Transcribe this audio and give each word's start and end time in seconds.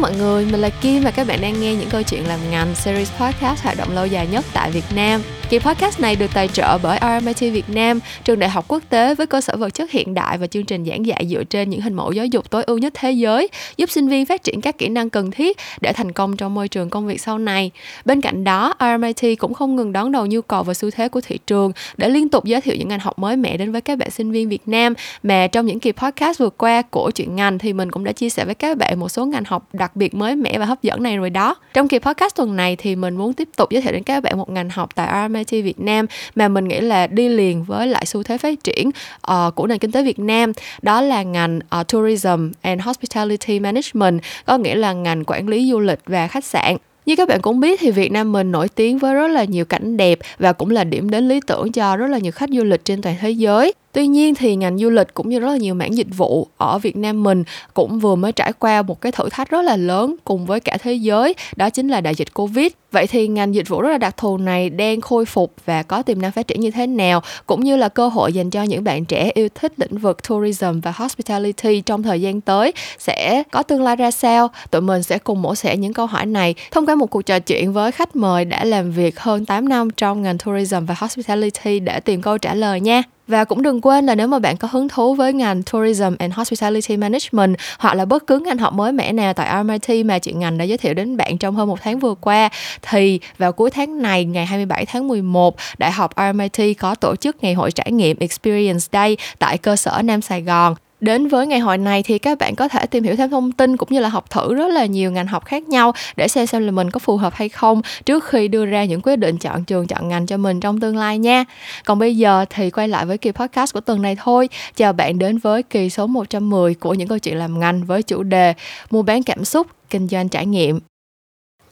mọi 0.00 0.16
người, 0.16 0.44
mình 0.44 0.60
là 0.60 0.68
Kim 0.68 1.02
và 1.02 1.10
các 1.10 1.26
bạn 1.26 1.40
đang 1.40 1.60
nghe 1.60 1.74
những 1.74 1.88
câu 1.90 2.02
chuyện 2.02 2.26
làm 2.26 2.50
ngành 2.50 2.74
series 2.74 3.10
podcast 3.20 3.62
hoạt 3.62 3.76
động 3.76 3.94
lâu 3.94 4.06
dài 4.06 4.26
nhất 4.26 4.44
tại 4.52 4.70
Việt 4.70 4.84
Nam. 4.94 5.22
Kỳ 5.50 5.58
podcast 5.58 6.00
này 6.00 6.16
được 6.16 6.30
tài 6.34 6.48
trợ 6.48 6.78
bởi 6.82 6.98
RMIT 7.02 7.52
Việt 7.52 7.64
Nam, 7.68 8.00
trường 8.24 8.38
đại 8.38 8.50
học 8.50 8.64
quốc 8.68 8.82
tế 8.88 9.14
với 9.14 9.26
cơ 9.26 9.40
sở 9.40 9.56
vật 9.56 9.74
chất 9.74 9.90
hiện 9.90 10.14
đại 10.14 10.38
và 10.38 10.46
chương 10.46 10.64
trình 10.64 10.84
giảng 10.84 11.06
dạy 11.06 11.26
dựa 11.30 11.44
trên 11.44 11.70
những 11.70 11.80
hình 11.80 11.94
mẫu 11.94 12.12
giáo 12.12 12.26
dục 12.26 12.50
tối 12.50 12.62
ưu 12.62 12.78
nhất 12.78 12.92
thế 12.96 13.12
giới, 13.12 13.48
giúp 13.76 13.90
sinh 13.90 14.08
viên 14.08 14.26
phát 14.26 14.42
triển 14.44 14.60
các 14.60 14.78
kỹ 14.78 14.88
năng 14.88 15.10
cần 15.10 15.30
thiết 15.30 15.56
để 15.80 15.92
thành 15.92 16.12
công 16.12 16.36
trong 16.36 16.54
môi 16.54 16.68
trường 16.68 16.90
công 16.90 17.06
việc 17.06 17.20
sau 17.20 17.38
này. 17.38 17.70
Bên 18.04 18.20
cạnh 18.20 18.44
đó, 18.44 18.74
RMIT 18.80 19.38
cũng 19.38 19.54
không 19.54 19.76
ngừng 19.76 19.92
đón 19.92 20.12
đầu 20.12 20.26
nhu 20.26 20.42
cầu 20.42 20.62
và 20.62 20.74
xu 20.74 20.90
thế 20.90 21.08
của 21.08 21.20
thị 21.20 21.38
trường 21.46 21.72
để 21.96 22.08
liên 22.08 22.28
tục 22.28 22.44
giới 22.44 22.60
thiệu 22.60 22.76
những 22.78 22.88
ngành 22.88 23.00
học 23.00 23.18
mới 23.18 23.36
mẻ 23.36 23.56
đến 23.56 23.72
với 23.72 23.80
các 23.80 23.98
bạn 23.98 24.10
sinh 24.10 24.30
viên 24.30 24.48
Việt 24.48 24.68
Nam. 24.68 24.94
Mà 25.22 25.46
trong 25.46 25.66
những 25.66 25.80
kỳ 25.80 25.92
podcast 25.92 26.38
vừa 26.38 26.50
qua 26.50 26.82
của 26.82 27.10
chuyện 27.10 27.36
ngành 27.36 27.58
thì 27.58 27.72
mình 27.72 27.90
cũng 27.90 28.04
đã 28.04 28.12
chia 28.12 28.30
sẻ 28.30 28.44
với 28.44 28.54
các 28.54 28.78
bạn 28.78 29.00
một 29.00 29.08
số 29.08 29.26
ngành 29.26 29.44
học 29.44 29.68
đặc 29.72 29.96
biệt 29.96 30.14
mới 30.14 30.36
mẻ 30.36 30.58
và 30.58 30.64
hấp 30.64 30.82
dẫn 30.82 31.02
này 31.02 31.16
rồi 31.16 31.30
đó. 31.30 31.54
Trong 31.74 31.88
kỳ 31.88 31.98
podcast 31.98 32.36
tuần 32.36 32.56
này 32.56 32.76
thì 32.76 32.96
mình 32.96 33.16
muốn 33.16 33.32
tiếp 33.32 33.48
tục 33.56 33.70
giới 33.70 33.82
thiệu 33.82 33.92
đến 33.92 34.02
các 34.02 34.22
bạn 34.22 34.38
một 34.38 34.50
ngành 34.50 34.70
học 34.70 34.90
tại 34.94 35.28
RMIT 35.28 35.37
Việt 35.44 35.80
Nam 35.80 36.06
mà 36.34 36.48
mình 36.48 36.68
nghĩ 36.68 36.80
là 36.80 37.06
đi 37.06 37.28
liền 37.28 37.64
với 37.64 37.86
lại 37.86 38.06
xu 38.06 38.22
thế 38.22 38.38
phát 38.38 38.64
triển 38.64 38.90
uh, 39.30 39.54
của 39.54 39.66
nền 39.66 39.78
kinh 39.78 39.92
tế 39.92 40.02
Việt 40.02 40.18
Nam. 40.18 40.52
Đó 40.82 41.00
là 41.00 41.22
ngành 41.22 41.60
uh, 41.80 41.88
Tourism 41.88 42.50
and 42.62 42.82
Hospitality 42.82 43.60
Management, 43.60 44.22
có 44.46 44.58
nghĩa 44.58 44.74
là 44.74 44.92
ngành 44.92 45.24
quản 45.26 45.48
lý 45.48 45.70
du 45.70 45.80
lịch 45.80 46.00
và 46.06 46.28
khách 46.28 46.44
sạn. 46.44 46.76
Như 47.06 47.16
các 47.16 47.28
bạn 47.28 47.40
cũng 47.40 47.60
biết 47.60 47.80
thì 47.80 47.90
Việt 47.90 48.12
Nam 48.12 48.32
mình 48.32 48.52
nổi 48.52 48.68
tiếng 48.68 48.98
với 48.98 49.14
rất 49.14 49.28
là 49.28 49.44
nhiều 49.44 49.64
cảnh 49.64 49.96
đẹp 49.96 50.18
và 50.38 50.52
cũng 50.52 50.70
là 50.70 50.84
điểm 50.84 51.10
đến 51.10 51.28
lý 51.28 51.40
tưởng 51.46 51.72
cho 51.72 51.96
rất 51.96 52.06
là 52.06 52.18
nhiều 52.18 52.32
khách 52.32 52.50
du 52.50 52.64
lịch 52.64 52.84
trên 52.84 53.02
toàn 53.02 53.16
thế 53.20 53.30
giới. 53.30 53.72
Tuy 53.92 54.06
nhiên 54.06 54.34
thì 54.34 54.56
ngành 54.56 54.78
du 54.78 54.90
lịch 54.90 55.14
cũng 55.14 55.28
như 55.28 55.38
rất 55.38 55.48
là 55.48 55.56
nhiều 55.56 55.74
mảng 55.74 55.96
dịch 55.96 56.16
vụ 56.16 56.48
ở 56.56 56.78
Việt 56.78 56.96
Nam 56.96 57.22
mình 57.22 57.44
cũng 57.74 57.98
vừa 57.98 58.14
mới 58.14 58.32
trải 58.32 58.52
qua 58.52 58.82
một 58.82 59.00
cái 59.00 59.12
thử 59.12 59.28
thách 59.28 59.50
rất 59.50 59.62
là 59.62 59.76
lớn 59.76 60.16
cùng 60.24 60.46
với 60.46 60.60
cả 60.60 60.76
thế 60.82 60.92
giới, 60.92 61.34
đó 61.56 61.70
chính 61.70 61.88
là 61.88 62.00
đại 62.00 62.14
dịch 62.14 62.34
Covid. 62.34 62.72
Vậy 62.92 63.06
thì 63.06 63.28
ngành 63.28 63.54
dịch 63.54 63.68
vụ 63.68 63.80
rất 63.80 63.90
là 63.90 63.98
đặc 63.98 64.16
thù 64.16 64.38
này 64.38 64.70
đang 64.70 65.00
khôi 65.00 65.24
phục 65.24 65.52
và 65.64 65.82
có 65.82 66.02
tiềm 66.02 66.22
năng 66.22 66.32
phát 66.32 66.46
triển 66.46 66.60
như 66.60 66.70
thế 66.70 66.86
nào 66.86 67.22
cũng 67.46 67.64
như 67.64 67.76
là 67.76 67.88
cơ 67.88 68.08
hội 68.08 68.32
dành 68.32 68.50
cho 68.50 68.62
những 68.62 68.84
bạn 68.84 69.04
trẻ 69.04 69.30
yêu 69.34 69.48
thích 69.54 69.72
lĩnh 69.76 69.98
vực 69.98 70.28
tourism 70.28 70.80
và 70.80 70.92
hospitality 70.96 71.80
trong 71.80 72.02
thời 72.02 72.20
gian 72.20 72.40
tới 72.40 72.72
sẽ 72.98 73.42
có 73.50 73.62
tương 73.62 73.82
lai 73.82 73.96
ra 73.96 74.10
sao? 74.10 74.50
Tụi 74.70 74.82
mình 74.82 75.02
sẽ 75.02 75.18
cùng 75.18 75.42
mổ 75.42 75.54
xẻ 75.54 75.76
những 75.76 75.92
câu 75.92 76.06
hỏi 76.06 76.26
này 76.26 76.54
thông 76.70 76.86
qua 76.86 76.94
một 76.94 77.06
cuộc 77.06 77.22
trò 77.22 77.38
chuyện 77.38 77.72
với 77.72 77.92
khách 77.92 78.16
mời 78.16 78.44
đã 78.44 78.64
làm 78.64 78.90
việc 78.90 79.20
hơn 79.20 79.46
8 79.46 79.68
năm 79.68 79.90
trong 79.90 80.22
ngành 80.22 80.38
tourism 80.38 80.84
và 80.86 80.94
hospitality 80.98 81.80
để 81.80 82.00
tìm 82.00 82.22
câu 82.22 82.38
trả 82.38 82.54
lời 82.54 82.80
nha. 82.80 83.02
Và 83.28 83.44
cũng 83.44 83.62
đừng 83.62 83.80
quên 83.80 84.06
là 84.06 84.14
nếu 84.14 84.26
mà 84.26 84.38
bạn 84.38 84.56
có 84.56 84.68
hứng 84.70 84.88
thú 84.88 85.14
với 85.14 85.32
ngành 85.32 85.62
Tourism 85.62 86.14
and 86.18 86.34
Hospitality 86.34 86.96
Management, 86.96 87.56
hoặc 87.78 87.94
là 87.94 88.04
bất 88.04 88.26
cứ 88.26 88.38
ngành 88.38 88.58
học 88.58 88.72
mới 88.72 88.92
mẻ 88.92 89.12
nào 89.12 89.32
tại 89.34 89.62
RMIT 89.62 90.06
mà 90.06 90.18
chị 90.18 90.32
ngành 90.32 90.58
đã 90.58 90.64
giới 90.64 90.78
thiệu 90.78 90.94
đến 90.94 91.16
bạn 91.16 91.38
trong 91.38 91.56
hơn 91.56 91.68
một 91.68 91.78
tháng 91.82 91.98
vừa 91.98 92.14
qua, 92.14 92.48
thì 92.82 93.20
vào 93.38 93.52
cuối 93.52 93.70
tháng 93.70 94.02
này, 94.02 94.24
ngày 94.24 94.46
27 94.46 94.86
tháng 94.86 95.08
11 95.08 95.56
Đại 95.78 95.92
học 95.92 96.12
RMIT 96.16 96.78
có 96.78 96.94
tổ 96.94 97.16
chức 97.16 97.36
ngày 97.42 97.54
hội 97.54 97.70
trải 97.70 97.92
nghiệm 97.92 98.16
Experience 98.20 98.86
Day 98.92 99.16
tại 99.38 99.58
cơ 99.58 99.76
sở 99.76 100.02
Nam 100.04 100.22
Sài 100.22 100.42
Gòn 100.42 100.74
đến 101.00 101.28
với 101.28 101.46
ngày 101.46 101.58
hội 101.58 101.78
này 101.78 102.02
thì 102.02 102.18
các 102.18 102.38
bạn 102.38 102.54
có 102.54 102.68
thể 102.68 102.86
tìm 102.86 103.04
hiểu 103.04 103.16
thêm 103.16 103.30
thông 103.30 103.52
tin 103.52 103.76
cũng 103.76 103.88
như 103.92 104.00
là 104.00 104.08
học 104.08 104.30
thử 104.30 104.54
rất 104.54 104.68
là 104.68 104.86
nhiều 104.86 105.12
ngành 105.12 105.26
học 105.26 105.44
khác 105.44 105.68
nhau 105.68 105.92
để 106.16 106.28
xem 106.28 106.46
xem 106.46 106.66
là 106.66 106.70
mình 106.70 106.90
có 106.90 106.98
phù 106.98 107.16
hợp 107.16 107.34
hay 107.34 107.48
không 107.48 107.82
trước 108.06 108.24
khi 108.24 108.48
đưa 108.48 108.66
ra 108.66 108.84
những 108.84 109.00
quyết 109.00 109.16
định 109.16 109.38
chọn 109.38 109.64
trường 109.64 109.86
chọn 109.86 110.08
ngành 110.08 110.26
cho 110.26 110.36
mình 110.36 110.60
trong 110.60 110.80
tương 110.80 110.96
lai 110.96 111.18
nha. 111.18 111.44
Còn 111.84 111.98
bây 111.98 112.16
giờ 112.16 112.44
thì 112.50 112.70
quay 112.70 112.88
lại 112.88 113.06
với 113.06 113.18
kỳ 113.18 113.30
podcast 113.30 113.74
của 113.74 113.80
tuần 113.80 114.02
này 114.02 114.16
thôi. 114.22 114.48
Chào 114.76 114.92
bạn 114.92 115.18
đến 115.18 115.38
với 115.38 115.62
kỳ 115.62 115.90
số 115.90 116.06
110 116.06 116.74
của 116.74 116.94
những 116.94 117.08
câu 117.08 117.18
chuyện 117.18 117.36
làm 117.36 117.60
ngành 117.60 117.84
với 117.84 118.02
chủ 118.02 118.22
đề 118.22 118.54
mua 118.90 119.02
bán 119.02 119.22
cảm 119.22 119.44
xúc, 119.44 119.66
kinh 119.90 120.08
doanh 120.08 120.28
trải 120.28 120.46
nghiệm. 120.46 120.87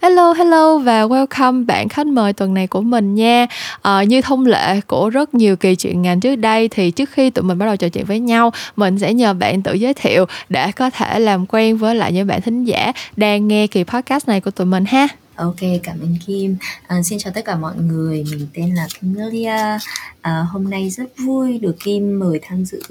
Hello, 0.06 0.32
hello 0.32 0.78
và 0.78 1.04
welcome 1.06 1.66
bạn 1.66 1.88
khách 1.88 2.06
mời 2.06 2.32
tuần 2.32 2.54
này 2.54 2.66
của 2.66 2.80
mình 2.80 3.14
nha. 3.14 3.46
À, 3.82 4.02
như 4.02 4.22
thông 4.22 4.46
lệ 4.46 4.80
của 4.86 5.10
rất 5.10 5.34
nhiều 5.34 5.56
kỳ 5.56 5.74
chuyện 5.74 6.02
ngành 6.02 6.20
trước 6.20 6.36
đây 6.36 6.68
thì 6.68 6.90
trước 6.90 7.10
khi 7.10 7.30
tụi 7.30 7.44
mình 7.44 7.58
bắt 7.58 7.66
đầu 7.66 7.76
trò 7.76 7.88
chuyện 7.88 8.04
với 8.04 8.20
nhau, 8.20 8.52
mình 8.76 8.98
sẽ 8.98 9.14
nhờ 9.14 9.34
bạn 9.34 9.62
tự 9.62 9.74
giới 9.74 9.94
thiệu 9.94 10.26
để 10.48 10.72
có 10.72 10.90
thể 10.90 11.18
làm 11.18 11.46
quen 11.46 11.76
với 11.76 11.94
lại 11.94 12.12
những 12.12 12.26
bạn 12.26 12.42
thính 12.42 12.64
giả 12.64 12.92
đang 13.16 13.48
nghe 13.48 13.66
kỳ 13.66 13.84
podcast 13.84 14.28
này 14.28 14.40
của 14.40 14.50
tụi 14.50 14.66
mình 14.66 14.84
ha. 14.84 15.08
Ok, 15.36 15.60
cảm 15.82 16.00
ơn 16.00 16.16
Kim. 16.26 16.56
À, 16.86 17.02
xin 17.02 17.18
chào 17.18 17.32
tất 17.32 17.44
cả 17.44 17.56
mọi 17.56 17.74
người, 17.76 18.24
mình 18.30 18.46
tên 18.54 18.74
là 18.74 18.86
Camelia. 19.00 19.48
À, 19.48 19.78
ờ, 20.22 20.42
hôm 20.42 20.70
nay 20.70 20.90
rất 20.90 21.06
vui 21.18 21.58
được 21.58 21.76
Kim 21.84 22.18
mời 22.18 22.40
tham 22.42 22.64
dự 22.64 22.82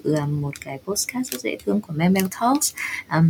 một 0.42 0.52
cái 0.66 0.80
podcast 0.88 1.32
rất 1.32 1.42
dễ 1.42 1.58
thương 1.66 1.82
của 1.82 1.94
Memel 1.94 2.26
Talks. 2.40 2.74
Um, 3.18 3.30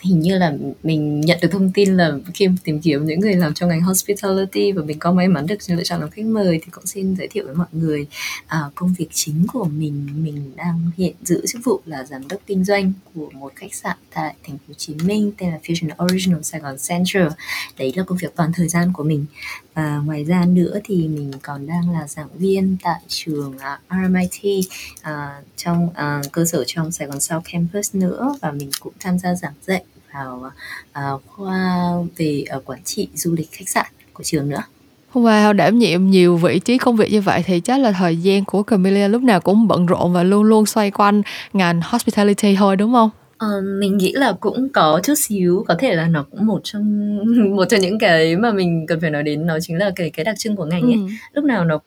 hình 0.00 0.20
như 0.20 0.38
là 0.38 0.54
mình 0.82 1.20
nhận 1.20 1.38
được 1.42 1.48
thông 1.52 1.70
tin 1.74 1.96
là 1.96 2.12
khi 2.34 2.48
tìm 2.64 2.80
kiếm 2.80 3.04
những 3.04 3.20
người 3.20 3.34
làm 3.34 3.54
trong 3.54 3.68
ngành 3.68 3.82
hospitality 3.82 4.72
và 4.72 4.82
mình 4.82 4.98
có 4.98 5.12
may 5.12 5.28
mắn 5.28 5.46
được 5.46 5.56
lựa 5.68 5.82
chọn 5.82 6.00
làm 6.00 6.10
khách 6.10 6.24
mời 6.24 6.60
thì 6.62 6.70
cũng 6.70 6.86
xin 6.86 7.16
giới 7.16 7.28
thiệu 7.28 7.46
với 7.46 7.54
mọi 7.54 7.66
người 7.72 8.06
à, 8.46 8.60
công 8.74 8.94
việc 8.98 9.08
chính 9.12 9.46
của 9.52 9.64
mình. 9.64 10.08
Mình 10.24 10.52
đang 10.56 10.90
hiện 10.96 11.14
giữ 11.22 11.44
chức 11.46 11.60
vụ 11.64 11.80
là 11.86 12.04
giám 12.04 12.28
đốc 12.28 12.40
kinh 12.46 12.64
doanh 12.64 12.92
của 13.14 13.30
một 13.30 13.52
khách 13.56 13.74
sạn 13.74 13.96
tại 14.14 14.34
thành 14.46 14.58
phố 14.58 14.64
Hồ 14.68 14.74
Chí 14.76 14.94
Minh 14.94 15.32
tên 15.38 15.50
là 15.50 15.58
Fusion 15.62 16.04
Original 16.04 16.42
Sài 16.42 16.60
Gòn 16.60 16.76
Central. 16.88 17.28
Đấy 17.78 17.92
là 17.96 18.02
công 18.02 18.18
việc 18.18 18.36
toàn 18.36 18.52
thời 18.52 18.68
gian 18.68 18.92
của 18.92 19.04
mình. 19.04 19.26
Và 19.74 19.96
ngoài 19.96 20.24
ra 20.24 20.44
nữa 20.44 20.78
thì 20.84 21.08
mình 21.08 21.32
còn 21.42 21.66
đang 21.66 21.90
là 21.90 22.06
giảng 22.08 22.28
viên 22.38 22.76
tại 22.82 23.00
trường 23.08 23.58
à, 23.58 23.74
uh, 23.74 23.80
RMIT 23.90 24.58
uh, 24.58 24.72
à, 25.02 25.40
trong 25.56 25.86
uh, 25.86 26.32
cơ 26.32 26.44
sở 26.44 26.64
trong 26.66 26.92
Sài 26.92 27.08
Gòn 27.08 27.20
South 27.20 27.44
Campus 27.52 27.94
nữa. 27.94 28.36
Và 28.40 28.50
mình 28.52 28.70
cũng 28.80 28.92
tham 29.00 29.18
gia 29.18 29.34
giảng 29.34 29.54
dạy 29.62 29.84
vào 30.14 30.52
uh, 30.90 31.22
khoa 31.26 31.90
về 32.16 32.44
uh, 32.56 32.62
quản 32.64 32.82
trị 32.84 33.08
du 33.14 33.34
lịch 33.34 33.48
khách 33.52 33.68
sạn 33.68 33.86
của 34.12 34.24
trường 34.24 34.48
nữa. 34.48 34.62
Wow, 35.14 35.52
đảm 35.52 35.78
nhiệm 35.78 36.10
nhiều 36.10 36.36
vị 36.36 36.58
trí 36.58 36.78
công 36.78 36.96
việc 36.96 37.12
như 37.12 37.20
vậy 37.20 37.42
thì 37.46 37.60
chắc 37.60 37.80
là 37.80 37.92
thời 37.92 38.16
gian 38.16 38.44
của 38.44 38.62
Camelia 38.62 39.08
lúc 39.08 39.22
nào 39.22 39.40
cũng 39.40 39.68
bận 39.68 39.86
rộn 39.86 40.12
và 40.12 40.22
luôn 40.22 40.42
luôn 40.42 40.66
xoay 40.66 40.90
quanh 40.90 41.22
ngành 41.52 41.80
hospitality 41.84 42.56
thôi 42.56 42.76
đúng 42.76 42.92
không? 42.92 43.10
Ờ, 43.38 43.60
mình 43.80 43.96
nghĩ 43.96 44.12
là 44.12 44.32
cũng 44.40 44.68
có 44.68 45.00
chút 45.04 45.14
xíu 45.16 45.64
có 45.68 45.74
thể 45.78 45.94
là 45.94 46.06
nó 46.06 46.24
cũng 46.30 46.46
một 46.46 46.60
trong 46.64 47.16
một 47.56 47.64
trong 47.64 47.80
những 47.80 47.98
cái 47.98 48.36
mà 48.36 48.52
mình 48.52 48.86
cần 48.88 49.00
phải 49.00 49.10
nói 49.10 49.22
đến 49.22 49.46
nó 49.46 49.58
chính 49.60 49.78
là 49.78 49.90
cái 49.96 50.10
cái 50.10 50.24
đặc 50.24 50.38
trưng 50.38 50.56
của 50.56 50.64
ngành 50.64 50.82
ấy. 50.82 50.92
Ừ. 50.92 51.00
Lúc 51.32 51.44
nào 51.44 51.64
nó 51.64 51.78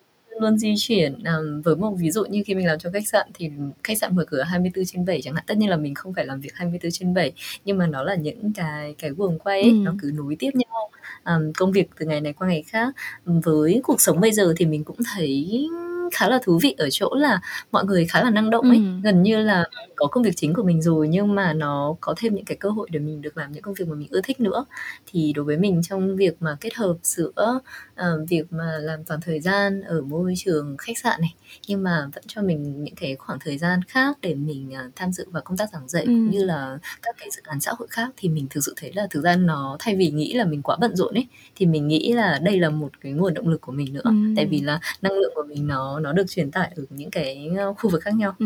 luôn 0.41 0.57
di 0.57 0.73
chuyển 0.77 1.13
um, 1.13 1.61
với 1.61 1.75
một 1.75 1.95
ví 1.99 2.11
dụ 2.11 2.25
như 2.25 2.43
khi 2.45 2.55
mình 2.55 2.67
làm 2.67 2.79
cho 2.79 2.89
khách 2.93 3.07
sạn 3.07 3.27
thì 3.33 3.51
khách 3.83 3.97
sạn 3.97 4.15
mở 4.15 4.25
cửa 4.27 4.41
24 4.41 4.85
trên 4.85 5.05
7 5.05 5.21
chẳng 5.21 5.33
hạn 5.33 5.43
tất 5.47 5.57
nhiên 5.57 5.69
là 5.69 5.77
mình 5.77 5.95
không 5.95 6.13
phải 6.13 6.25
làm 6.25 6.39
việc 6.39 6.53
24 6.53 6.91
trên 6.91 7.13
7 7.13 7.31
nhưng 7.65 7.77
mà 7.77 7.87
nó 7.87 8.03
là 8.03 8.15
những 8.15 8.53
cái 8.53 8.95
cái 8.97 9.11
guồng 9.11 9.39
quay 9.39 9.61
ấy, 9.61 9.69
ừ. 9.69 9.75
nó 9.83 9.93
cứ 10.01 10.11
nối 10.13 10.35
tiếp 10.39 10.51
nhau 10.53 10.89
um, 11.25 11.53
công 11.53 11.71
việc 11.71 11.89
từ 11.99 12.05
ngày 12.05 12.21
này 12.21 12.33
qua 12.33 12.47
ngày 12.47 12.63
khác 12.67 12.95
với 13.25 13.81
cuộc 13.83 14.01
sống 14.01 14.19
bây 14.19 14.31
giờ 14.31 14.53
thì 14.57 14.65
mình 14.65 14.83
cũng 14.83 14.97
thấy 15.13 15.67
khá 16.13 16.27
là 16.27 16.39
thú 16.43 16.59
vị 16.63 16.75
ở 16.77 16.89
chỗ 16.91 17.15
là 17.15 17.41
mọi 17.71 17.85
người 17.85 18.05
khá 18.05 18.23
là 18.23 18.29
năng 18.29 18.49
động 18.49 18.69
ấy 18.69 18.77
ừ. 18.77 18.83
gần 19.03 19.23
như 19.23 19.37
là 19.37 19.65
có 19.95 20.07
công 20.07 20.23
việc 20.23 20.33
chính 20.35 20.53
của 20.53 20.63
mình 20.63 20.81
rồi 20.81 21.07
nhưng 21.07 21.35
mà 21.35 21.53
nó 21.53 21.95
có 22.01 22.13
thêm 22.17 22.35
những 22.35 22.45
cái 22.45 22.57
cơ 22.57 22.69
hội 22.69 22.87
để 22.91 22.99
mình 22.99 23.21
được 23.21 23.37
làm 23.37 23.51
những 23.51 23.61
công 23.61 23.73
việc 23.73 23.87
mà 23.87 23.95
mình 23.95 24.07
ưa 24.11 24.21
thích 24.21 24.39
nữa 24.39 24.65
thì 25.05 25.33
đối 25.35 25.45
với 25.45 25.57
mình 25.57 25.81
trong 25.83 26.15
việc 26.15 26.35
mà 26.39 26.57
kết 26.61 26.73
hợp 26.73 26.95
giữa 27.03 27.59
uh, 27.93 28.29
việc 28.29 28.43
mà 28.53 28.77
làm 28.79 29.03
toàn 29.03 29.21
thời 29.21 29.39
gian 29.39 29.81
ở 29.81 30.01
môi 30.01 30.33
trường 30.37 30.77
khách 30.77 30.97
sạn 30.97 31.21
này 31.21 31.33
nhưng 31.67 31.83
mà 31.83 32.07
vẫn 32.13 32.23
cho 32.27 32.41
mình 32.41 32.83
những 32.83 32.95
cái 32.95 33.15
khoảng 33.15 33.39
thời 33.39 33.57
gian 33.57 33.81
khác 33.87 34.17
để 34.21 34.35
mình 34.35 34.71
uh, 34.87 34.95
tham 34.95 35.11
dự 35.11 35.25
vào 35.31 35.43
công 35.45 35.57
tác 35.57 35.69
giảng 35.73 35.87
dạy 35.87 36.03
ừ. 36.03 36.07
cũng 36.07 36.29
như 36.29 36.43
là 36.43 36.77
các 37.01 37.15
cái 37.19 37.29
dự 37.31 37.41
án 37.45 37.59
xã 37.59 37.71
hội 37.79 37.87
khác 37.91 38.09
thì 38.17 38.29
mình 38.29 38.47
thực 38.49 38.61
sự 38.65 38.73
thấy 38.77 38.91
là 38.93 39.07
thực 39.09 39.23
ra 39.23 39.35
nó 39.35 39.77
thay 39.79 39.95
vì 39.95 40.11
nghĩ 40.11 40.33
là 40.33 40.45
mình 40.45 40.61
quá 40.61 40.77
bận 40.81 40.95
rộn 40.95 41.13
ấy 41.13 41.27
thì 41.55 41.65
mình 41.65 41.87
nghĩ 41.87 42.13
là 42.13 42.39
đây 42.43 42.59
là 42.59 42.69
một 42.69 42.91
cái 43.01 43.11
nguồn 43.11 43.33
động 43.33 43.47
lực 43.47 43.61
của 43.61 43.71
mình 43.71 43.93
nữa 43.93 44.01
ừ. 44.03 44.11
tại 44.35 44.45
vì 44.45 44.61
là 44.61 44.79
năng 45.01 45.13
lượng 45.13 45.31
của 45.35 45.43
mình 45.47 45.67
nó 45.67 45.99
nó 46.03 46.13
được 46.13 46.25
truyền 46.29 46.51
tải 46.51 46.71
ở 46.75 46.83
những 46.89 47.11
cái 47.11 47.49
ờ, 47.57 47.73
khu 47.73 47.89
vực 47.89 48.01
khác 48.03 48.13
nhau. 48.15 48.35
Ừ. 48.39 48.45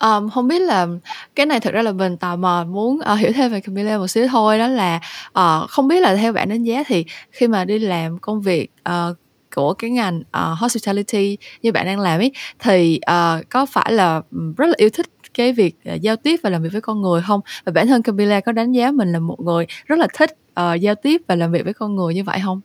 Um, 0.00 0.30
không 0.30 0.48
biết 0.48 0.62
là 0.62 0.86
cái 1.34 1.46
này 1.46 1.60
thực 1.60 1.74
ra 1.74 1.82
là 1.82 1.92
mình 1.92 2.16
tò 2.16 2.36
mò 2.36 2.64
muốn 2.64 2.98
uh, 3.12 3.18
hiểu 3.18 3.32
thêm 3.32 3.52
về 3.52 3.60
Camille 3.60 3.98
một 3.98 4.08
xíu 4.08 4.28
thôi 4.28 4.58
đó 4.58 4.68
là 4.68 5.00
uh, 5.28 5.70
không 5.70 5.88
biết 5.88 6.00
là 6.00 6.16
theo 6.16 6.32
bạn 6.32 6.48
đánh 6.48 6.62
giá 6.62 6.82
thì 6.86 7.04
khi 7.30 7.48
mà 7.48 7.64
đi 7.64 7.78
làm 7.78 8.18
công 8.18 8.40
việc 8.40 8.70
uh, 8.88 9.16
của 9.54 9.74
cái 9.74 9.90
ngành 9.90 10.20
uh, 10.20 10.58
hospitality 10.58 11.36
như 11.62 11.72
bạn 11.72 11.86
đang 11.86 12.00
làm 12.00 12.20
ấy 12.20 12.32
thì 12.58 13.00
uh, 13.10 13.48
có 13.48 13.66
phải 13.66 13.92
là 13.92 14.22
ừ, 14.30 14.52
rất 14.56 14.66
là 14.66 14.74
yêu 14.76 14.90
thích 14.90 15.06
cái 15.34 15.52
việc 15.52 15.76
uh, 15.94 16.00
giao 16.00 16.16
tiếp 16.16 16.40
và 16.42 16.50
làm 16.50 16.62
việc 16.62 16.72
với 16.72 16.80
con 16.80 17.02
người 17.02 17.22
không 17.26 17.40
và 17.64 17.72
bản 17.72 17.86
thân 17.86 18.02
Camila 18.02 18.40
có 18.40 18.52
đánh 18.52 18.72
giá 18.72 18.90
mình 18.90 19.12
là 19.12 19.18
một 19.18 19.40
người 19.40 19.66
rất 19.86 19.98
là 19.98 20.06
thích 20.14 20.30
uh, 20.60 20.80
giao 20.80 20.94
tiếp 20.94 21.22
và 21.26 21.34
làm 21.34 21.52
việc 21.52 21.64
với 21.64 21.74
con 21.74 21.96
người 21.96 22.14
như 22.14 22.24
vậy 22.24 22.38
không? 22.44 22.60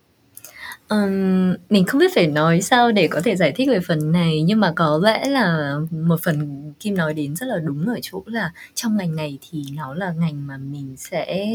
Ừm, 0.89 1.55
mình 1.69 1.85
không 1.85 1.99
biết 1.99 2.11
phải 2.15 2.27
nói 2.27 2.61
sao 2.61 2.91
để 2.91 3.07
có 3.07 3.21
thể 3.23 3.35
giải 3.35 3.51
thích 3.55 3.69
về 3.69 3.79
phần 3.87 4.11
này, 4.11 4.41
nhưng 4.43 4.59
mà 4.59 4.73
có 4.75 4.99
lẽ 5.03 5.25
là 5.29 5.73
một 5.91 6.19
phần 6.23 6.73
Kim 6.79 6.95
nói 6.95 7.13
đến 7.13 7.35
rất 7.35 7.45
là 7.45 7.57
đúng 7.59 7.85
ở 7.87 7.99
chỗ 8.01 8.23
là 8.25 8.51
trong 8.75 8.97
ngành 8.97 9.15
này 9.15 9.37
thì 9.51 9.63
nó 9.75 9.93
là 9.93 10.11
ngành 10.11 10.47
mà 10.47 10.57
mình 10.57 10.95
sẽ 10.97 11.45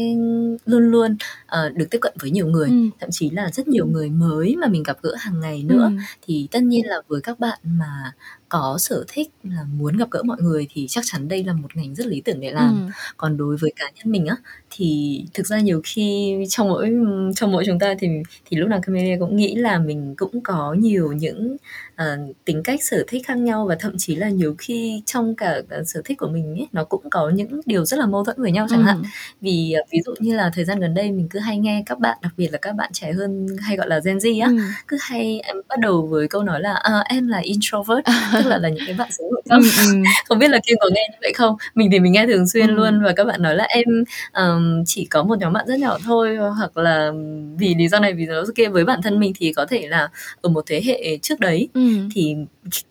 luôn 0.65 0.83
luôn, 0.91 1.17
ờ, 1.45 1.69
được 1.69 1.85
tiếp 1.91 1.97
cận 2.01 2.13
với 2.21 2.31
nhiều 2.31 2.47
người, 2.47 2.67
Ừm. 2.69 2.89
thậm 2.99 3.09
chí 3.11 3.29
là 3.29 3.49
rất 3.53 3.67
nhiều 3.67 3.85
người 3.87 4.09
mới 4.09 4.55
mà 4.55 4.67
mình 4.67 4.83
gặp 4.83 4.97
gỡ 5.01 5.15
hàng 5.19 5.39
ngày 5.39 5.63
nữa. 5.63 5.83
Ừm. 5.83 5.97
Thì 6.27 6.47
tất 6.51 6.63
nhiên 6.63 6.87
là 6.87 7.01
với 7.07 7.21
các 7.21 7.39
bạn 7.39 7.59
mà 7.63 8.11
có 8.49 8.77
sở 8.79 9.03
thích 9.07 9.29
là 9.43 9.63
muốn 9.77 9.97
gặp 9.97 10.09
gỡ 10.11 10.23
mọi 10.23 10.37
người 10.41 10.67
thì 10.73 10.87
chắc 10.89 11.03
chắn 11.07 11.27
đây 11.27 11.43
là 11.43 11.53
một 11.53 11.77
ngành 11.77 11.95
rất 11.95 12.07
lý 12.07 12.21
tưởng 12.21 12.39
để 12.39 12.51
làm. 12.51 12.69
Ừm. 12.69 12.89
Còn 13.17 13.37
đối 13.37 13.57
với 13.57 13.73
cá 13.75 13.85
nhân 13.95 14.11
mình 14.11 14.25
á, 14.25 14.35
thì 14.69 15.19
thực 15.33 15.47
ra 15.47 15.59
nhiều 15.59 15.81
khi 15.83 16.35
trong 16.49 16.69
mỗi 16.69 16.89
trong 17.35 17.51
mỗi 17.51 17.63
chúng 17.67 17.79
ta 17.79 17.95
thì 17.99 18.07
thì 18.45 18.57
lúc 18.57 18.69
nào 18.69 18.79
Camellia 18.83 19.17
cũng 19.19 19.35
nghĩ 19.35 19.55
là 19.55 19.79
mình 19.79 20.15
cũng 20.17 20.41
có 20.43 20.73
nhiều 20.73 21.11
những, 21.11 21.57
ờ, 21.99 22.17
tính 22.45 22.63
cách, 22.63 22.79
sở 22.83 23.03
thích 23.07 23.21
khác 23.27 23.37
nhau 23.37 23.65
và 23.69 23.75
thậm 23.79 23.93
chí 23.97 24.15
là 24.15 24.29
nhiều 24.29 24.55
khi 24.57 25.01
trong 25.05 25.35
cả, 25.35 25.61
sở 25.85 26.01
thích 26.05 26.17
của 26.17 26.27
mình 26.27 26.45
ấy, 26.55 26.67
nó 26.71 26.83
cũng 26.83 27.09
có 27.09 27.29
những 27.29 27.61
điều 27.65 27.85
rất 27.85 27.99
là 27.99 28.05
mâu 28.05 28.23
thuẫn 28.23 28.37
với 28.41 28.51
nhau 28.51 28.67
chẳng 28.69 28.83
hạn. 28.83 28.97
Vì, 29.41 29.71
ờ, 29.73 29.81
ví 29.91 29.99
dụ 30.05 30.11
như 30.19 30.35
là 30.35 30.51
thời 30.55 30.65
gian 30.65 30.79
gần 30.79 30.93
đây 30.93 31.11
mình 31.11 31.27
cứ 31.29 31.39
hay 31.39 31.57
nghe 31.57 31.83
các 31.85 31.99
bạn, 31.99 32.17
đặc 32.21 32.31
biệt 32.37 32.47
là 32.51 32.57
các 32.61 32.75
bạn 32.75 32.89
trẻ 32.93 33.11
hơn 33.13 33.47
hay 33.61 33.77
gọi 33.77 33.87
là 33.87 33.99
Gen 34.05 34.17
Z 34.17 34.41
á, 34.43 34.47
Ừm. 34.47 34.57
cứ 34.87 34.97
hay, 35.01 35.39
em 35.43 35.55
bắt 35.69 35.79
đầu 35.79 36.07
với 36.07 36.27
câu 36.27 36.43
nói 36.43 36.61
là 36.61 36.73
"Ờ, 36.73 36.99
em 37.09 37.27
là 37.27 37.37
introvert", 37.37 37.99
tức 38.33 38.45
là 38.45 38.57
là 38.57 38.69
những 38.69 38.85
cái 38.85 38.95
bạn 38.95 39.09
sống 39.11 39.27
nội 39.31 39.41
tâm. 39.49 39.61
Ừm, 39.61 39.69
ừm. 39.87 40.03
Không 40.29 40.39
biết 40.39 40.49
là 40.51 40.59
Kim 40.67 40.77
có 40.81 40.89
nghe 40.93 41.01
như 41.11 41.17
vậy 41.21 41.33
không? 41.33 41.55
Mình 41.75 41.89
thì 41.91 41.99
mình 41.99 42.11
nghe 42.11 42.25
thường 42.27 42.47
xuyên 42.47 42.67
Ừm. 42.67 42.75
luôn 42.75 43.03
và 43.03 43.13
các 43.15 43.23
bạn 43.23 43.41
nói 43.41 43.55
là 43.55 43.63
"Em, 43.69 43.85
ờm, 44.31 44.83
chỉ 44.85 45.05
có 45.05 45.23
một 45.23 45.39
nhóm 45.39 45.53
bạn 45.53 45.65
rất 45.67 45.79
nhỏ 45.79 45.97
thôi" 46.05 46.35
hoặc 46.57 46.77
là 46.77 47.11
vì 47.57 47.75
lý 47.75 47.87
do 47.87 47.99
này, 47.99 48.13
vì 48.13 48.25
lý 48.25 48.33
do 48.33 48.43
kia. 48.55 48.67
Với 48.69 48.85
bản 48.85 49.01
thân 49.03 49.19
mình 49.19 49.33
thì 49.39 49.53
có 49.53 49.65
thể 49.65 49.87
là 49.87 50.09
ở 50.41 50.49
một 50.49 50.63
thế 50.67 50.81
hệ 50.85 51.17
trước 51.21 51.39
đấy, 51.39 51.69
Ừm. 51.95 52.09
thì 52.15 52.35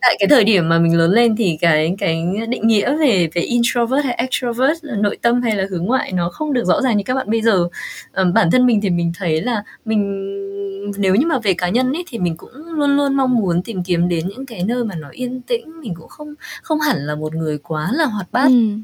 tại 0.01 0.17
cái 0.19 0.27
thời 0.31 0.45
điểm 0.45 0.69
mà 0.69 0.79
mình 0.79 0.97
lớn 0.99 1.11
lên 1.11 1.37
thì 1.37 1.57
cái 1.61 1.95
cái 1.99 2.23
định 2.49 2.67
nghĩa 2.67 2.97
về 2.97 3.29
về 3.35 3.43
introvert 3.43 4.05
hay 4.05 4.15
extrovert, 4.15 4.85
nội 4.99 5.19
tâm 5.23 5.43
hay 5.43 5.57
là 5.57 5.65
hướng 5.71 5.85
ngoại 5.85 6.13
nó 6.13 6.29
không 6.31 6.53
được 6.53 6.65
rõ 6.65 6.81
ràng 6.83 6.97
như 6.97 7.03
các 7.07 7.15
bạn 7.15 7.31
bây 7.31 7.41
giờ. 7.43 7.69
Ờm, 8.13 8.33
bản 8.33 8.51
thân 8.51 8.67
mình 8.67 8.81
thì 8.81 8.91
mình 8.91 9.13
thấy 9.19 9.41
là 9.43 9.63
mình 9.85 10.25
nếu 10.99 11.15
như 11.15 11.27
mà 11.27 11.39
về 11.39 11.55
cá 11.55 11.69
nhân 11.69 11.93
ấy 11.93 12.05
thì 12.09 12.19
mình 12.19 12.37
cũng 12.37 12.51
luôn 12.55 12.97
luôn 12.97 13.15
mong 13.17 13.35
muốn 13.35 13.63
tìm 13.63 13.83
kiếm 13.85 14.09
đến 14.09 14.29
những 14.29 14.47
cái 14.47 14.65
nơi 14.65 14.85
mà 14.85 14.95
nó 14.95 15.09
yên 15.13 15.41
tĩnh, 15.43 15.81
mình 15.81 15.95
cũng 15.95 16.09
không 16.09 16.35
không 16.63 16.81
hẳn 16.81 16.97
là 17.07 17.15
một 17.15 17.35
người 17.35 17.59
quá 17.59 17.91
là 17.95 18.05
hoạt 18.07 18.29
bát. 18.33 18.47
Ừm. 18.47 18.83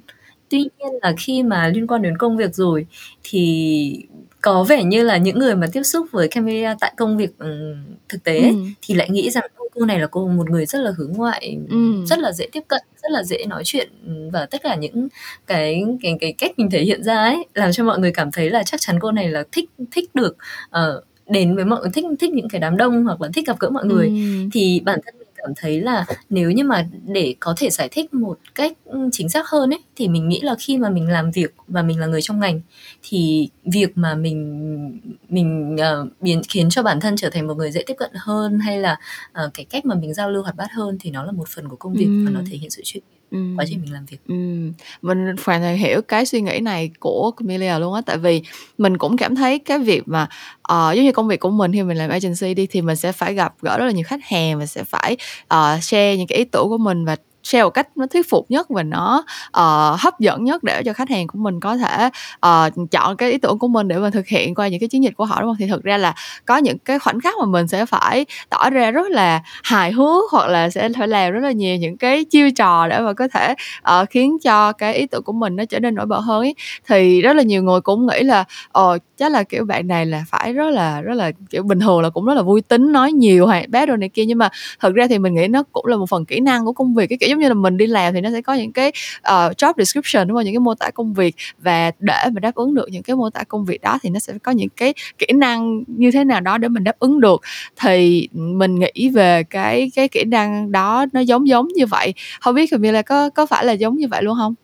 Tuy 0.51 0.59
nhiên 0.59 0.89
là 1.03 1.15
khi 1.19 1.43
mà 1.43 1.69
liên 1.69 1.87
quan 1.87 2.03
đến 2.03 2.19
công 2.19 2.37
việc 2.37 2.55
rồi 2.55 2.87
thì 3.25 4.07
có 4.45 4.65
vẻ 4.65 4.85
như 4.85 5.03
là 5.03 5.17
những 5.17 5.39
người 5.39 5.55
mà 5.57 5.67
tiếp 5.73 5.83
xúc 5.83 6.07
với 6.13 6.29
Camellia 6.29 6.75
tại 6.81 6.93
công 6.97 7.17
việc, 7.17 7.39
ừm, 7.39 7.75
thực 8.09 8.25
tế 8.25 8.41
Ừm. 8.41 8.75
thì 8.83 8.95
lại 8.95 9.11
nghĩ 9.11 9.31
rằng 9.31 9.45
"Ô, 9.57 9.65
cô 9.75 9.85
này 9.87 9.99
là 10.01 10.07
cô 10.07 10.29
một 10.29 10.51
người 10.51 10.67
rất 10.67 10.79
là 10.79 10.93
hướng 10.99 11.13
ngoại, 11.13 11.59
Ừm. 11.71 12.07
rất 12.07 12.19
là 12.19 12.33
dễ 12.33 12.47
tiếp 12.53 12.63
cận, 12.69 12.81
rất 13.03 13.11
là 13.13 13.23
dễ 13.25 13.45
nói 13.49 13.63
chuyện." 13.65 13.89
và 14.33 14.47
tất 14.47 14.63
cả 14.63 14.75
những 14.77 15.09
cái 15.47 15.85
cái 16.03 16.17
cái 16.21 16.33
cách 16.39 16.53
mình 16.59 16.71
thể 16.71 16.81
hiện 16.85 17.03
ra 17.05 17.17
ấy, 17.17 17.47
làm 17.55 17.73
cho 17.73 17.85
mọi 17.85 17.99
người 17.99 18.13
cảm 18.13 18.31
thấy 18.33 18.51
là 18.51 18.63
chắc 18.63 18.81
chắn 18.81 18.99
cô 19.01 19.13
này 19.13 19.29
là 19.29 19.45
thích 19.53 19.71
thích 19.93 20.11
được, 20.15 20.37
ờ, 20.71 21.03
đến 21.29 21.57
với 21.57 21.65
mọi 21.65 21.81
thích 21.95 22.05
thích 22.21 22.31
những 22.33 22.49
cái 22.49 22.61
đám 22.61 22.77
đông 22.77 23.05
hoặc 23.05 23.21
là 23.21 23.29
thích 23.35 23.47
gặp 23.47 23.57
gỡ 23.61 23.71
mọi 23.71 23.85
người. 23.87 24.07
Ừm. 24.09 24.51
Thì 24.51 24.81
bản 24.85 25.01
thân 25.07 25.15
mình 25.19 25.29
cảm 25.45 25.53
thấy 25.57 25.81
là 25.81 26.05
nếu 26.31 26.51
như 26.51 26.65
mà 26.65 26.89
để 27.07 27.35
có 27.41 27.55
thể 27.57 27.71
giải 27.71 27.89
thích 27.93 28.15
một 28.15 28.39
cách, 28.55 28.73
chính 29.13 29.29
xác 29.29 29.49
hơn 29.49 29.71
ấy, 29.71 29.81
thì 29.97 30.09
mình 30.09 30.29
nghĩ 30.29 30.41
là 30.41 30.55
khi 30.59 30.79
mà 30.79 30.91
mình 30.91 31.09
làm 31.09 31.31
việc 31.31 31.55
và 31.69 31.83
mình 31.83 31.99
là 32.01 32.07
người 32.07 32.23
trong 32.23 32.41
ngành, 32.41 32.61
thì 33.03 33.49
việc 33.65 33.99
mà 33.99 34.15
mình 34.15 35.01
mình, 35.29 35.77
ờ, 35.81 36.07
biến 36.21 36.43
khiến 36.49 36.71
cho 36.71 36.83
bản 36.83 37.01
thân 37.01 37.17
trở 37.17 37.31
thành 37.31 37.47
một 37.47 37.55
người 37.55 37.73
dễ 37.73 37.83
tiếp 37.87 37.95
cận 37.99 38.11
hơn, 38.15 38.59
hay 38.59 38.79
là, 38.81 38.97
ờ, 39.33 39.51
cái 39.55 39.65
cách 39.65 39.85
mà 39.87 39.95
mình 39.95 40.15
giao 40.15 40.31
lưu 40.31 40.43
hoạt 40.43 40.57
bát 40.57 40.73
hơn 40.73 40.99
thì 41.01 41.11
nó 41.11 41.25
là 41.25 41.33
một 41.33 41.49
phần 41.49 41.69
của 41.69 41.77
công 41.77 41.95
việc 41.95 42.09
và 42.25 42.31
nó 42.31 42.41
thể 42.51 42.57
hiện 42.57 42.71
sự 42.71 42.83
chuyên 42.85 43.03
Ừm. 43.35 43.57
quá 43.59 43.65
trình 43.69 43.81
mình 43.83 43.93
làm 43.93 44.07
việc. 44.07 44.19
Ừm, 44.29 44.73
mình 45.03 45.19
hoàn 45.47 45.61
toàn 45.63 45.77
hiểu 45.77 46.01
cái 46.09 46.27
suy 46.27 46.41
nghĩ 46.41 46.61
này 46.61 46.91
của 47.01 47.31
Camellia 47.37 47.79
luôn 47.79 47.95
á, 47.95 48.01
tại 48.07 48.19
vì 48.19 48.43
mình 48.79 48.97
cũng 48.99 49.17
cảm 49.17 49.35
thấy 49.37 49.59
cái 49.59 49.79
việc 49.79 50.03
mà, 50.09 50.27
ờ, 50.63 50.93
giống 50.93 51.05
như 51.05 51.13
công 51.13 51.29
việc 51.29 51.41
của 51.41 51.51
mình 51.51 51.73
khi 51.73 51.83
mình 51.83 51.97
làm 51.97 52.11
agency 52.11 52.55
đi 52.55 52.67
thì 52.67 52.83
mình 52.83 52.97
sẽ 52.97 53.13
phải 53.13 53.35
gặp 53.35 53.55
gỡ 53.63 53.79
rất 53.79 53.85
là 53.87 53.91
nhiều 53.93 54.05
khách 54.07 54.21
hàng 54.25 54.59
và 54.59 54.67
sẽ 54.67 54.85
phải, 54.85 55.17
ờ, 55.49 55.79
share 55.83 56.17
những 56.17 56.27
cái 56.27 56.39
ý 56.39 56.45
tưởng 56.45 56.69
của 56.69 56.79
mình 56.79 57.05
và 57.05 57.17
share 57.45 57.65
một 57.65 57.71
cách 57.71 57.89
nó 57.97 58.07
thuyết 58.07 58.31
phục 58.31 58.51
nhất 58.51 58.67
và 58.71 58.83
nó, 58.83 59.25
uh, 59.49 60.01
hấp 60.01 60.21
dẫn 60.21 60.45
nhất 60.45 60.65
để 60.65 60.83
cho 60.83 60.93
khách 60.93 61.11
hàng 61.11 61.27
của 61.27 61.39
mình 61.39 61.61
có 61.61 61.77
thể, 61.77 62.09
uh, 62.47 62.91
chọn 62.91 63.17
cái 63.17 63.31
ý 63.33 63.39
tưởng 63.39 63.59
của 63.59 63.69
mình 63.69 63.89
để 63.89 63.99
mà 63.99 64.11
thực 64.11 64.27
hiện 64.27 64.55
qua 64.55 64.69
những 64.69 64.81
cái 64.81 64.89
chiến 64.89 65.03
dịch 65.05 65.15
của 65.17 65.25
họ, 65.25 65.41
đúng 65.41 65.49
không? 65.51 65.57
Thì 65.59 65.67
thực 65.67 65.83
ra 65.85 65.99
là 65.99 66.15
có 66.47 66.57
những 66.57 66.79
cái 66.79 66.99
khoảnh 66.99 67.21
khắc 67.21 67.35
mà 67.39 67.45
mình 67.47 67.69
sẽ 67.69 67.87
phải 67.87 68.27
tỏ 68.51 68.71
ra 68.71 68.91
rất 68.91 69.11
là 69.11 69.43
hài 69.65 69.93
hước 69.93 70.31
hoặc 70.33 70.49
là 70.49 70.71
sẽ 70.71 70.89
phải 70.99 71.09
làm 71.09 71.33
rất 71.33 71.41
là 71.41 71.53
nhiều 71.53 71.77
những 71.77 71.97
cái 71.97 72.25
chiêu 72.25 72.51
trò 72.57 72.89
để 72.89 73.01
mà 73.01 73.13
có 73.13 73.29
thể, 73.35 73.55
uh, 74.03 74.11
khiến 74.11 74.39
cho 74.43 74.73
cái 74.73 74.95
ý 74.95 75.07
tưởng 75.07 75.23
của 75.23 75.33
mình 75.33 75.57
nó 75.57 75.65
trở 75.65 75.79
nên 75.81 75.95
nổi 75.95 76.07
bật 76.07 76.21
hơn 76.21 76.41
ấy. 76.41 76.55
Thì 76.89 77.23
rất 77.23 77.37
là 77.37 77.43
nhiều 77.43 77.63
người 77.63 77.81
cũng 77.81 78.07
nghĩ 78.07 78.23
là, 78.23 78.45
ờ, 78.73 78.99
chắc 79.19 79.33
là, 79.33 79.43
kiểu, 79.43 79.65
bạn 79.65 79.87
này 79.87 80.07
là 80.07 80.25
phải 80.31 80.53
rất 80.53 80.71
là 80.71 81.01
rất 81.01 81.15
là, 81.15 81.31
kiểu, 81.51 81.63
bình 81.63 81.81
thường 81.81 82.01
là 82.03 82.11
cũng 82.11 82.25
rất 82.25 82.35
là 82.35 82.43
vui 82.43 82.61
tính, 82.63 82.93
nói 82.93 83.13
nhiều 83.13 83.47
hay 83.47 83.67
bé 83.69 83.87
đồ 83.87 83.97
này 83.97 84.09
kia, 84.09 84.25
nhưng 84.25 84.39
mà 84.39 84.49
thực 84.81 84.95
ra 84.95 85.07
thì 85.09 85.19
mình 85.19 85.35
nghĩ 85.35 85.49
nó 85.49 85.63
cũng 85.73 85.87
là 85.87 85.97
một 85.97 86.07
phần 86.11 86.25
kỹ 86.25 86.41
năng 86.41 86.65
của 86.65 86.73
công 86.73 86.95
việc, 86.95 87.07
cái 87.07 87.19
kiểu 87.21 87.34
giống 87.35 87.41
như 87.41 87.49
là 87.49 87.55
mình 87.55 87.77
đi 87.77 87.87
làm 87.87 88.15
thì 88.15 88.21
nó 88.21 88.31
sẽ 88.33 88.41
có 88.43 88.55
những 88.55 88.73
cái, 88.73 88.93
ờ, 89.23 89.53
job 89.59 89.73
description, 89.79 90.29
đúng 90.29 90.35
hông? 90.37 90.45
Những 90.45 90.55
cái 90.55 90.61
mô 90.61 90.75
tả 90.75 90.91
công 90.91 91.15
việc 91.15 91.35
và 91.59 91.91
để 91.99 92.25
mà 92.33 92.41
đáp 92.41 92.55
ứng 92.55 92.75
được 92.75 92.89
những 92.91 93.03
cái 93.03 93.17
mô 93.17 93.31
tả 93.31 93.43
công 93.49 93.65
việc 93.65 93.83
đó 93.83 93.99
thì 94.03 94.11
nó 94.11 94.19
sẽ 94.21 94.33
có 94.43 94.53
những 94.53 94.69
cái 94.77 94.95
kỹ 95.19 95.27
năng 95.35 95.83
như 95.87 96.11
thế 96.11 96.25
nào 96.25 96.41
đó 96.41 96.59
để 96.59 96.69
mình 96.69 96.85
đáp 96.85 96.99
ứng 96.99 97.21
được. 97.21 97.41
Thì, 97.81 98.29
mình 98.33 98.79
nghĩ 98.79 99.09
về 99.09 99.43
cái 99.51 99.91
cái 99.95 100.09
kỹ 100.09 100.25
năng 100.25 100.73
đó 100.73 101.07
nó 101.13 101.21
giống 101.21 101.49
giống 101.49 101.69
như 101.69 101.87
vậy. 101.87 102.15
Hông 102.41 102.55
biết 102.55 102.71
Camilla 102.71 103.03
có 103.03 103.31
có 103.31 103.47
phải 103.47 103.65
là 103.65 103.73
giống 103.73 103.97
như 103.97 104.09
vậy 104.09 104.23
luôn 104.23 104.35
hông? 104.35 104.55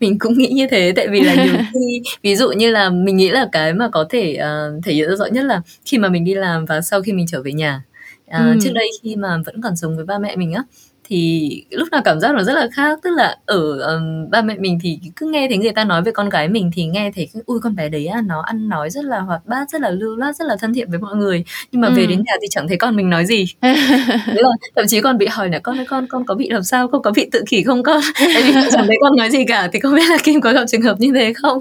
Mình 0.00 0.18
cũng 0.18 0.38
nghĩ 0.38 0.48
như 0.48 0.66
thế, 0.70 0.92
tại 0.96 1.08
vì 1.08 1.20
là 1.20 1.34
nhiều 1.34 1.56
khi 1.72 2.02
ví 2.22 2.36
dụ 2.36 2.50
như 2.50 2.70
là 2.70 2.90
mình 2.90 3.16
nghĩ 3.16 3.30
là 3.30 3.48
cái 3.52 3.74
mà 3.74 3.88
có 3.88 4.06
thể, 4.10 4.34
ờ, 4.34 4.72
thể 4.84 4.92
hiện 4.94 5.16
rõ 5.16 5.24
nhất 5.26 5.44
là 5.44 5.62
khi 5.84 5.98
mà 5.98 6.08
mình 6.08 6.24
đi 6.24 6.34
làm 6.34 6.64
và 6.64 6.80
sau 6.80 7.02
khi 7.02 7.12
mình 7.12 7.26
trở 7.28 7.42
về 7.42 7.52
nhà. 7.52 7.82
À, 8.28 8.48
Ừm. 8.50 8.60
trước 8.60 8.70
đây 8.74 8.88
khi 9.02 9.16
mà 9.16 9.36
vẫn 9.46 9.60
còn 9.62 9.76
sống 9.76 9.96
với 9.96 10.04
ba 10.04 10.18
mẹ 10.18 10.36
mình 10.36 10.52
á, 10.52 10.62
thì 11.10 11.50
lúc 11.70 11.88
nào 11.92 12.00
cảm 12.04 12.20
giác 12.20 12.34
nó 12.34 12.42
rất 12.42 12.52
là 12.54 12.68
khác. 12.74 12.98
Tức 13.02 13.10
là 13.16 13.36
ở, 13.46 13.78
ờm, 13.80 14.30
ba 14.30 14.42
mẹ 14.42 14.54
mình 14.58 14.78
thì 14.82 14.98
cứ 15.16 15.26
nghe 15.26 15.48
thấy 15.48 15.58
người 15.58 15.72
ta 15.72 15.84
nói 15.84 16.02
về 16.02 16.12
con 16.12 16.28
gái 16.28 16.48
mình 16.48 16.70
thì 16.74 16.84
nghe 16.84 17.10
thấy 17.14 17.28
"Ôi, 17.46 17.58
con 17.62 17.76
bé 17.76 17.88
đấy 17.88 18.06
á, 18.06 18.22
nó 18.26 18.40
ăn 18.46 18.68
nói 18.68 18.90
rất 18.90 19.04
là 19.04 19.20
hoạt 19.20 19.46
bát, 19.46 19.70
rất 19.70 19.80
là 19.80 19.90
lưu 19.90 20.16
loát, 20.16 20.36
rất 20.36 20.44
là 20.48 20.56
thân 20.60 20.74
thiện 20.74 20.90
với 20.90 20.98
mọi 20.98 21.16
người." 21.16 21.44
Nhưng 21.72 21.80
mà 21.80 21.88
về 21.90 22.06
đến 22.06 22.22
nhà 22.26 22.32
thì 22.42 22.46
chẳng 22.50 22.68
thấy 22.68 22.76
con 22.76 22.96
mình 22.96 23.10
nói 23.10 23.26
gì. 23.26 23.44
Thế 23.62 24.34
là 24.42 24.48
thậm 24.76 24.84
chí 24.88 25.00
còn 25.00 25.18
bị 25.18 25.26
hỏi 25.26 25.48
là 25.48 25.58
"Con 25.58 25.78
ơi, 25.80 25.86
con 25.88 26.06
con 26.08 26.26
có 26.26 26.34
bị 26.34 26.48
làm 26.50 26.62
sao 26.62 26.88
không? 26.88 27.02
Có 27.02 27.10
bị 27.16 27.28
tự 27.32 27.42
kỷ 27.48 27.62
không 27.62 27.82
con?" 27.82 28.00
Tại 28.34 28.42
vì 28.46 28.52
chẳng 28.72 28.86
thấy 28.86 28.96
con 29.02 29.16
nói 29.16 29.30
gì 29.30 29.44
cả, 29.48 29.68
thì 29.72 29.80
không 29.80 29.94
biết 29.94 30.02
là 30.10 30.16
Kim 30.24 30.40
có 30.40 30.52
gặp 30.52 30.64
trường 30.68 30.82
hợp 30.82 31.00
như 31.00 31.12
thế 31.14 31.32
không? 31.42 31.58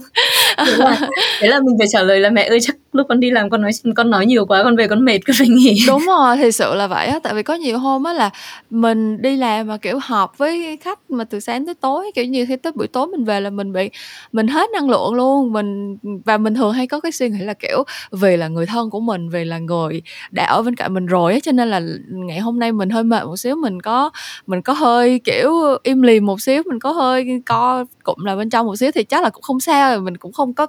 Thế 0.67 0.73
là 0.77 0.99
thế 1.41 1.47
là 1.47 1.59
mình 1.59 1.75
phải 1.79 1.87
trả 1.91 2.03
lời 2.03 2.19
là 2.19 2.29
"Mẹ 2.29 2.43
ơi, 2.43 2.59
chắc 2.61 2.75
lúc 2.93 3.07
con 3.09 3.19
đi 3.19 3.31
làm 3.31 3.49
con 3.49 3.61
nói 3.61 3.71
con 3.95 4.09
nói 4.09 4.25
nhiều 4.25 4.45
quá, 4.45 4.63
con 4.63 4.75
về 4.75 4.87
con 4.87 5.05
mệt, 5.05 5.19
con 5.27 5.35
phải 5.39 5.47
nghỉ." 5.47 5.83
Đúng 5.87 6.05
rồi, 6.07 6.37
thiệt 6.37 6.55
sự 6.55 6.75
là 6.75 6.87
vậy 6.87 7.07
á. 7.07 7.19
Tại 7.23 7.33
vì 7.33 7.43
có 7.43 7.53
nhiều 7.53 7.77
hôm 7.79 8.03
á 8.03 8.13
là 8.13 8.29
mình 8.69 9.21
đi 9.21 9.35
làm 9.37 9.67
mà, 9.67 9.77
kiểu, 9.77 9.99
họp 10.03 10.37
với 10.37 10.77
khách 10.77 10.99
mà 11.11 11.23
từ 11.23 11.39
sáng 11.39 11.65
tới 11.65 11.75
tối, 11.75 12.11
kiểu, 12.15 12.25
như 12.25 12.45
khi 12.45 12.55
tới 12.55 12.71
buổi 12.75 12.87
tối 12.87 13.07
mình 13.07 13.23
về 13.25 13.41
là 13.41 13.49
mình 13.49 13.73
bị 13.73 13.89
mình 14.31 14.47
hết 14.47 14.69
năng 14.73 14.89
lượng 14.89 15.13
luôn. 15.13 15.53
Mình 15.53 15.97
và 16.25 16.37
mình 16.37 16.55
thường 16.55 16.73
hay 16.73 16.87
có 16.87 16.99
cái 16.99 17.11
suy 17.11 17.29
nghĩ 17.29 17.39
là, 17.39 17.53
kiểu, 17.53 17.83
vì 18.11 18.37
là 18.37 18.47
người 18.47 18.65
thân 18.65 18.89
của 18.89 18.99
mình, 18.99 19.29
vì 19.29 19.45
là 19.45 19.57
người 19.59 20.01
đã 20.31 20.45
ở 20.45 20.61
bên 20.61 20.75
cạnh 20.75 20.93
mình 20.93 21.05
rồi 21.05 21.33
á, 21.33 21.39
cho 21.43 21.51
nên 21.51 21.69
là 21.69 21.81
ngày 22.09 22.39
hôm 22.39 22.59
nay 22.59 22.71
mình 22.71 22.89
hơi 22.89 23.03
mệt 23.03 23.23
một 23.25 23.37
xíu, 23.37 23.55
mình 23.55 23.81
có 23.81 24.09
mình 24.47 24.61
có 24.61 24.73
hơi, 24.73 25.19
kiểu, 25.23 25.51
im 25.83 26.01
lìm 26.01 26.25
một 26.25 26.41
xíu, 26.41 26.63
mình 26.65 26.79
có 26.79 26.91
hơi 26.91 27.41
co 27.45 27.85
cụm 28.15 28.25
lại 28.25 28.35
bên 28.35 28.49
trong 28.49 28.65
một 28.65 28.75
xíu 28.75 28.91
thì 28.91 29.03
chắc 29.03 29.23
là 29.23 29.29
cũng 29.29 29.41
không 29.41 29.59
sao. 29.59 29.99
Mình 29.99 30.17
cũng 30.17 30.33
không 30.33 30.53
có 30.53 30.67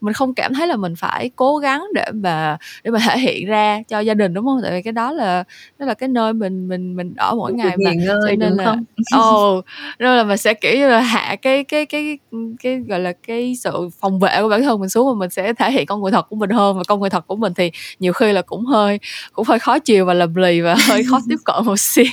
mình 0.00 0.14
không 0.14 0.34
cảm 0.34 0.54
thấy 0.54 0.66
là 0.66 0.76
mình 0.76 0.96
phải 0.96 1.30
cố 1.36 1.56
gắng 1.58 1.84
để 1.94 2.04
mà 2.14 2.56
để 2.84 2.90
mà 2.90 2.98
thể 3.08 3.18
hiện 3.18 3.46
ra 3.46 3.82
cho 3.88 4.00
gia 4.00 4.14
đình, 4.14 4.34
đúng 4.34 4.44
hông? 4.44 4.60
Tại 4.62 4.72
vì 4.72 4.82
cái 4.82 4.92
đó 4.92 5.12
là 5.12 5.44
đó 5.78 5.86
là 5.86 5.94
cái 5.94 6.08
nơi 6.08 6.32
mình 6.32 6.68
mình 6.68 6.96
mình 6.96 7.14
ở 7.16 7.34
mỗi 7.34 7.52
ngày 7.52 7.76
mà, 7.84 7.90
cho 8.06 8.34
nên 8.38 8.56
là 8.56 8.64
không? 8.64 8.84
ừ, 9.14 9.60
nên 9.98 10.16
là 10.16 10.24
mình 10.24 10.36
sẽ, 10.38 10.54
kiểu 10.54 10.76
như 10.76 10.88
là, 10.88 11.00
hạ 11.00 11.36
cái 11.42 11.64
cái 11.64 11.86
cái, 11.86 12.18
cái, 12.62 12.78
gọi 12.88 13.00
là, 13.00 13.12
cái 13.26 13.54
sự 13.60 13.88
phòng 14.00 14.18
vệ 14.18 14.42
của 14.42 14.48
bản 14.48 14.62
thân 14.62 14.80
mình 14.80 14.88
xuống 14.88 15.06
và 15.08 15.14
mình 15.14 15.30
sẽ 15.30 15.52
thể 15.52 15.72
hiện 15.72 15.86
con 15.86 16.02
người 16.02 16.12
thật 16.12 16.26
của 16.28 16.36
mình 16.36 16.50
hơn. 16.50 16.76
Và 16.78 16.82
con 16.88 17.00
người 17.00 17.10
thật 17.10 17.26
của 17.26 17.36
mình 17.36 17.54
thì 17.54 17.70
nhiều 17.98 18.12
khi 18.12 18.32
là 18.32 18.42
cũng 18.42 18.66
hơi 18.66 18.98
cũng 19.32 19.46
hơi 19.48 19.58
khó 19.58 19.78
chiều 19.78 20.04
và 20.06 20.14
lầm 20.14 20.34
lì 20.34 20.60
và 20.60 20.74
hơi 20.88 21.02
khó 21.10 21.20
tiếp 21.28 21.36
cận 21.44 21.64
một 21.64 21.78
xíu. 21.78 22.04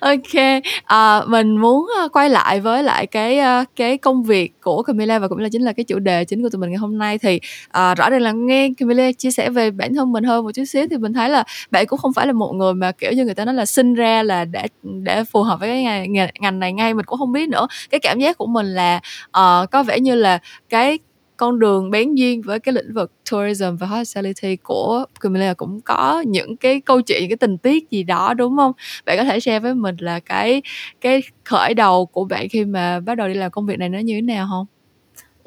OK, 0.00 0.22
kê. 0.32 0.60
À, 0.84 1.20
mình 1.26 1.56
muốn, 1.56 1.86
ờ, 2.00 2.08
quay 2.08 2.30
lại 2.30 2.60
với 2.60 2.82
lại 2.82 3.06
cái, 3.06 3.38
ờ, 3.38 3.64
cái 3.76 3.98
công 3.98 4.22
việc 4.22 4.52
của 4.60 4.82
Camila 4.82 5.18
và 5.18 5.28
cũng 5.28 5.38
là 5.38 5.48
chính 5.52 5.62
là 5.62 5.72
cái 5.72 5.84
chủ 5.84 5.98
đề 5.98 6.24
chính 6.24 6.42
của 6.42 6.48
tụi 6.48 6.60
mình 6.60 6.70
ngày 6.70 6.76
hôm 6.78 6.98
nay. 6.98 7.18
Thì, 7.18 7.40
à, 7.68 7.94
rõ 7.94 8.10
ràng 8.10 8.20
là 8.22 8.32
nghe 8.32 8.68
Camila 8.78 9.12
chia 9.12 9.30
sẻ 9.30 9.50
về 9.50 9.70
bản 9.70 9.94
thân 9.94 10.12
mình 10.12 10.24
hơn 10.24 10.44
một 10.44 10.50
chút 10.54 10.64
xíu 10.64 10.86
thì 10.90 10.96
mình 10.96 11.12
thấy 11.12 11.28
là 11.30 11.44
bạn 11.70 11.86
cũng 11.86 11.98
không 11.98 12.12
phải 12.12 12.26
là 12.26 12.32
một 12.32 12.52
người 12.54 12.74
mà, 12.74 12.92
kiểu 12.92 13.12
như, 13.12 13.24
người 13.24 13.34
ta 13.34 13.44
nói 13.44 13.54
là 13.54 13.66
sinh 13.66 13.94
ra 13.94 14.22
là 14.22 14.44
để 14.44 14.62
để 14.82 15.24
phù 15.24 15.42
hợp 15.42 15.60
với 15.60 15.68
cái 15.68 15.82
ngành 16.08 16.28
ngành 16.40 16.58
này 16.58 16.72
ngay. 16.72 16.94
Mình 16.94 17.04
cũng 17.06 17.18
không 17.18 17.32
biết 17.32 17.48
nữa. 17.48 17.66
Cái 17.90 18.00
cảm 18.00 18.18
giác 18.20 18.38
của 18.38 18.46
mình 18.46 18.66
là, 18.66 19.00
uh, 19.28 19.70
có 19.70 19.82
vẻ 19.82 20.00
như 20.00 20.14
là 20.14 20.38
cái 20.68 20.98
con 21.38 21.60
đường 21.60 21.90
bén 21.90 22.14
duyên 22.16 22.42
với 22.42 22.60
cái 22.60 22.74
lĩnh 22.74 22.94
vực 22.94 23.12
tourism 23.32 23.76
và 23.80 23.88
hospitality 23.88 24.56
của 24.56 25.06
Camilla 25.20 25.54
cũng 25.54 25.80
có 25.82 26.24
những 26.28 26.58
cái 26.58 26.82
câu 26.82 27.02
chuyện, 27.02 27.20
những 27.22 27.30
cái 27.30 27.36
tình 27.38 27.58
tiết 27.58 27.90
gì 27.90 28.04
đó, 28.04 28.34
đúng 28.34 28.56
không? 28.58 28.72
Bạn 29.06 29.18
có 29.18 29.24
thể 29.24 29.40
share 29.40 29.60
với 29.60 29.74
mình 29.74 29.96
là 30.00 30.20
cái 30.20 30.62
cái 31.00 31.22
khởi 31.44 31.74
đầu 31.74 32.06
của 32.06 32.24
bạn 32.24 32.48
khi 32.48 32.64
mà 32.64 33.00
bắt 33.00 33.14
đầu 33.14 33.28
đi 33.28 33.34
làm 33.34 33.50
công 33.52 33.66
việc 33.66 33.78
này 33.78 33.88
nó 33.88 33.98
như 33.98 34.14
thế 34.14 34.22
nào 34.22 34.48
không? 34.50 34.66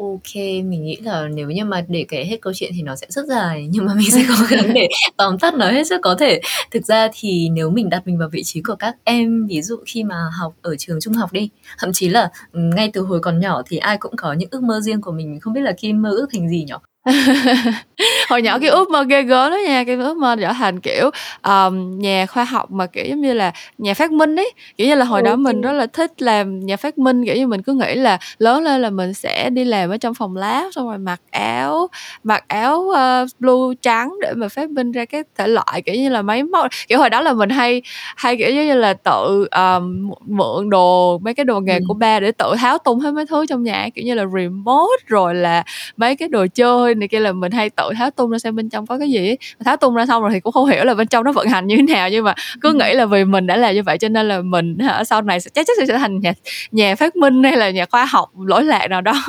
OK, 0.01 0.35
mình 0.35 0.83
nghĩ 0.83 0.95
là 0.95 1.27
nếu 1.27 1.49
như 1.49 1.65
mà 1.65 1.85
để 1.87 2.05
kể 2.09 2.25
hết 2.25 2.37
câu 2.41 2.53
chuyện 2.55 2.71
thì 2.75 2.81
nó 2.81 2.95
sẽ 2.95 3.07
rất 3.09 3.25
dài, 3.25 3.67
nhưng 3.71 3.85
mà 3.85 3.93
mình 3.93 4.11
sẽ 4.11 4.25
cố 4.29 4.45
gắng 4.49 4.73
để 4.73 4.87
tóm 5.17 5.39
tắt 5.39 5.53
nó 5.53 5.71
hết 5.71 5.87
sức 5.87 5.99
có 6.03 6.15
thể. 6.19 6.41
Thực 6.71 6.85
ra 6.85 7.07
thì 7.13 7.49
nếu 7.49 7.69
mình 7.69 7.89
đặt 7.89 8.07
mình 8.07 8.17
vào 8.17 8.29
vị 8.31 8.43
trí 8.43 8.61
của 8.61 8.75
các 8.75 8.95
em, 9.03 9.47
ví 9.47 9.61
dụ 9.61 9.77
khi 9.85 10.03
mà 10.03 10.15
học 10.39 10.53
ở 10.61 10.75
trường 10.75 10.99
trung 11.01 11.13
học 11.13 11.33
đi, 11.33 11.49
thậm 11.79 11.93
chí 11.93 12.09
là, 12.09 12.29
ngay 12.53 12.89
từ 12.93 13.01
hồi 13.01 13.19
còn 13.19 13.39
nhỏ 13.39 13.61
thì 13.67 13.77
ai 13.77 13.97
cũng 13.97 14.15
có 14.15 14.33
những 14.33 14.49
ước 14.51 14.63
mơ 14.63 14.79
riêng 14.79 15.01
của 15.01 15.11
mình, 15.11 15.39
không 15.39 15.53
biết 15.53 15.61
là 15.61 15.71
Kim 15.71 16.01
mơ 16.01 16.09
ước 16.11 16.27
thành 16.33 16.49
gì 16.49 16.63
nhỉ? 16.67 16.73
hồi 18.29 18.41
nhỏ 18.41 18.59
cái 18.59 18.69
ước 18.69 18.89
mơ 18.89 19.03
ghê 19.03 19.23
gớm 19.23 19.51
đó 19.51 19.57
nha 19.67 19.83
cái 19.83 19.95
ước 19.95 20.17
mơ 20.17 20.35
trở 20.41 20.53
thành 20.53 20.79
kiểu 20.79 21.09
um, 21.43 21.99
nhà 21.99 22.25
khoa 22.25 22.43
học 22.43 22.71
mà 22.71 22.85
kiểu 22.85 23.05
giống 23.05 23.21
như 23.21 23.33
là 23.33 23.51
nhà 23.77 23.93
phát 23.93 24.11
minh 24.11 24.35
ấy. 24.35 24.51
Kiểu 24.77 24.87
như 24.87 24.95
là 24.95 25.05
hồi 25.05 25.21
ừ, 25.21 25.25
đó 25.25 25.35
mình 25.35 25.61
rất 25.61 25.71
là 25.71 25.85
thích 25.85 26.21
làm 26.21 26.59
nhà 26.59 26.77
phát 26.77 26.97
minh 26.97 27.25
kiểu 27.25 27.35
như 27.35 27.47
mình 27.47 27.61
cứ 27.61 27.73
nghĩ 27.73 27.95
là 27.95 28.17
lớn 28.37 28.63
lên 28.63 28.81
là 28.81 28.89
mình 28.89 29.13
sẽ 29.13 29.49
đi 29.49 29.63
làm 29.63 29.89
ở 29.89 29.97
trong 29.97 30.13
phòng 30.13 30.37
lab 30.37 30.65
xong 30.75 30.87
rồi 30.87 30.97
mặc 30.97 31.21
áo 31.31 31.87
mặc 32.23 32.43
áo 32.47 32.77
uh, 32.77 33.29
blue 33.39 33.75
trắng 33.81 34.13
để 34.21 34.33
mà 34.35 34.47
phát 34.47 34.69
minh 34.69 34.91
ra 34.91 35.05
các 35.05 35.27
thể 35.37 35.47
loại 35.47 35.81
kiểu 35.85 35.95
như 35.95 36.09
là 36.09 36.21
máy 36.21 36.43
móc. 36.43 36.67
Kiểu 36.87 36.99
hồi 36.99 37.09
đó 37.09 37.21
là 37.21 37.33
mình 37.33 37.49
hay 37.49 37.81
hay 38.15 38.37
kiểu 38.37 38.53
như 38.53 38.73
là 38.73 38.93
tự 38.93 39.47
um, 39.51 40.11
mượn 40.25 40.69
đồ 40.69 41.17
mấy 41.17 41.33
cái 41.33 41.45
đồ 41.45 41.59
nghề 41.59 41.75
ừ. 41.75 41.83
của 41.87 41.93
ba 41.93 42.19
để 42.19 42.31
tự 42.31 42.55
tháo 42.57 42.77
tung 42.77 42.99
hết 42.99 43.11
mấy 43.11 43.25
thứ 43.25 43.45
trong 43.45 43.63
nhà 43.63 43.89
kiểu 43.95 44.05
như 44.05 44.13
là 44.13 44.25
remote 44.35 45.03
rồi 45.07 45.35
là 45.35 45.63
mấy 45.97 46.15
cái 46.15 46.29
đồ 46.29 46.45
chơi 46.53 46.90
này 46.99 47.07
kia 47.07 47.19
là 47.19 47.31
mình 47.31 47.51
hay 47.51 47.69
tự 47.69 47.89
tháo 47.97 48.11
tung 48.11 48.31
ra 48.31 48.39
xem 48.39 48.55
bên 48.55 48.69
trong 48.69 48.87
có 48.87 48.97
cái 48.97 49.11
gì 49.11 49.35
tháo 49.65 49.77
tung 49.77 49.95
ra 49.95 50.05
xong 50.05 50.21
rồi 50.21 50.31
thì 50.33 50.39
cũng 50.39 50.53
không 50.53 50.65
hiểu 50.65 50.83
là 50.83 50.93
bên 50.93 51.07
trong 51.07 51.23
nó 51.23 51.31
vận 51.31 51.47
hành 51.47 51.67
như 51.67 51.75
thế 51.75 51.93
nào 51.93 52.09
nhưng 52.09 52.23
mà 52.25 52.33
cứ 52.61 52.69
ừ. 52.69 52.73
nghĩ 52.73 52.93
là 52.93 53.05
vì 53.05 53.25
mình 53.25 53.47
đã 53.47 53.57
làm 53.57 53.75
như 53.75 53.83
vậy 53.83 53.97
cho 53.97 54.09
nên 54.09 54.27
là 54.27 54.41
mình 54.41 54.77
ở 54.77 55.03
sau 55.03 55.21
này 55.21 55.39
chắc 55.39 55.67
chắn 55.67 55.75
sẽ 55.79 55.85
trở 55.87 55.97
thành 55.97 56.19
nhà 56.19 56.33
nhà 56.71 56.95
phát 56.95 57.15
minh 57.15 57.43
hay 57.43 57.55
là 57.55 57.69
nhà 57.69 57.85
khoa 57.85 58.05
học 58.05 58.31
lỗi 58.39 58.63
lạc 58.63 58.87
nào 58.87 59.01
đó 59.01 59.23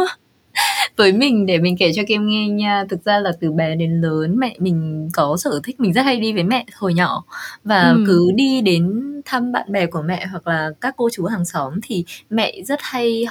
với 0.97 1.13
mình 1.13 1.47
để 1.47 1.59
mình 1.59 1.77
kể 1.77 1.93
cho 1.95 2.03
Kim 2.09 2.29
nghe 2.29 2.49
nha 2.49 2.85
thực 2.91 3.05
ra 3.05 3.19
là 3.19 3.33
từ 3.41 3.53
bé 3.53 3.75
đến 3.75 4.01
lớn 4.01 4.37
mẹ 4.39 4.57
mình 4.59 5.09
có 5.13 5.37
sở 5.37 5.61
thích 5.65 5.81
mình 5.81 5.93
rất 5.93 6.03
hay 6.03 6.21
đi 6.21 6.33
với 6.33 6.45
mẹ 6.45 6.65
hồi 6.75 6.95
nhỏ 6.95 7.25
và 7.65 7.91
ừ. 7.91 8.05
cứ 8.07 8.31
đi 8.35 8.61
đến 8.61 9.03
thăm 9.25 9.53
bạn 9.53 9.73
bè 9.73 9.87
của 9.87 10.03
mẹ 10.03 10.27
hoặc 10.31 10.47
là 10.47 10.71
các 10.81 10.95
cô 10.97 11.09
chú 11.13 11.25
hàng 11.25 11.45
xóm 11.45 11.73
thì 11.83 12.05
mẹ 12.31 12.55
rất 12.65 12.79
hay 12.83 13.25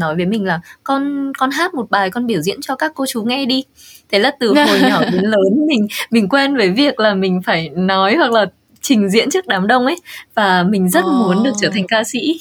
nói 0.00 0.16
với 0.16 0.26
mình 0.26 0.44
là 0.44 0.60
con 0.84 1.32
con 1.38 1.50
hát 1.50 1.74
một 1.74 1.90
bài 1.90 2.10
con 2.10 2.26
biểu 2.26 2.40
diễn 2.40 2.60
cho 2.60 2.76
các 2.76 2.92
cô 2.94 3.04
chú 3.08 3.22
nghe 3.22 3.46
đi 3.46 3.64
thế 4.12 4.18
là 4.18 4.30
từ 4.40 4.54
hồi 4.54 4.80
nhỏ 4.82 5.00
đến 5.12 5.22
lớn 5.22 5.66
mình 5.66 5.86
mình 6.10 6.28
quen 6.28 6.56
với 6.56 6.70
việc 6.70 7.00
là 7.00 7.14
mình 7.14 7.40
phải 7.42 7.68
nói 7.68 8.14
hoặc 8.16 8.32
là 8.32 8.46
trình 8.80 9.10
diễn 9.10 9.30
trước 9.30 9.46
đám 9.46 9.66
đông 9.66 9.86
ấy 9.86 9.96
và 10.34 10.62
mình 10.62 10.90
rất 10.90 11.04
oh. 11.04 11.12
muốn 11.12 11.42
được 11.44 11.52
trở 11.60 11.70
thành 11.70 11.86
ca 11.88 12.04
sĩ 12.04 12.38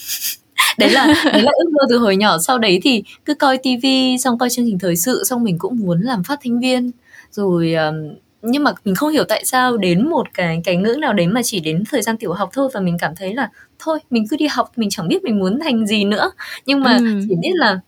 đấy 0.77 0.89
là 0.89 1.07
đấy 1.33 1.41
là 1.43 1.51
ước 1.57 1.71
mơ 1.71 1.79
từ 1.89 1.97
hồi 1.97 2.15
nhỏ. 2.15 2.37
Sau 2.37 2.57
đấy 2.57 2.79
thì 2.83 3.03
cứ 3.25 3.33
coi 3.33 3.57
tivi 3.57 4.17
xong 4.17 4.37
coi 4.37 4.49
chương 4.49 4.65
trình 4.65 4.79
thời 4.79 4.95
sự 4.95 5.23
xong 5.25 5.43
mình 5.43 5.57
cũng 5.59 5.79
muốn 5.79 6.01
làm 6.01 6.23
phát 6.23 6.39
thanh 6.43 6.59
viên. 6.59 6.91
Rồi 7.31 7.73
um, 7.73 7.95
nhưng 8.41 8.63
mà 8.63 8.71
mình 8.85 8.95
không 8.95 9.09
hiểu 9.09 9.23
tại 9.23 9.45
sao 9.45 9.77
đến 9.77 10.09
một 10.09 10.27
cái 10.33 10.61
cái 10.63 10.75
ngữ 10.75 10.95
nào 10.99 11.13
đấy 11.13 11.27
mà 11.27 11.41
chỉ 11.43 11.59
đến 11.59 11.83
thời 11.91 12.01
gian 12.01 12.17
tiểu 12.17 12.33
học 12.33 12.49
thôi 12.53 12.69
và 12.73 12.79
mình 12.79 12.97
cảm 12.99 13.15
thấy 13.15 13.33
là 13.33 13.49
thôi 13.79 13.99
mình 14.09 14.25
cứ 14.29 14.37
đi 14.37 14.47
học 14.47 14.71
mình 14.75 14.89
chẳng 14.89 15.07
biết 15.07 15.23
mình 15.23 15.39
muốn 15.39 15.59
thành 15.59 15.87
gì 15.87 16.05
nữa. 16.05 16.31
Nhưng 16.65 16.81
mà 16.81 16.97
ừ. 16.97 17.21
chỉ 17.29 17.35
biết 17.41 17.51
là 17.53 17.79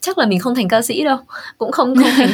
chắc 0.00 0.18
là 0.18 0.26
mình 0.26 0.38
không 0.38 0.54
thành 0.54 0.68
ca 0.68 0.82
sĩ 0.82 1.04
đâu. 1.04 1.18
Cũng 1.58 1.72
không 1.72 1.94
không 1.96 2.04
thành 2.16 2.28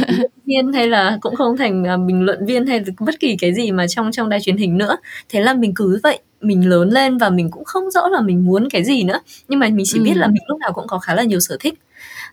viên 0.47 0.73
hay 0.73 0.89
là 0.89 1.19
cũng 1.21 1.37
không 1.37 1.57
thành 1.57 1.83
uh, 1.83 2.07
bình 2.07 2.23
luận 2.23 2.47
viên 2.47 2.67
hay 2.67 2.85
bất 3.01 3.21
kỳ 3.21 3.37
cái 3.37 3.55
gì 3.55 3.71
mà 3.73 3.87
trong 3.87 4.13
trong 4.13 4.29
đài 4.29 4.41
truyền 4.41 4.57
hình 4.57 4.79
nữa. 4.79 4.97
Thế 5.29 5.41
là 5.41 5.55
mình 5.55 5.75
cứ 5.75 6.01
vậy 6.03 6.19
mình 6.41 6.69
lớn 6.69 6.91
lên 6.91 7.19
và 7.19 7.31
mình 7.31 7.51
cũng 7.51 7.65
không 7.65 7.91
rõ 7.91 8.09
là 8.09 8.21
mình 8.21 8.45
muốn 8.45 8.69
cái 8.71 8.85
gì 8.85 9.05
nữa 9.05 9.21
nhưng 9.49 9.61
mà 9.61 9.69
mình 9.69 9.87
chỉ 9.89 9.99
ừ. 9.99 10.03
biết 10.03 10.17
là 10.17 10.27
mình 10.27 10.43
lúc 10.49 10.59
nào 10.59 10.73
cũng 10.73 10.87
có 10.87 10.99
khá 10.99 11.15
là 11.15 11.23
nhiều 11.23 11.41
sở 11.41 11.57
thích 11.61 11.75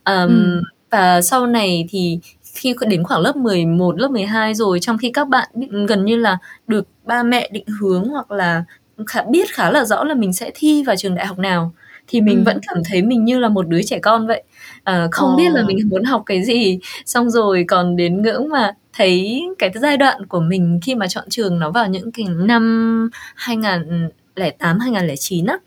um, 0.06 0.28
ừ. 0.28 0.62
và 0.92 1.22
sau 1.22 1.48
này 1.48 1.88
thì 1.90 2.20
khi 2.54 2.76
đến 2.88 3.04
khoảng 3.04 3.22
lớp 3.22 3.36
11, 3.36 4.00
lớp 4.00 4.12
12 4.12 4.54
rồi 4.54 4.80
trong 4.80 4.98
khi 4.98 5.12
các 5.12 5.28
bạn 5.28 5.50
gần 5.88 6.06
như 6.06 6.16
là 6.16 6.38
được 6.68 6.88
ba 7.04 7.24
mẹ 7.24 7.50
định 7.52 7.66
hướng 7.80 8.10
hoặc 8.10 8.32
là 8.32 8.64
khá, 9.08 9.24
biết 9.30 9.52
khá 9.52 9.72
là 9.72 9.86
rõ 9.86 10.04
là 10.04 10.14
mình 10.14 10.34
sẽ 10.34 10.52
thi 10.56 10.84
vào 10.84 10.96
trường 10.96 11.16
đại 11.16 11.26
học 11.26 11.40
nào 11.40 11.74
thì 12.08 12.22
mình 12.22 12.38
ừ. 12.38 12.44
vẫn 12.46 12.60
cảm 12.68 12.78
thấy 12.86 13.02
mình 13.02 13.26
như 13.26 13.40
là 13.40 13.50
một 13.50 13.68
đứa 13.68 13.82
trẻ 13.84 14.00
con 14.00 14.28
vậy 14.28 14.44
à, 14.84 15.08
không 15.12 15.30
oh. 15.34 15.38
biết 15.38 15.50
là 15.52 15.64
mình 15.68 15.90
muốn 15.90 16.04
học 16.04 16.24
cái 16.26 16.44
gì 16.44 16.80
xong 17.06 17.30
rồi 17.30 17.66
còn 17.68 17.96
đến 17.96 18.22
ngưỡng 18.22 18.50
mà 18.50 18.72
thấy 18.94 19.44
cái 19.60 19.72
giai 19.82 19.98
đoạn 19.98 20.26
của 20.26 20.40
mình 20.40 20.80
khi 20.84 20.96
mà 20.96 21.08
chọn 21.08 21.26
trường 21.30 21.60
nó 21.60 21.72
vào 21.72 21.88
những 21.88 22.12
cái 22.12 22.26
năm 22.30 23.10
2008 23.36 24.80
2009 24.80 25.46
á 25.46 25.58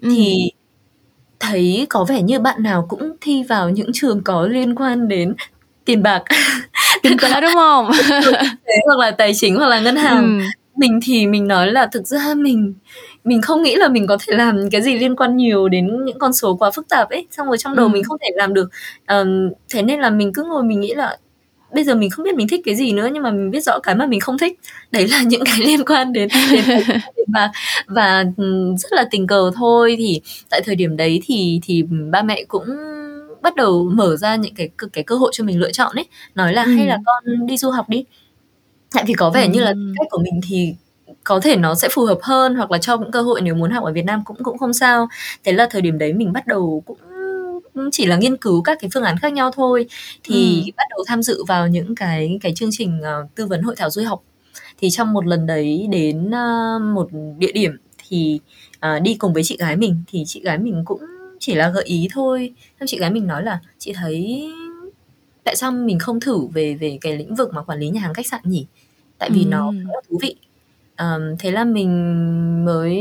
ừ. 0.00 0.08
thì 0.14 0.50
thấy 1.40 1.86
có 1.90 2.04
vẻ 2.08 2.22
như 2.22 2.40
bạn 2.40 2.62
nào 2.62 2.86
cũng 2.88 3.16
thi 3.20 3.42
vào 3.42 3.70
những 3.70 3.90
trường 3.92 4.24
có 4.24 4.46
liên 4.46 4.74
quan 4.74 5.08
đến 5.08 5.34
tiền 5.84 6.02
bạc 6.02 6.22
kinh 7.02 7.18
tế 7.18 7.40
đúng 7.40 7.54
không 7.54 7.90
hoặc 8.86 8.98
là 8.98 9.10
tài 9.10 9.34
chính 9.34 9.56
hoặc 9.56 9.66
là 9.66 9.80
ngân 9.80 9.96
hàng 9.96 10.40
ừ. 10.40 10.44
mình 10.76 11.00
thì 11.02 11.26
mình 11.26 11.48
nói 11.48 11.72
là 11.72 11.86
thực 11.86 12.06
ra 12.06 12.34
mình 12.36 12.74
mình 13.24 13.42
không 13.42 13.62
nghĩ 13.62 13.76
là 13.76 13.88
mình 13.88 14.06
có 14.06 14.18
thể 14.26 14.36
làm 14.36 14.70
cái 14.70 14.82
gì 14.82 14.98
liên 14.98 15.16
quan 15.16 15.36
nhiều 15.36 15.68
đến 15.68 16.04
những 16.04 16.18
con 16.18 16.32
số 16.32 16.56
quá 16.56 16.70
phức 16.70 16.88
tạp 16.88 17.10
ấy 17.10 17.26
xong 17.30 17.46
rồi 17.46 17.58
trong 17.58 17.76
đầu 17.76 17.86
ừ. 17.86 17.90
mình 17.90 18.04
không 18.04 18.18
thể 18.20 18.28
làm 18.34 18.54
được 18.54 18.70
um, 19.08 19.50
thế 19.70 19.82
nên 19.82 20.00
là 20.00 20.10
mình 20.10 20.32
cứ 20.32 20.44
ngồi 20.44 20.62
mình 20.62 20.80
nghĩ 20.80 20.94
là 20.94 21.18
bây 21.74 21.84
giờ 21.84 21.94
mình 21.94 22.10
không 22.10 22.24
biết 22.24 22.34
mình 22.34 22.48
thích 22.48 22.60
cái 22.64 22.74
gì 22.74 22.92
nữa 22.92 23.08
nhưng 23.12 23.22
mà 23.22 23.30
mình 23.30 23.50
biết 23.50 23.60
rõ 23.60 23.78
cái 23.82 23.94
mà 23.94 24.06
mình 24.06 24.20
không 24.20 24.38
thích 24.38 24.60
đấy 24.90 25.08
là 25.08 25.22
những 25.22 25.42
cái 25.44 25.58
liên 25.66 25.84
quan 25.84 26.12
đến 26.12 26.28
đến 27.16 27.26
và 27.34 27.50
và 27.86 28.24
rất 28.78 28.92
là 28.92 29.08
tình 29.10 29.26
cờ 29.26 29.50
thôi 29.54 29.94
thì 29.98 30.20
tại 30.50 30.60
thời 30.64 30.76
điểm 30.76 30.96
đấy 30.96 31.20
thì 31.24 31.60
thì 31.62 31.82
ba 32.10 32.22
mẹ 32.22 32.44
cũng 32.48 32.64
bắt 33.42 33.56
đầu 33.56 33.90
mở 33.92 34.16
ra 34.16 34.36
những 34.36 34.54
cái 34.54 34.68
cái 34.92 35.04
cơ 35.04 35.16
hội 35.16 35.30
cho 35.34 35.44
mình 35.44 35.60
lựa 35.60 35.72
chọn 35.72 35.96
ấy 35.96 36.06
nói 36.34 36.52
là 36.52 36.64
ừ. 36.64 36.74
hay 36.74 36.86
là 36.86 36.98
con 37.06 37.46
đi 37.46 37.56
du 37.56 37.70
học 37.70 37.88
đi 37.88 38.04
tại 38.92 39.04
vì 39.06 39.14
có 39.14 39.30
vẻ 39.30 39.42
ừ. 39.42 39.48
như 39.52 39.60
là 39.60 39.72
cách 39.98 40.06
của 40.10 40.18
mình 40.18 40.40
thì 40.48 40.74
có 41.24 41.40
thể 41.40 41.56
nó 41.56 41.74
sẽ 41.74 41.88
phù 41.92 42.04
hợp 42.04 42.18
hơn 42.22 42.54
hoặc 42.54 42.70
là 42.70 42.78
cho 42.78 42.96
những 42.96 43.10
cơ 43.10 43.22
hội 43.22 43.40
nếu 43.40 43.54
muốn 43.54 43.70
học 43.70 43.84
ở 43.84 43.92
Việt 43.92 44.04
Nam 44.04 44.22
cũng 44.24 44.36
cũng 44.42 44.58
không 44.58 44.72
sao. 44.72 45.08
Thế 45.44 45.52
là 45.52 45.66
thời 45.70 45.82
điểm 45.82 45.98
đấy 45.98 46.12
mình 46.12 46.32
bắt 46.32 46.46
đầu 46.46 46.82
cũng 46.86 46.98
chỉ 47.92 48.06
là 48.06 48.16
nghiên 48.16 48.36
cứu 48.36 48.62
các 48.62 48.78
cái 48.80 48.90
phương 48.94 49.02
án 49.02 49.18
khác 49.18 49.32
nhau 49.32 49.50
thôi. 49.54 49.86
Thì 50.22 50.62
ừ. 50.66 50.70
bắt 50.76 50.84
đầu 50.90 51.04
tham 51.06 51.22
dự 51.22 51.44
vào 51.44 51.68
những 51.68 51.94
cái 51.94 52.38
cái 52.42 52.52
chương 52.56 52.68
trình 52.72 53.00
uh, 53.00 53.34
tư 53.34 53.46
vấn 53.46 53.62
hội 53.62 53.74
thảo 53.76 53.90
du 53.90 54.02
học. 54.04 54.22
Thì 54.78 54.90
trong 54.90 55.12
một 55.12 55.26
lần 55.26 55.46
đấy 55.46 55.86
đến 55.90 56.28
uh, 56.28 56.82
một 56.94 57.08
địa 57.38 57.52
điểm 57.52 57.76
thì 58.08 58.40
uh, 58.76 59.02
đi 59.02 59.14
cùng 59.14 59.32
với 59.32 59.42
chị 59.42 59.56
gái 59.60 59.76
mình 59.76 60.02
thì 60.08 60.24
chị 60.26 60.40
gái 60.40 60.58
mình 60.58 60.82
cũng 60.84 61.00
chỉ 61.40 61.54
là 61.54 61.68
gợi 61.70 61.84
ý 61.84 62.08
thôi. 62.12 62.52
Xong 62.80 62.86
chị 62.86 62.98
gái 62.98 63.10
mình 63.10 63.26
nói 63.26 63.42
là 63.42 63.60
chị 63.78 63.92
thấy 63.92 64.50
tại 65.44 65.56
sao 65.56 65.72
mình 65.72 65.98
không 65.98 66.20
thử 66.20 66.46
về 66.46 66.74
về 66.74 66.98
cái 67.00 67.16
lĩnh 67.16 67.34
vực 67.34 67.54
mà 67.54 67.62
quản 67.62 67.78
lý 67.78 67.88
nhà 67.88 68.00
hàng 68.00 68.14
khách 68.14 68.26
sạn 68.26 68.40
nhỉ? 68.44 68.66
Tại 69.18 69.30
vì 69.32 69.42
ừ. 69.44 69.48
nó 69.48 69.72
rất 69.72 69.78
là 69.94 70.00
thú 70.08 70.18
vị 70.22 70.36
um, 70.98 71.36
thế 71.38 71.50
là 71.50 71.64
mình 71.64 72.64
mới 72.64 72.98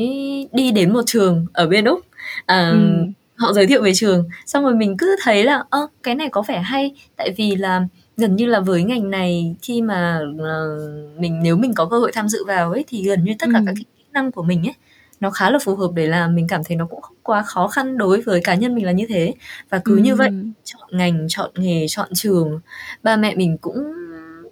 đi 0.51 0.71
đến 0.71 0.93
một 0.93 1.01
trường 1.05 1.45
ở 1.53 1.67
bên 1.67 1.85
úc 1.85 1.99
um, 2.47 2.71
ừ. 2.71 3.05
họ 3.35 3.53
giới 3.53 3.67
thiệu 3.67 3.83
về 3.83 3.93
trường 3.95 4.29
xong 4.45 4.63
rồi 4.63 4.75
mình 4.75 4.97
cứ 4.97 5.15
thấy 5.23 5.43
là 5.43 5.63
ơ 5.69 5.87
cái 6.03 6.15
này 6.15 6.29
có 6.31 6.43
vẻ 6.47 6.59
hay 6.59 6.95
tại 7.17 7.29
vì 7.37 7.55
là 7.55 7.87
gần 8.17 8.35
như 8.35 8.45
là 8.45 8.59
với 8.59 8.83
ngành 8.83 9.09
này 9.09 9.55
khi 9.61 9.81
mà 9.81 10.21
uh, 10.35 11.19
mình 11.19 11.39
nếu 11.43 11.57
mình 11.57 11.73
có 11.73 11.85
cơ 11.85 11.99
hội 11.99 12.11
tham 12.11 12.29
dự 12.29 12.45
vào 12.45 12.71
ấy 12.71 12.85
thì 12.87 13.03
gần 13.03 13.23
như 13.23 13.33
tất 13.39 13.47
cả 13.53 13.59
ừ. 13.59 13.63
các 13.65 13.75
kỹ 13.77 13.85
năng 14.11 14.31
của 14.31 14.43
mình 14.43 14.67
ấy 14.67 14.73
nó 15.19 15.31
khá 15.31 15.49
là 15.49 15.59
phù 15.63 15.75
hợp 15.75 15.91
để 15.95 16.07
làm 16.07 16.35
mình 16.35 16.47
cảm 16.47 16.61
thấy 16.63 16.77
nó 16.77 16.85
cũng 16.85 17.01
không 17.01 17.15
quá 17.23 17.43
khó 17.43 17.67
khăn 17.67 17.97
đối 17.97 18.21
với 18.21 18.41
cá 18.41 18.55
nhân 18.55 18.75
mình 18.75 18.85
là 18.85 18.91
như 18.91 19.05
thế 19.09 19.33
và 19.69 19.81
cứ 19.85 19.95
ừ. 19.95 20.01
như 20.01 20.15
vậy 20.15 20.29
chọn 20.63 20.89
ngành 20.91 21.25
chọn 21.29 21.51
nghề 21.55 21.85
chọn 21.89 22.09
trường 22.13 22.59
ba 23.03 23.15
mẹ 23.15 23.35
mình 23.35 23.57
cũng 23.57 23.93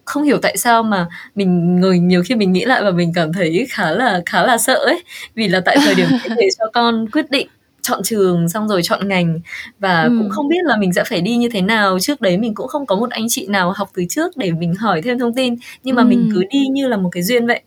không 0.06 0.24
hiểu 0.24 0.38
tại 0.42 0.58
sao 0.58 0.84
mà 0.84 1.08
mình 1.36 1.76
người 1.80 2.00
nhiều 2.00 2.24
khi 2.26 2.36
mình 2.36 2.52
nghĩ 2.52 2.66
lại 2.66 2.84
và 2.84 2.92
mình 2.92 3.12
cảm 3.16 3.34
thấy 3.34 3.68
khá 3.70 3.92
là 3.92 4.22
khá 4.26 4.44
là 4.44 4.58
sợ 4.58 4.76
ấy 4.76 5.04
vì 5.36 5.48
là 5.48 5.62
tại 5.66 5.78
thời 5.86 5.96
điểm 5.96 6.08
để 6.38 6.48
cho 6.60 6.66
con 6.74 7.10
quyết 7.12 7.32
định 7.32 7.48
chọn 7.82 8.04
trường 8.04 8.50
xong 8.50 8.68
rồi 8.68 8.82
chọn 8.84 9.08
ngành 9.08 9.40
và 9.80 10.04
ừ. 10.04 10.18
cũng 10.20 10.30
không 10.30 10.48
biết 10.48 10.64
là 10.64 10.78
mình 10.78 10.94
sẽ 10.94 11.04
phải 11.10 11.22
đi 11.22 11.38
như 11.38 11.50
thế 11.50 11.62
nào 11.62 12.00
trước 12.00 12.22
đấy 12.22 12.38
mình 12.38 12.56
cũng 12.56 12.68
không 12.68 12.86
có 12.86 12.96
một 12.96 13.10
anh 13.10 13.26
chị 13.30 13.48
nào 13.48 13.72
học 13.72 13.92
từ 13.94 14.04
trước 14.10 14.38
để 14.38 14.52
mình 14.52 14.76
hỏi 14.76 15.02
thêm 15.02 15.20
thông 15.20 15.34
tin 15.34 15.56
nhưng 15.84 15.96
mà 15.96 16.02
ừ. 16.02 16.06
mình 16.06 16.30
cứ 16.34 16.44
đi 16.50 16.68
như 16.68 16.88
là 16.88 16.98
một 16.98 17.10
cái 17.12 17.24
duyên 17.24 17.48
vậy 17.48 17.62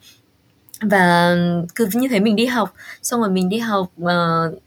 và 0.81 1.37
cứ 1.75 1.89
như 1.93 2.09
thế 2.09 2.21
mình 2.21 2.37
đi 2.37 2.47
học 2.47 2.75
xong 3.03 3.21
rồi 3.21 3.31
mình 3.31 3.49
đi 3.49 3.59
học 3.59 3.87
uh, 4.03 4.63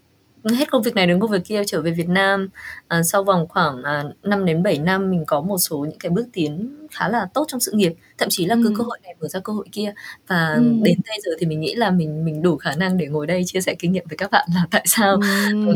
hết 0.54 0.70
công 0.70 0.82
việc 0.82 0.94
này 0.94 1.06
đến 1.06 1.20
công 1.20 1.30
việc 1.30 1.44
kia 1.44 1.62
trở 1.66 1.82
về 1.82 1.90
Việt 1.90 2.08
Nam 2.08 2.48
à, 2.88 3.02
sau 3.02 3.24
vòng 3.24 3.46
khoảng 3.48 3.82
à, 3.82 4.04
5 4.22 4.44
đến 4.44 4.62
7 4.62 4.78
năm 4.78 5.10
mình 5.10 5.24
có 5.26 5.40
một 5.40 5.58
số 5.58 5.78
những 5.78 5.98
cái 5.98 6.10
bước 6.10 6.26
tiến 6.32 6.76
khá 6.90 7.08
là 7.08 7.26
tốt 7.34 7.44
trong 7.48 7.60
sự 7.60 7.72
nghiệp 7.74 7.92
thậm 8.18 8.28
chí 8.28 8.46
là 8.46 8.56
cứ 8.62 8.68
ừ. 8.68 8.74
cơ 8.78 8.84
hội 8.84 8.98
này 9.02 9.14
mở 9.20 9.28
ra 9.28 9.40
cơ 9.40 9.52
hội 9.52 9.66
kia 9.72 9.92
và 10.26 10.54
ừ. 10.54 10.62
đến 10.82 10.98
bây 11.08 11.18
giờ 11.24 11.30
thì 11.38 11.46
mình 11.46 11.60
nghĩ 11.60 11.74
là 11.74 11.90
mình 11.90 12.24
mình 12.24 12.42
đủ 12.42 12.56
khả 12.56 12.72
năng 12.76 12.98
để 12.98 13.06
ngồi 13.06 13.26
đây 13.26 13.42
chia 13.46 13.60
sẻ 13.60 13.74
kinh 13.78 13.92
nghiệm 13.92 14.04
với 14.08 14.16
các 14.16 14.30
bạn 14.30 14.48
là 14.54 14.66
tại 14.70 14.82
sao 14.86 15.20
ừ. 15.52 15.74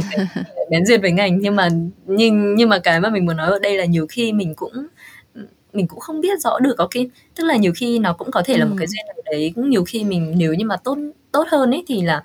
bén 0.70 0.86
duyên 0.86 1.00
với 1.00 1.12
ngành 1.12 1.38
nhưng 1.38 1.56
mà 1.56 1.68
nhưng 2.06 2.54
nhưng 2.54 2.68
mà 2.68 2.78
cái 2.78 3.00
mà 3.00 3.10
mình 3.10 3.26
muốn 3.26 3.36
nói 3.36 3.50
ở 3.50 3.58
đây 3.58 3.76
là 3.76 3.84
nhiều 3.84 4.06
khi 4.08 4.32
mình 4.32 4.54
cũng 4.54 4.86
mình 5.72 5.86
cũng 5.86 6.00
không 6.00 6.20
biết 6.20 6.40
rõ 6.40 6.58
được 6.58 6.74
có 6.78 6.88
cái 6.90 7.10
tức 7.34 7.44
là 7.44 7.56
nhiều 7.56 7.72
khi 7.76 7.98
nó 7.98 8.12
cũng 8.12 8.30
có 8.30 8.42
thể 8.44 8.58
là 8.58 8.64
một 8.64 8.76
cái 8.78 8.86
duyên 8.86 9.06
nào 9.06 9.16
đấy 9.24 9.52
cũng 9.54 9.70
nhiều 9.70 9.84
khi 9.84 10.04
mình 10.04 10.34
nếu 10.36 10.54
như 10.54 10.64
mà 10.64 10.76
tốt 10.76 10.98
tốt 11.32 11.46
hơn 11.50 11.70
ấy 11.70 11.84
thì 11.86 12.02
là 12.02 12.22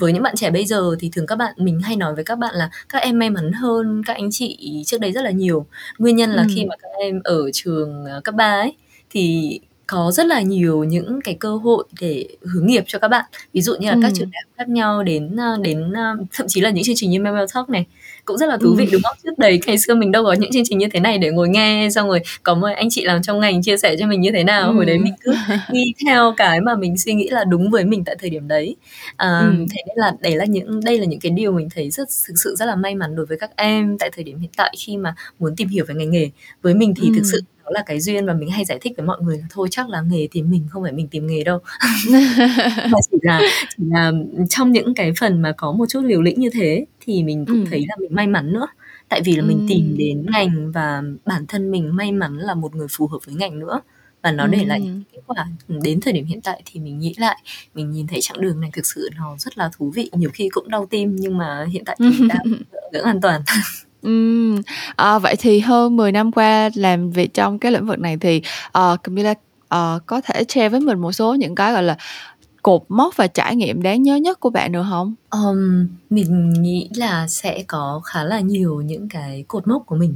với 0.00 0.12
những 0.12 0.22
bạn 0.22 0.36
trẻ 0.36 0.50
bây 0.50 0.64
giờ 0.64 0.96
thì 1.00 1.10
thường 1.12 1.26
các 1.26 1.36
bạn 1.36 1.54
mình 1.56 1.80
hay 1.80 1.96
nói 1.96 2.14
với 2.14 2.24
các 2.24 2.38
bạn 2.38 2.54
là 2.54 2.70
các 2.88 2.98
em 2.98 3.18
may 3.18 3.30
mắn 3.30 3.52
hơn 3.52 4.02
các 4.06 4.16
anh 4.16 4.28
chị 4.30 4.82
trước 4.86 5.00
đây 5.00 5.12
rất 5.12 5.22
là 5.22 5.30
nhiều 5.30 5.66
nguyên 5.98 6.16
nhân 6.16 6.30
là 6.30 6.42
ừ. 6.42 6.48
khi 6.54 6.64
mà 6.64 6.74
các 6.82 6.88
em 6.98 7.20
ở 7.24 7.50
trường 7.52 8.04
cấp 8.24 8.34
3 8.34 8.44
ấy 8.44 8.74
thì 9.10 9.60
có 9.86 10.10
rất 10.10 10.26
là 10.26 10.40
nhiều 10.40 10.84
những 10.84 11.20
cái 11.24 11.34
cơ 11.34 11.56
hội 11.56 11.84
để 12.00 12.28
hướng 12.40 12.66
nghiệp 12.66 12.84
cho 12.86 12.98
các 12.98 13.08
bạn 13.08 13.24
ví 13.52 13.60
dụ 13.60 13.74
như 13.80 13.88
là 13.88 13.94
ừ. 13.94 14.00
các 14.02 14.12
trường 14.14 14.30
đại 14.30 14.42
học 14.44 14.52
khác 14.56 14.68
nhau 14.68 15.02
đến 15.02 15.36
đến 15.62 15.92
thậm 16.32 16.46
chí 16.48 16.60
là 16.60 16.70
những 16.70 16.84
chương 16.84 16.96
trình 16.96 17.10
như 17.10 17.20
Memel 17.20 17.44
Talk 17.54 17.70
này 17.70 17.86
cũng 18.30 18.38
rất 18.38 18.46
là 18.46 18.56
thú 18.56 18.74
vị 18.74 18.84
ừ. 18.84 18.88
đúng 18.92 19.02
không 19.02 19.16
trước 19.24 19.38
đây 19.38 19.60
ngày 19.66 19.78
xưa 19.78 19.94
mình 19.94 20.12
đâu 20.12 20.24
có 20.24 20.32
những 20.32 20.52
chương 20.52 20.62
trình 20.64 20.78
như 20.78 20.86
thế 20.92 21.00
này 21.00 21.18
để 21.18 21.30
ngồi 21.30 21.48
nghe 21.48 21.88
xong 21.90 22.08
rồi 22.08 22.20
có 22.42 22.54
một 22.54 22.68
anh 22.76 22.90
chị 22.90 23.04
làm 23.04 23.22
trong 23.22 23.40
ngành 23.40 23.62
chia 23.62 23.76
sẻ 23.76 23.96
cho 23.98 24.06
mình 24.06 24.20
như 24.20 24.30
thế 24.32 24.44
nào 24.44 24.68
ừ. 24.68 24.74
hồi 24.74 24.84
đấy 24.84 24.98
mình 24.98 25.14
cứ 25.20 25.34
đi 25.72 25.92
theo 26.06 26.34
cái 26.36 26.60
mà 26.60 26.74
mình 26.76 26.98
suy 26.98 27.14
nghĩ 27.14 27.28
là 27.28 27.44
đúng 27.44 27.70
với 27.70 27.84
mình 27.84 28.04
tại 28.04 28.16
thời 28.20 28.30
điểm 28.30 28.48
đấy 28.48 28.76
à, 29.16 29.38
ừ. 29.38 29.66
thế 29.70 29.82
nên 29.86 29.96
là 29.96 30.12
đấy 30.20 30.36
là 30.36 30.44
những 30.44 30.80
đây 30.84 30.98
là 30.98 31.04
những 31.04 31.20
cái 31.20 31.30
điều 31.30 31.52
mình 31.52 31.68
thấy 31.74 31.90
rất 31.90 32.08
thực 32.28 32.34
sự 32.44 32.54
rất 32.58 32.66
là 32.66 32.74
may 32.74 32.94
mắn 32.94 33.16
đối 33.16 33.26
với 33.26 33.38
các 33.38 33.50
em 33.56 33.98
tại 33.98 34.10
thời 34.14 34.24
điểm 34.24 34.38
hiện 34.38 34.50
tại 34.56 34.74
khi 34.78 34.96
mà 34.96 35.14
muốn 35.38 35.56
tìm 35.56 35.68
hiểu 35.68 35.84
về 35.88 35.94
ngành 35.94 36.10
nghề 36.10 36.30
với 36.62 36.74
mình 36.74 36.94
thì 36.96 37.08
ừ. 37.08 37.12
thực 37.16 37.24
sự 37.32 37.42
là 37.70 37.82
cái 37.86 38.00
duyên 38.00 38.26
và 38.26 38.34
mình 38.34 38.50
hay 38.50 38.64
giải 38.64 38.78
thích 38.80 38.92
với 38.96 39.06
mọi 39.06 39.18
người 39.20 39.38
là 39.38 39.46
thôi 39.50 39.68
chắc 39.70 39.88
là 39.88 40.00
nghề 40.00 40.28
tìm 40.30 40.50
mình 40.50 40.66
không 40.70 40.82
phải 40.82 40.92
mình 40.92 41.08
tìm 41.08 41.26
nghề 41.26 41.44
đâu 41.44 41.58
mà 42.90 42.98
chỉ 43.10 43.18
là 43.22 43.40
chỉ 43.76 43.84
là 43.90 44.12
trong 44.48 44.72
những 44.72 44.94
cái 44.94 45.12
phần 45.20 45.42
mà 45.42 45.52
có 45.56 45.72
một 45.72 45.86
chút 45.88 46.00
liều 46.04 46.22
lĩnh 46.22 46.40
như 46.40 46.50
thế 46.50 46.84
thì 47.10 47.22
mình 47.22 47.46
cũng 47.46 47.64
ừ. 47.64 47.66
thấy 47.70 47.84
là 47.88 47.96
mình 48.00 48.14
may 48.14 48.26
mắn 48.26 48.52
nữa. 48.52 48.66
Tại 49.08 49.20
vì 49.24 49.36
là 49.36 49.42
mình 49.42 49.66
tìm 49.68 49.94
đến 49.98 50.26
ngành 50.32 50.72
và 50.72 51.02
bản 51.24 51.46
thân 51.46 51.70
mình 51.70 51.96
may 51.96 52.12
mắn 52.12 52.38
là 52.38 52.54
một 52.54 52.74
người 52.74 52.86
phù 52.90 53.06
hợp 53.06 53.18
với 53.26 53.34
ngành 53.34 53.58
nữa. 53.58 53.80
Và 54.22 54.32
nó 54.32 54.46
để 54.46 54.64
lại 54.64 54.80
những 54.80 55.02
kết 55.12 55.18
quả. 55.26 55.46
Đến 55.68 56.00
thời 56.00 56.12
điểm 56.12 56.26
hiện 56.26 56.40
tại 56.40 56.62
thì 56.66 56.80
mình 56.80 56.98
nghĩ 56.98 57.14
lại 57.18 57.36
mình 57.74 57.90
nhìn 57.90 58.06
thấy 58.06 58.18
chặng 58.22 58.40
đường 58.40 58.60
này 58.60 58.70
thực 58.72 58.86
sự 58.86 59.08
nó 59.16 59.36
rất 59.38 59.58
là 59.58 59.70
thú 59.76 59.90
vị. 59.94 60.10
Nhiều 60.12 60.30
khi 60.34 60.48
cũng 60.48 60.70
đau 60.70 60.86
tim 60.86 61.16
nhưng 61.16 61.38
mà 61.38 61.66
hiện 61.70 61.84
tại 61.84 61.96
thì 61.98 62.28
đã 62.28 62.42
đỡ 62.92 63.02
an 63.04 63.20
toàn. 63.20 63.42
Ừm, 64.02 64.62
à, 64.96 65.18
vậy 65.18 65.36
thì 65.38 65.60
hơn 65.60 65.96
10 65.96 66.12
năm 66.12 66.32
qua 66.32 66.70
làm 66.74 67.10
việc 67.10 67.34
trong 67.34 67.58
cái 67.58 67.72
lĩnh 67.72 67.86
vực 67.86 67.98
này 67.98 68.16
thì, 68.20 68.42
ờ, 68.72 68.96
Camilla, 69.02 69.34
ờ, 69.68 70.00
có 70.06 70.20
thể 70.20 70.44
share 70.48 70.68
với 70.68 70.80
mình 70.80 70.98
một 70.98 71.12
số 71.12 71.34
những 71.34 71.54
cái, 71.54 71.72
gọi 71.72 71.82
là, 71.82 71.96
cột 72.62 72.82
mốc 72.88 73.16
và 73.16 73.26
trải 73.26 73.56
nghiệm 73.56 73.82
đáng 73.82 74.02
nhớ 74.02 74.16
nhất 74.16 74.40
của 74.40 74.50
bạn 74.50 74.72
được 74.72 74.84
không? 74.90 75.14
Ờm, 75.28 75.88
mình 76.10 76.50
nghĩ 76.62 76.88
là 76.96 77.28
sẽ 77.28 77.62
có 77.66 78.00
khá 78.04 78.24
là 78.24 78.40
nhiều 78.40 78.80
những 78.80 79.08
cái 79.08 79.44
cột 79.48 79.68
mốc 79.68 79.86
của 79.86 79.96
mình. 79.96 80.14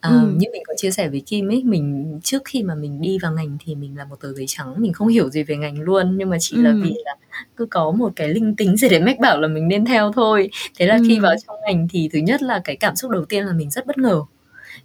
Ờ, 0.00 0.10
Ừm. 0.10 0.38
như 0.38 0.46
mình 0.52 0.62
có 0.66 0.74
chia 0.76 0.90
sẻ 0.90 1.08
với 1.08 1.20
Kim 1.20 1.48
ấy, 1.48 1.62
mình 1.64 2.18
trước 2.22 2.42
khi 2.44 2.62
mà 2.62 2.74
mình 2.74 3.00
đi 3.00 3.18
vào 3.22 3.32
ngành 3.32 3.56
thì 3.64 3.74
mình 3.74 3.96
là 3.98 4.04
một 4.04 4.16
tờ 4.20 4.32
giấy 4.32 4.44
trắng, 4.48 4.74
mình 4.78 4.92
không 4.92 5.08
hiểu 5.08 5.30
gì 5.30 5.42
về 5.42 5.56
ngành 5.56 5.80
luôn, 5.80 6.18
nhưng 6.18 6.30
mà 6.30 6.36
chỉ 6.40 6.56
là 6.56 6.74
vì 6.82 6.94
là 7.04 7.14
cứ 7.56 7.66
có 7.66 7.90
một 7.90 8.12
cái 8.16 8.28
linh 8.28 8.54
tính 8.56 8.76
gì 8.76 8.88
đấy 8.88 9.00
mách 9.00 9.18
bảo 9.20 9.40
là 9.40 9.48
mình 9.48 9.68
nên 9.68 9.84
theo 9.84 10.12
thôi. 10.12 10.50
Thế 10.78 10.86
là 10.86 10.98
khi 11.08 11.18
vào 11.20 11.34
trong 11.46 11.56
ngành 11.66 11.88
thì 11.90 12.08
thứ 12.12 12.18
nhất 12.18 12.42
là 12.42 12.60
cái 12.64 12.76
cảm 12.76 12.96
xúc 12.96 13.10
đầu 13.10 13.24
tiên 13.24 13.44
là 13.46 13.52
mình 13.52 13.70
rất 13.70 13.86
bất 13.86 13.98
ngờ, 13.98 14.22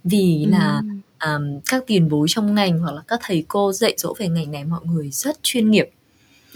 vì 0.04 0.46
là, 0.48 0.76
Ừm. 0.76 1.00
ờm, 1.18 1.60
các 1.70 1.84
tiền 1.86 2.08
bối 2.08 2.26
trong 2.30 2.54
ngành 2.54 2.78
hoặc 2.78 2.92
là 2.92 3.02
các 3.08 3.20
thầy 3.22 3.44
cô 3.48 3.72
dạy 3.72 3.94
dỗ 3.96 4.14
về 4.18 4.28
ngành 4.28 4.52
này 4.52 4.64
mọi 4.64 4.80
người 4.84 5.10
rất 5.10 5.42
chuyên 5.42 5.70
nghiệp. 5.70 5.90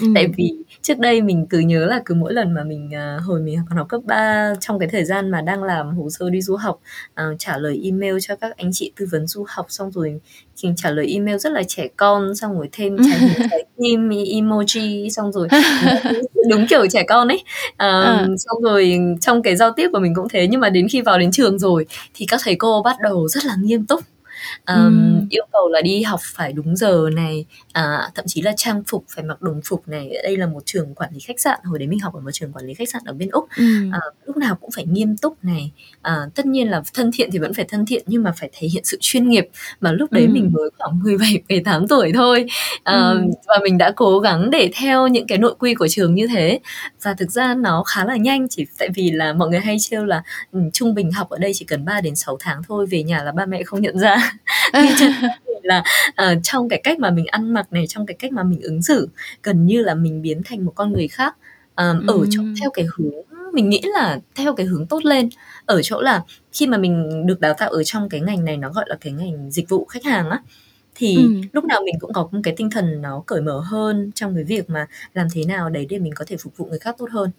Ừm. 0.00 0.14
Tại 0.14 0.26
vì 0.36 0.52
trước 0.82 0.98
đây 0.98 1.22
mình 1.22 1.46
cứ 1.50 1.58
nhớ 1.58 1.86
là 1.86 2.02
cứ 2.04 2.14
mỗi 2.14 2.32
lần 2.32 2.54
mà 2.54 2.64
mình, 2.64 2.94
à, 2.94 3.18
hồi 3.24 3.40
mình 3.40 3.58
còn 3.68 3.78
học 3.78 3.88
cấp 3.88 4.00
3 4.04 4.52
trong 4.60 4.78
cái 4.78 4.88
thời 4.92 5.04
gian 5.04 5.30
mà 5.30 5.40
đang 5.40 5.62
làm 5.62 5.96
hồ 5.96 6.10
sơ 6.10 6.30
đi 6.30 6.42
du 6.42 6.56
học, 6.56 6.78
ờ, 7.14 7.34
trả 7.38 7.58
lời 7.58 7.80
email 7.84 8.16
cho 8.20 8.36
các 8.36 8.56
anh 8.56 8.70
chị 8.72 8.92
tư 8.96 9.06
vấn 9.10 9.26
du 9.26 9.44
học 9.48 9.66
xong 9.68 9.90
rồi 9.92 10.20
mình 10.62 10.74
trả 10.76 10.90
lời 10.90 11.06
email 11.06 11.36
rất 11.38 11.52
là 11.52 11.62
trẻ 11.68 11.88
con, 11.96 12.34
xong 12.34 12.54
rồi 12.58 12.68
thêm 12.72 12.96
trái 13.10 13.20
trái 13.50 13.64
tim, 13.78 14.08
emoji 14.08 15.08
xong 15.08 15.32
rồi 15.32 15.48
đúng 16.50 16.66
kiểu 16.66 16.86
trẻ 16.90 17.02
con 17.08 17.28
ấy. 17.28 17.44
Ờ, 17.76 18.02
Ờ. 18.04 18.26
xong 18.38 18.62
rồi 18.62 18.98
trong 19.20 19.42
cái 19.42 19.56
giao 19.56 19.72
tiếp 19.76 19.88
của 19.92 19.98
mình 19.98 20.14
cũng 20.14 20.28
thế, 20.28 20.46
nhưng 20.50 20.60
mà 20.60 20.70
đến 20.70 20.88
khi 20.88 21.00
vào 21.00 21.18
đến 21.18 21.30
trường 21.32 21.58
rồi 21.58 21.86
thì 22.14 22.26
các 22.28 22.40
thầy 22.44 22.54
cô 22.56 22.82
bắt 22.84 22.96
đầu 23.02 23.28
rất 23.28 23.44
là 23.44 23.56
nghiêm 23.62 23.86
túc 23.86 24.00
ờm, 24.64 24.86
Ừm. 25.20 25.26
yêu 25.30 25.44
cầu 25.52 25.68
là 25.68 25.80
đi 25.82 26.02
học 26.02 26.20
phải 26.24 26.52
đúng 26.52 26.76
giờ 26.76 27.10
này, 27.14 27.44
à, 27.83 28.11
thậm 28.14 28.25
chí 28.28 28.42
là 28.42 28.52
trang 28.56 28.83
phục 28.87 29.04
phải 29.14 29.25
mặc 29.25 29.42
đồng 29.42 29.61
phục 29.64 29.88
này. 29.88 30.11
Đây 30.23 30.37
là 30.37 30.47
một 30.47 30.62
trường 30.66 30.95
quản 30.95 31.11
lý 31.14 31.21
khách 31.21 31.40
sạn, 31.40 31.61
hồi 31.64 31.78
đấy 31.78 31.88
mình 31.88 31.99
học 31.99 32.14
ở 32.14 32.21
một 32.21 32.30
trường 32.33 32.52
quản 32.52 32.66
lý 32.66 32.75
khách 32.75 32.88
sạn 32.88 33.02
ở 33.06 33.12
bên 33.12 33.28
Úc, 33.30 33.45
Ừm. 33.56 33.90
ờ, 33.92 34.00
lúc 34.26 34.37
nào 34.37 34.54
cũng 34.61 34.71
phải 34.76 34.87
nghiêm 34.87 35.16
túc 35.16 35.45
này. 35.45 35.71
À, 36.02 36.16
tất 36.35 36.47
nhiên 36.47 36.71
là 36.71 36.83
thân 36.95 37.11
thiện 37.14 37.30
thì 37.33 37.38
vẫn 37.38 37.54
phải 37.54 37.64
thân 37.68 37.87
thiện 37.87 38.03
nhưng 38.07 38.22
mà 38.22 38.33
phải 38.37 38.50
thể 38.53 38.68
hiện 38.68 38.85
sự 38.85 38.98
chuyên 39.00 39.29
nghiệp, 39.29 39.48
mà 39.81 39.92
lúc 39.92 40.12
đấy 40.12 40.29
mình 40.29 40.50
mới 40.53 40.70
khoảng 40.79 40.98
17, 41.03 41.42
18 41.48 41.88
tuổi 41.88 42.12
thôi. 42.14 42.46
Ờ, 42.85 43.12
Ừm. 43.12 43.31
và 43.48 43.59
mình 43.62 43.79
đã 43.79 43.92
cố 43.96 44.18
gắng 44.18 44.50
để 44.50 44.70
theo 44.74 45.07
những 45.09 45.27
cái 45.27 45.38
nội 45.38 45.55
quy 45.59 45.74
của 45.74 45.88
trường 45.88 46.14
như 46.14 46.27
thế. 46.27 46.61
Và 47.03 47.14
thực 47.14 47.31
ra 47.31 47.55
nó 47.55 47.83
khá 47.87 48.05
là 48.05 48.16
nhanh, 48.16 48.48
chỉ 48.48 48.66
tại 48.79 48.88
vì 48.94 49.11
là 49.11 49.33
mọi 49.33 49.48
người 49.48 49.61
hay 49.61 49.77
trêu 49.81 50.05
là, 50.05 50.22
ừm, 50.53 50.70
trung 50.70 50.94
bình 50.94 51.12
học 51.12 51.29
ở 51.31 51.38
đây 51.38 51.53
chỉ 51.55 51.64
cần 51.64 51.85
3 51.85 52.00
đến 52.00 52.16
6 52.16 52.37
tháng 52.40 52.62
thôi, 52.68 52.87
về 52.90 53.03
nhà 53.03 53.22
là 53.22 53.33
ba 53.33 53.46
mẹ 53.46 53.62
không 53.62 53.81
nhận 53.81 53.98
ra. 53.98 54.33
là 55.66 55.83
ờ, 56.14 56.35
trong 56.42 56.68
cái 56.68 56.81
cách 56.85 56.98
mà 56.98 57.11
mình 57.11 57.27
ăn 57.27 57.55
mặc 57.55 57.65
này, 57.72 57.87
trong 57.88 58.07
cái 58.07 58.16
cách 58.18 58.33
mà 58.33 58.42
mình 58.42 58.61
ứng 58.62 58.83
xử, 58.83 59.09
gần 59.42 59.66
như 59.66 59.83
là 59.83 59.94
mình 59.94 60.22
biến 60.22 60.42
thành 60.44 60.64
một 60.64 60.72
con 60.74 60.92
người 60.92 61.09
khác, 61.09 61.37
ờm, 61.74 62.02
ở 62.07 62.14
chỗ 62.31 62.42
theo 62.61 62.70
cái 62.74 62.87
hướng 62.96 63.12
mình 63.52 63.68
nghĩ 63.70 63.81
là 63.85 64.20
theo 64.35 64.55
cái 64.55 64.66
hướng 64.66 64.87
tốt 64.87 65.05
lên. 65.05 65.29
Ở 65.66 65.83
chỗ 65.83 66.00
là 66.00 66.24
khi 66.52 66.66
mà 66.66 66.79
mình 66.79 67.26
được 67.26 67.40
đào 67.40 67.55
tạo 67.59 67.70
ở 67.70 67.85
trong 67.85 68.09
cái 68.09 68.20
ngành 68.20 68.44
này 68.44 68.57
nó 68.57 68.70
gọi 68.72 68.85
là 68.88 68.96
cái 69.00 69.12
ngành 69.12 69.50
dịch 69.50 69.68
vụ 69.68 69.85
khách 69.85 70.05
hàng 70.05 70.31
á, 70.31 70.42
thì 70.94 71.16
Ừm. 71.16 71.40
lúc 71.52 71.64
nào 71.64 71.83
mình 71.85 71.94
cũng 72.00 72.12
có 72.12 72.29
một 72.33 72.40
cái 72.44 72.55
tinh 72.57 72.70
thần 72.70 73.02
nó 73.02 73.22
cởi 73.26 73.42
mở 73.42 73.61
hơn 73.61 74.11
trong 74.14 74.35
cái 74.35 74.44
việc 74.44 74.70
mà 74.70 74.87
làm 75.14 75.26
thế 75.35 75.44
nào 75.44 75.70
đấy 75.70 75.87
để 75.90 75.98
mình 75.98 76.12
có 76.16 76.24
thể 76.29 76.37
phục 76.37 76.57
vụ 76.57 76.66
người 76.66 76.79
khác 76.79 76.94
tốt 76.98 77.09
hơn. 77.12 77.31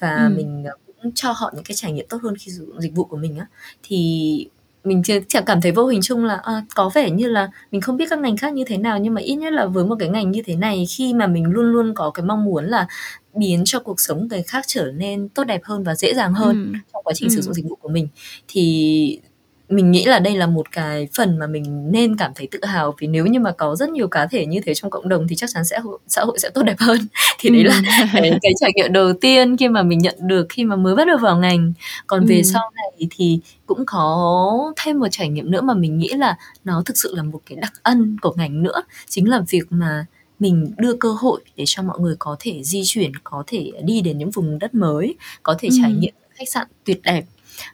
Và 0.00 0.24
Ừm. 0.26 0.36
mình, 0.36 0.64
ờ, 0.64 0.76
cũng 0.86 1.12
cho 1.14 1.32
họ 1.32 1.52
những 1.54 1.64
cái 1.64 1.74
trải 1.74 1.92
nghiệm 1.92 2.06
tốt 2.08 2.18
hơn 2.22 2.34
khi 2.40 2.52
sử 2.52 2.66
dụng 2.66 2.80
dịch 2.82 2.94
vụ 2.94 3.04
của 3.04 3.16
mình 3.16 3.38
á. 3.38 3.46
Thì 3.82 4.48
mình 4.84 5.02
ch 5.02 5.10
chẳng 5.28 5.44
cảm 5.46 5.60
thấy 5.60 5.72
vô 5.72 5.86
hình 5.86 6.00
chung 6.02 6.24
là, 6.24 6.34
à, 6.44 6.62
có 6.74 6.90
vẻ 6.94 7.10
như 7.10 7.28
là 7.28 7.48
mình 7.70 7.80
không 7.80 7.96
biết 7.96 8.06
các 8.10 8.18
ngành 8.18 8.36
khác 8.36 8.52
như 8.52 8.64
thế 8.66 8.78
nào, 8.78 8.98
nhưng 8.98 9.14
mà 9.14 9.20
ít 9.20 9.34
nhất 9.36 9.52
là 9.52 9.66
với 9.66 9.84
một 9.84 9.96
cái 9.98 10.08
ngành 10.08 10.30
như 10.30 10.42
thế 10.46 10.56
này, 10.56 10.84
khi 10.90 11.14
mà 11.14 11.26
mình 11.26 11.44
luôn 11.46 11.66
luôn 11.72 11.94
có 11.94 12.10
cái 12.10 12.26
mong 12.26 12.44
muốn 12.44 12.64
là 12.64 12.86
biến 13.34 13.62
cho 13.64 13.80
cuộc 13.80 14.00
sống 14.00 14.28
người 14.30 14.42
khác 14.42 14.64
trở 14.68 14.84
nên 14.94 15.28
tốt 15.28 15.44
đẹp 15.44 15.60
hơn 15.64 15.82
và 15.84 15.94
dễ 15.94 16.14
dàng 16.14 16.34
hơn 16.34 16.56
Ừm. 16.56 16.72
trong 16.92 17.02
quá 17.04 17.12
trình 17.16 17.30
sử 17.30 17.40
dụng 17.42 17.54
dịch 17.54 17.64
vụ 17.68 17.76
của 17.76 17.88
mình, 17.88 18.08
thì 18.48 19.20
mình 19.68 19.90
nghĩ 19.90 20.04
là 20.04 20.18
đây 20.18 20.36
là 20.36 20.46
một 20.46 20.72
cái 20.72 21.08
phần 21.16 21.38
mà 21.38 21.46
mình 21.46 21.92
nên 21.92 22.16
cảm 22.16 22.32
thấy 22.34 22.48
tự 22.50 22.58
hào, 22.64 22.94
vì 22.98 23.06
nếu 23.06 23.26
như 23.26 23.40
mà 23.40 23.52
có 23.52 23.76
rất 23.76 23.88
nhiều 23.88 24.08
cá 24.08 24.26
thể 24.26 24.46
như 24.46 24.60
thế 24.64 24.74
trong 24.74 24.90
cộng 24.90 25.08
đồng 25.08 25.28
thì 25.28 25.36
chắc 25.36 25.50
chắn 25.54 25.64
sẽ 25.64 25.78
hội 25.78 25.98
xã 26.06 26.24
hội 26.24 26.38
sẽ 26.38 26.50
tốt 26.50 26.62
đẹp 26.62 26.76
hơn. 26.78 26.98
Thì 27.38 27.50
đấy 27.50 27.64
là 27.64 27.82
cái 28.12 28.38
cái 28.42 28.52
trải 28.60 28.72
nghiệm 28.74 28.92
đầu 28.92 29.12
tiên 29.12 29.56
khi 29.56 29.68
mà 29.68 29.82
mình 29.82 29.98
nhận 29.98 30.14
được 30.20 30.46
khi 30.48 30.64
mà 30.64 30.76
mới 30.76 30.96
bắt 30.96 31.06
đầu 31.06 31.18
vào 31.18 31.36
ngành. 31.38 31.72
Còn 32.06 32.26
về 32.26 32.42
sau 32.42 32.70
này 32.76 33.08
thì 33.10 33.40
cũng 33.66 33.84
có 33.86 34.72
thêm 34.84 35.00
một 35.00 35.08
trải 35.10 35.28
nghiệm 35.28 35.50
nữa 35.50 35.60
mà 35.60 35.74
mình 35.74 35.98
nghĩ 35.98 36.08
là 36.08 36.36
nó 36.64 36.82
thực 36.86 36.96
sự 36.96 37.14
là 37.16 37.22
một 37.22 37.40
cái 37.46 37.56
đặc 37.56 37.72
ân 37.82 38.16
của 38.22 38.32
ngành 38.36 38.62
nữa, 38.62 38.82
chính 39.08 39.28
là 39.28 39.40
việc 39.50 39.64
mà 39.70 40.06
mình 40.38 40.74
đưa 40.78 40.96
cơ 40.96 41.12
hội 41.12 41.40
để 41.56 41.64
cho 41.66 41.82
mọi 41.82 41.98
người 42.00 42.16
có 42.18 42.36
thể 42.40 42.62
di 42.62 42.82
chuyển, 42.84 43.12
có 43.24 43.44
thể 43.46 43.72
đi 43.84 44.00
đến 44.00 44.18
những 44.18 44.30
vùng 44.30 44.58
đất 44.58 44.74
mới, 44.74 45.14
có 45.42 45.54
thể 45.58 45.68
trải 45.82 45.92
nghiệm 45.92 46.14
khách 46.34 46.48
sạn 46.48 46.66
tuyệt 46.84 47.00
đẹp 47.02 47.24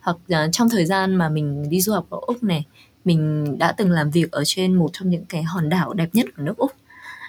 hoặc 0.02 0.16
là 0.28 0.48
trong 0.52 0.68
thời 0.68 0.86
gian 0.86 1.14
mà 1.14 1.28
mình 1.28 1.70
đi 1.70 1.80
du 1.80 1.92
học 1.92 2.06
ở 2.10 2.18
úc 2.26 2.42
này 2.42 2.64
mình 3.04 3.46
đã 3.58 3.72
từng 3.72 3.90
làm 3.90 4.10
việc 4.10 4.32
ở 4.32 4.42
trên 4.44 4.74
một 4.74 4.90
trong 4.92 5.10
những 5.10 5.24
cái 5.24 5.42
hòn 5.42 5.68
đảo 5.68 5.92
đẹp 5.92 6.08
nhất 6.12 6.26
của 6.36 6.42
nước 6.42 6.56
úc 6.56 6.72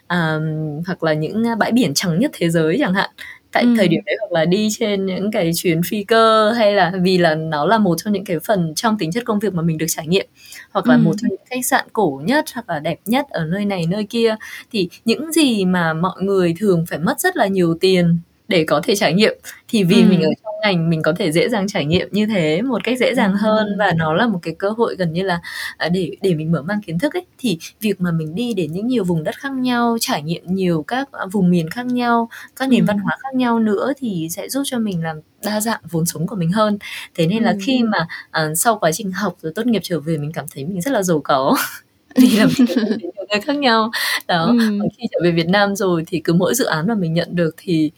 à, 0.08 0.40
hoặc 0.88 1.04
là 1.04 1.14
những 1.14 1.44
bãi 1.60 1.72
biển 1.72 1.94
trắng 1.94 2.20
nhất 2.20 2.32
thế 2.34 2.50
giới 2.50 2.78
chẳng 2.80 2.94
hạn 2.94 3.10
tại 3.52 3.64
ừ. 3.64 3.74
thời 3.78 3.88
điểm 3.88 4.02
đấy 4.06 4.16
hoặc 4.20 4.40
là 4.40 4.46
đi 4.46 4.68
trên 4.80 5.06
những 5.06 5.32
cái 5.32 5.52
chuyến 5.56 5.82
phi 5.86 6.04
cơ 6.04 6.52
hay 6.52 6.74
là 6.74 6.92
vì 7.02 7.18
là 7.18 7.36
nó 7.36 7.66
là 7.66 7.78
một 7.78 7.96
trong 7.98 8.14
những 8.14 8.26
cái 8.26 8.40
phần 8.40 8.74
trong 8.76 8.98
tính 8.98 9.12
chất 9.12 9.26
công 9.26 9.40
việc 9.40 9.54
mà 9.54 9.62
mình 9.62 9.78
được 9.78 9.86
trải 9.90 10.08
nghiệm 10.08 10.26
hoặc 10.72 10.88
là 10.88 10.96
ừ. 10.96 11.00
một 11.00 11.14
trong 11.22 11.30
những 11.30 11.46
khách 11.50 11.66
sạn 11.66 11.86
cổ 11.94 12.22
nhất 12.26 12.46
hoặc 12.54 12.70
là 12.70 12.80
đẹp 12.80 13.00
nhất 13.06 13.26
ở 13.30 13.46
nơi 13.46 13.66
này 13.66 13.86
nơi 13.90 14.04
kia 14.04 14.36
thì 14.72 14.90
những 15.06 15.32
gì 15.32 15.66
mà 15.66 15.94
mọi 15.94 16.22
người 16.22 16.56
thường 16.60 16.86
phải 16.90 17.00
mất 17.00 17.20
rất 17.20 17.38
là 17.38 17.48
nhiều 17.48 17.78
tiền 17.82 18.20
để 18.52 18.64
có 18.68 18.82
thể 18.84 18.96
trải 18.96 19.14
nghiệm 19.14 19.34
thì 19.68 19.84
vì 19.84 20.02
ừ. 20.02 20.08
mình 20.10 20.22
ở 20.22 20.30
trong 20.44 20.54
ngành 20.64 20.90
mình 20.90 21.02
có 21.02 21.14
thể 21.18 21.32
dễ 21.32 21.50
dàng 21.50 21.68
trải 21.68 21.86
nghiệm 21.86 22.08
như 22.12 22.26
thế 22.26 22.62
một 22.62 22.84
cách 22.84 22.98
dễ 23.00 23.16
dàng 23.16 23.36
hơn 23.36 23.68
và 23.78 23.94
nó 23.98 24.14
là 24.14 24.28
một 24.28 24.40
cái 24.42 24.56
cơ 24.58 24.70
hội 24.70 24.96
gần 24.96 25.14
như 25.14 25.24
là 25.24 25.42
à, 25.78 25.90
để 25.90 26.12
để 26.22 26.34
mình 26.34 26.52
mở 26.52 26.62
mang 26.62 26.82
kiến 26.82 27.00
thức 27.00 27.14
ấy 27.14 27.26
thì 27.38 27.58
việc 27.82 28.02
mà 28.02 28.12
mình 28.12 28.36
đi 28.36 28.54
đến 28.54 28.72
những 28.72 28.88
nhiều 28.88 29.04
vùng 29.04 29.24
đất 29.24 29.36
khác 29.38 29.52
nhau 29.52 29.98
trải 30.00 30.22
nghiệm 30.22 30.44
nhiều 30.46 30.84
các 30.88 31.12
à, 31.12 31.26
vùng 31.32 31.50
miền 31.50 31.70
khác 31.70 31.86
nhau 31.86 32.30
các 32.56 32.70
nền 32.70 32.80
ừ. 32.80 32.86
văn 32.88 32.98
hóa 32.98 33.18
khác 33.24 33.36
nhau 33.36 33.60
nữa 33.60 33.94
thì 33.98 34.28
sẽ 34.32 34.50
giúp 34.50 34.64
cho 34.66 34.80
mình 34.80 35.04
làm 35.04 35.20
đa 35.44 35.62
dạng 35.62 35.82
vốn 35.92 36.06
sống 36.06 36.28
của 36.28 36.36
mình 36.36 36.52
hơn 36.52 36.78
thế 37.16 37.28
nên 37.28 37.44
là 37.44 37.56
khi 37.66 37.84
mà 37.84 38.08
uh, 38.30 38.58
sau 38.58 38.78
quá 38.80 38.92
trình 38.92 39.12
học 39.12 39.36
rồi 39.42 39.52
tốt 39.56 39.66
nghiệp 39.66 39.82
trở 39.84 40.00
về 40.00 40.18
mình 40.18 40.32
cảm 40.32 40.46
thấy 40.56 40.66
mình 40.66 40.82
rất 40.82 40.92
là 40.92 41.04
giàu 41.04 41.22
có 41.24 41.58
vì 42.16 42.30
làm 42.38 42.50
việc 42.58 42.66
nhiều 43.02 43.12
nơi 43.30 43.42
khác 43.42 43.56
nhau 43.56 43.92
đó 44.28 44.46
ừ. 44.46 44.80
khi 44.98 45.06
trở 45.12 45.20
về 45.24 45.32
Việt 45.32 45.48
Nam 45.48 45.76
rồi 45.76 46.04
thì 46.08 46.22
cứ 46.24 46.34
mỗi 46.34 46.56
dự 46.56 46.66
án 46.66 46.88
mà 46.88 46.96
mình 46.96 47.14
nhận 47.14 47.36
được 47.36 47.56
thì 47.58 47.92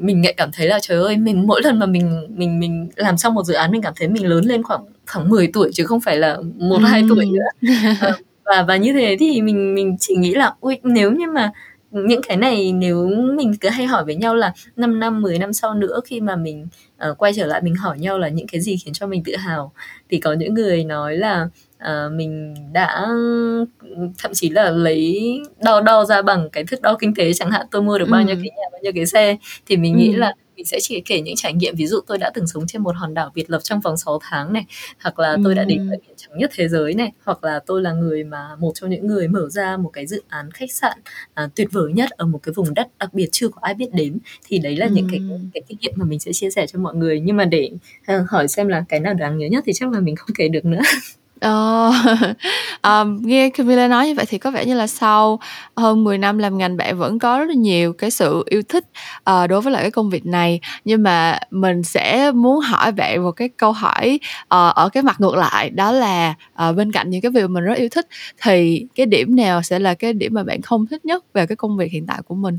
mình 0.00 0.24
lại 0.24 0.34
cảm 0.36 0.50
thấy 0.52 0.66
là 0.66 0.78
trời 0.82 1.02
ơi 1.02 1.16
mình 1.16 1.46
mỗi 1.46 1.62
lần 1.62 1.78
mà 1.78 1.86
mình 1.86 2.26
mình 2.30 2.60
mình 2.60 2.88
làm 2.96 3.16
xong 3.16 3.34
một 3.34 3.42
dự 3.42 3.54
án 3.54 3.70
mình 3.70 3.82
cảm 3.82 3.92
thấy 3.96 4.08
mình 4.08 4.26
lớn 4.26 4.44
lên 4.44 4.62
khoảng 4.62 4.84
khoảng 5.06 5.28
10 5.28 5.50
tuổi 5.52 5.70
chứ 5.72 5.84
không 5.84 6.00
phải 6.00 6.16
là 6.16 6.36
một 6.56 6.78
hai 6.82 7.02
tuổi 7.08 7.24
nữa. 7.26 7.68
À, 8.00 8.12
và 8.44 8.64
và 8.68 8.76
như 8.76 8.92
thế 8.92 9.16
thì 9.20 9.42
mình 9.42 9.74
mình 9.74 9.96
chỉ 10.00 10.16
nghĩ 10.16 10.34
là 10.34 10.54
ui 10.60 10.78
nếu 10.82 11.12
như 11.12 11.26
mà 11.30 11.52
những 12.04 12.22
cái 12.22 12.36
này 12.36 12.72
nếu 12.72 13.10
mình 13.36 13.54
cứ 13.60 13.68
hay 13.68 13.86
hỏi 13.86 14.04
với 14.04 14.14
nhau 14.14 14.34
là 14.34 14.52
5 14.76 15.00
năm 15.00 15.22
10 15.22 15.38
năm 15.38 15.52
sau 15.52 15.74
nữa 15.74 16.00
khi 16.04 16.20
mà 16.20 16.36
mình 16.36 16.66
uh, 17.10 17.18
quay 17.18 17.32
trở 17.36 17.46
lại 17.46 17.60
mình 17.62 17.74
hỏi 17.74 17.98
nhau 17.98 18.18
là 18.18 18.28
những 18.28 18.46
cái 18.46 18.60
gì 18.60 18.76
khiến 18.84 18.94
cho 18.94 19.06
mình 19.06 19.24
tự 19.24 19.36
hào 19.36 19.72
thì 20.10 20.20
có 20.20 20.32
những 20.32 20.54
người 20.54 20.84
nói 20.84 21.16
là 21.16 21.48
uh, 21.84 22.12
mình 22.12 22.54
đã 22.72 23.06
thậm 24.18 24.32
chí 24.34 24.50
là 24.50 24.70
lấy 24.70 25.20
đo 25.64 25.80
đo 25.80 26.04
ra 26.04 26.22
bằng 26.22 26.50
cái 26.50 26.64
thước 26.64 26.82
đo 26.82 26.96
kinh 27.00 27.14
tế 27.14 27.32
chẳng 27.32 27.50
hạn 27.50 27.66
tôi 27.70 27.82
mua 27.82 27.98
được 27.98 28.08
bao 28.10 28.22
nhiêu 28.22 28.36
cái 28.36 28.50
nhà 28.56 28.68
bao 28.72 28.80
nhiêu 28.82 28.92
cái 28.94 29.06
xe 29.06 29.36
thì 29.66 29.76
mình 29.76 29.94
ừ. 29.94 29.98
nghĩ 29.98 30.12
là 30.12 30.34
mình 30.56 30.64
sẽ 30.64 30.78
chỉ 30.80 31.00
kể 31.00 31.20
những 31.20 31.36
trải 31.36 31.52
nghiệm. 31.52 31.74
Ví 31.76 31.86
dụ 31.86 32.00
tôi 32.06 32.18
đã 32.18 32.30
từng 32.34 32.46
sống 32.46 32.66
trên 32.66 32.82
một 32.82 32.96
hòn 32.96 33.14
đảo 33.14 33.30
biệt 33.34 33.50
lập 33.50 33.58
trong 33.62 33.80
vòng 33.80 33.96
6 33.96 34.18
tháng 34.22 34.52
này 34.52 34.64
hoặc 35.02 35.18
là 35.18 35.36
tôi 35.44 35.54
đã 35.54 35.64
đến 35.64 35.88
bãi 35.88 35.98
biển 36.06 36.16
trắng 36.16 36.38
nhất 36.38 36.50
thế 36.54 36.68
giới 36.68 36.94
này 36.94 37.12
hoặc 37.24 37.44
là 37.44 37.60
tôi 37.66 37.82
là 37.82 37.92
người 37.92 38.24
mà 38.24 38.56
một 38.58 38.72
trong 38.74 38.90
những 38.90 39.06
người 39.06 39.28
mở 39.28 39.48
ra 39.48 39.76
một 39.76 39.90
cái 39.92 40.06
dự 40.06 40.22
án 40.28 40.50
khách 40.50 40.72
sạn 40.72 40.98
à, 41.34 41.48
tuyệt 41.54 41.68
vời 41.72 41.92
nhất 41.92 42.10
ở 42.10 42.26
một 42.26 42.40
cái 42.42 42.52
vùng 42.52 42.74
đất 42.74 42.88
đặc 42.98 43.14
biệt 43.14 43.28
chưa 43.32 43.48
có 43.48 43.58
ai 43.62 43.74
biết 43.74 43.88
đến. 43.92 44.18
Thì 44.46 44.58
đấy 44.58 44.76
là 44.76 44.86
những 44.86 45.08
cái 45.10 45.20
cái 45.54 45.62
kinh 45.68 45.78
nghiệm 45.80 45.92
mà 45.96 46.04
mình 46.04 46.18
sẽ 46.18 46.32
chia 46.32 46.50
sẻ 46.50 46.66
cho 46.66 46.78
mọi 46.78 46.94
người. 46.94 47.20
Nhưng 47.20 47.36
mà 47.36 47.44
để 47.44 47.70
uh, 48.12 48.30
hỏi 48.30 48.48
xem 48.48 48.68
là 48.68 48.84
cái 48.88 49.00
nào 49.00 49.14
đáng 49.14 49.38
nhớ 49.38 49.46
nhất 49.46 49.64
thì 49.66 49.72
chắc 49.72 49.92
là 49.92 50.00
mình 50.00 50.16
không 50.16 50.34
kể 50.34 50.48
được 50.48 50.64
nữa 50.64 50.80
Ờ, 51.40 51.92
um, 52.82 53.16
nghe 53.22 53.50
Camilla 53.50 53.88
nói 53.88 54.06
như 54.06 54.14
vậy 54.14 54.24
thì 54.28 54.38
có 54.38 54.50
vẻ 54.50 54.64
như 54.64 54.74
là 54.74 54.86
sau 54.86 55.40
hơn 55.76 56.04
10 56.04 56.18
năm 56.18 56.38
làm 56.38 56.58
ngành 56.58 56.76
bạn 56.76 56.98
vẫn 56.98 57.18
có 57.18 57.38
rất 57.38 57.44
là 57.48 57.54
nhiều 57.54 57.92
cái 57.92 58.10
sự 58.10 58.44
yêu 58.46 58.62
thích 58.68 58.84
uh, 59.30 59.48
đối 59.48 59.60
với 59.60 59.72
lại 59.72 59.82
cái 59.82 59.90
công 59.90 60.10
việc 60.10 60.26
này 60.26 60.60
nhưng 60.84 61.02
mà 61.02 61.38
mình 61.50 61.82
sẽ 61.82 62.32
muốn 62.32 62.60
hỏi 62.60 62.92
bạn 62.92 63.22
một 63.22 63.32
cái 63.32 63.48
câu 63.48 63.72
hỏi 63.72 64.20
uh, 64.42 64.74
ở 64.74 64.88
cái 64.92 65.02
mặt 65.02 65.20
ngược 65.20 65.34
lại 65.34 65.70
đó 65.70 65.92
là 65.92 66.34
uh, 66.68 66.76
bên 66.76 66.92
cạnh 66.92 67.10
những 67.10 67.20
cái 67.20 67.30
việc 67.30 67.50
mình 67.50 67.64
rất 67.64 67.78
yêu 67.78 67.88
thích 67.90 68.06
thì 68.42 68.86
cái 68.94 69.06
điểm 69.06 69.36
nào 69.36 69.62
sẽ 69.62 69.78
là 69.78 69.94
cái 69.94 70.12
điểm 70.12 70.34
mà 70.34 70.42
bạn 70.42 70.62
không 70.62 70.86
thích 70.86 71.04
nhất 71.04 71.24
về 71.34 71.46
cái 71.46 71.56
công 71.56 71.76
việc 71.76 71.92
hiện 71.92 72.06
tại 72.06 72.20
của 72.28 72.34
mình? 72.34 72.58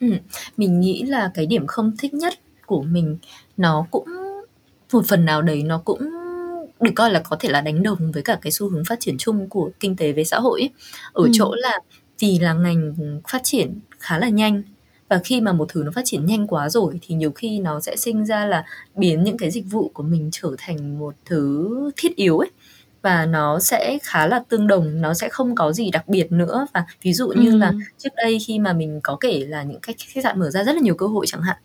Ừ, 0.00 0.08
mình 0.56 0.80
nghĩ 0.80 1.02
là 1.02 1.30
cái 1.34 1.46
điểm 1.46 1.66
không 1.66 1.92
thích 1.98 2.14
nhất 2.14 2.34
của 2.66 2.82
mình 2.82 3.18
nó 3.56 3.86
cũng 3.90 4.04
một 4.92 5.02
phần 5.08 5.24
nào 5.24 5.42
đấy 5.42 5.62
nó 5.62 5.82
cũng 5.84 5.98
được 6.82 6.92
coi 6.96 7.10
là 7.10 7.20
có 7.20 7.36
thể 7.40 7.48
là 7.48 7.60
đánh 7.60 7.82
đồng 7.82 8.12
với 8.12 8.22
cả 8.22 8.38
cái 8.42 8.50
xu 8.50 8.68
hướng 8.68 8.84
phát 8.84 9.00
triển 9.00 9.18
chung 9.18 9.48
của 9.48 9.70
kinh 9.80 9.96
tế 9.96 10.12
với 10.12 10.24
xã 10.24 10.38
hội 10.38 10.60
ấy. 10.60 10.70
ở 11.12 11.22
ừ. 11.22 11.30
chỗ 11.32 11.54
là 11.54 11.80
vì 12.18 12.38
là 12.38 12.52
ngành 12.52 12.94
phát 13.28 13.40
triển 13.44 13.80
khá 13.98 14.18
là 14.18 14.28
nhanh 14.28 14.62
và 15.08 15.20
khi 15.24 15.40
mà 15.40 15.52
một 15.52 15.68
thứ 15.68 15.82
nó 15.84 15.90
phát 15.94 16.02
triển 16.04 16.26
nhanh 16.26 16.46
quá 16.46 16.68
rồi 16.68 17.00
thì 17.02 17.14
nhiều 17.14 17.30
khi 17.30 17.58
nó 17.58 17.80
sẽ 17.80 17.96
sinh 17.96 18.26
ra 18.26 18.46
là 18.46 18.64
biến 18.96 19.24
những 19.24 19.36
cái 19.36 19.50
dịch 19.50 19.64
vụ 19.70 19.90
của 19.94 20.02
mình 20.02 20.28
trở 20.32 20.54
thành 20.58 20.98
một 20.98 21.14
thứ 21.24 21.70
thiết 21.96 22.16
yếu 22.16 22.38
ấy 22.38 22.50
và 23.02 23.26
nó 23.26 23.58
sẽ 23.60 23.98
khá 24.02 24.26
là 24.26 24.42
tương 24.48 24.66
đồng 24.66 25.00
nó 25.00 25.14
sẽ 25.14 25.28
không 25.28 25.54
có 25.54 25.72
gì 25.72 25.90
đặc 25.90 26.08
biệt 26.08 26.32
nữa 26.32 26.66
và 26.74 26.84
ví 27.02 27.12
dụ 27.12 27.28
như 27.28 27.50
ừ. 27.50 27.56
là 27.56 27.72
trước 27.98 28.12
đây 28.16 28.38
khi 28.46 28.58
mà 28.58 28.72
mình 28.72 29.00
có 29.02 29.16
kể 29.20 29.44
là 29.48 29.62
những 29.62 29.80
cách 29.80 29.96
khách 29.98 30.22
sạn 30.24 30.40
mở 30.40 30.50
ra 30.50 30.64
rất 30.64 30.72
là 30.72 30.80
nhiều 30.80 30.94
cơ 30.94 31.06
hội 31.06 31.26
chẳng 31.28 31.42
hạn 31.42 31.56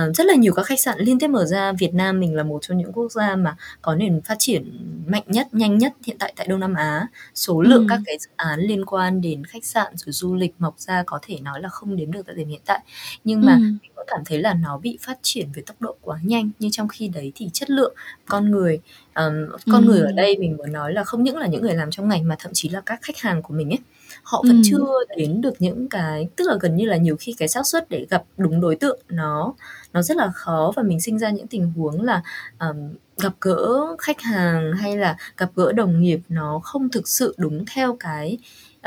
uh, 0.00 0.16
rất 0.16 0.26
là 0.26 0.34
nhiều 0.34 0.52
các 0.54 0.66
khách 0.66 0.80
sạn 0.80 0.98
liên 0.98 1.18
tiếp 1.18 1.28
mở 1.28 1.44
ra 1.44 1.72
Việt 1.72 1.94
Nam 1.94 2.20
mình 2.20 2.36
là 2.36 2.42
một 2.42 2.58
trong 2.62 2.78
những 2.78 2.92
quốc 2.92 3.12
gia 3.12 3.36
mà 3.36 3.56
có 3.82 3.94
nền 3.94 4.20
phát 4.20 4.36
triển 4.38 4.78
mạnh 5.06 5.22
nhất 5.26 5.54
nhanh 5.54 5.78
nhất 5.78 5.92
hiện 6.06 6.16
tại 6.18 6.32
tại 6.36 6.46
Đông 6.46 6.60
Nam 6.60 6.74
Á 6.74 7.06
số 7.34 7.62
lượng 7.62 7.82
ừ. 7.82 7.86
các 7.88 8.00
cái 8.06 8.18
dự 8.18 8.30
án 8.36 8.60
liên 8.60 8.84
quan 8.84 9.20
đến 9.20 9.44
khách 9.44 9.64
sạn 9.64 9.96
rồi 9.96 10.12
du 10.12 10.34
lịch 10.34 10.54
mọc 10.58 10.78
ra 10.78 11.02
có 11.06 11.18
thể 11.22 11.38
nói 11.40 11.60
là 11.60 11.68
không 11.68 11.96
đếm 11.96 12.12
được 12.12 12.22
tại 12.26 12.34
thời 12.34 12.44
điểm 12.44 12.48
hiện 12.48 12.60
tại 12.64 12.80
nhưng 13.24 13.40
mà 13.40 13.52
ừ. 13.52 13.58
mình 13.58 13.90
cũng 13.94 14.04
cảm 14.08 14.20
thấy 14.24 14.38
là 14.38 14.54
nó 14.54 14.78
bị 14.78 14.98
phát 15.00 15.18
triển 15.22 15.48
với 15.54 15.62
tốc 15.62 15.76
độ 15.80 15.96
quá 16.00 16.18
nhanh 16.22 16.50
nhưng 16.58 16.70
trong 16.70 16.88
khi 16.88 17.08
đấy 17.08 17.32
thì 17.34 17.50
chất 17.52 17.70
lượng 17.70 17.94
con 18.26 18.50
người 18.50 18.80
um, 19.14 19.32
con 19.72 19.86
ừ. 19.86 19.88
người 19.88 20.00
ở 20.00 20.12
đây 20.12 20.36
mình 20.38 20.56
muốn 20.56 20.72
nói 20.72 20.92
là 20.92 21.04
không 21.04 21.22
những 21.22 21.36
là 21.36 21.46
những 21.46 21.62
người 21.62 21.74
làm 21.74 21.90
trong 21.90 22.08
ngành 22.08 22.28
mà 22.28 22.36
thậm 22.38 22.52
chí 22.54 22.68
là 22.68 22.80
các 22.86 23.02
khách 23.02 23.18
hàng 23.18 23.42
của 23.42 23.54
mình 23.54 23.70
ấy 23.70 23.78
họ 24.22 24.42
vẫn 24.46 24.56
ừ. 24.56 24.62
chưa 24.64 25.16
đến 25.16 25.40
được 25.40 25.54
những 25.58 25.88
cái 25.88 26.28
tức 26.36 26.48
là 26.48 26.56
gần 26.60 26.76
như 26.76 26.86
là 26.86 26.96
nhiều 26.96 27.16
khi 27.20 27.34
cái 27.38 27.48
xác 27.48 27.66
suất 27.66 27.90
để 27.90 28.06
gặp 28.10 28.24
đúng 28.36 28.60
đối 28.60 28.76
tượng 28.76 29.00
nó 29.08 29.54
nó 29.92 30.02
rất 30.02 30.16
là 30.16 30.30
khó 30.34 30.72
và 30.76 30.82
mình 30.82 31.00
sinh 31.00 31.18
ra 31.18 31.30
những 31.30 31.46
tình 31.46 31.72
huống 31.76 32.02
là 32.02 32.22
um, 32.60 32.94
gặp 33.16 33.32
gỡ 33.40 33.96
khách 33.98 34.20
hàng 34.20 34.72
hay 34.72 34.96
là 34.96 35.16
gặp 35.36 35.50
gỡ 35.56 35.72
đồng 35.72 36.00
nghiệp 36.00 36.20
nó 36.28 36.60
không 36.64 36.88
thực 36.88 37.08
sự 37.08 37.34
đúng 37.38 37.64
theo 37.74 37.96
cái 38.00 38.38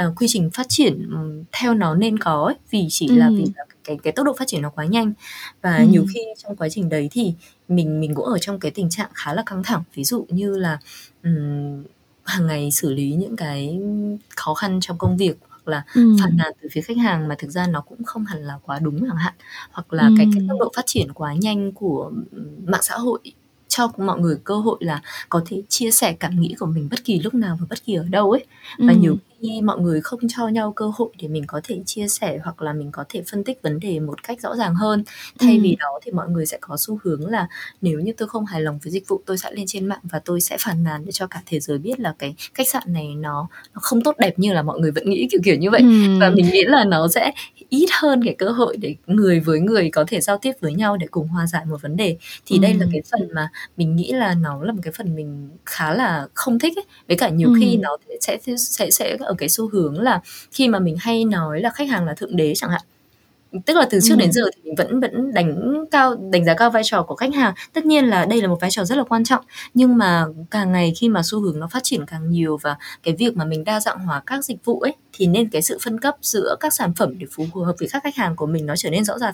uh, 0.08 0.14
quy 0.16 0.28
trình 0.30 0.50
phát 0.50 0.66
triển 0.70 1.10
um, 1.12 1.44
theo 1.52 1.74
nó 1.74 1.96
nên 1.96 2.20
có 2.20 2.44
ấy, 2.44 2.56
vì 2.70 2.88
chỉ 2.90 3.08
ừ. 3.08 3.16
là 3.16 3.30
vì 3.30 3.46
là 3.56 3.66
cái 3.84 3.98
cái 4.04 4.14
tốc 4.14 4.26
độ 4.26 4.34
phát 4.34 4.48
triển 4.48 4.62
nó 4.62 4.70
quá 4.70 4.86
nhanh 4.86 5.14
và 5.62 5.78
ừ. 5.78 5.86
nhiều 5.90 6.06
khi 6.14 6.22
trong 6.38 6.56
quá 6.56 6.70
trình 6.70 6.90
đấy 6.90 7.10
thì 7.12 7.34
mình 7.68 8.00
mình 8.00 8.16
cũng 8.16 8.26
ở 8.26 8.38
trong 8.42 8.60
cái 8.60 8.72
tình 8.72 8.90
trạng 8.90 9.10
khá 9.14 9.34
là 9.34 9.44
căng 9.46 9.64
thẳng 9.64 9.84
ví 9.94 10.04
dụ 10.04 10.26
như 10.30 10.58
là 10.58 10.80
um, 11.24 11.84
hàng 12.26 12.48
ngày 12.48 12.72
xử 12.72 12.94
lý 12.94 13.12
những 13.12 13.36
cái 13.36 13.80
khó 14.36 14.54
khăn 14.54 14.80
trong 14.82 14.98
công 14.98 15.18
việc 15.18 15.38
hoặc 15.50 15.68
là 15.68 15.84
ừ. 15.96 16.16
phàn 16.22 16.38
nàn 16.38 16.52
từ 16.62 16.70
phía 16.72 16.82
khách 16.82 16.98
hàng 16.98 17.28
mà 17.28 17.36
thực 17.40 17.52
ra 17.52 17.68
nó 17.68 17.82
cũng 17.82 18.04
không 18.04 18.26
hẳn 18.26 18.44
là 18.44 18.60
quá 18.66 18.80
đúng 18.80 19.00
chẳng 19.08 19.18
hạn 19.18 19.34
hoặc 19.72 19.94
là 19.94 20.08
ừ. 20.08 20.14
cái 20.18 20.28
cái 20.36 20.46
tốc 20.50 20.58
độ 20.60 20.72
phát 20.76 20.86
triển 20.86 21.14
quá 21.14 21.34
nhanh 21.34 21.72
của 21.72 22.12
mạng 22.66 22.84
xã 22.84 22.98
hội 22.98 23.20
cho 23.68 23.92
mọi 23.98 24.20
người 24.20 24.38
cơ 24.44 24.56
hội 24.56 24.78
là 24.80 25.02
có 25.30 25.42
thể 25.46 25.62
chia 25.70 25.92
sẻ 25.92 26.14
cảm 26.20 26.42
nghĩ 26.42 26.56
của 26.60 26.66
mình 26.66 26.88
bất 26.92 27.06
kỳ 27.06 27.20
lúc 27.20 27.34
nào 27.34 27.58
và 27.62 27.68
bất 27.70 27.86
kỳ 27.86 27.94
ở 27.94 28.04
đâu 28.04 28.32
ấy 28.32 28.46
và 28.78 28.94
ừ. 28.94 29.00
nhiều 29.00 29.18
khi 29.46 29.62
mọi 29.62 29.80
người 29.80 30.02
không 30.02 30.20
cho 30.30 30.48
nhau 30.48 30.74
cơ 30.76 30.92
hội 30.96 31.10
để 31.22 31.28
mình 31.28 31.44
có 31.48 31.62
thể 31.64 31.82
chia 31.86 32.08
sẻ 32.08 32.40
hoặc 32.44 32.62
là 32.62 32.74
mình 32.74 32.92
có 32.92 33.06
thể 33.10 33.24
phân 33.32 33.44
tích 33.44 33.62
vấn 33.62 33.80
đề 33.80 34.00
một 34.00 34.24
cách 34.24 34.42
rõ 34.42 34.56
ràng 34.56 34.76
hơn 34.76 35.04
thay 35.40 35.56
ừ. 35.56 35.60
vì 35.64 35.76
đó 35.80 36.00
thì 36.04 36.12
mọi 36.12 36.30
người 36.30 36.46
sẽ 36.46 36.58
có 36.62 36.78
xu 36.78 37.00
hướng 37.04 37.28
là 37.28 37.48
nếu 37.82 38.00
như 38.00 38.14
tôi 38.18 38.28
không 38.28 38.46
hài 38.46 38.62
lòng 38.62 38.80
với 38.84 38.92
dịch 38.92 39.08
vụ 39.08 39.22
tôi 39.26 39.38
sẽ 39.38 39.52
lên 39.52 39.66
trên 39.68 39.86
mạng 39.86 40.00
và 40.04 40.20
tôi 40.20 40.42
sẽ 40.42 40.58
phàn 40.60 40.84
nàn 40.84 41.06
để 41.06 41.12
cho 41.12 41.28
cả 41.28 41.42
thế 41.46 41.60
giới 41.60 41.78
biết 41.78 42.00
là 42.00 42.14
cái 42.20 42.36
khách 42.54 42.70
sạn 42.70 42.84
này 42.88 43.16
nó 43.16 43.48
nó 43.74 43.80
không 43.82 44.02
tốt 44.02 44.16
đẹp 44.20 44.40
như 44.40 44.54
là 44.54 44.62
mọi 44.62 44.80
người 44.80 44.92
vẫn 44.92 45.10
nghĩ 45.10 45.28
kiểu 45.32 45.42
kiểu 45.44 45.56
như 45.56 45.72
vậy 45.72 45.82
ừ. 45.82 46.20
và 46.20 46.30
mình 46.30 46.50
nghĩ 46.52 46.64
là 46.64 46.84
nó 46.84 47.08
sẽ 47.08 47.32
ít 47.70 47.90
hơn 48.02 48.24
cái 48.26 48.36
cơ 48.38 48.50
hội 48.50 48.78
để 48.78 48.96
người 49.08 49.40
với 49.40 49.60
người 49.60 49.90
có 49.94 50.06
thể 50.08 50.22
giao 50.22 50.38
tiếp 50.38 50.52
với 50.60 50.74
nhau 50.74 50.98
để 50.98 51.08
cùng 51.12 51.28
hòa 51.28 51.48
giải 51.48 51.66
một 51.66 51.82
vấn 51.82 51.98
đề 51.98 52.18
thì 52.46 52.58
ừ. 52.58 52.62
đây 52.62 52.74
là 52.74 52.86
cái 52.92 53.02
phần 53.12 53.30
mà 53.34 53.50
mình 53.78 53.96
nghĩ 53.96 54.12
là 54.12 54.34
nó 54.34 54.64
là 54.64 54.74
một 54.74 54.80
cái 54.84 54.94
phần 54.98 55.16
mình 55.16 55.50
khá 55.66 55.94
là 55.94 56.28
không 56.34 56.60
thích 56.60 56.78
ấy 56.78 56.86
với 57.08 57.18
cả 57.18 57.30
nhiều 57.30 57.50
ừ. 57.50 57.56
khi 57.60 57.78
nó 57.78 57.98
sẽ 58.22 58.38
sẽ 58.58 58.92
sẽ 58.92 59.18
ở 59.20 59.35
cái 59.38 59.50
xu 59.50 59.70
hướng 59.70 60.00
là 60.00 60.22
khi 60.52 60.68
mà 60.68 60.80
mình 60.80 60.96
hay 61.00 61.26
nói 61.26 61.62
là 61.62 61.70
khách 61.70 61.90
hàng 61.90 62.06
là 62.06 62.14
thượng 62.14 62.36
đế 62.36 62.54
chẳng 62.56 62.70
hạn 62.70 62.82
tức 63.66 63.78
là 63.78 63.88
từ 63.90 64.00
trước 64.04 64.14
ừ. 64.14 64.20
đến 64.20 64.32
giờ 64.32 64.42
thì 64.56 64.62
mình 64.64 64.76
vẫn 64.76 65.00
vẫn 65.00 65.34
đánh 65.34 65.86
cao 65.92 66.16
đánh 66.32 66.46
giá 66.46 66.54
cao 66.54 66.72
vai 66.72 66.84
trò 66.86 67.04
của 67.04 67.16
khách 67.16 67.34
hàng 67.34 67.54
tất 67.74 67.86
nhiên 67.86 68.06
là 68.06 68.26
đây 68.26 68.42
là 68.42 68.48
một 68.48 68.58
vai 68.62 68.72
trò 68.72 68.84
rất 68.84 68.98
là 68.98 69.04
quan 69.04 69.24
trọng 69.24 69.46
nhưng 69.74 69.98
mà 69.98 70.26
càng 70.52 70.72
ngày 70.72 70.94
khi 70.98 71.10
mà 71.10 71.22
xu 71.24 71.40
hướng 71.40 71.60
nó 71.60 71.68
phát 71.68 71.84
triển 71.84 72.06
càng 72.06 72.30
nhiều 72.30 72.58
và 72.62 72.78
cái 73.04 73.16
việc 73.20 73.38
mà 73.38 73.46
mình 73.46 73.64
đa 73.64 73.80
dạng 73.80 74.00
hóa 74.00 74.22
các 74.26 74.46
dịch 74.46 74.66
vụ 74.66 74.80
ấy 74.80 74.94
thì 75.14 75.28
nên 75.28 75.50
cái 75.50 75.62
sự 75.62 75.78
phân 75.84 76.00
cấp 76.00 76.16
giữa 76.22 76.56
các 76.60 76.74
sản 76.74 76.94
phẩm 76.94 77.20
để 77.20 77.28
phù 77.32 77.46
hợp 77.66 77.76
với 77.80 77.90
các 77.92 78.04
khách 78.04 78.16
hàng 78.16 78.36
của 78.36 78.46
mình 78.46 78.66
nó 78.66 78.76
trở 78.76 78.90
nên 78.90 79.06
rõ 79.06 79.18
ràng 79.20 79.34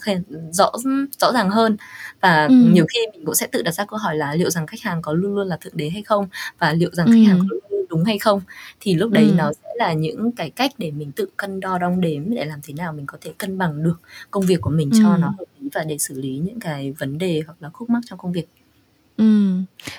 rõ 0.51 0.71
rõ 1.19 1.31
ràng 1.33 1.49
hơn 1.49 1.77
và 2.21 2.45
ừ. 2.45 2.55
nhiều 2.73 2.85
khi 2.89 2.99
mình 3.13 3.25
cũng 3.25 3.35
sẽ 3.35 3.47
tự 3.47 3.61
đặt 3.61 3.71
ra 3.71 3.85
câu 3.85 3.99
hỏi 3.99 4.15
là 4.15 4.35
liệu 4.35 4.49
rằng 4.49 4.67
khách 4.67 4.81
hàng 4.81 5.01
có 5.01 5.13
luôn 5.13 5.35
luôn 5.35 5.47
là 5.47 5.57
thượng 5.61 5.77
đế 5.77 5.89
hay 5.89 6.03
không 6.03 6.27
và 6.59 6.73
liệu 6.73 6.89
rằng 6.93 7.07
ừ. 7.07 7.11
khách 7.11 7.27
hàng 7.27 7.39
có 7.39 7.45
luôn 7.49 7.70
đúng 7.91 8.03
hay 8.03 8.19
không 8.19 8.41
thì 8.79 8.95
lúc 8.95 9.11
đấy 9.11 9.23
ừ. 9.23 9.33
nó 9.37 9.51
sẽ 9.53 9.69
là 9.75 9.93
những 9.93 10.31
cái 10.31 10.49
cách 10.49 10.71
để 10.77 10.91
mình 10.91 11.11
tự 11.11 11.25
cân 11.37 11.59
đo 11.59 11.77
đong 11.77 12.01
đếm 12.01 12.33
để 12.35 12.45
làm 12.45 12.59
thế 12.63 12.73
nào 12.73 12.93
mình 12.93 13.05
có 13.05 13.17
thể 13.21 13.31
cân 13.37 13.57
bằng 13.57 13.83
được 13.83 13.99
công 14.31 14.45
việc 14.45 14.61
của 14.61 14.69
mình 14.69 14.89
ừ. 14.93 14.99
cho 15.01 15.17
nó 15.17 15.27
hợp 15.27 15.45
lý 15.59 15.69
và 15.73 15.83
để 15.83 15.97
xử 15.97 16.21
lý 16.21 16.37
những 16.37 16.59
cái 16.59 16.93
vấn 16.99 17.17
đề 17.17 17.41
hoặc 17.45 17.55
là 17.59 17.69
khúc 17.69 17.89
mắc 17.89 18.01
trong 18.05 18.19
công 18.19 18.31
việc 18.31 18.47
Ừ, 19.21 19.25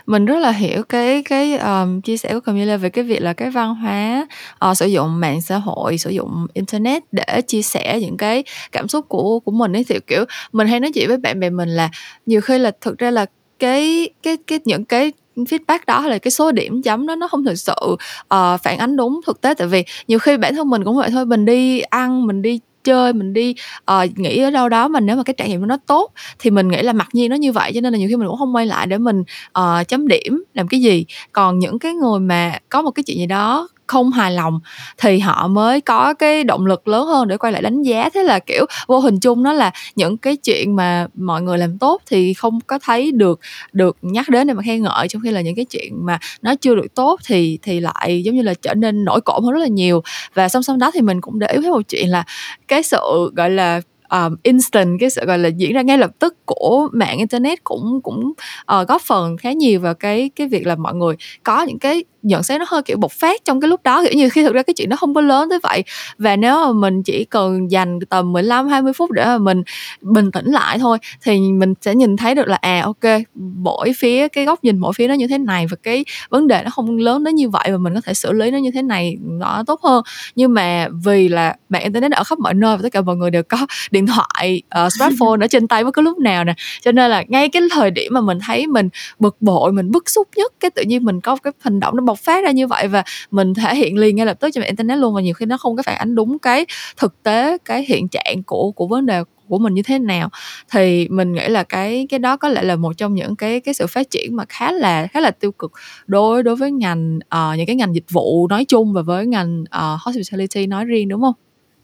mình 0.07 0.27
rất 0.27 0.39
là 0.39 0.51
hiểu 0.51 0.83
cái 0.83 1.23
cái 1.23 1.57
um, 1.57 2.01
chia 2.01 2.17
sẻ 2.17 2.35
của 2.35 2.41
Camilla 2.41 2.77
về 2.77 2.91
cái 2.91 3.05
việc 3.05 3.23
là 3.23 3.33
cái 3.33 3.51
văn 3.51 3.75
hóa 3.75 4.27
uh, 4.71 4.77
sử 4.77 4.87
dụng 4.87 5.21
mạng 5.21 5.41
xã 5.41 5.59
hội, 5.59 5.99
sử 5.99 6.11
dụng 6.11 6.47
internet 6.53 7.03
để 7.13 7.41
chia 7.47 7.63
sẻ 7.63 7.99
những 8.01 8.17
cái 8.17 8.45
cảm 8.73 8.89
xúc 8.89 9.09
của 9.09 9.41
của 9.41 9.53
mình 9.53 9.77
ấy 9.77 9.85
thì 9.85 9.99
kiểu 10.07 10.25
mình 10.53 10.69
hay 10.69 10.81
nói 10.81 10.93
chuyện 10.95 11.09
với 11.09 11.19
bạn 11.19 11.41
bè 11.41 11.51
mình 11.51 11.69
là 11.69 11.91
nhiều 12.27 12.41
khi 12.41 12.59
là 12.59 12.73
thực 12.81 12.99
ra 12.99 13.11
là 13.11 13.27
cái 13.59 14.09
cái 14.23 14.37
cái 14.47 14.61
những 14.65 14.85
cái 14.85 15.13
feedback 15.37 15.79
đó 15.87 16.01
hay 16.01 16.11
là 16.11 16.19
cái 16.19 16.31
số 16.31 16.53
điểm 16.53 16.83
chấm 16.83 17.07
đó 17.07 17.15
nó 17.15 17.29
không 17.29 17.45
thực 17.45 17.55
sự 17.55 17.75
uh, 17.85 18.61
phản 18.63 18.79
ánh 18.79 18.97
đúng 18.97 19.21
thực 19.27 19.41
tế. 19.41 19.55
Tại 19.55 19.67
vì 19.69 19.85
nhiều 20.09 20.19
khi 20.19 20.37
bản 20.37 20.55
thân 20.55 20.71
mình 20.71 20.85
cũng 20.85 20.97
vậy 20.97 21.11
thôi 21.11 21.27
mình 21.27 21.45
đi 21.45 21.81
ăn 21.81 22.27
mình 22.27 22.43
đi 22.43 22.61
chơi 22.85 23.13
mình 23.13 23.33
đi 23.33 23.55
uh, 23.93 24.19
nghỉ 24.19 24.39
ở 24.39 24.51
đâu 24.51 24.69
đó 24.69 24.89
mà 24.89 25.01
nếu 25.01 25.17
mà 25.17 25.23
cái 25.23 25.35
trải 25.35 25.49
nghiệm 25.49 25.67
nó 25.67 25.77
tốt 25.87 26.13
thì 26.39 26.51
mình 26.51 26.69
nghĩ 26.69 26.83
là 26.83 26.93
mặc 26.93 27.09
nhiên 27.13 27.31
nó 27.31 27.37
như 27.37 27.53
vậy 27.53 27.73
cho 27.75 27.81
nên 27.81 27.93
là 27.93 27.99
nhiều 27.99 28.09
khi 28.09 28.17
mình 28.17 28.29
cũng 28.29 28.39
không 28.39 28.57
quay 28.57 28.67
lại 28.67 28.87
để 28.87 28.99
mình 28.99 29.23
uh, 29.59 29.89
chấm 29.89 30.09
điểm 30.09 30.45
làm 30.55 30.69
cái 30.69 30.81
gì. 30.81 31.05
Còn 31.33 31.59
những 31.59 31.79
cái 31.79 31.95
người 31.95 32.21
mà 32.21 32.59
có 32.69 32.83
một 32.83 32.91
cái 32.91 33.03
chuyện 33.03 33.19
gì 33.19 33.27
đó 33.27 33.69
không 33.93 34.11
hài 34.11 34.33
lòng 34.33 34.61
thì 34.99 35.19
họ 35.19 35.49
mới 35.49 35.81
có 35.81 36.15
cái 36.15 36.45
động 36.45 36.67
lực 36.67 36.89
lớn 36.89 37.07
hơn 37.07 37.29
để 37.29 37.37
quay 37.37 37.53
lại 37.53 37.63
đánh 37.63 37.83
giá. 37.83 38.11
Thế 38.15 38.23
là, 38.23 38.39
kiểu, 38.39 38.67
vô 38.87 38.99
hình 38.99 39.21
chung 39.21 39.43
nó 39.43 39.53
là 39.53 39.71
những 39.97 40.19
cái 40.19 40.37
chuyện 40.37 40.77
mà 40.77 41.07
mọi 41.15 41.43
người 41.43 41.59
làm 41.59 41.79
tốt 41.79 42.03
thì 42.07 42.35
không 42.35 42.61
có 42.67 42.79
thấy 42.83 43.13
được 43.13 43.41
được 43.73 43.97
nhắc 44.03 44.29
đến 44.29 44.47
để 44.47 44.55
mà 44.55 44.63
khen 44.63 44.83
ngợi, 44.83 45.09
trong 45.09 45.23
khi 45.23 45.31
là 45.31 45.41
những 45.41 45.55
cái 45.55 45.65
chuyện 45.65 46.07
mà 46.07 46.19
nó 46.43 46.55
chưa 46.55 46.75
được 46.75 46.95
tốt 46.95 47.21
thì 47.27 47.59
thì 47.63 47.81
lại 47.81 48.23
giống 48.23 48.35
như 48.35 48.43
là 48.43 48.55
trở 48.55 48.75
nên 48.75 49.05
nổi 49.05 49.21
cộm 49.21 49.45
hơn 49.45 49.53
rất 49.53 49.61
là 49.61 49.69
nhiều. 49.69 50.03
Và 50.35 50.49
song 50.49 50.63
song 50.63 50.79
đó 50.79 50.91
thì 50.95 51.01
mình 51.01 51.21
cũng 51.21 51.39
để 51.39 51.47
ý 51.47 51.59
thấy 51.63 51.71
một 51.71 51.83
chuyện 51.89 52.09
là 52.11 52.25
cái 52.69 52.83
sự, 52.83 53.33
gọi 53.37 53.51
là 53.51 53.81
um, 54.13 54.37
instant 54.43 55.01
cái 55.01 55.11
sự 55.11 55.25
gọi 55.27 55.39
là 55.39 55.49
diễn 55.49 55.73
ra 55.73 55.83
ngay 55.83 55.99
lập 55.99 56.11
tức 56.19 56.47
của 56.47 56.89
mạng 56.93 57.19
internet 57.19 57.65
cũng 57.65 58.01
cũng 58.03 58.33
uh, 58.77 58.89
góp 58.89 59.03
phần 59.03 59.37
khá 59.37 59.53
nhiều 59.53 59.81
vào 59.81 59.95
cái 59.95 60.31
cái 60.37 60.49
việc 60.49 60.67
là 60.67 60.77
mọi 60.77 60.95
người 60.95 61.17
có 61.43 61.63
những 61.63 61.79
cái 61.79 62.05
nhận 62.23 62.43
xét 62.43 62.61
nó 62.61 62.67
hơi 62.69 62.83
kiểu 62.83 62.97
bộc 62.97 63.13
phát 63.13 63.45
trong 63.45 63.61
cái 63.61 63.69
lúc 63.69 63.83
đó. 63.83 64.05
Kiểu 64.05 64.13
như 64.13 64.29
khi 64.29 64.43
thực 64.43 64.55
ra 64.55 64.63
cái 64.63 64.75
chuyện 64.75 64.89
nó 64.89 64.97
không 64.97 65.15
có 65.15 65.21
lớn 65.21 65.49
tới 65.51 65.59
vậy. 65.63 65.85
Và 66.19 66.37
nếu 66.37 66.57
mà 66.57 66.73
mình 66.73 67.03
chỉ 67.03 67.25
cần 67.25 67.71
dành 67.71 67.99
tầm 68.09 68.33
15 68.33 68.69
20 68.69 68.93
phút 68.93 69.11
để 69.11 69.25
mà 69.25 69.39
mình 69.39 69.63
bình 70.01 70.31
tĩnh 70.31 70.47
lại 70.47 70.79
thôi 70.79 70.99
thì 71.23 71.39
mình 71.41 71.75
sẽ 71.81 71.95
nhìn 71.95 72.17
thấy 72.17 72.35
được 72.35 72.49
là 72.49 72.57
à 72.57 72.83
ok 72.85 73.21
mỗi 73.35 73.93
phía 73.97 74.29
cái 74.29 74.45
góc 74.45 74.65
nhìn 74.65 74.79
mỗi 74.79 74.93
phía 74.93 75.09
nó 75.09 75.15
như 75.15 75.27
thế 75.27 75.39
này 75.39 75.67
và 75.67 75.77
cái 75.83 76.05
vấn 76.31 76.47
đề 76.49 76.63
nó 76.65 76.71
không 76.71 76.97
lớn 76.97 77.25
đến 77.25 77.35
như 77.35 77.49
vậy 77.49 77.69
và 77.73 77.79
mình 77.79 77.95
có 77.95 78.01
thể 78.01 78.15
xử 78.15 78.33
lý 78.33 78.51
nó 78.51 78.59
như 78.59 78.71
thế 78.71 78.83
này 78.83 79.17
nó 79.21 79.63
tốt 79.67 79.81
hơn. 79.83 80.03
Nhưng 80.35 80.55
mà 80.55 80.89
vì 81.05 81.29
là 81.29 81.57
mạng 81.69 81.83
internet 81.83 82.13
ở 82.13 82.25
khắp 82.25 82.39
mọi 82.39 82.55
nơi 82.55 82.77
và 82.77 82.83
tất 82.83 82.93
cả 82.93 83.01
mọi 83.01 83.17
người 83.17 83.31
đều 83.31 83.43
có 83.43 83.67
điện 83.91 84.02
thoại 84.07 84.63
uh, 84.85 84.93
smartphone 84.93 85.45
ở 85.45 85.47
trên 85.47 85.69
tay 85.69 85.85
bất 85.85 85.95
cứ 85.95 86.03
lúc 86.03 86.19
nào 86.19 86.45
nè 86.45 86.55
cho 86.83 86.93
nên 86.93 87.11
là 87.11 87.25
ngay 87.29 87.49
cái 87.49 87.63
thời 87.71 87.91
điểm 87.91 88.15
mà 88.15 88.21
mình 88.21 88.39
thấy 88.47 88.67
mình 88.67 88.89
bực 89.19 89.37
bội 89.41 89.73
mình 89.73 89.91
bức 89.91 90.11
xúc 90.11 90.29
nhất 90.37 90.53
cái 90.61 90.71
tự 90.71 90.83
nhiên 90.83 91.05
mình 91.05 91.21
có 91.21 91.37
cái 91.37 91.53
hành 91.61 91.81
động 91.81 91.97
nó 91.97 92.03
bộc 92.03 92.19
phát 92.19 92.45
ra 92.45 92.51
như 92.51 92.67
vậy 92.67 92.89
và 92.89 93.05
mình 93.31 93.55
thể 93.55 93.75
hiện 93.75 93.99
liền 93.99 94.17
ngay 94.17 94.27
lập 94.27 94.41
tức 94.41 94.51
trên 94.55 94.65
internet 94.65 94.99
luôn 94.99 95.15
và 95.15 95.21
nhiều 95.21 95.35
khi 95.35 95.47
nó 95.47 95.57
không 95.57 95.77
có 95.77 95.83
phản 95.83 95.99
ánh 95.99 96.15
đúng 96.15 96.39
cái 96.39 96.67
thực 96.97 97.23
tế 97.23 97.59
cái 97.65 97.85
hiện 97.89 98.09
trạng 98.09 98.43
của 98.47 98.71
của 98.71 98.87
vấn 98.87 99.07
đề 99.07 99.23
của 99.49 99.59
mình 99.59 99.75
như 99.75 99.83
thế 99.83 99.99
nào 99.99 100.31
thì 100.71 101.09
mình 101.09 101.33
nghĩ 101.33 101.49
là 101.49 101.63
cái 101.63 102.07
cái 102.11 102.19
đó 102.19 102.37
có 102.37 102.49
lẽ 102.49 102.63
là 102.63 102.77
một 102.77 102.93
trong 102.97 103.15
những 103.15 103.37
cái 103.37 103.61
cái 103.61 103.75
sự 103.75 103.87
phát 103.87 104.11
triển 104.11 104.37
mà 104.37 104.45
khá 104.49 104.73
là 104.73 105.07
khá 105.07 105.21
là 105.21 105.31
tiêu 105.31 105.53
cực 105.53 105.73
đối 106.07 106.43
đối 106.43 106.57
với 106.57 106.71
ngành 106.71 107.17
uh, 107.17 107.57
những 107.57 107.67
cái 107.67 107.77
ngành 107.77 107.95
dịch 107.95 108.11
vụ 108.11 108.49
nói 108.49 108.65
chung 108.65 108.93
và 108.93 109.03
với 109.03 109.27
ngành 109.27 109.61
uh, 109.63 110.01
hospitality 110.01 110.67
nói 110.67 110.85
riêng 110.85 111.09
đúng 111.09 111.23
không? 111.23 111.35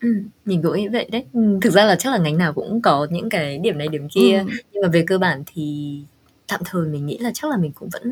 Ừ, 0.00 0.08
mình 0.44 0.62
cũng 0.62 0.76
nghĩ 0.76 0.88
vậy 0.88 1.08
đấy. 1.12 1.24
thực 1.62 1.70
ra 1.70 1.84
là 1.84 1.96
chắc 1.96 2.12
là 2.12 2.18
ngành 2.18 2.38
nào 2.38 2.52
cũng 2.52 2.82
có 2.82 3.06
những 3.10 3.28
cái 3.28 3.58
điểm 3.58 3.78
này 3.78 3.88
điểm 3.88 4.08
kia, 4.08 4.44
ừ. 4.48 4.52
nhưng 4.72 4.82
mà 4.82 4.88
về 4.88 5.04
cơ 5.06 5.18
bản 5.18 5.42
thì 5.46 5.94
tạm 6.48 6.60
thời 6.64 6.86
mình 6.86 7.06
nghĩ 7.06 7.18
là 7.18 7.30
chắc 7.34 7.50
là 7.50 7.56
mình 7.56 7.72
cũng 7.72 7.88
vẫn 7.88 8.02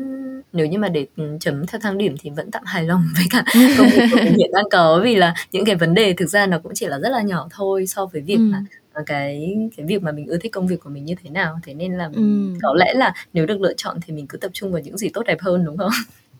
nếu 0.53 0.67
như 0.67 0.77
mà 0.77 0.89
để 0.89 1.05
chấm 1.39 1.65
theo 1.65 1.79
thang 1.81 1.97
điểm 1.97 2.15
thì 2.19 2.29
vẫn 2.29 2.51
tạm 2.51 2.63
hài 2.65 2.83
lòng 2.83 3.03
với 3.15 3.25
cả 3.29 3.43
công 3.77 3.87
việc 3.89 4.03
của 4.11 4.17
mình 4.23 4.33
hiện 4.37 4.51
đang 4.53 4.69
có 4.71 5.01
vì 5.03 5.15
là 5.15 5.33
những 5.51 5.65
cái 5.65 5.75
vấn 5.75 5.93
đề 5.93 6.13
thực 6.13 6.29
ra 6.29 6.47
nó 6.47 6.59
cũng 6.59 6.71
chỉ 6.75 6.85
là 6.85 6.99
rất 6.99 7.09
là 7.09 7.21
nhỏ 7.21 7.47
thôi 7.51 7.87
so 7.87 8.05
với 8.05 8.21
việc 8.21 8.35
ừ. 8.35 8.41
mà 8.41 8.63
ờ, 8.93 9.03
cái 9.05 9.57
cái 9.77 9.85
việc 9.85 10.01
mà 10.03 10.11
mình 10.11 10.27
ưa 10.27 10.37
thích 10.37 10.51
công 10.51 10.67
việc 10.67 10.79
của 10.83 10.89
mình 10.89 11.05
như 11.05 11.15
thế 11.23 11.29
nào 11.29 11.59
thế 11.63 11.73
nên 11.73 11.93
là 11.93 12.09
ừ. 12.13 12.21
có 12.61 12.73
lẽ 12.77 12.93
là 12.93 13.13
nếu 13.33 13.45
được 13.45 13.61
lựa 13.61 13.73
chọn 13.77 13.97
thì 14.05 14.13
mình 14.13 14.27
cứ 14.27 14.37
tập 14.37 14.51
trung 14.53 14.71
vào 14.71 14.81
những 14.81 14.97
gì 14.97 15.09
tốt 15.09 15.23
đẹp 15.27 15.41
hơn 15.41 15.65
đúng 15.65 15.77
không 15.77 15.91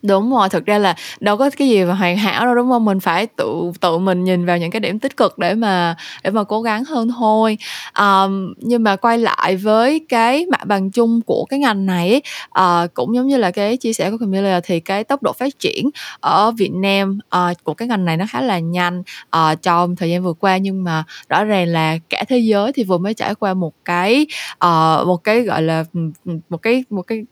đúng 0.01 0.31
rồi 0.31 0.49
thực 0.49 0.65
ra 0.65 0.77
là 0.77 0.95
đâu 1.19 1.38
có 1.38 1.49
cái 1.57 1.69
gì 1.69 1.86
mà 1.86 1.93
hoàn 1.93 2.17
hảo 2.17 2.45
đâu 2.45 2.55
đúng 2.55 2.69
không? 2.69 2.86
Mình 2.86 2.99
phải 2.99 3.27
tự 3.27 3.71
tự 3.81 3.97
mình 3.97 4.23
nhìn 4.23 4.45
vào 4.45 4.57
những 4.57 4.71
cái 4.71 4.79
điểm 4.79 4.99
tích 4.99 5.17
cực 5.17 5.38
để 5.38 5.53
mà 5.53 5.95
để 6.23 6.31
mà 6.31 6.43
cố 6.43 6.62
gắng 6.62 6.83
hơn 6.86 7.10
thôi. 7.17 7.57
Um, 7.99 8.53
nhưng 8.57 8.83
mà 8.83 8.95
quay 8.95 9.17
lại 9.17 9.55
với 9.55 10.05
cái 10.10 10.45
mặt 10.51 10.65
bằng 10.65 10.91
chung 10.91 11.21
của 11.21 11.45
cái 11.49 11.60
ngành 11.60 11.86
này 11.86 12.21
uh, 12.60 12.93
cũng 12.93 13.15
giống 13.15 13.27
như 13.27 13.38
là 13.38 13.51
cái 13.51 13.77
chia 13.77 13.93
sẻ 13.93 14.12
của 14.12 14.17
Camilla 14.17 14.60
thì 14.63 14.79
cái 14.79 15.03
tốc 15.03 15.23
độ 15.23 15.33
phát 15.33 15.60
triển 15.60 15.89
ở 16.19 16.51
Việt 16.51 16.71
Nam 16.73 17.19
uh, 17.36 17.63
của 17.63 17.73
cái 17.73 17.88
ngành 17.88 18.05
này 18.05 18.17
nó 18.17 18.25
khá 18.29 18.41
là 18.41 18.60
nhanh 18.60 19.03
uh, 19.36 19.62
trong 19.62 19.95
thời 19.95 20.10
gian 20.10 20.23
vừa 20.23 20.33
qua. 20.33 20.57
Nhưng 20.57 20.83
mà 20.83 21.03
rõ 21.29 21.43
ràng 21.43 21.67
là 21.67 21.97
cả 22.10 22.23
thế 22.27 22.38
giới 22.38 22.73
thì 22.73 22.83
vừa 22.83 22.97
mới 22.97 23.13
trải 23.13 23.36
qua 23.36 23.53
một 23.53 23.73
cái 23.86 24.27
uh, 24.65 25.07
một 25.07 25.23
cái 25.23 25.41
gọi 25.41 25.62
là 25.62 25.83
một 26.49 26.62
cái 26.62 26.83
một 26.89 27.01
cái 27.01 27.23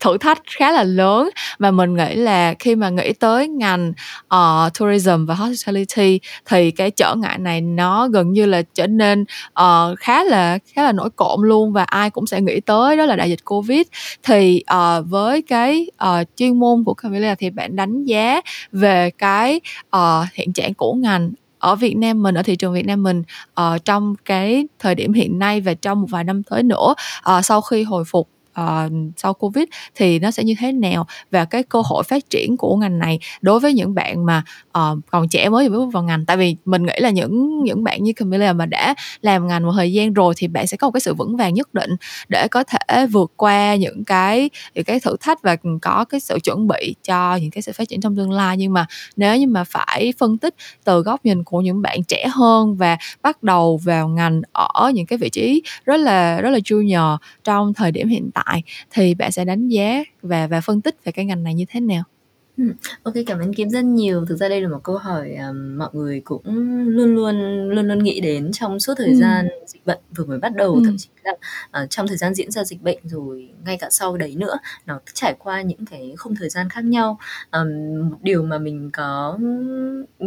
thử 0.00 0.18
thách 0.18 0.42
khá 0.58 0.72
là 0.72 0.82
lớn. 0.82 1.30
Và 1.58 1.70
mình 1.70 1.96
nghĩ 1.96 2.14
là 2.14 2.54
khi 2.58 2.74
mà 2.74 2.88
nghĩ 2.90 3.12
tới 3.12 3.48
ngành 3.48 3.92
uh, 4.34 4.74
tourism 4.78 5.26
và 5.26 5.34
hospitality 5.34 6.20
thì 6.46 6.70
cái 6.70 6.90
trở 6.90 7.14
ngại 7.14 7.38
này 7.38 7.60
nó 7.60 8.08
gần 8.08 8.32
như 8.32 8.46
là 8.46 8.62
trở 8.74 8.86
nên 8.86 9.24
uh, 9.60 9.98
khá 9.98 10.24
là 10.24 10.58
khá 10.74 10.82
là 10.82 10.92
nổi 10.92 11.10
cộm 11.16 11.42
luôn 11.42 11.72
và 11.72 11.84
ai 11.84 12.10
cũng 12.10 12.26
sẽ 12.26 12.40
nghĩ 12.40 12.60
tới 12.60 12.96
đó 12.96 13.06
là 13.06 13.16
đại 13.16 13.30
dịch 13.30 13.44
covid. 13.44 13.82
Thì 14.22 14.62
uh, 14.74 15.06
với 15.08 15.42
cái 15.42 15.86
uh, 16.04 16.26
chuyên 16.36 16.58
môn 16.58 16.84
của 16.84 16.94
Camilla 16.94 17.34
thì 17.34 17.50
bạn 17.50 17.76
đánh 17.76 18.04
giá 18.04 18.40
về 18.72 19.10
cái 19.10 19.60
uh, 19.96 20.02
hiện 20.34 20.52
trạng 20.52 20.74
của 20.74 20.92
ngành 20.92 21.30
ở 21.58 21.74
Việt 21.74 21.96
Nam 21.96 22.22
mình 22.22 22.34
ở 22.34 22.42
thị 22.42 22.56
trường 22.56 22.72
Việt 22.72 22.86
Nam 22.86 23.02
mình 23.02 23.22
uh, 23.60 23.84
trong 23.84 24.14
cái 24.24 24.66
thời 24.78 24.94
điểm 24.94 25.12
hiện 25.12 25.38
nay 25.38 25.60
và 25.60 25.74
trong 25.74 26.00
một 26.00 26.06
vài 26.10 26.24
năm 26.24 26.42
tới 26.42 26.62
nữa 26.62 26.94
uh, 27.36 27.44
sau 27.44 27.60
khi 27.60 27.82
hồi 27.82 28.04
phục 28.04 28.28
uh, 28.60 28.92
sau 29.16 29.34
covid 29.34 29.64
thì 29.94 30.18
nó 30.18 30.30
sẽ 30.30 30.44
như 30.44 30.54
thế 30.58 30.72
nào? 30.72 31.06
Và 31.30 31.44
cái 31.44 31.62
cơ 31.62 31.82
hội 31.84 32.02
phát 32.02 32.30
triển 32.30 32.56
của 32.56 32.76
ngành 32.76 32.98
này 32.98 33.18
đối 33.40 33.60
với 33.60 33.72
những 33.72 33.94
bạn 33.94 34.26
mà 34.26 34.42
uh, 34.68 34.98
còn 35.10 35.28
trẻ 35.28 35.48
mới 35.48 35.68
vừa 35.68 35.78
bước 35.78 35.92
vào 35.92 36.02
ngành. 36.02 36.26
Tại 36.26 36.36
vì 36.36 36.56
mình 36.64 36.86
nghĩ 36.86 36.94
là 36.98 37.10
những 37.10 37.64
những 37.64 37.84
bạn 37.84 38.02
như 38.02 38.12
Camilla 38.12 38.52
mà 38.52 38.66
đã 38.66 38.94
làm 39.20 39.48
ngành 39.48 39.62
một 39.62 39.72
thời 39.76 39.92
gian 39.92 40.12
rồi 40.12 40.34
thì 40.36 40.48
bạn 40.48 40.66
sẽ 40.66 40.76
có 40.76 40.86
một 40.86 40.92
cái 40.92 41.00
sự 41.00 41.14
vững 41.14 41.36
vàng 41.36 41.54
nhất 41.54 41.74
định 41.74 41.90
để 42.28 42.48
có 42.48 42.64
thể 42.64 43.06
vượt 43.06 43.32
qua 43.36 43.74
những 43.74 44.04
cái 44.04 44.50
những 44.74 44.84
cái 44.84 45.00
thử 45.00 45.16
thách 45.20 45.42
và 45.42 45.56
có 45.82 46.04
cái 46.04 46.20
sự 46.20 46.38
chuẩn 46.44 46.68
bị 46.68 46.94
cho 47.04 47.36
những 47.36 47.50
cái 47.50 47.62
sự 47.62 47.72
phát 47.72 47.88
triển 47.88 48.00
trong 48.00 48.16
tương 48.16 48.32
lai. 48.32 48.56
Nhưng 48.56 48.72
mà 48.72 48.86
nếu 49.16 49.36
như 49.36 49.46
mà 49.46 49.64
phải 49.64 50.12
phân 50.18 50.38
tích 50.38 50.54
từ 50.84 51.02
góc 51.02 51.24
nhìn 51.24 51.44
của 51.44 51.60
những 51.60 51.82
bạn 51.82 52.04
trẻ 52.04 52.26
hơn 52.32 52.76
và 52.76 52.98
bắt 53.22 53.42
đầu 53.42 53.80
vào 53.84 54.08
ngành 54.08 54.42
ở 54.52 54.90
những 54.94 55.06
cái 55.06 55.18
vị 55.18 55.28
trí 55.28 55.62
rất 55.84 55.96
là 55.96 56.40
rất 56.40 56.50
là 56.50 56.58
junior 56.58 57.16
trong 57.44 57.74
thời 57.74 57.92
điểm 57.92 58.08
hiện 58.08 58.30
tại 58.34 58.49
tại 58.50 58.62
thì 58.90 59.14
bạn 59.14 59.32
sẽ 59.32 59.44
đánh 59.44 59.68
giá 59.68 60.04
và 60.22 60.46
và 60.46 60.60
phân 60.60 60.80
tích 60.80 61.04
về 61.04 61.12
cái 61.12 61.24
ngành 61.24 61.42
này 61.42 61.54
như 61.54 61.64
thế 61.68 61.80
nào 61.80 62.02
Ừm, 62.56 62.72
ô 63.02 63.12
cảm 63.26 63.38
ơn 63.38 63.54
Kim 63.54 63.68
rất 63.68 63.84
nhiều. 63.84 64.24
Thực 64.28 64.36
ra 64.36 64.48
đây 64.48 64.60
là 64.60 64.68
một 64.68 64.80
câu 64.82 64.98
hỏi, 64.98 65.34
ờm, 65.34 65.78
mọi 65.78 65.88
người 65.92 66.20
cũng 66.24 66.42
luôn 66.86 67.14
luôn 67.14 67.40
luôn 67.68 67.88
luôn 67.88 68.04
nghĩ 68.04 68.20
đến 68.20 68.50
trong 68.52 68.80
suốt 68.80 68.94
thời 68.98 69.06
Ừm. 69.06 69.16
gian 69.16 69.48
dịch 69.66 69.86
bệnh 69.86 69.98
vừa 70.16 70.24
mới 70.24 70.38
bắt 70.38 70.52
đầu, 70.56 70.80
thậm 70.84 70.96
chí 70.98 71.08
là, 71.24 71.32
ờ, 71.70 71.86
trong 71.90 72.08
thời 72.08 72.16
gian 72.16 72.34
diễn 72.34 72.50
ra 72.50 72.64
dịch 72.64 72.82
bệnh 72.82 72.98
rồi 73.04 73.48
ngay 73.64 73.76
cả 73.76 73.88
sau 73.90 74.16
đấy 74.16 74.34
nữa, 74.38 74.58
nó 74.86 75.00
trải 75.14 75.34
qua 75.38 75.62
những 75.62 75.86
cái 75.90 76.14
khung 76.18 76.34
thời 76.34 76.48
gian 76.48 76.68
khác 76.70 76.84
nhau. 76.84 77.18
Một 78.10 78.18
điều 78.22 78.42
mà 78.42 78.58
mình 78.58 78.90
có 78.92 79.38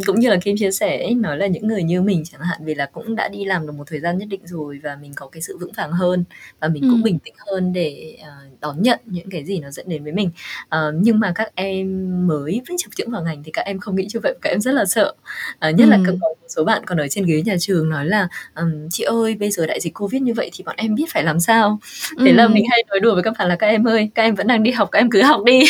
cũng 0.06 0.20
như 0.20 0.30
là 0.30 0.36
Kim 0.42 0.56
chia 0.56 0.70
sẻ 0.70 1.02
ấy, 1.02 1.14
nói 1.14 1.38
là 1.38 1.46
những 1.46 1.66
người 1.66 1.82
như 1.82 2.02
mình 2.02 2.22
chẳng 2.24 2.40
hạn, 2.40 2.64
vì 2.64 2.74
là 2.74 2.86
cũng 2.86 3.14
đã 3.14 3.28
đi 3.28 3.44
làm 3.44 3.66
được 3.66 3.72
một 3.72 3.84
thời 3.86 4.00
gian 4.00 4.18
nhất 4.18 4.28
định 4.28 4.40
rồi 4.44 4.80
và 4.82 4.96
mình 4.96 5.12
có 5.16 5.26
cái 5.26 5.42
sự 5.42 5.58
vững 5.58 5.72
vàng 5.72 5.92
hơn 5.92 6.24
và 6.60 6.68
mình 6.68 6.82
cũng 6.90 7.02
bình 7.02 7.18
tĩnh 7.18 7.34
hơn 7.46 7.72
để, 7.72 8.18
ờ, 8.24 8.30
đón 8.60 8.82
nhận 8.82 9.00
những 9.04 9.30
cái 9.30 9.44
gì 9.44 9.58
nó 9.58 9.70
dẫn 9.70 9.88
đến 9.88 10.04
với 10.04 10.12
mình. 10.12 10.30
Ờ, 10.68 10.92
nhưng 10.96 11.20
mà 11.20 11.32
các 11.34 11.54
em 11.54 11.86
mới 12.26 12.60
vẫn 12.68 12.76
chập 12.76 12.90
chững 12.96 13.10
vào 13.10 13.22
ngành 13.22 13.42
thì 13.42 13.50
các 13.52 13.62
em 13.62 13.78
không 13.78 13.96
nghĩ 13.96 14.08
như 14.14 14.20
vậy 14.22 14.34
các 14.42 14.50
em 14.50 14.60
rất 14.60 14.72
là 14.72 14.84
sợ 14.84 15.14
nhất 15.60 15.86
ừ. 15.86 15.86
là 15.86 16.00
có 16.06 16.12
một 16.12 16.34
số 16.48 16.64
bạn 16.64 16.82
còn 16.86 16.98
ở 16.98 17.08
trên 17.08 17.26
ghế 17.26 17.42
nhà 17.42 17.56
trường 17.60 17.88
nói 17.88 18.06
là 18.06 18.28
um, 18.56 18.88
chị 18.90 19.04
ơi 19.04 19.34
bây 19.34 19.50
giờ 19.50 19.66
đại 19.66 19.80
dịch 19.80 19.94
covid 19.94 20.22
như 20.22 20.34
vậy 20.34 20.50
thì 20.52 20.64
bọn 20.64 20.74
em 20.78 20.83
biết 20.88 21.04
phải 21.12 21.24
làm 21.24 21.40
sao 21.40 21.78
thế 22.18 22.30
ừ. 22.30 22.34
là 22.34 22.48
mình 22.48 22.64
hay 22.70 22.84
nói 22.88 23.00
đùa 23.00 23.14
với 23.14 23.22
các 23.22 23.34
bạn 23.38 23.48
là 23.48 23.56
các 23.56 23.66
em 23.66 23.84
ơi 23.84 24.10
các 24.14 24.22
em 24.22 24.34
vẫn 24.34 24.46
đang 24.46 24.62
đi 24.62 24.70
học 24.70 24.88
các 24.92 24.98
em 24.98 25.10
cứ 25.10 25.22
học 25.22 25.40
đi 25.44 25.62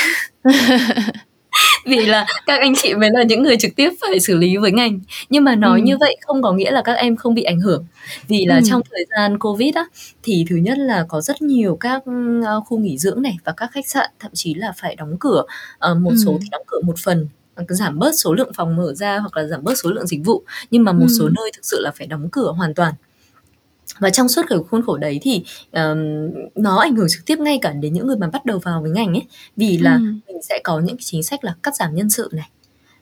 vì 1.84 2.06
là 2.06 2.26
các 2.46 2.60
anh 2.60 2.74
chị 2.82 2.94
mới 2.94 3.10
là 3.10 3.22
những 3.22 3.42
người 3.42 3.56
trực 3.56 3.76
tiếp 3.76 3.90
phải 4.00 4.20
xử 4.20 4.36
lý 4.36 4.56
với 4.56 4.72
ngành 4.72 5.00
nhưng 5.30 5.44
mà 5.44 5.54
nói 5.54 5.80
ừ. 5.80 5.84
như 5.84 5.96
vậy 5.98 6.16
không 6.20 6.42
có 6.42 6.52
nghĩa 6.52 6.70
là 6.70 6.82
các 6.82 6.92
em 6.92 7.16
không 7.16 7.34
bị 7.34 7.42
ảnh 7.42 7.60
hưởng 7.60 7.84
vì 8.28 8.44
là 8.44 8.56
ừ. 8.56 8.62
trong 8.68 8.82
thời 8.90 9.06
gian 9.10 9.38
covid 9.38 9.74
á 9.74 9.84
thì 10.22 10.44
thứ 10.50 10.56
nhất 10.56 10.78
là 10.78 11.04
có 11.08 11.20
rất 11.20 11.42
nhiều 11.42 11.76
các 11.80 12.02
ờ, 12.46 12.60
khu 12.60 12.78
nghỉ 12.78 12.98
dưỡng 12.98 13.22
này 13.22 13.36
và 13.44 13.52
các 13.56 13.70
khách 13.72 13.88
sạn 13.88 14.10
thậm 14.20 14.30
chí 14.34 14.54
là 14.54 14.72
phải 14.76 14.96
đóng 14.96 15.16
cửa 15.20 15.44
uh, 15.90 15.98
một 15.98 16.10
ừ. 16.10 16.16
số 16.24 16.38
thì 16.42 16.48
đóng 16.50 16.62
cửa 16.66 16.80
một 16.84 16.98
phần 17.04 17.28
giảm 17.68 17.98
bớt 17.98 18.12
số 18.14 18.34
lượng 18.34 18.52
phòng 18.54 18.76
mở 18.76 18.94
ra 18.94 19.18
hoặc 19.18 19.36
là 19.36 19.44
giảm 19.46 19.64
bớt 19.64 19.74
số 19.78 19.90
lượng 19.90 20.06
dịch 20.06 20.20
vụ 20.24 20.42
nhưng 20.70 20.84
mà 20.84 20.92
một 20.92 21.06
ừ. 21.08 21.14
số 21.18 21.28
nơi 21.28 21.50
thực 21.54 21.64
sự 21.64 21.80
là 21.80 21.90
phải 21.90 22.06
đóng 22.06 22.28
cửa 22.32 22.52
hoàn 22.52 22.74
toàn 22.74 22.94
và 23.98 24.10
trong 24.10 24.28
suốt 24.28 24.42
cái 24.48 24.58
khuôn 24.70 24.82
khổ 24.86 24.96
đấy 24.96 25.18
thì 25.22 25.44
um, 25.72 25.98
nó 26.54 26.78
ảnh 26.78 26.96
hưởng 26.96 27.06
trực 27.10 27.26
tiếp 27.26 27.38
ngay 27.38 27.58
cả 27.62 27.72
đến 27.72 27.92
những 27.92 28.06
người 28.06 28.16
mà 28.16 28.26
bắt 28.32 28.44
đầu 28.44 28.58
vào 28.58 28.82
với 28.82 28.90
ngành 28.90 29.14
ấy 29.14 29.26
vì 29.56 29.78
là 29.78 29.94
ừ. 29.94 30.00
mình 30.28 30.42
sẽ 30.42 30.60
có 30.64 30.80
những 30.80 30.96
chính 31.00 31.22
sách 31.22 31.44
là 31.44 31.54
cắt 31.62 31.76
giảm 31.76 31.94
nhân 31.94 32.10
sự 32.10 32.28
này 32.32 32.50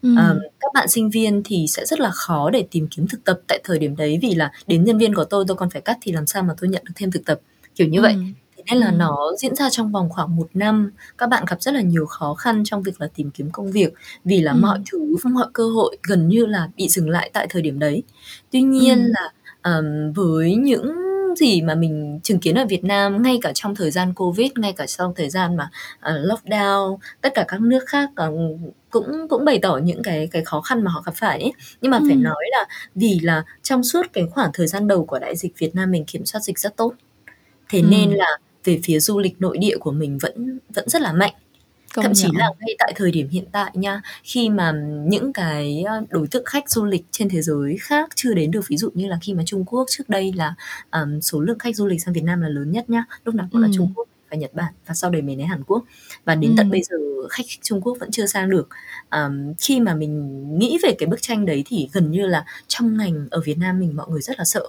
Ừ. 0.02 0.08
Um, 0.08 0.38
các 0.60 0.72
bạn 0.74 0.88
sinh 0.88 1.10
viên 1.10 1.42
thì 1.44 1.66
sẽ 1.68 1.86
rất 1.86 2.00
là 2.00 2.10
khó 2.10 2.50
để 2.50 2.66
tìm 2.70 2.88
kiếm 2.90 3.08
thực 3.08 3.24
tập 3.24 3.40
tại 3.48 3.60
thời 3.64 3.78
điểm 3.78 3.96
đấy 3.96 4.18
vì 4.22 4.34
là 4.34 4.52
đến 4.66 4.84
nhân 4.84 4.98
viên 4.98 5.14
của 5.14 5.24
tôi 5.24 5.44
tôi 5.48 5.56
còn 5.56 5.70
phải 5.70 5.80
cắt 5.80 5.98
thì 6.00 6.12
làm 6.12 6.26
sao 6.26 6.42
mà 6.42 6.54
tôi 6.60 6.70
nhận 6.70 6.82
được 6.84 6.92
thêm 6.96 7.10
thực 7.10 7.24
tập 7.24 7.40
kiểu 7.74 7.88
như 7.88 7.98
ừ. 7.98 8.02
vậy 8.02 8.16
thế 8.56 8.62
nên 8.70 8.78
là 8.78 8.86
ừ. 8.86 8.92
nó 8.96 9.32
diễn 9.38 9.54
ra 9.54 9.70
trong 9.70 9.92
vòng 9.92 10.08
khoảng 10.10 10.36
một 10.36 10.48
năm 10.54 10.90
các 11.18 11.28
bạn 11.28 11.44
gặp 11.48 11.62
rất 11.62 11.74
là 11.74 11.80
nhiều 11.80 12.06
khó 12.06 12.34
khăn 12.34 12.62
trong 12.64 12.82
việc 12.82 13.00
là 13.00 13.08
tìm 13.14 13.30
kiếm 13.30 13.50
công 13.50 13.72
việc 13.72 13.92
vì 14.24 14.40
là 14.40 14.52
ừ. 14.52 14.58
mọi 14.60 14.78
thứ 14.92 15.16
mọi 15.24 15.46
cơ 15.52 15.64
hội 15.64 15.96
gần 16.02 16.28
như 16.28 16.46
là 16.46 16.68
bị 16.76 16.88
dừng 16.88 17.10
lại 17.10 17.30
tại 17.32 17.46
thời 17.50 17.62
điểm 17.62 17.78
đấy 17.78 18.02
tuy 18.50 18.62
nhiên 18.62 19.04
ừ. 19.04 19.10
là 19.14 19.32
um, 19.64 20.12
với 20.12 20.54
những 20.54 20.92
gì 21.36 21.62
mà 21.62 21.74
mình 21.74 22.20
chứng 22.22 22.38
kiến 22.38 22.54
ở 22.54 22.66
Việt 22.68 22.84
Nam 22.84 23.22
ngay 23.22 23.38
cả 23.42 23.52
trong 23.54 23.74
thời 23.74 23.90
gian 23.90 24.14
Covid, 24.14 24.52
ngay 24.56 24.72
cả 24.72 24.86
trong 24.86 25.14
thời 25.16 25.30
gian 25.30 25.56
mà 25.56 25.70
uh, 25.98 26.26
lockdown, 26.26 26.96
tất 27.20 27.32
cả 27.34 27.44
các 27.48 27.60
nước 27.60 27.84
khác 27.86 28.10
uh, 28.28 28.60
cũng 28.90 29.28
cũng 29.28 29.44
bày 29.44 29.58
tỏ 29.62 29.76
những 29.76 30.02
cái 30.02 30.28
cái 30.32 30.44
khó 30.44 30.60
khăn 30.60 30.84
mà 30.84 30.90
họ 30.90 31.02
gặp 31.06 31.14
phải 31.16 31.40
ấy. 31.40 31.52
Nhưng 31.80 31.90
mà 31.90 31.98
ừ. 31.98 32.04
phải 32.08 32.16
nói 32.16 32.44
là 32.50 32.66
vì 32.94 33.20
là 33.22 33.44
trong 33.62 33.84
suốt 33.84 34.06
cái 34.12 34.26
khoảng 34.30 34.50
thời 34.54 34.66
gian 34.66 34.88
đầu 34.88 35.04
của 35.04 35.18
đại 35.18 35.36
dịch 35.36 35.58
Việt 35.58 35.74
Nam 35.74 35.90
mình 35.90 36.04
kiểm 36.04 36.24
soát 36.24 36.40
dịch 36.40 36.58
rất 36.58 36.76
tốt. 36.76 36.92
Thế 37.68 37.80
ừ. 37.80 37.86
nên 37.90 38.10
là 38.10 38.38
về 38.64 38.80
phía 38.82 39.00
du 39.00 39.18
lịch 39.18 39.40
nội 39.40 39.58
địa 39.58 39.76
của 39.78 39.92
mình 39.92 40.18
vẫn 40.18 40.58
vẫn 40.74 40.88
rất 40.88 41.02
là 41.02 41.12
mạnh 41.12 41.32
Công 41.94 42.02
Thậm 42.02 42.12
chí 42.14 42.28
là 42.34 42.46
ngay 42.60 42.76
tại 42.78 42.92
thời 42.96 43.10
điểm 43.10 43.28
hiện 43.28 43.44
tại 43.52 43.70
nha, 43.74 44.02
khi 44.24 44.50
mà 44.50 44.72
những 45.06 45.32
cái, 45.32 45.84
đối 46.10 46.26
tượng 46.26 46.44
khách 46.44 46.70
du 46.70 46.84
lịch 46.84 47.04
trên 47.10 47.28
thế 47.28 47.42
giới 47.42 47.76
khác 47.80 48.10
chưa 48.14 48.34
đến 48.34 48.50
được, 48.50 48.68
ví 48.68 48.76
dụ 48.76 48.90
như 48.94 49.08
là 49.08 49.18
khi 49.22 49.34
mà 49.34 49.42
Trung 49.46 49.64
Quốc 49.64 49.86
trước 49.90 50.08
đây 50.08 50.32
là, 50.36 50.54
ờm, 50.90 51.20
số 51.20 51.40
lượng 51.40 51.58
khách 51.58 51.76
du 51.76 51.86
lịch 51.86 52.02
sang 52.02 52.14
Việt 52.14 52.24
Nam 52.24 52.40
là 52.40 52.48
lớn 52.48 52.72
nhất 52.72 52.90
nhá, 52.90 53.04
lúc 53.24 53.34
nào 53.34 53.48
cũng 53.52 53.62
là 53.62 53.68
Trung 53.74 53.92
Quốc 53.96 54.08
và 54.30 54.36
Nhật 54.36 54.54
Bản 54.54 54.72
và 54.86 54.94
sau 54.94 55.10
đấy 55.10 55.22
mới 55.22 55.36
đến 55.36 55.46
Hàn 55.46 55.62
Quốc. 55.64 55.84
Và 56.24 56.34
đến 56.34 56.54
tận 56.56 56.70
bây 56.70 56.82
giờ 56.82 56.96
khách 57.30 57.46
Trung 57.62 57.80
Quốc 57.80 57.96
vẫn 58.00 58.10
chưa 58.10 58.26
sang 58.26 58.50
được. 58.50 58.68
Ờm, 59.08 59.54
khi 59.58 59.80
mà 59.80 59.94
mình 59.94 60.58
nghĩ 60.58 60.78
về 60.82 60.94
cái 60.98 61.06
bức 61.06 61.22
tranh 61.22 61.46
đấy 61.46 61.62
thì 61.66 61.88
gần 61.92 62.10
như 62.10 62.26
là 62.26 62.44
trong 62.68 62.96
ngành 62.96 63.28
ở 63.30 63.40
Việt 63.44 63.58
Nam 63.58 63.80
mình 63.80 63.96
mọi 63.96 64.06
người 64.10 64.22
rất 64.22 64.38
là 64.38 64.44
sợ. 64.44 64.62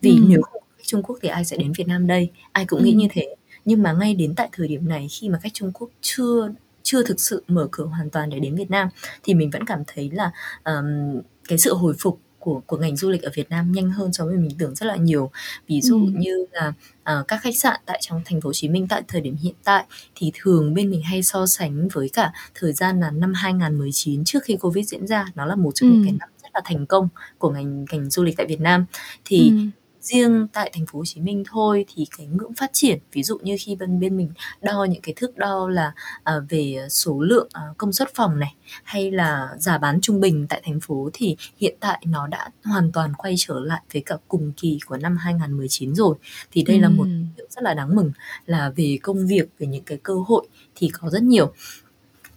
Vì 0.00 0.10
Ừm. 0.10 0.28
nếu 0.28 0.42
không 0.42 0.62
khách 0.76 0.84
Trung 0.86 1.02
Quốc 1.02 1.18
thì 1.22 1.28
ai 1.28 1.44
sẽ 1.44 1.56
đến 1.56 1.72
Việt 1.78 1.88
Nam 1.88 2.06
đây? 2.06 2.30
Ai 2.52 2.64
cũng 2.66 2.84
nghĩ 2.84 2.92
như 2.92 3.06
thế 3.10 3.34
nhưng 3.68 3.82
mà 3.82 3.92
ngay 3.92 4.14
đến 4.14 4.34
tại 4.34 4.48
thời 4.52 4.68
điểm 4.68 4.88
này 4.88 5.08
khi 5.10 5.28
mà 5.28 5.38
khách 5.42 5.54
Trung 5.54 5.72
Quốc 5.74 5.90
chưa 6.00 6.50
chưa 6.82 7.02
thực 7.02 7.20
sự 7.20 7.42
mở 7.48 7.68
cửa 7.70 7.84
hoàn 7.84 8.10
toàn 8.10 8.30
để 8.30 8.38
đến 8.38 8.54
Việt 8.54 8.70
Nam 8.70 8.88
thì 9.22 9.34
mình 9.34 9.50
vẫn 9.50 9.64
cảm 9.64 9.82
thấy 9.86 10.10
là 10.10 10.30
um, 10.64 11.20
cái 11.48 11.58
sự 11.58 11.74
hồi 11.74 11.94
phục 11.98 12.20
của 12.38 12.60
của 12.66 12.76
ngành 12.76 12.96
du 12.96 13.10
lịch 13.10 13.22
ở 13.22 13.30
Việt 13.34 13.50
Nam 13.50 13.72
nhanh 13.72 13.90
hơn 13.90 14.12
so 14.12 14.24
với 14.24 14.36
mình 14.36 14.50
tưởng 14.58 14.74
rất 14.74 14.86
là 14.86 14.96
nhiều. 14.96 15.30
Ví 15.68 15.80
dụ 15.80 15.96
ừ. 15.96 16.12
như 16.18 16.46
là 16.52 16.72
uh, 17.20 17.28
các 17.28 17.40
khách 17.42 17.56
sạn 17.56 17.80
tại 17.86 17.98
trong 18.02 18.22
thành 18.24 18.40
phố 18.40 18.48
Hồ 18.48 18.52
Chí 18.52 18.68
Minh 18.68 18.86
tại 18.88 19.02
thời 19.08 19.20
điểm 19.20 19.36
hiện 19.36 19.54
tại 19.64 19.84
thì 20.14 20.32
thường 20.34 20.74
bên 20.74 20.90
mình 20.90 21.02
hay 21.02 21.22
so 21.22 21.46
sánh 21.46 21.88
với 21.88 22.10
cả 22.12 22.32
thời 22.54 22.72
gian 22.72 23.00
là 23.00 23.10
năm 23.10 23.32
2019 23.34 24.24
trước 24.24 24.42
khi 24.44 24.56
Covid 24.56 24.88
diễn 24.88 25.06
ra, 25.06 25.26
nó 25.34 25.46
là 25.46 25.56
một 25.56 25.70
trong 25.74 25.90
ừ. 25.90 25.94
những 25.94 26.04
cái 26.04 26.12
năm 26.18 26.28
rất 26.42 26.48
là 26.54 26.60
thành 26.64 26.86
công 26.86 27.08
của 27.38 27.50
ngành 27.50 27.84
ngành 27.92 28.10
du 28.10 28.24
lịch 28.24 28.36
tại 28.36 28.46
Việt 28.46 28.60
Nam. 28.60 28.86
Thì 29.24 29.50
ừ 29.50 29.77
riêng 30.08 30.46
tại 30.52 30.70
thành 30.74 30.86
phố 30.86 30.98
Hồ 30.98 31.04
Chí 31.04 31.20
Minh 31.20 31.44
thôi 31.50 31.84
thì 31.94 32.06
cái 32.18 32.26
ngưỡng 32.26 32.54
phát 32.54 32.70
triển 32.72 32.98
ví 33.12 33.22
dụ 33.22 33.38
như 33.42 33.56
khi 33.60 33.76
bên 33.76 34.00
bên 34.00 34.16
mình 34.16 34.32
đo 34.62 34.84
những 34.84 35.02
cái 35.02 35.14
thước 35.16 35.36
đo 35.36 35.68
là 35.68 35.92
à, 36.24 36.34
về 36.48 36.86
số 36.90 37.20
lượng 37.20 37.48
à, 37.52 37.62
công 37.76 37.92
suất 37.92 38.08
phòng 38.14 38.38
này 38.38 38.54
hay 38.82 39.10
là 39.10 39.48
giá 39.58 39.78
bán 39.78 40.00
trung 40.00 40.20
bình 40.20 40.46
tại 40.48 40.62
thành 40.64 40.80
phố 40.80 41.10
thì 41.12 41.36
hiện 41.56 41.76
tại 41.80 42.04
nó 42.06 42.26
đã 42.26 42.50
hoàn 42.64 42.92
toàn 42.92 43.14
quay 43.14 43.34
trở 43.38 43.60
lại 43.60 43.82
với 43.92 44.02
cả 44.06 44.16
cùng 44.28 44.52
kỳ 44.56 44.78
của 44.86 44.96
năm 44.96 45.16
2019 45.16 45.94
rồi 45.94 46.16
thì 46.52 46.62
đây 46.62 46.76
ừ. 46.76 46.82
là 46.82 46.88
một 46.88 47.06
điều 47.36 47.46
rất 47.50 47.62
là 47.64 47.74
đáng 47.74 47.96
mừng 47.96 48.12
là 48.46 48.72
về 48.76 48.98
công 49.02 49.26
việc 49.26 49.48
về 49.58 49.66
những 49.66 49.84
cái 49.84 49.98
cơ 50.02 50.14
hội 50.26 50.46
thì 50.74 50.88
có 50.88 51.10
rất 51.10 51.22
nhiều 51.22 51.52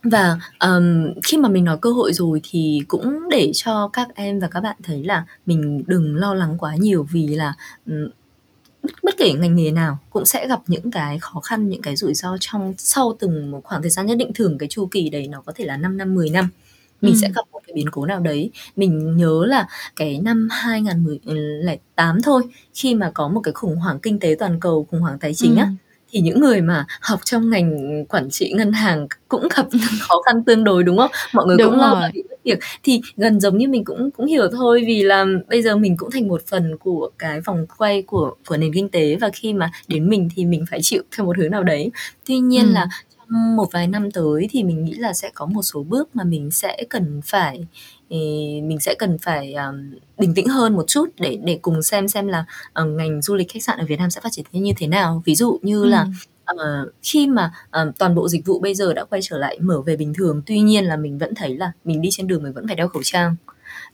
và, 0.03 0.39
ờm, 0.57 1.13
khi 1.23 1.37
mà 1.37 1.49
mình 1.49 1.63
nói 1.63 1.77
cơ 1.81 1.91
hội 1.91 2.13
rồi 2.13 2.41
thì 2.43 2.81
cũng 2.87 3.29
để 3.29 3.51
cho 3.53 3.89
các 3.93 4.07
em 4.15 4.39
và 4.39 4.47
các 4.47 4.59
bạn 4.61 4.75
thấy 4.83 5.03
là 5.03 5.25
mình 5.45 5.83
đừng 5.87 6.15
lo 6.15 6.33
lắng 6.33 6.55
quá 6.59 6.75
nhiều 6.75 7.07
vì 7.11 7.27
là, 7.27 7.53
ừm, 7.87 8.09
bất 8.83 8.91
bất 9.03 9.15
kể 9.17 9.33
ngành 9.33 9.55
nghề 9.55 9.71
nào 9.71 9.97
cũng 10.09 10.25
sẽ 10.25 10.47
gặp 10.47 10.61
những 10.67 10.91
cái 10.91 11.19
khó 11.19 11.39
khăn, 11.39 11.69
những 11.69 11.81
cái 11.81 11.95
rủi 11.95 12.13
ro 12.13 12.37
trong 12.39 12.73
sau 12.77 13.17
từng 13.19 13.51
một 13.51 13.61
khoảng 13.63 13.81
thời 13.81 13.91
gian 13.91 14.05
nhất 14.05 14.15
định. 14.17 14.31
Thường 14.35 14.57
cái 14.57 14.69
chu 14.69 14.87
kỳ 14.91 15.09
đấy 15.09 15.27
nó 15.27 15.41
có 15.41 15.53
thể 15.55 15.65
là 15.65 15.77
5 15.77 15.97
năm, 15.97 16.15
10 16.15 16.29
năm, 16.29 16.49
mình 17.01 17.15
sẽ 17.15 17.29
gặp 17.35 17.41
một 17.51 17.59
cái 17.67 17.73
biến 17.75 17.89
cố 17.91 18.05
nào 18.05 18.19
đấy. 18.19 18.51
Mình 18.75 19.17
nhớ 19.17 19.45
là 19.47 19.67
cái 19.95 20.19
năm 20.23 20.47
2008 20.51 22.21
thôi, 22.23 22.43
khi 22.73 22.95
mà 22.95 23.11
có 23.13 23.27
một 23.29 23.41
cái 23.43 23.53
khủng 23.53 23.75
hoảng 23.75 23.99
kinh 23.99 24.19
tế 24.19 24.35
toàn 24.39 24.59
cầu, 24.59 24.87
khủng 24.91 25.01
hoảng 25.01 25.19
tài 25.19 25.33
chính 25.35 25.55
á, 25.55 25.67
thì 26.11 26.19
những 26.19 26.39
người 26.39 26.61
mà 26.61 26.85
học 27.01 27.19
trong 27.25 27.49
ngành 27.49 28.05
quản 28.09 28.29
trị 28.29 28.53
ngân 28.55 28.71
hàng 28.71 29.07
cũng 29.27 29.47
gặp 29.55 29.65
khó 29.99 30.21
khăn 30.25 30.43
tương 30.43 30.63
đối 30.63 30.83
đúng 30.83 30.97
không? 30.97 31.11
Mọi 31.33 31.45
người 31.45 31.57
đúng 31.57 31.69
cũng 31.71 31.79
lo 31.79 32.09
bị 32.13 32.23
mất 32.29 32.35
việc 32.43 32.59
thì 32.83 33.01
gần 33.17 33.39
giống 33.39 33.57
như 33.57 33.67
mình 33.67 33.83
cũng 33.85 34.11
cũng 34.11 34.25
hiểu 34.25 34.47
thôi 34.51 34.83
vì 34.87 35.03
là 35.03 35.25
bây 35.49 35.61
giờ 35.61 35.75
mình 35.75 35.97
cũng 35.97 36.11
thành 36.11 36.27
một 36.27 36.41
phần 36.47 36.77
của 36.77 37.09
cái 37.17 37.41
vòng 37.41 37.65
quay 37.77 38.01
của 38.01 38.35
của 38.47 38.57
nền 38.57 38.73
kinh 38.73 38.89
tế 38.89 39.15
và 39.15 39.29
khi 39.33 39.53
mà 39.53 39.71
đến 39.87 40.09
mình 40.09 40.29
thì 40.35 40.45
mình 40.45 40.65
phải 40.69 40.79
chịu 40.81 41.03
theo 41.17 41.25
một 41.25 41.37
hướng 41.37 41.51
nào 41.51 41.63
đấy. 41.63 41.91
Tuy 42.25 42.39
nhiên 42.39 42.65
ừ. 42.65 42.71
là 42.71 42.87
trong 43.31 43.55
một 43.55 43.71
vài 43.71 43.87
năm 43.87 44.11
tới 44.11 44.47
thì 44.51 44.63
mình 44.63 44.85
nghĩ 44.85 44.93
là 44.93 45.13
sẽ 45.13 45.31
có 45.33 45.45
một 45.45 45.61
số 45.61 45.83
bước 45.83 46.15
mà 46.15 46.23
mình 46.23 46.51
sẽ 46.51 46.83
cần 46.89 47.21
phải 47.25 47.67
thì 48.11 48.61
mình 48.63 48.79
sẽ 48.79 48.95
cần 48.99 49.17
phải 49.17 49.53
um, 49.53 49.91
bình 50.17 50.33
tĩnh 50.33 50.47
hơn 50.47 50.73
một 50.73 50.83
chút 50.87 51.09
để 51.19 51.39
để 51.43 51.59
cùng 51.61 51.83
xem 51.83 52.07
xem 52.07 52.27
là 52.27 52.45
uh, 52.81 52.87
ngành 52.87 53.21
du 53.21 53.35
lịch 53.35 53.51
khách 53.51 53.63
sạn 53.63 53.79
ở 53.79 53.85
Việt 53.85 53.99
Nam 53.99 54.09
sẽ 54.09 54.21
phát 54.21 54.31
triển 54.31 54.45
như 54.51 54.73
thế 54.77 54.87
nào 54.87 55.21
ví 55.25 55.35
dụ 55.35 55.59
như 55.61 55.81
ừ. 55.83 55.89
là 55.89 56.07
uh, 56.51 56.93
khi 57.01 57.27
mà 57.27 57.53
uh, 57.81 57.97
toàn 57.99 58.15
bộ 58.15 58.29
dịch 58.29 58.45
vụ 58.45 58.59
bây 58.59 58.75
giờ 58.75 58.93
đã 58.93 59.03
quay 59.03 59.21
trở 59.23 59.37
lại 59.37 59.59
mở 59.61 59.81
về 59.81 59.95
bình 59.95 60.13
thường 60.13 60.41
tuy 60.45 60.59
nhiên 60.59 60.85
là 60.85 60.95
mình 60.95 61.17
vẫn 61.17 61.35
thấy 61.35 61.57
là 61.57 61.71
mình 61.85 62.01
đi 62.01 62.09
trên 62.11 62.27
đường 62.27 62.43
mình 62.43 62.53
vẫn 62.53 62.67
phải 62.67 62.75
đeo 62.75 62.87
khẩu 62.87 63.03
trang 63.03 63.35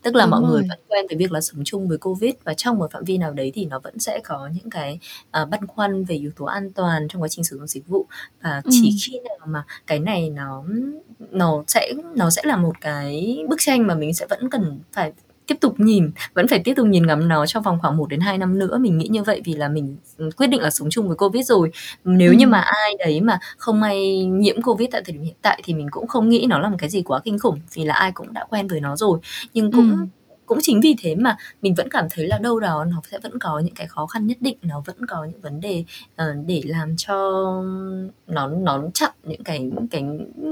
tức 0.02 0.16
là 0.16 0.26
Đúng 0.26 0.32
mọi 0.32 0.42
rồi. 0.42 0.50
người 0.52 0.64
vẫn 0.70 0.80
quen 0.88 1.06
với 1.10 1.18
việc 1.18 1.32
là 1.32 1.42
sống 1.42 1.62
chung 1.66 1.88
với 1.88 1.98
covid 1.98 2.34
và 2.44 2.54
trong 2.54 2.78
một 2.78 2.92
phạm 2.92 3.04
vi 3.04 3.18
nào 3.18 3.34
đấy 3.34 3.52
thì 3.56 3.66
nó 3.66 3.80
vẫn 3.80 4.00
sẽ 4.00 4.20
có 4.24 4.50
những 4.54 4.70
cái 4.70 5.00
uh, 5.42 5.50
băn 5.50 5.68
khoăn 5.68 6.04
về 6.04 6.16
yếu 6.16 6.32
tố 6.36 6.46
an 6.46 6.72
toàn 6.72 7.08
trong 7.08 7.22
quá 7.22 7.28
trình 7.28 7.44
sử 7.44 7.58
dụng 7.58 7.68
dịch 7.68 7.88
vụ 7.88 8.06
và 8.42 8.62
ừ. 8.64 8.70
chỉ 8.74 8.96
khi 9.06 9.20
nào 9.20 9.48
mà 9.48 9.64
cái 9.88 10.00
này 10.00 10.30
nó 10.30 10.64
nó 11.20 11.64
sẽ 11.68 11.94
nó 12.16 12.30
sẽ 12.30 12.42
là 12.46 12.58
một 12.58 12.82
cái 12.82 13.40
bức 13.50 13.60
tranh 13.60 13.88
mà 13.88 13.96
mình 13.96 14.14
sẽ 14.14 14.26
vẫn 14.30 14.50
cần 14.50 14.80
phải 14.92 15.14
tiếp 15.48 15.58
tục 15.62 15.80
nhìn 15.80 16.12
vẫn 16.34 16.48
phải 16.48 16.60
tiếp 16.60 16.74
tục 16.78 16.88
nhìn 16.88 17.08
ngắm 17.08 17.28
nó 17.28 17.46
trong 17.46 17.64
vòng 17.64 17.78
khoảng 17.82 17.98
1 17.98 18.10
đến 18.10 18.20
2 18.20 18.38
năm 18.38 18.60
nữa. 18.60 18.78
Mình 18.78 18.98
nghĩ 18.98 19.08
như 19.08 19.24
vậy 19.24 19.42
vì 19.46 19.54
là 19.54 19.68
mình 19.68 19.98
quyết 20.38 20.48
định 20.48 20.62
là 20.62 20.70
sống 20.70 20.90
chung 20.90 21.08
với 21.08 21.18
covid 21.18 21.46
rồi. 21.46 21.72
Nếu 22.04 22.32
ừ. 22.32 22.36
như 22.36 22.48
mà 22.48 22.60
ai 22.60 22.96
đấy 23.00 23.22
mà 23.22 23.40
không 23.58 23.80
may 23.80 24.26
nhiễm 24.26 24.62
covid 24.62 24.90
tại 24.92 25.02
thời 25.06 25.14
điểm 25.14 25.24
hiện 25.24 25.36
tại 25.42 25.62
thì 25.64 25.74
mình 25.74 25.88
cũng 25.92 26.08
không 26.08 26.30
nghĩ 26.30 26.46
nó 26.50 26.60
là 26.60 26.70
một 26.70 26.78
cái 26.80 26.90
gì 26.90 27.02
quá 27.02 27.20
kinh 27.24 27.40
khủng 27.40 27.60
vì 27.74 27.86
là 27.86 27.94
ai 27.94 28.12
cũng 28.12 28.34
đã 28.34 28.46
quen 28.50 28.68
với 28.68 28.80
nó 28.80 28.96
rồi. 28.96 29.20
Nhưng 29.54 29.72
cũng 29.72 29.92
ừ. 29.92 29.98
cũng 30.46 30.60
chính 30.62 30.82
vì 30.82 30.96
thế 31.02 31.16
mà 31.16 31.38
mình 31.62 31.74
vẫn 31.76 31.90
cảm 31.90 32.08
thấy 32.12 32.28
là 32.28 32.38
đâu 32.38 32.60
đó 32.60 32.86
nó 32.86 33.02
sẽ 33.12 33.20
vẫn 33.24 33.40
có 33.40 33.60
những 33.60 33.76
cái 33.76 33.88
khó 33.88 34.06
khăn 34.06 34.28
nhất 34.28 34.38
định 34.42 34.58
nó 34.62 34.84
vẫn 34.86 34.96
có 35.08 35.26
những 35.26 35.42
vấn 35.42 35.60
đề 35.60 35.84
uh, 36.22 36.46
để 36.46 36.62
làm 36.66 36.96
cho 36.98 37.16
nó 38.28 38.48
nó 38.48 38.84
chặn 38.94 39.12
những 39.24 39.44
cái 39.44 39.72
cái 39.92 40.04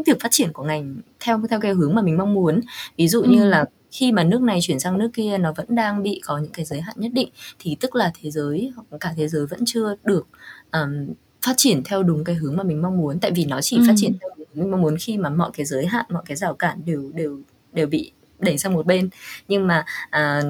việc 0.05 0.17
phát 0.19 0.29
triển 0.31 0.53
của 0.53 0.63
ngành 0.63 0.95
theo 1.19 1.41
theo 1.49 1.60
cái 1.60 1.73
hướng 1.73 1.95
mà 1.95 2.01
mình 2.01 2.17
mong 2.17 2.34
muốn. 2.34 2.62
Ví 2.97 3.08
dụ 3.08 3.21
ừ. 3.21 3.29
như 3.29 3.45
là 3.45 3.65
khi 3.95 4.12
mà 4.12 4.23
nước 4.23 4.41
này 4.41 4.60
chuyển 4.62 4.79
sang 4.79 4.97
nước 4.97 5.10
kia 5.13 5.38
nó 5.38 5.53
vẫn 5.55 5.65
đang 5.69 6.03
bị 6.03 6.21
có 6.25 6.38
những 6.38 6.51
cái 6.51 6.65
giới 6.65 6.81
hạn 6.81 6.95
nhất 6.99 7.12
định 7.13 7.29
thì 7.60 7.77
tức 7.79 7.95
là 7.95 8.12
thế 8.21 8.31
giới 8.31 8.71
hoặc 8.75 8.97
cả 8.99 9.13
thế 9.17 9.27
giới 9.27 9.45
vẫn 9.45 9.60
chưa 9.65 9.95
được 10.03 10.27
um, 10.71 11.13
phát 11.45 11.53
triển 11.58 11.84
theo 11.86 12.03
đúng 12.03 12.23
cái 12.23 12.36
hướng 12.36 12.58
mà 12.58 12.63
mình 12.63 12.81
mong 12.81 12.97
muốn 12.97 13.19
tại 13.19 13.31
vì 13.36 13.45
nó 13.45 13.62
chỉ 13.62 13.77
ừ. 13.77 13.84
phát 13.88 13.93
triển 13.97 14.13
theo 14.21 14.29
hướng 14.38 14.47
mình 14.53 14.71
mong 14.71 14.81
muốn 14.81 14.97
khi 14.99 15.17
mà 15.17 15.29
mọi 15.29 15.51
cái 15.53 15.65
giới 15.65 15.86
hạn 15.86 16.05
mọi 16.10 16.23
cái 16.25 16.38
rào 16.38 16.53
cản 16.53 16.81
đều 16.86 17.12
đều 17.13 17.39
đều 17.73 17.88
bị 17.88 18.12
đẩy 18.39 18.58
sang 18.58 18.74
một 18.74 18.86
bên. 18.86 19.10
Nhưng 19.48 19.67
mà 19.67 19.86
à, 20.10 20.41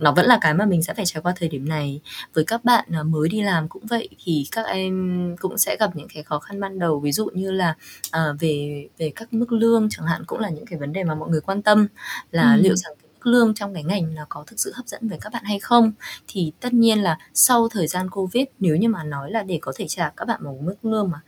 nó 0.00 0.12
vẫn 0.12 0.26
là 0.26 0.38
cái 0.40 0.54
mà 0.54 0.66
mình 0.66 0.82
sẽ 0.82 0.94
phải 0.94 1.06
trải 1.06 1.22
qua 1.22 1.32
thời 1.36 1.48
điểm 1.48 1.68
này. 1.68 2.00
Với 2.34 2.44
các 2.44 2.64
bạn 2.64 2.84
à, 2.92 3.02
mới 3.02 3.28
đi 3.28 3.42
làm 3.42 3.68
cũng 3.68 3.86
vậy 3.86 4.08
thì 4.24 4.46
các 4.52 4.66
em 4.66 5.36
cũng 5.40 5.58
sẽ 5.58 5.76
gặp 5.80 5.96
những 5.96 6.08
cái 6.14 6.22
khó 6.22 6.38
khăn 6.38 6.60
ban 6.60 6.78
đầu. 6.78 7.00
Ví 7.00 7.12
dụ 7.12 7.26
như 7.26 7.50
là 7.50 7.74
à, 8.10 8.24
về 8.40 8.88
về 8.98 9.12
các 9.16 9.32
mức 9.32 9.52
lương 9.52 9.88
chẳng 9.90 10.06
hạn 10.06 10.24
cũng 10.26 10.40
là 10.40 10.48
những 10.48 10.66
cái 10.66 10.78
vấn 10.78 10.92
đề 10.92 11.04
mà 11.04 11.14
mọi 11.14 11.28
người 11.28 11.40
quan 11.40 11.62
tâm. 11.62 11.86
Là 12.30 12.54
ừ. 12.54 12.60
liệu 12.62 12.76
rằng 12.76 12.92
lương 13.22 13.54
trong 13.54 13.74
cái 13.74 13.84
ngành 13.84 14.14
là 14.14 14.24
có 14.28 14.44
thực 14.46 14.60
sự 14.60 14.72
hấp 14.74 14.86
dẫn 14.86 15.08
với 15.08 15.18
các 15.20 15.32
bạn 15.32 15.44
hay 15.44 15.58
không? 15.58 15.92
Thì 16.28 16.52
tất 16.60 16.72
nhiên 16.72 17.02
là 17.02 17.18
sau 17.34 17.68
thời 17.68 17.86
gian 17.86 18.10
covid 18.10 18.44
nếu 18.58 18.76
như 18.76 18.88
mà 18.88 19.04
nói 19.04 19.30
là 19.30 19.42
để 19.42 19.58
có 19.62 19.72
thể 19.76 19.86
trả 19.88 20.10
các 20.16 20.24
bạn 20.24 20.44
một 20.44 20.56
mức 20.60 20.74
lương 20.82 21.10
mà 21.10 21.20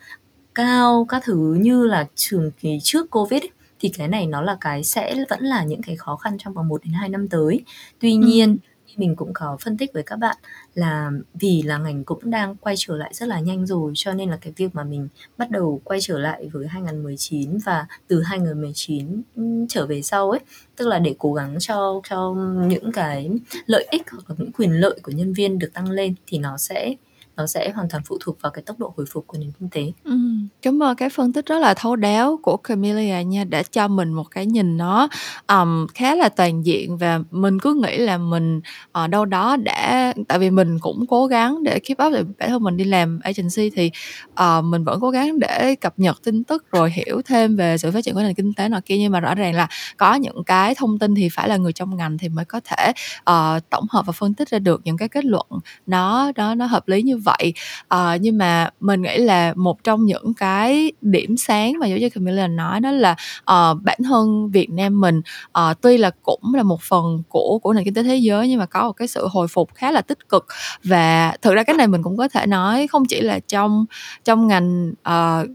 cao 0.54 1.06
các 1.08 1.22
thứ 1.24 1.56
như 1.60 1.86
là 1.86 2.06
trường 2.14 2.50
kỳ 2.50 2.78
trước 2.82 3.10
covid 3.10 3.42
ấy, 3.42 3.50
thì 3.80 3.88
cái 3.88 4.08
này 4.08 4.26
nó 4.26 4.42
là 4.42 4.56
cái 4.60 4.84
sẽ 4.84 5.14
vẫn 5.30 5.40
là 5.44 5.64
những 5.64 5.82
cái 5.82 5.96
khó 5.96 6.16
khăn 6.16 6.36
trong 6.38 6.54
vòng 6.54 6.68
1 6.68 6.80
đến 6.84 6.92
2 6.92 7.08
năm 7.08 7.28
tới. 7.28 7.60
Tuy 8.00 8.14
nhiên 8.14 8.48
Ừm. 8.50 8.56
mình 8.96 9.16
cũng 9.16 9.30
có 9.34 9.56
phân 9.64 9.76
tích 9.76 9.90
với 9.94 10.02
các 10.02 10.16
bạn 10.16 10.36
là 10.74 11.10
vì 11.34 11.62
là 11.62 11.78
ngành 11.78 12.04
cũng 12.04 12.30
đang 12.30 12.56
quay 12.56 12.74
trở 12.78 12.96
lại 12.96 13.10
rất 13.14 13.26
là 13.28 13.40
nhanh 13.40 13.66
rồi, 13.66 13.92
cho 13.94 14.12
nên 14.12 14.30
là 14.30 14.36
cái 14.40 14.52
việc 14.56 14.74
mà 14.74 14.84
mình 14.84 15.08
bắt 15.38 15.50
đầu 15.50 15.80
quay 15.84 15.98
trở 16.02 16.18
lại 16.18 16.48
với 16.52 16.66
2019 16.68 17.58
và 17.64 17.86
từ 18.08 18.22
2019, 18.22 19.22
trở 19.68 19.86
về 19.86 20.02
sau 20.02 20.30
ấy, 20.30 20.40
tức 20.76 20.88
là 20.88 20.98
để 20.98 21.14
cố 21.18 21.32
gắng 21.32 21.56
cho 21.60 22.00
cho 22.08 22.34
những 22.68 22.92
cái 22.92 23.30
lợi 23.66 23.86
ích 23.90 24.02
hoặc 24.10 24.24
là 24.28 24.36
những 24.38 24.52
quyền 24.52 24.72
lợi 24.72 24.98
của 25.02 25.12
nhân 25.12 25.32
viên 25.32 25.58
được 25.58 25.70
tăng 25.72 25.90
lên 25.90 26.14
thì 26.26 26.38
nó 26.38 26.56
sẽ 26.56 26.94
nó 27.36 27.46
sẽ 27.46 27.70
hoàn 27.70 27.88
toàn 27.88 28.02
phụ 28.06 28.18
thuộc 28.20 28.42
vào 28.42 28.52
cái 28.52 28.62
tốc 28.66 28.78
độ 28.78 28.94
hồi 28.96 29.06
phục 29.12 29.26
của 29.26 29.38
nền 29.38 29.50
kinh 29.60 29.68
tế. 29.68 29.92
Ừ, 30.04 30.18
cảm 30.62 30.82
ơn 30.82 30.96
cái 30.96 31.08
phân 31.10 31.32
tích 31.32 31.46
rất 31.46 31.58
là 31.58 31.74
thấu 31.74 31.96
đáo 31.96 32.38
của 32.42 32.56
Camelia 32.56 33.24
nha 33.24 33.44
đã 33.44 33.62
cho 33.62 33.88
mình 33.88 34.12
một 34.12 34.30
cái 34.30 34.46
nhìn 34.46 34.76
nó 34.76 35.08
um, 35.48 35.86
khá 35.94 36.14
là 36.14 36.28
toàn 36.28 36.66
diện 36.66 36.96
và 36.96 37.20
mình 37.30 37.58
cứ 37.60 37.74
nghĩ 37.74 37.98
là 37.98 38.18
mình 38.18 38.60
ở 38.92 39.04
uh, 39.04 39.10
đâu 39.10 39.24
đó 39.24 39.56
đã 39.56 40.12
tại 40.28 40.38
vì 40.38 40.50
mình 40.50 40.78
cũng 40.78 41.06
cố 41.08 41.26
gắng 41.26 41.62
để 41.62 41.78
keep 41.78 42.06
up 42.06 42.12
để 42.12 42.22
bản 42.38 42.48
thân 42.48 42.62
mình 42.62 42.76
đi 42.76 42.84
làm 42.84 43.20
agency 43.22 43.70
thì 43.70 43.90
uh, 44.30 44.64
mình 44.64 44.84
vẫn 44.84 45.00
cố 45.00 45.10
gắng 45.10 45.38
để 45.38 45.74
cập 45.80 45.98
nhật 45.98 46.22
tin 46.24 46.44
tức 46.44 46.64
rồi 46.72 46.90
hiểu 46.90 47.22
thêm 47.24 47.56
về 47.56 47.78
sự 47.78 47.90
phát 47.90 48.04
triển 48.04 48.14
của 48.14 48.22
nền 48.22 48.34
kinh 48.34 48.54
tế 48.54 48.68
nọ 48.68 48.80
kia 48.84 48.98
nhưng 48.98 49.12
mà 49.12 49.20
rõ 49.20 49.34
ràng 49.34 49.54
là 49.54 49.68
có 49.96 50.14
những 50.14 50.44
cái 50.44 50.74
thông 50.74 50.98
tin 50.98 51.14
thì 51.14 51.28
phải 51.28 51.48
là 51.48 51.56
người 51.56 51.72
trong 51.72 51.96
ngành 51.96 52.18
thì 52.18 52.28
mới 52.28 52.44
có 52.44 52.60
thể 52.64 52.92
uh, 53.30 53.70
tổng 53.70 53.86
hợp 53.90 54.06
và 54.06 54.12
phân 54.12 54.34
tích 54.34 54.50
ra 54.50 54.58
được 54.58 54.80
những 54.84 54.96
cái 54.96 55.08
kết 55.08 55.24
luận 55.24 55.46
nó 55.86 56.32
đó 56.34 56.54
nó 56.54 56.66
hợp 56.66 56.88
lý 56.88 57.02
như 57.02 57.18
vậy. 57.26 57.52
À, 57.88 58.16
nhưng 58.20 58.38
mà 58.38 58.70
mình 58.80 59.02
nghĩ 59.02 59.18
là 59.18 59.52
một 59.56 59.84
trong 59.84 60.04
những 60.04 60.34
cái 60.34 60.92
điểm 61.00 61.36
sáng 61.36 61.72
mà 61.80 61.86
giáo 61.86 61.98
như 61.98 62.10
Camilla 62.10 62.46
nói 62.46 62.80
đó 62.80 62.90
là 62.90 63.16
uh, 63.40 63.82
bản 63.82 63.98
thân 64.04 64.50
Việt 64.50 64.70
Nam 64.70 65.00
mình 65.00 65.20
uh, 65.58 65.80
tuy 65.80 65.98
là 65.98 66.10
cũng 66.22 66.54
là 66.54 66.62
một 66.62 66.82
phần 66.82 67.22
của 67.28 67.58
của 67.62 67.72
nền 67.72 67.84
kinh 67.84 67.94
tế 67.94 68.02
thế 68.02 68.16
giới 68.16 68.48
nhưng 68.48 68.58
mà 68.58 68.66
có 68.66 68.82
một 68.82 68.92
cái 68.92 69.08
sự 69.08 69.28
hồi 69.28 69.48
phục 69.48 69.74
khá 69.74 69.90
là 69.90 70.00
tích 70.00 70.28
cực. 70.28 70.46
Và 70.84 71.36
thực 71.42 71.54
ra 71.54 71.62
cái 71.62 71.76
này 71.76 71.86
mình 71.86 72.02
cũng 72.02 72.16
có 72.16 72.28
thể 72.28 72.46
nói 72.46 72.86
không 72.86 73.04
chỉ 73.04 73.20
là 73.20 73.38
trong 73.48 73.84
trong 74.24 74.46
ngành 74.48 74.92
uh, 75.08 75.48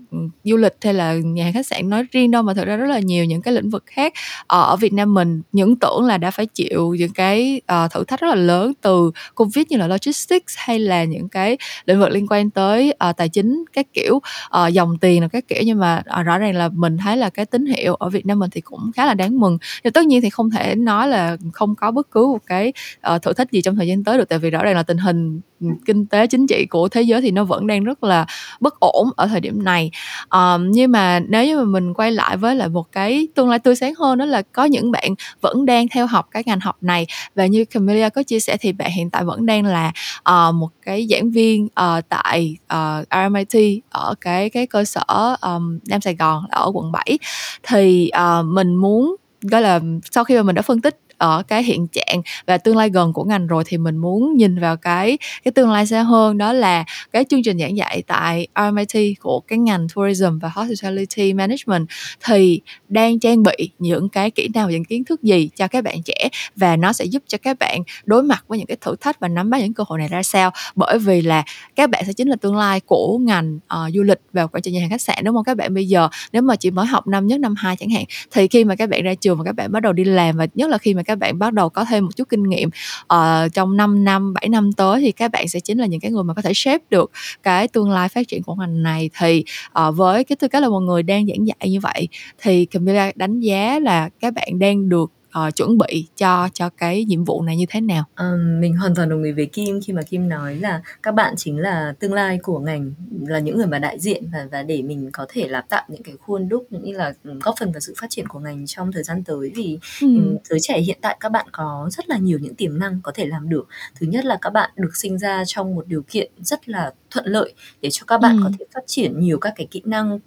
du 0.43 0.57
lịch 0.57 0.75
hay 0.81 0.93
là 0.93 1.13
nhà 1.13 1.43
hàng 1.43 1.53
khách 1.53 1.67
sạn 1.67 1.89
nói 1.89 2.03
riêng 2.11 2.31
đâu 2.31 2.43
mà 2.43 2.53
thực 2.53 2.65
ra 2.65 2.75
rất 2.75 2.87
là 2.87 2.99
nhiều 2.99 3.25
những 3.25 3.41
cái 3.41 3.53
lĩnh 3.53 3.69
vực 3.69 3.83
khác 3.85 4.13
uh, 4.41 4.45
ở 4.47 4.75
Việt 4.75 4.93
Nam 4.93 5.13
mình 5.13 5.41
những 5.51 5.75
tưởng 5.75 6.05
là 6.05 6.17
đã 6.17 6.31
phải 6.31 6.45
chịu 6.45 6.95
những 6.99 7.13
cái 7.13 7.61
uh, 7.85 7.91
thử 7.91 8.03
thách 8.03 8.21
rất 8.21 8.27
là 8.27 8.35
lớn 8.35 8.73
từ 8.81 9.11
covid 9.35 9.65
như 9.69 9.77
là 9.77 9.87
logistics 9.87 10.53
hay 10.57 10.79
là 10.79 11.03
những 11.03 11.29
cái 11.29 11.57
lĩnh 11.85 11.99
vực 11.99 12.09
liên 12.09 12.27
quan 12.29 12.49
tới 12.49 12.93
uh, 13.09 13.17
tài 13.17 13.29
chính 13.29 13.65
các 13.73 13.87
kiểu 13.93 14.15
uh, 14.15 14.73
dòng 14.73 14.97
tiền 14.97 15.21
là 15.21 15.27
các 15.27 15.47
kiểu. 15.47 15.59
Nhưng 15.65 15.79
mà 15.79 16.03
uh, 16.19 16.25
rõ 16.25 16.37
ràng 16.37 16.55
là 16.55 16.69
mình 16.69 16.97
thấy 16.97 17.17
là 17.17 17.29
cái 17.29 17.45
tín 17.45 17.65
hiệu 17.65 17.95
ở 17.95 18.09
Việt 18.09 18.25
Nam 18.25 18.39
mình 18.39 18.49
thì 18.49 18.61
cũng 18.61 18.91
khá 18.95 19.05
là 19.05 19.13
đáng 19.13 19.39
mừng. 19.39 19.57
Nhưng 19.83 19.93
tất 19.93 20.05
nhiên 20.05 20.21
thì 20.21 20.29
không 20.29 20.49
thể 20.49 20.75
nói 20.75 21.07
là 21.07 21.37
không 21.53 21.75
có 21.75 21.91
bất 21.91 22.11
cứ 22.11 22.27
một 22.27 22.41
cái 22.45 22.73
uh, 23.15 23.21
thử 23.21 23.33
thách 23.33 23.51
gì 23.51 23.61
trong 23.61 23.75
thời 23.75 23.87
gian 23.87 24.03
tới 24.03 24.17
được 24.17 24.29
tại 24.29 24.39
vì 24.39 24.49
rõ 24.49 24.63
ràng 24.63 24.75
là 24.75 24.83
tình 24.83 24.97
hình 24.97 25.41
kinh 25.85 26.05
tế 26.05 26.27
chính 26.27 26.47
trị 26.47 26.65
của 26.65 26.87
thế 26.87 27.01
giới 27.01 27.21
thì 27.21 27.31
nó 27.31 27.43
vẫn 27.43 27.67
đang 27.67 27.83
rất 27.83 28.03
là 28.03 28.25
bất 28.59 28.79
ổn 28.79 29.09
ở 29.15 29.27
thời 29.27 29.39
điểm 29.39 29.63
này. 29.63 29.91
Um, 30.29 30.71
nhưng 30.71 30.91
mà 30.91 31.19
nếu 31.19 31.45
như 31.45 31.57
mà 31.57 31.63
mình 31.63 31.93
quay 31.93 32.11
lại 32.11 32.37
với 32.37 32.55
lại 32.55 32.69
một 32.69 32.91
cái 32.91 33.27
tương 33.35 33.49
lai 33.49 33.59
tươi 33.59 33.75
sáng 33.75 33.93
hơn 33.95 34.17
đó 34.17 34.25
là 34.25 34.41
có 34.41 34.65
những 34.65 34.91
bạn 34.91 35.15
vẫn 35.41 35.65
đang 35.65 35.87
theo 35.87 36.07
học 36.07 36.27
cái 36.31 36.43
ngành 36.45 36.59
học 36.59 36.77
này. 36.81 37.07
Và 37.35 37.45
như 37.45 37.65
Camelia 37.65 38.09
có 38.09 38.23
chia 38.23 38.39
sẻ 38.39 38.57
thì 38.57 38.71
bạn 38.71 38.91
hiện 38.91 39.09
tại 39.09 39.23
vẫn 39.23 39.45
đang 39.45 39.65
là 39.65 39.91
uh, 40.19 40.55
một 40.55 40.69
cái 40.81 41.07
giảng 41.09 41.31
viên 41.31 41.65
uh, 41.65 42.03
tại 42.09 42.55
ờ, 42.67 42.99
uh, 43.01 43.07
RMIT 43.11 43.83
ở 43.89 44.15
cái 44.21 44.49
cái 44.49 44.67
cơ 44.67 44.85
sở 44.85 45.35
um, 45.41 45.79
Nam 45.87 46.01
Sài 46.01 46.15
Gòn 46.15 46.45
ở 46.49 46.71
quận 46.73 46.91
7 46.91 47.19
thì 47.63 48.11
uh, 48.15 48.45
mình 48.45 48.75
muốn 48.75 49.15
gọi 49.41 49.61
là 49.61 49.79
sau 50.11 50.23
khi 50.23 50.35
mà 50.35 50.43
mình 50.43 50.55
đã 50.55 50.61
phân 50.61 50.81
tích 50.81 50.99
ở 51.21 51.43
cái 51.47 51.63
hiện 51.63 51.87
trạng 51.87 52.21
và 52.45 52.57
tương 52.57 52.77
lai 52.77 52.89
gần 52.89 53.13
của 53.13 53.23
ngành 53.23 53.47
rồi 53.47 53.63
thì 53.65 53.77
mình 53.77 53.97
muốn 53.97 54.37
nhìn 54.37 54.59
vào 54.59 54.77
cái 54.77 55.17
cái 55.43 55.51
tương 55.51 55.71
lai 55.71 55.85
xa 55.85 56.03
hơn. 56.03 56.37
Đó 56.37 56.53
là 56.53 56.85
cái 57.11 57.25
chương 57.29 57.43
trình 57.43 57.59
giảng 57.59 57.77
dạy 57.77 58.03
tại 58.07 58.47
RMIT 58.55 59.19
của 59.19 59.39
cái 59.39 59.59
ngành 59.59 59.87
tourism 59.95 60.39
và 60.39 60.49
hospitality 60.49 61.33
management 61.33 61.87
thì 62.25 62.61
đang 62.89 63.19
trang 63.19 63.43
bị 63.43 63.71
những 63.79 64.09
cái 64.09 64.31
kỹ 64.31 64.47
năng 64.53 64.65
và 64.65 64.71
những 64.71 64.85
kiến 64.85 65.03
thức 65.03 65.23
gì 65.23 65.49
cho 65.55 65.67
các 65.67 65.83
bạn 65.83 66.03
trẻ 66.03 66.29
và 66.55 66.75
nó 66.75 66.93
sẽ 66.93 67.05
giúp 67.05 67.23
cho 67.27 67.37
các 67.37 67.59
bạn 67.59 67.83
đối 68.03 68.23
mặt 68.23 68.43
với 68.47 68.57
những 68.57 68.67
cái 68.67 68.77
thử 68.81 68.95
thách 69.01 69.19
và 69.19 69.27
nắm 69.27 69.49
bắt 69.49 69.61
những 69.61 69.73
cơ 69.73 69.83
hội 69.87 69.99
này 69.99 70.07
ra 70.07 70.23
sao. 70.23 70.51
Bởi 70.75 70.99
vì 70.99 71.21
là 71.21 71.43
các 71.75 71.89
bạn 71.89 72.03
sẽ 72.07 72.13
chính 72.13 72.29
là 72.29 72.35
tương 72.35 72.55
lai 72.55 72.79
của 72.79 73.17
ngành 73.17 73.55
uh, 73.55 73.93
du 73.93 74.03
lịch 74.03 74.19
và 74.33 74.47
quản 74.47 74.61
trị 74.61 74.71
nhà 74.71 74.79
hàng 74.79 74.89
khách 74.89 75.01
sạn 75.01 75.23
đúng 75.23 75.35
không 75.35 75.43
các 75.43 75.57
bạn? 75.57 75.73
Bây 75.73 75.87
giờ 75.87 76.09
nếu 76.31 76.41
mà 76.41 76.55
chỉ 76.55 76.71
mới 76.71 76.85
học 76.85 77.07
năm 77.07 77.27
nhất 77.27 77.39
năm 77.39 77.55
hai 77.57 77.75
chẳng 77.75 77.89
hạn 77.89 78.03
thì 78.31 78.47
khi 78.47 78.63
mà 78.63 78.75
các 78.75 78.89
bạn 78.89 79.03
ra 79.03 79.13
trường 79.13 79.37
và 79.37 79.43
các 79.43 79.55
bạn 79.55 79.71
bắt 79.71 79.79
đầu 79.79 79.93
đi 79.93 80.03
làm 80.03 80.37
và 80.37 80.47
nhất 80.55 80.69
là 80.69 80.77
khi 80.77 80.93
mà 80.93 81.03
các 81.10 81.10
các 81.11 81.19
bạn 81.19 81.39
bắt 81.39 81.53
đầu 81.53 81.69
có 81.69 81.85
thêm 81.85 82.05
một 82.05 82.11
chút 82.15 82.29
kinh 82.29 82.43
nghiệm 82.43 82.69
uh, 83.13 83.53
trong 83.53 83.77
5 83.77 84.03
năm 84.03 84.33
7 84.33 84.49
năm 84.49 84.71
tới 84.71 85.01
thì 85.01 85.11
các 85.11 85.31
bạn 85.31 85.47
sẽ 85.47 85.59
chính 85.59 85.77
là 85.77 85.85
những 85.85 85.99
cái 85.99 86.11
người 86.11 86.23
mà 86.23 86.33
có 86.33 86.41
thể 86.41 86.51
shape 86.53 86.83
được 86.89 87.11
cái 87.43 87.67
tương 87.67 87.91
lai 87.91 88.09
phát 88.09 88.27
triển 88.27 88.43
của 88.43 88.55
ngành 88.55 88.83
này. 88.83 89.09
Thì 89.19 89.43
uh, 89.87 89.95
với 89.95 90.23
cái 90.23 90.35
tư 90.35 90.47
cách 90.47 90.61
là 90.61 90.69
một 90.69 90.79
người 90.79 91.03
đang 91.03 91.27
giảng 91.27 91.47
dạy 91.47 91.69
như 91.69 91.79
vậy 91.79 92.07
thì 92.41 92.65
Camilla 92.65 93.11
đánh 93.15 93.39
giá 93.39 93.79
là 93.79 94.09
các 94.19 94.33
bạn 94.33 94.59
đang 94.59 94.89
được 94.89 95.11
uh, 95.39 95.55
chuẩn 95.55 95.77
bị 95.77 96.07
cho 96.17 96.49
cho 96.53 96.69
cái 96.69 97.05
nhiệm 97.05 97.23
vụ 97.23 97.41
này 97.41 97.57
như 97.57 97.65
thế 97.69 97.81
nào? 97.81 98.03
Um, 98.17 98.59
mình 98.59 98.77
hoàn 98.77 98.95
toàn 98.95 99.09
đồng 99.09 99.23
ý 99.23 99.31
với 99.31 99.45
Kim 99.45 99.79
khi 99.81 99.93
mà 99.93 100.01
Kim 100.01 100.29
nói 100.29 100.55
là 100.55 100.81
các 101.03 101.11
bạn 101.13 101.33
chính 101.37 101.59
là 101.59 101.93
tương 101.99 102.13
lai 102.13 102.39
của 102.43 102.59
ngành 102.59 102.93
là 103.27 103.39
những 103.39 103.57
người 103.57 103.67
mà 103.67 103.79
đại 103.79 103.99
diện 103.99 104.23
và 104.33 104.47
và 104.51 104.63
để 104.63 104.81
mình 104.81 105.09
có 105.13 105.25
thể 105.29 105.47
là 105.47 105.61
tạo 105.61 105.83
những 105.87 106.03
cái 106.03 106.15
khuôn 106.19 106.49
đúc 106.49 106.67
cũng 106.69 106.83
như 106.83 106.97
là 106.97 107.13
góp 107.23 107.55
phần 107.59 107.71
vào 107.71 107.79
sự 107.79 107.93
phát 107.97 108.07
triển 108.09 108.27
của 108.27 108.39
ngành 108.39 108.65
trong 108.67 108.91
thời 108.91 109.03
gian 109.03 109.23
tới 109.23 109.51
vì 109.55 109.79
ừ. 110.01 110.37
giới 110.43 110.59
trẻ 110.61 110.79
hiện 110.79 110.97
tại 111.01 111.17
các 111.19 111.31
bạn 111.31 111.47
có 111.51 111.89
rất 111.91 112.09
là 112.09 112.17
nhiều 112.17 112.39
những 112.39 112.55
tiềm 112.55 112.79
năng 112.79 112.99
có 113.03 113.11
thể 113.15 113.25
làm 113.25 113.49
được 113.49 113.67
thứ 113.99 114.07
nhất 114.07 114.25
là 114.25 114.37
các 114.41 114.49
bạn 114.49 114.71
được 114.75 114.95
sinh 114.95 115.17
ra 115.17 115.43
trong 115.45 115.75
một 115.75 115.87
điều 115.87 116.03
kiện 116.07 116.31
rất 116.41 116.69
là 116.69 116.93
thuận 117.11 117.25
lợi 117.25 117.53
để 117.81 117.89
cho 117.89 118.03
các 118.07 118.21
bạn 118.21 118.37
ừ. 118.37 118.41
có 118.43 118.51
thể 118.59 118.65
phát 118.73 118.83
triển 118.87 119.19
nhiều 119.19 119.39
các 119.39 119.53
cái 119.55 119.67
kỹ 119.71 119.81
năng 119.85 120.19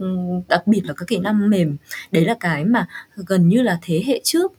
đặc 0.49 0.67
biệt 0.67 0.81
là 0.85 0.95
các 0.97 1.09
kỹ 1.09 1.19
năng 1.19 1.51
mềm 1.51 1.77
đấy 2.13 2.25
là 2.25 2.35
cái 2.41 2.65
mà 2.65 2.87
gần 3.15 3.49
như 3.49 3.63
là 3.63 3.79
thế 3.83 4.03
hệ 4.07 4.21
trước 4.25 4.53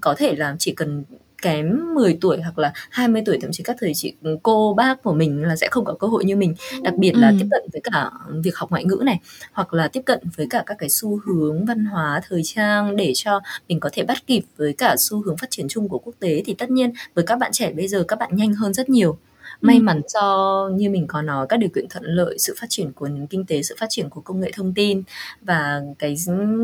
có 0.00 0.14
thể 0.18 0.34
là 0.36 0.56
chỉ 0.58 0.72
cần 0.72 1.04
kém 1.42 1.94
10 1.94 2.18
tuổi 2.20 2.40
hoặc 2.40 2.58
là 2.58 2.72
20 2.90 3.22
tuổi 3.26 3.38
thậm 3.42 3.52
chí 3.52 3.64
các 3.64 3.76
thời 3.80 3.94
chị 3.94 4.14
cô 4.42 4.74
bác 4.74 5.02
của 5.02 5.12
mình 5.12 5.42
là 5.42 5.56
sẽ 5.56 5.68
không 5.70 5.84
có 5.84 5.94
cơ 5.94 6.06
hội 6.06 6.24
như 6.24 6.36
mình 6.36 6.54
đặc 6.82 6.94
biệt 6.94 7.12
là 7.16 7.28
ừ. 7.28 7.36
tiếp 7.40 7.46
cận 7.50 7.62
với 7.72 7.80
cả 7.84 8.10
việc 8.44 8.56
học 8.56 8.70
ngoại 8.70 8.84
ngữ 8.84 9.02
này 9.04 9.20
hoặc 9.52 9.74
là 9.74 9.88
tiếp 9.88 10.00
cận 10.06 10.20
với 10.36 10.46
cả 10.50 10.62
các 10.66 10.76
cái 10.78 10.90
xu 10.90 11.20
hướng 11.24 11.64
văn 11.64 11.84
hóa 11.84 12.20
thời 12.28 12.42
trang 12.44 12.96
để 12.96 13.12
cho 13.14 13.40
mình 13.68 13.80
có 13.80 13.90
thể 13.92 14.02
bắt 14.02 14.26
kịp 14.26 14.42
với 14.56 14.72
cả 14.72 14.96
xu 14.98 15.22
hướng 15.22 15.36
phát 15.36 15.50
triển 15.50 15.66
chung 15.68 15.88
của 15.88 15.98
quốc 15.98 16.14
tế 16.18 16.42
thì 16.46 16.54
tất 16.54 16.70
nhiên 16.70 16.92
với 17.14 17.24
các 17.26 17.38
bạn 17.38 17.52
trẻ 17.52 17.72
bây 17.72 17.88
giờ 17.88 18.04
các 18.08 18.18
bạn 18.18 18.36
nhanh 18.36 18.54
hơn 18.54 18.74
rất 18.74 18.88
nhiều 18.88 19.18
may 19.62 19.78
mắn 19.78 20.00
cho 20.14 20.68
như 20.74 20.90
mình 20.90 21.06
có 21.06 21.22
nói 21.22 21.46
các 21.48 21.56
điều 21.56 21.70
kiện 21.74 21.88
thuận 21.88 22.04
lợi 22.04 22.38
sự 22.38 22.54
phát 22.60 22.66
triển 22.70 22.92
của 22.92 23.08
nền 23.08 23.26
kinh 23.26 23.44
tế 23.46 23.62
sự 23.62 23.74
phát 23.78 23.86
triển 23.90 24.10
của 24.10 24.20
công 24.20 24.40
nghệ 24.40 24.50
thông 24.54 24.74
tin 24.74 25.02
và 25.42 25.80
cái 25.98 26.16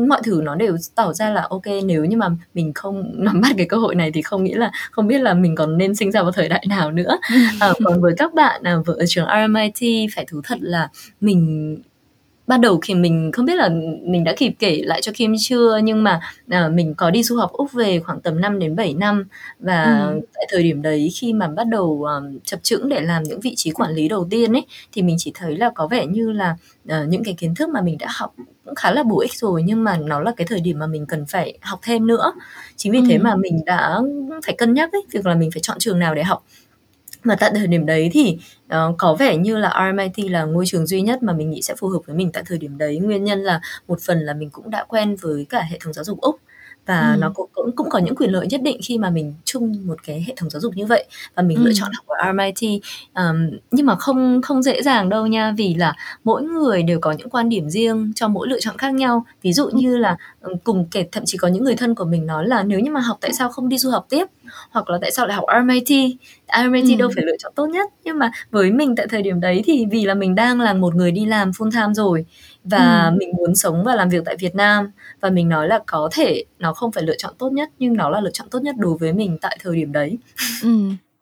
mọi 0.07 0.21
thứ 0.23 0.41
nó 0.43 0.55
đều 0.55 0.77
tỏ 0.95 1.13
ra 1.13 1.29
là 1.29 1.47
ok. 1.49 1.65
Nếu 1.85 2.05
như 2.05 2.17
mà 2.17 2.27
mình 2.53 2.73
không 2.73 3.11
nắm 3.23 3.41
bắt 3.41 3.51
cái 3.57 3.65
cơ 3.65 3.77
hội 3.77 3.95
này 3.95 4.11
thì 4.11 4.21
không 4.21 4.43
nghĩ 4.43 4.53
là 4.53 4.71
không 4.91 5.07
biết 5.07 5.21
là 5.21 5.33
mình 5.33 5.55
còn 5.55 5.77
nên 5.77 5.95
sinh 5.95 6.11
ra 6.11 6.21
vào 6.23 6.31
thời 6.31 6.49
đại 6.49 6.65
nào 6.69 6.91
nữa. 6.91 7.17
À, 7.59 7.73
còn 7.83 8.01
với 8.01 8.13
các 8.17 8.33
bạn 8.33 8.61
à, 8.63 8.77
ở 8.85 9.05
trường 9.07 9.27
RMIT 9.27 10.09
phải 10.15 10.25
thú 10.25 10.41
thật 10.43 10.57
là 10.61 10.89
mình 11.21 11.77
ban 12.49 12.61
đầu 12.61 12.79
khi 12.81 12.95
mình 12.95 13.31
không 13.33 13.45
biết 13.45 13.55
là 13.55 13.69
mình 14.03 14.23
đã 14.23 14.33
kịp 14.37 14.53
kể 14.59 14.81
lại 14.83 15.01
cho 15.01 15.11
Kim 15.15 15.33
chưa 15.39 15.77
nhưng 15.83 16.03
mà 16.03 16.19
à, 16.49 16.69
mình 16.69 16.93
có 16.93 17.09
đi 17.09 17.23
du 17.23 17.37
học 17.37 17.51
Úc 17.51 17.71
về 17.71 17.99
khoảng 17.99 18.21
tầm 18.21 18.41
5 18.41 18.59
đến 18.59 18.75
7 18.75 18.93
năm 18.93 19.27
và 19.59 19.83
ừ. 19.83 20.21
tại 20.33 20.45
thời 20.51 20.63
điểm 20.63 20.81
đấy 20.81 21.09
khi 21.15 21.33
mà 21.33 21.47
bắt 21.47 21.67
đầu 21.67 22.03
um, 22.03 22.39
chập 22.43 22.59
chững 22.63 22.89
để 22.89 23.01
làm 23.01 23.23
những 23.23 23.39
vị 23.39 23.53
trí 23.55 23.71
quản 23.71 23.91
lý 23.91 24.07
đầu 24.07 24.27
tiên 24.29 24.53
ấy 24.53 24.65
thì 24.91 25.01
mình 25.01 25.15
chỉ 25.19 25.31
thấy 25.35 25.57
là 25.57 25.71
có 25.75 25.87
vẻ 25.87 26.05
như 26.05 26.31
là 26.31 26.55
uh, 26.83 27.07
những 27.09 27.23
cái 27.23 27.33
kiến 27.37 27.55
thức 27.55 27.69
mà 27.69 27.81
mình 27.81 27.97
đã 27.97 28.07
học 28.09 28.33
cũng 28.65 28.75
khá 28.75 28.91
là 28.91 29.03
bổ 29.03 29.19
ích 29.19 29.33
rồi 29.33 29.63
nhưng 29.65 29.83
mà 29.83 29.97
nó 29.97 30.19
là 30.19 30.31
cái 30.37 30.47
thời 30.47 30.59
điểm 30.59 30.79
mà 30.79 30.87
mình 30.87 31.05
cần 31.05 31.25
phải 31.25 31.57
học 31.61 31.79
thêm 31.83 32.07
nữa 32.07 32.33
chính 32.75 32.91
vì 32.91 32.99
ừ. 32.99 33.05
thế 33.09 33.17
mà 33.17 33.35
mình 33.35 33.65
đã 33.65 33.99
phải 34.45 34.55
cân 34.57 34.73
nhắc 34.73 34.91
ấy 34.91 35.01
việc 35.11 35.25
là 35.25 35.35
mình 35.35 35.51
phải 35.51 35.61
chọn 35.61 35.79
trường 35.79 35.99
nào 35.99 36.15
để 36.15 36.23
học 36.23 36.43
mà 37.23 37.35
tại 37.39 37.51
thời 37.55 37.67
điểm 37.67 37.85
đấy 37.85 38.09
thì 38.13 38.37
uh, 38.65 38.95
có 38.97 39.15
vẻ 39.15 39.37
như 39.37 39.57
là 39.57 39.91
RMIT 39.91 40.31
là 40.31 40.43
ngôi 40.43 40.65
trường 40.67 40.87
duy 40.87 41.01
nhất 41.01 41.23
mà 41.23 41.33
mình 41.33 41.49
nghĩ 41.49 41.61
sẽ 41.61 41.75
phù 41.75 41.87
hợp 41.87 41.99
với 42.05 42.15
mình 42.15 42.31
tại 42.31 42.43
thời 42.47 42.57
điểm 42.57 42.77
đấy 42.77 42.99
nguyên 42.99 43.23
nhân 43.23 43.39
là 43.39 43.61
một 43.87 44.01
phần 44.01 44.19
là 44.19 44.33
mình 44.33 44.49
cũng 44.49 44.69
đã 44.69 44.83
quen 44.87 45.15
với 45.15 45.45
cả 45.49 45.61
hệ 45.61 45.77
thống 45.81 45.93
giáo 45.93 46.03
dục 46.03 46.21
úc 46.21 46.39
và 46.89 47.13
ừ. 47.13 47.19
nó 47.19 47.31
cũng, 47.35 47.49
cũng 47.53 47.71
cũng 47.75 47.89
có 47.89 47.99
những 47.99 48.15
quyền 48.15 48.31
lợi 48.31 48.47
nhất 48.47 48.61
định 48.61 48.79
khi 48.83 48.97
mà 48.97 49.09
mình 49.09 49.33
chung 49.45 49.87
một 49.87 50.03
cái 50.03 50.23
hệ 50.27 50.33
thống 50.37 50.49
giáo 50.49 50.59
dục 50.59 50.73
như 50.75 50.85
vậy 50.85 51.05
và 51.35 51.43
mình 51.43 51.57
ừ. 51.57 51.63
lựa 51.63 51.71
chọn 51.75 51.91
học 51.93 52.05
ở 52.07 52.31
RMIT 52.31 52.81
um, 53.15 53.57
nhưng 53.71 53.85
mà 53.85 53.95
không 53.95 54.41
không 54.41 54.63
dễ 54.63 54.81
dàng 54.81 55.09
đâu 55.09 55.27
nha 55.27 55.53
vì 55.57 55.73
là 55.73 55.95
mỗi 56.23 56.43
người 56.43 56.83
đều 56.83 56.99
có 56.99 57.11
những 57.11 57.29
quan 57.29 57.49
điểm 57.49 57.69
riêng 57.69 58.11
cho 58.15 58.27
mỗi 58.27 58.47
lựa 58.47 58.59
chọn 58.59 58.77
khác 58.77 58.93
nhau 58.93 59.25
ví 59.41 59.53
dụ 59.53 59.69
như 59.69 59.97
là 59.97 60.17
cùng 60.63 60.85
kể 60.91 61.07
thậm 61.11 61.23
chí 61.25 61.37
có 61.37 61.47
những 61.47 61.63
người 61.63 61.75
thân 61.75 61.95
của 61.95 62.05
mình 62.05 62.25
nói 62.25 62.47
là 62.47 62.63
nếu 62.63 62.79
như 62.79 62.91
mà 62.91 62.99
học 62.99 63.17
tại 63.21 63.33
sao 63.33 63.49
không 63.49 63.69
đi 63.69 63.77
du 63.77 63.89
học 63.89 64.05
tiếp 64.09 64.25
hoặc 64.71 64.89
là 64.89 64.97
tại 65.01 65.11
sao 65.11 65.27
lại 65.27 65.35
học 65.35 65.45
RMIT 65.59 65.87
RMIT 66.63 66.83
ừ. 66.83 66.95
đâu 66.99 67.09
phải 67.15 67.23
lựa 67.25 67.37
chọn 67.39 67.51
tốt 67.55 67.67
nhất 67.67 67.89
nhưng 68.03 68.19
mà 68.19 68.31
với 68.51 68.71
mình 68.71 68.95
tại 68.95 69.07
thời 69.09 69.21
điểm 69.21 69.39
đấy 69.39 69.61
thì 69.65 69.85
vì 69.91 70.05
là 70.05 70.13
mình 70.13 70.35
đang 70.35 70.61
là 70.61 70.73
một 70.73 70.95
người 70.95 71.11
đi 71.11 71.25
làm 71.25 71.51
full 71.51 71.71
time 71.71 71.93
rồi 71.93 72.25
và 72.63 73.05
ừ. 73.05 73.15
mình 73.19 73.29
muốn 73.37 73.55
sống 73.55 73.83
và 73.83 73.95
làm 73.95 74.09
việc 74.09 74.23
tại 74.25 74.35
Việt 74.39 74.55
Nam 74.55 74.91
và 75.21 75.29
mình 75.29 75.49
nói 75.49 75.67
là 75.67 75.79
có 75.87 76.09
thể 76.11 76.43
nó 76.59 76.73
không 76.73 76.91
phải 76.91 77.03
lựa 77.03 77.15
chọn 77.17 77.33
tốt 77.37 77.49
nhất 77.49 77.69
nhưng 77.79 77.93
nó 77.93 78.09
là 78.09 78.19
lựa 78.19 78.31
chọn 78.31 78.49
tốt 78.49 78.59
nhất 78.59 78.75
đối 78.77 78.97
với 78.97 79.13
mình 79.13 79.37
tại 79.41 79.57
thời 79.63 79.75
điểm 79.75 79.91
đấy. 79.91 80.17
Ừ 80.63 80.69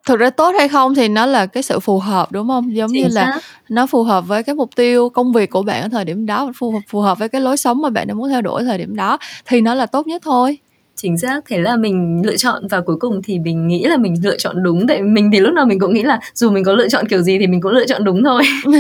thực 0.08 0.20
ra 0.20 0.30
tốt 0.30 0.54
hay 0.58 0.68
không 0.68 0.96
thì 0.96 1.08
nó 1.08 1.26
là 1.26 1.46
cái 1.46 1.64
sự 1.64 1.80
phù 1.80 2.00
hợp 2.00 2.32
đúng 2.32 2.48
không? 2.48 2.76
Giống 2.76 2.92
Chính 2.94 3.04
như 3.04 3.10
xác. 3.10 3.22
là 3.22 3.40
nó 3.70 3.86
phù 3.88 4.04
hợp 4.04 4.28
với 4.28 4.44
cái 4.44 4.56
mục 4.56 4.70
tiêu 4.76 5.10
công 5.10 5.34
việc 5.34 5.50
của 5.50 5.62
bạn 5.64 5.82
ở 5.82 5.90
thời 5.90 6.06
điểm 6.06 6.26
đó 6.26 6.52
phù 6.58 6.72
hợp 6.72 6.80
phù 6.90 7.02
hợp 7.02 7.20
với 7.20 7.30
cái 7.30 7.42
lối 7.42 7.58
sống 7.58 7.82
mà 7.82 7.90
bạn 7.90 8.08
đang 8.08 8.18
muốn 8.18 8.30
theo 8.30 8.42
đuổi 8.42 8.64
thời 8.64 8.78
điểm 8.78 8.96
đó 8.96 9.18
thì 9.46 9.62
nó 9.62 9.74
là 9.74 9.86
tốt 9.86 10.08
nhất 10.08 10.22
thôi. 10.26 10.58
Chính 10.96 11.18
xác 11.18 11.42
thế 11.48 11.60
là 11.60 11.76
mình 11.76 12.22
lựa 12.26 12.38
chọn 12.38 12.68
và 12.68 12.82
cuối 12.82 12.96
cùng 13.00 13.22
thì 13.24 13.40
mình 13.40 13.68
nghĩ 13.68 13.84
là 13.84 13.98
mình 13.98 14.16
lựa 14.24 14.38
chọn 14.38 14.64
đúng. 14.64 14.88
Tại 14.88 15.02
mình 15.02 15.30
thì 15.34 15.40
lúc 15.40 15.54
nào 15.54 15.66
mình 15.66 15.80
cũng 15.80 15.94
nghĩ 15.94 16.04
là 16.04 16.20
dù 16.34 16.52
mình 16.52 16.64
có 16.64 16.74
lựa 16.74 16.90
chọn 16.90 17.08
kiểu 17.08 17.22
gì 17.22 17.38
thì 17.40 17.48
mình 17.48 17.62
cũng 17.62 17.72
lựa 17.72 17.86
chọn 17.86 18.04
đúng 18.04 18.24
thôi. 18.24 18.44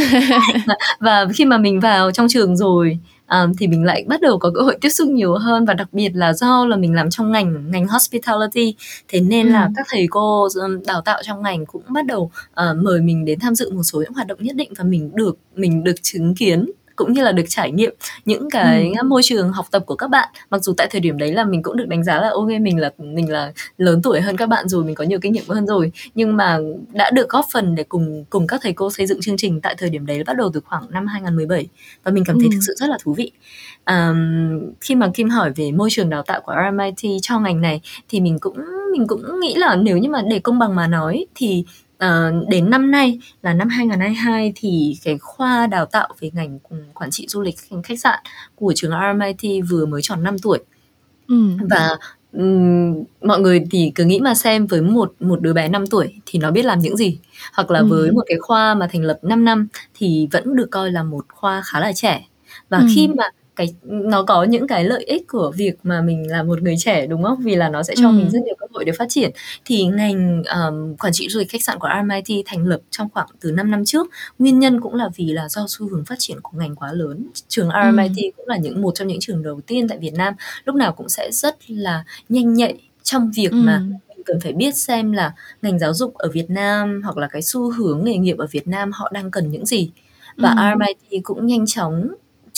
Và 1.00 1.26
khi 1.34 1.46
mà 1.46 1.58
mình 1.58 1.80
vào 1.80 2.12
trong 2.12 2.28
trường 2.28 2.58
rồi 2.58 3.00
um, 3.32 3.54
thì 3.58 3.68
mình 3.68 3.84
lại 3.84 4.06
bắt 4.08 4.22
đầu 4.22 4.40
có 4.40 4.52
cơ 4.56 4.62
hội 4.62 4.78
tiếp 4.82 4.90
xúc 4.90 5.08
nhiều 5.08 5.34
hơn 5.34 5.66
và 5.66 5.74
đặc 5.74 5.88
biệt 5.92 6.10
là 6.14 6.34
do 6.34 6.66
là 6.66 6.76
mình 6.76 6.94
làm 6.94 7.10
trong 7.10 7.32
ngành 7.32 7.72
ngành 7.72 7.88
hospitality 7.88 8.76
thế 9.08 9.22
nên 9.22 9.48
ừ. 9.48 9.52
là 9.52 9.70
các 9.76 9.88
thầy 9.90 10.08
cô 10.10 10.48
đào 10.88 11.02
tạo 11.02 11.22
trong 11.24 11.42
ngành 11.42 11.66
cũng 11.66 11.84
bắt 11.90 12.06
đầu 12.06 12.32
uh, 12.52 12.78
mời 12.84 13.02
mình 13.02 13.26
đến 13.26 13.40
tham 13.40 13.56
dự 13.56 13.72
một 13.72 13.84
số 13.84 14.00
những 14.02 14.14
hoạt 14.14 14.28
động 14.28 14.38
nhất 14.42 14.56
định 14.56 14.74
và 14.78 14.84
mình 14.84 15.12
được 15.16 15.38
mình 15.56 15.84
được 15.84 15.96
chứng 16.02 16.36
kiến 16.36 16.66
cũng 16.98 17.14
như 17.14 17.24
là 17.24 17.32
được 17.32 17.44
trải 17.50 17.72
nghiệm 17.72 17.94
những 18.26 18.50
cái 18.50 18.94
ừ. 19.00 19.08
môi 19.08 19.22
trường 19.24 19.52
học 19.52 19.66
tập 19.72 19.84
của 19.86 19.96
các 19.96 20.08
bạn 20.08 20.30
mặc 20.50 20.64
dù 20.64 20.74
tại 20.78 20.88
thời 20.92 21.02
điểm 21.02 21.18
đấy 21.18 21.34
là 21.34 21.44
mình 21.44 21.64
cũng 21.64 21.78
được 21.78 21.88
đánh 21.88 22.04
giá 22.04 22.22
là 22.22 22.30
ok 22.34 22.48
mình 22.62 22.80
là 22.80 22.92
mình 22.98 23.32
là 23.32 23.52
lớn 23.78 24.02
tuổi 24.02 24.22
hơn 24.22 24.38
các 24.38 24.50
bạn 24.50 24.68
rồi 24.68 24.84
mình 24.84 24.96
có 24.96 25.04
nhiều 25.04 25.20
kinh 25.22 25.34
nghiệm 25.34 25.44
hơn 25.48 25.68
rồi 25.68 25.92
nhưng 26.16 26.38
mà 26.38 26.60
đã 26.94 27.12
được 27.12 27.30
góp 27.30 27.46
phần 27.54 27.76
để 27.76 27.84
cùng 27.84 28.26
cùng 28.30 28.48
các 28.48 28.60
thầy 28.64 28.74
cô 28.74 28.92
xây 28.92 29.08
dựng 29.08 29.22
chương 29.22 29.38
trình 29.38 29.62
tại 29.62 29.76
thời 29.78 29.90
điểm 29.90 30.06
đấy 30.06 30.24
bắt 30.24 30.38
đầu 30.38 30.50
từ 30.54 30.60
khoảng 30.66 30.84
năm 30.90 31.08
2017 31.08 31.68
và 32.04 32.12
mình 32.12 32.24
cảm 32.28 32.40
thấy 32.40 32.48
ừ. 32.48 32.52
thực 32.54 32.62
sự 32.68 32.76
rất 32.78 32.90
là 32.90 32.98
thú 33.04 33.14
vị 33.14 33.32
um, 33.86 34.74
khi 34.82 34.96
mà 34.96 35.10
Kim 35.14 35.30
hỏi 35.30 35.52
về 35.56 35.72
môi 35.72 35.90
trường 35.92 36.10
đào 36.10 36.24
tạo 36.24 36.42
của 36.42 36.54
RMIT 36.70 37.22
cho 37.22 37.40
ngành 37.40 37.62
này 37.62 37.82
thì 38.10 38.20
mình 38.20 38.40
cũng 38.40 38.58
mình 38.92 39.08
cũng 39.08 39.40
nghĩ 39.40 39.56
là 39.56 39.76
nếu 39.76 39.98
như 39.98 40.10
mà 40.10 40.22
để 40.30 40.40
công 40.40 40.60
bằng 40.60 40.76
mà 40.76 40.88
nói 40.88 41.26
thì 41.36 41.66
uh, 42.06 42.50
đến 42.50 42.70
năm 42.70 42.92
nay 42.92 43.20
là 43.42 43.54
năm 43.54 43.70
2022 43.70 44.54
thì 44.56 44.98
cái 45.04 45.18
khoa 45.18 45.68
đào 45.68 45.86
tạo 45.86 46.10
về 46.20 46.30
ngành 46.34 46.60
quản 46.94 47.12
trị 47.12 47.26
du 47.30 47.42
lịch 47.42 47.56
ngành 47.70 47.84
khách 47.84 48.00
sạn 48.00 48.20
của 48.56 48.74
trường 48.76 48.92
RMIT 48.92 49.64
vừa 49.70 49.86
mới 49.86 50.02
tròn 50.02 50.24
5 50.24 50.40
tuổi 50.40 50.60
ừ. 51.28 51.36
và 51.70 51.98
um, 52.32 53.04
mọi 53.22 53.40
người 53.40 53.66
thì 53.72 53.92
cứ 53.96 54.06
nghĩ 54.06 54.20
mà 54.20 54.36
xem 54.36 54.68
với 54.68 54.82
một 54.82 55.14
một 55.20 55.42
đứa 55.42 55.54
bé 55.54 55.68
5 55.68 55.88
tuổi 55.88 56.14
thì 56.26 56.40
nó 56.40 56.52
biết 56.52 56.66
làm 56.66 56.80
những 56.80 56.98
gì 56.98 57.20
hoặc 57.54 57.72
là 57.72 57.80
ừ. 57.80 57.86
với 57.90 58.12
một 58.12 58.24
cái 58.28 58.38
khoa 58.40 58.74
mà 58.74 58.88
thành 58.92 59.02
lập 59.02 59.20
5 59.22 59.46
năm 59.46 59.68
thì 59.94 60.28
vẫn 60.32 60.56
được 60.56 60.68
coi 60.72 60.92
là 60.92 61.04
một 61.04 61.26
khoa 61.30 61.62
khá 61.66 61.80
là 61.80 61.94
trẻ 61.94 62.28
và 62.70 62.78
ừ. 62.78 62.86
khi 62.96 63.08
mà 63.08 63.24
cái 63.58 63.68
nó 63.84 64.24
có 64.24 64.44
những 64.44 64.68
cái 64.68 64.84
lợi 64.84 65.04
ích 65.04 65.28
của 65.28 65.52
việc 65.56 65.74
mà 65.84 66.02
mình 66.02 66.32
là 66.32 66.44
một 66.44 66.62
người 66.62 66.76
trẻ 66.78 67.08
đúng 67.08 67.24
không 67.24 67.40
vì 67.44 67.56
là 67.56 67.70
nó 67.70 67.84
sẽ 67.84 67.94
cho 67.98 68.08
ừ. 68.08 68.12
mình 68.12 68.30
rất 68.30 68.40
nhiều 68.46 68.56
cơ 68.60 68.66
hội 68.74 68.86
để 68.86 68.92
phát 68.92 69.06
triển 69.10 69.32
thì 69.66 69.86
ngành 69.86 70.44
um, 70.44 70.96
quản 70.96 71.14
trị 71.14 71.28
du 71.30 71.40
lịch 71.40 71.50
khách 71.50 71.64
sạn 71.64 71.80
của 71.80 71.88
RMIT 72.02 72.46
thành 72.46 72.66
lập 72.66 72.80
trong 72.90 73.10
khoảng 73.14 73.28
từ 73.40 73.52
5 73.52 73.72
năm 73.72 73.86
trước 73.86 74.08
nguyên 74.40 74.60
nhân 74.60 74.82
cũng 74.82 74.96
là 74.96 75.10
vì 75.16 75.26
là 75.26 75.50
do 75.50 75.66
xu 75.68 75.90
hướng 75.90 76.06
phát 76.06 76.16
triển 76.20 76.38
của 76.42 76.58
ngành 76.58 76.76
quá 76.76 76.94
lớn 76.94 77.28
trường 77.48 77.70
RMIT 77.70 78.18
ừ. 78.18 78.30
cũng 78.38 78.48
là 78.48 78.58
những 78.58 78.82
một 78.82 78.92
trong 78.96 79.08
những 79.08 79.20
trường 79.22 79.44
đầu 79.44 79.62
tiên 79.68 79.88
tại 79.88 79.98
Việt 79.98 80.14
Nam 80.14 80.34
lúc 80.66 80.76
nào 80.76 80.94
cũng 80.94 81.10
sẽ 81.10 81.32
rất 81.32 81.56
là 81.68 82.04
nhanh 82.30 82.54
nhạy 82.54 82.78
trong 83.04 83.32
việc 83.36 83.52
ừ. 83.52 83.56
mà 83.56 83.84
cần 84.26 84.40
phải 84.40 84.54
biết 84.54 84.76
xem 84.76 85.12
là 85.12 85.34
ngành 85.62 85.80
giáo 85.80 85.94
dục 85.94 86.14
ở 86.14 86.30
Việt 86.30 86.50
Nam 86.50 87.02
hoặc 87.04 87.18
là 87.18 87.28
cái 87.28 87.42
xu 87.42 87.72
hướng 87.72 88.04
nghề 88.04 88.18
nghiệp 88.18 88.38
ở 88.38 88.48
Việt 88.52 88.68
Nam 88.68 88.92
họ 88.92 89.10
đang 89.14 89.32
cần 89.32 89.52
những 89.52 89.66
gì 89.66 89.92
và 90.38 90.50
ừ. 90.50 90.56
RMIT 90.76 91.24
cũng 91.24 91.46
nhanh 91.46 91.66
chóng 91.66 92.08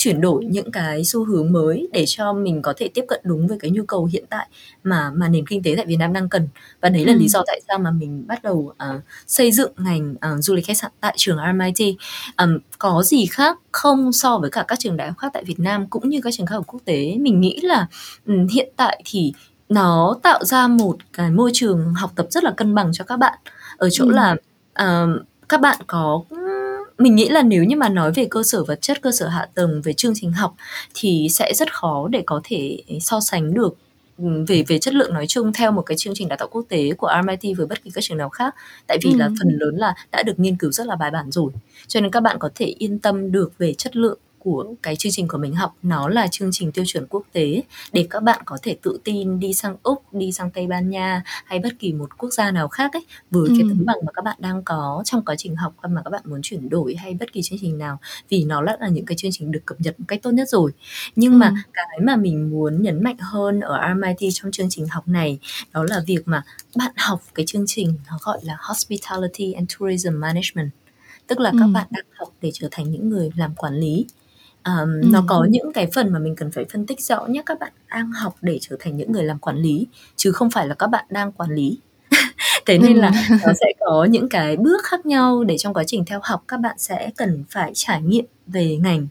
chuyển 0.00 0.20
đổi 0.20 0.44
những 0.44 0.72
cái 0.72 1.04
xu 1.04 1.24
hướng 1.24 1.52
mới 1.52 1.88
để 1.92 2.04
cho 2.06 2.32
mình 2.32 2.62
có 2.62 2.74
thể 2.76 2.88
tiếp 2.94 3.04
cận 3.08 3.20
đúng 3.24 3.46
với 3.46 3.58
cái 3.58 3.70
nhu 3.70 3.84
cầu 3.84 4.04
hiện 4.04 4.24
tại 4.30 4.48
mà 4.84 5.10
mà 5.14 5.28
nền 5.28 5.46
kinh 5.46 5.62
tế 5.62 5.74
tại 5.76 5.86
Việt 5.86 5.96
Nam 5.96 6.12
đang 6.12 6.28
cần 6.28 6.48
và 6.80 6.88
đấy 6.88 7.04
là 7.06 7.12
ừ. 7.12 7.18
lý 7.18 7.28
do 7.28 7.42
tại 7.46 7.60
sao 7.68 7.78
mà 7.78 7.90
mình 7.90 8.26
bắt 8.26 8.42
đầu 8.42 8.56
uh, 8.56 9.00
xây 9.26 9.52
dựng 9.52 9.72
ngành 9.76 10.12
uh, 10.12 10.44
du 10.44 10.54
lịch 10.54 10.66
khách 10.66 10.76
sạn 10.76 10.90
tại 11.00 11.14
trường 11.16 11.38
RMIT 11.46 11.96
um, 12.38 12.58
có 12.78 13.02
gì 13.02 13.26
khác 13.26 13.58
không 13.72 14.12
so 14.12 14.38
với 14.38 14.50
cả 14.50 14.64
các 14.68 14.78
trường 14.78 14.96
đại 14.96 15.08
học 15.08 15.18
khác 15.18 15.30
tại 15.34 15.44
Việt 15.44 15.60
Nam 15.60 15.86
cũng 15.86 16.08
như 16.08 16.20
các 16.24 16.34
trường 16.34 16.46
đại 16.46 16.54
học 16.54 16.64
quốc 16.66 16.80
tế 16.84 17.16
mình 17.20 17.40
nghĩ 17.40 17.60
là 17.62 17.86
um, 18.26 18.46
hiện 18.46 18.68
tại 18.76 19.02
thì 19.04 19.32
nó 19.68 20.16
tạo 20.22 20.44
ra 20.44 20.68
một 20.68 20.96
cái 21.12 21.30
môi 21.30 21.50
trường 21.54 21.94
học 21.94 22.12
tập 22.16 22.26
rất 22.30 22.44
là 22.44 22.50
cân 22.56 22.74
bằng 22.74 22.90
cho 22.92 23.04
các 23.04 23.16
bạn 23.16 23.38
ở 23.76 23.90
chỗ 23.90 24.04
ừ. 24.04 24.10
là 24.10 24.36
uh, 24.82 25.26
các 25.48 25.60
bạn 25.60 25.78
có 25.86 26.22
mình 27.00 27.14
nghĩ 27.14 27.28
là 27.28 27.42
nếu 27.42 27.64
như 27.64 27.76
mà 27.76 27.88
nói 27.88 28.12
về 28.12 28.26
cơ 28.30 28.42
sở 28.42 28.64
vật 28.64 28.82
chất 28.82 29.02
cơ 29.02 29.12
sở 29.12 29.28
hạ 29.28 29.48
tầng 29.54 29.82
về 29.82 29.92
chương 29.92 30.12
trình 30.16 30.32
học 30.32 30.54
thì 30.94 31.28
sẽ 31.30 31.52
rất 31.54 31.74
khó 31.74 32.08
để 32.08 32.22
có 32.26 32.40
thể 32.44 32.78
so 33.00 33.20
sánh 33.20 33.54
được 33.54 33.76
ừ, 34.18 34.24
về 34.48 34.64
về 34.68 34.78
chất 34.78 34.94
lượng 34.94 35.14
nói 35.14 35.26
chung 35.26 35.52
theo 35.52 35.72
một 35.72 35.82
cái 35.82 35.96
chương 35.96 36.14
trình 36.16 36.28
đào 36.28 36.36
tạo 36.36 36.48
quốc 36.50 36.64
tế 36.68 36.94
của 36.94 37.12
RMIT 37.22 37.56
với 37.56 37.66
bất 37.66 37.84
kỳ 37.84 37.90
các 37.94 38.04
trường 38.04 38.18
nào 38.18 38.28
khác 38.28 38.54
tại 38.86 38.98
vì 39.02 39.10
ừ. 39.10 39.16
là 39.16 39.26
phần 39.26 39.58
lớn 39.60 39.76
là 39.76 39.94
đã 40.12 40.22
được 40.22 40.40
nghiên 40.40 40.56
cứu 40.56 40.70
rất 40.70 40.86
là 40.86 40.96
bài 40.96 41.10
bản 41.10 41.30
rồi 41.30 41.52
cho 41.86 42.00
nên 42.00 42.10
các 42.10 42.20
bạn 42.20 42.36
có 42.38 42.50
thể 42.54 42.66
yên 42.66 42.98
tâm 42.98 43.32
được 43.32 43.52
về 43.58 43.74
chất 43.74 43.96
lượng 43.96 44.18
của 44.40 44.74
cái 44.82 44.96
chương 44.96 45.12
trình 45.12 45.28
của 45.28 45.38
mình 45.38 45.54
học 45.54 45.76
nó 45.82 46.08
là 46.08 46.26
chương 46.26 46.50
trình 46.52 46.72
tiêu 46.72 46.84
chuẩn 46.88 47.06
quốc 47.06 47.22
tế 47.32 47.62
để 47.92 48.06
các 48.10 48.22
bạn 48.22 48.42
có 48.44 48.58
thể 48.62 48.76
tự 48.82 48.98
tin 49.04 49.40
đi 49.40 49.54
sang 49.54 49.76
úc 49.82 50.14
đi 50.14 50.32
sang 50.32 50.50
tây 50.50 50.66
ban 50.66 50.90
nha 50.90 51.22
hay 51.44 51.58
bất 51.58 51.78
kỳ 51.78 51.92
một 51.92 52.18
quốc 52.18 52.30
gia 52.30 52.50
nào 52.50 52.68
khác 52.68 52.92
ấy 52.92 53.06
với 53.30 53.48
ừ. 53.48 53.54
cái 53.58 53.66
tấm 53.68 53.84
bằng 53.84 53.96
mà 54.06 54.12
các 54.12 54.24
bạn 54.24 54.36
đang 54.38 54.62
có 54.62 55.02
trong 55.04 55.24
quá 55.24 55.34
trình 55.38 55.56
học 55.56 55.74
mà 55.88 56.02
các 56.04 56.10
bạn 56.10 56.22
muốn 56.24 56.40
chuyển 56.42 56.68
đổi 56.68 56.94
hay 56.94 57.14
bất 57.14 57.32
kỳ 57.32 57.42
chương 57.42 57.58
trình 57.62 57.78
nào 57.78 57.98
vì 58.28 58.44
nó 58.44 58.60
là 58.60 58.88
những 58.88 59.06
cái 59.06 59.16
chương 59.16 59.30
trình 59.34 59.50
được 59.50 59.62
cập 59.66 59.80
nhật 59.80 60.00
một 60.00 60.04
cách 60.08 60.22
tốt 60.22 60.30
nhất 60.30 60.48
rồi 60.48 60.72
nhưng 61.16 61.32
ừ. 61.32 61.36
mà 61.36 61.54
cái 61.72 61.98
mà 62.02 62.16
mình 62.16 62.50
muốn 62.50 62.82
nhấn 62.82 63.04
mạnh 63.04 63.16
hơn 63.18 63.60
ở 63.60 63.80
RMIT 63.88 64.30
trong 64.32 64.52
chương 64.52 64.70
trình 64.70 64.88
học 64.88 65.08
này 65.08 65.38
đó 65.72 65.84
là 65.88 66.02
việc 66.06 66.22
mà 66.26 66.42
bạn 66.76 66.92
học 66.96 67.22
cái 67.34 67.46
chương 67.46 67.64
trình 67.66 67.94
nó 68.06 68.18
gọi 68.22 68.38
là 68.42 68.56
Hospitality 68.60 69.52
and 69.52 69.70
Tourism 69.78 70.20
Management 70.20 70.70
tức 71.26 71.40
là 71.40 71.50
các 71.58 71.64
ừ. 71.64 71.72
bạn 71.74 71.86
đang 71.90 72.04
học 72.18 72.28
để 72.42 72.50
trở 72.54 72.68
thành 72.70 72.90
những 72.90 73.08
người 73.08 73.30
làm 73.36 73.54
quản 73.54 73.74
lý 73.74 74.06
um, 74.64 75.00
ừ. 75.02 75.08
nó 75.12 75.24
có 75.26 75.46
những 75.50 75.72
cái 75.72 75.88
phần 75.94 76.12
mà 76.12 76.18
mình 76.18 76.36
cần 76.36 76.50
phải 76.50 76.64
phân 76.72 76.86
tích 76.86 77.00
rõ 77.00 77.26
nhé 77.26 77.42
các 77.46 77.58
bạn 77.60 77.72
đang 77.88 78.12
học 78.12 78.34
để 78.42 78.58
trở 78.60 78.76
thành 78.80 78.96
những 78.96 79.12
người 79.12 79.24
làm 79.24 79.38
quản 79.38 79.56
lý 79.56 79.86
chứ 80.16 80.32
không 80.32 80.50
phải 80.50 80.66
là 80.68 80.74
các 80.74 80.86
bạn 80.86 81.04
đang 81.10 81.32
quản 81.32 81.50
lý. 81.50 81.78
Thế 82.66 82.78
nên 82.78 82.96
là 82.96 83.10
nó 83.30 83.52
sẽ 83.60 83.66
có 83.80 84.04
những 84.04 84.28
cái 84.28 84.56
bước 84.56 84.84
khác 84.84 85.06
nhau 85.06 85.44
để 85.44 85.58
trong 85.58 85.74
quá 85.74 85.84
trình 85.86 86.04
theo 86.04 86.20
học 86.22 86.44
các 86.48 86.60
bạn 86.60 86.78
sẽ 86.78 87.10
cần 87.16 87.44
phải 87.50 87.70
trải 87.74 88.02
nghiệm 88.02 88.24
về 88.46 88.76
ngành 88.76 89.06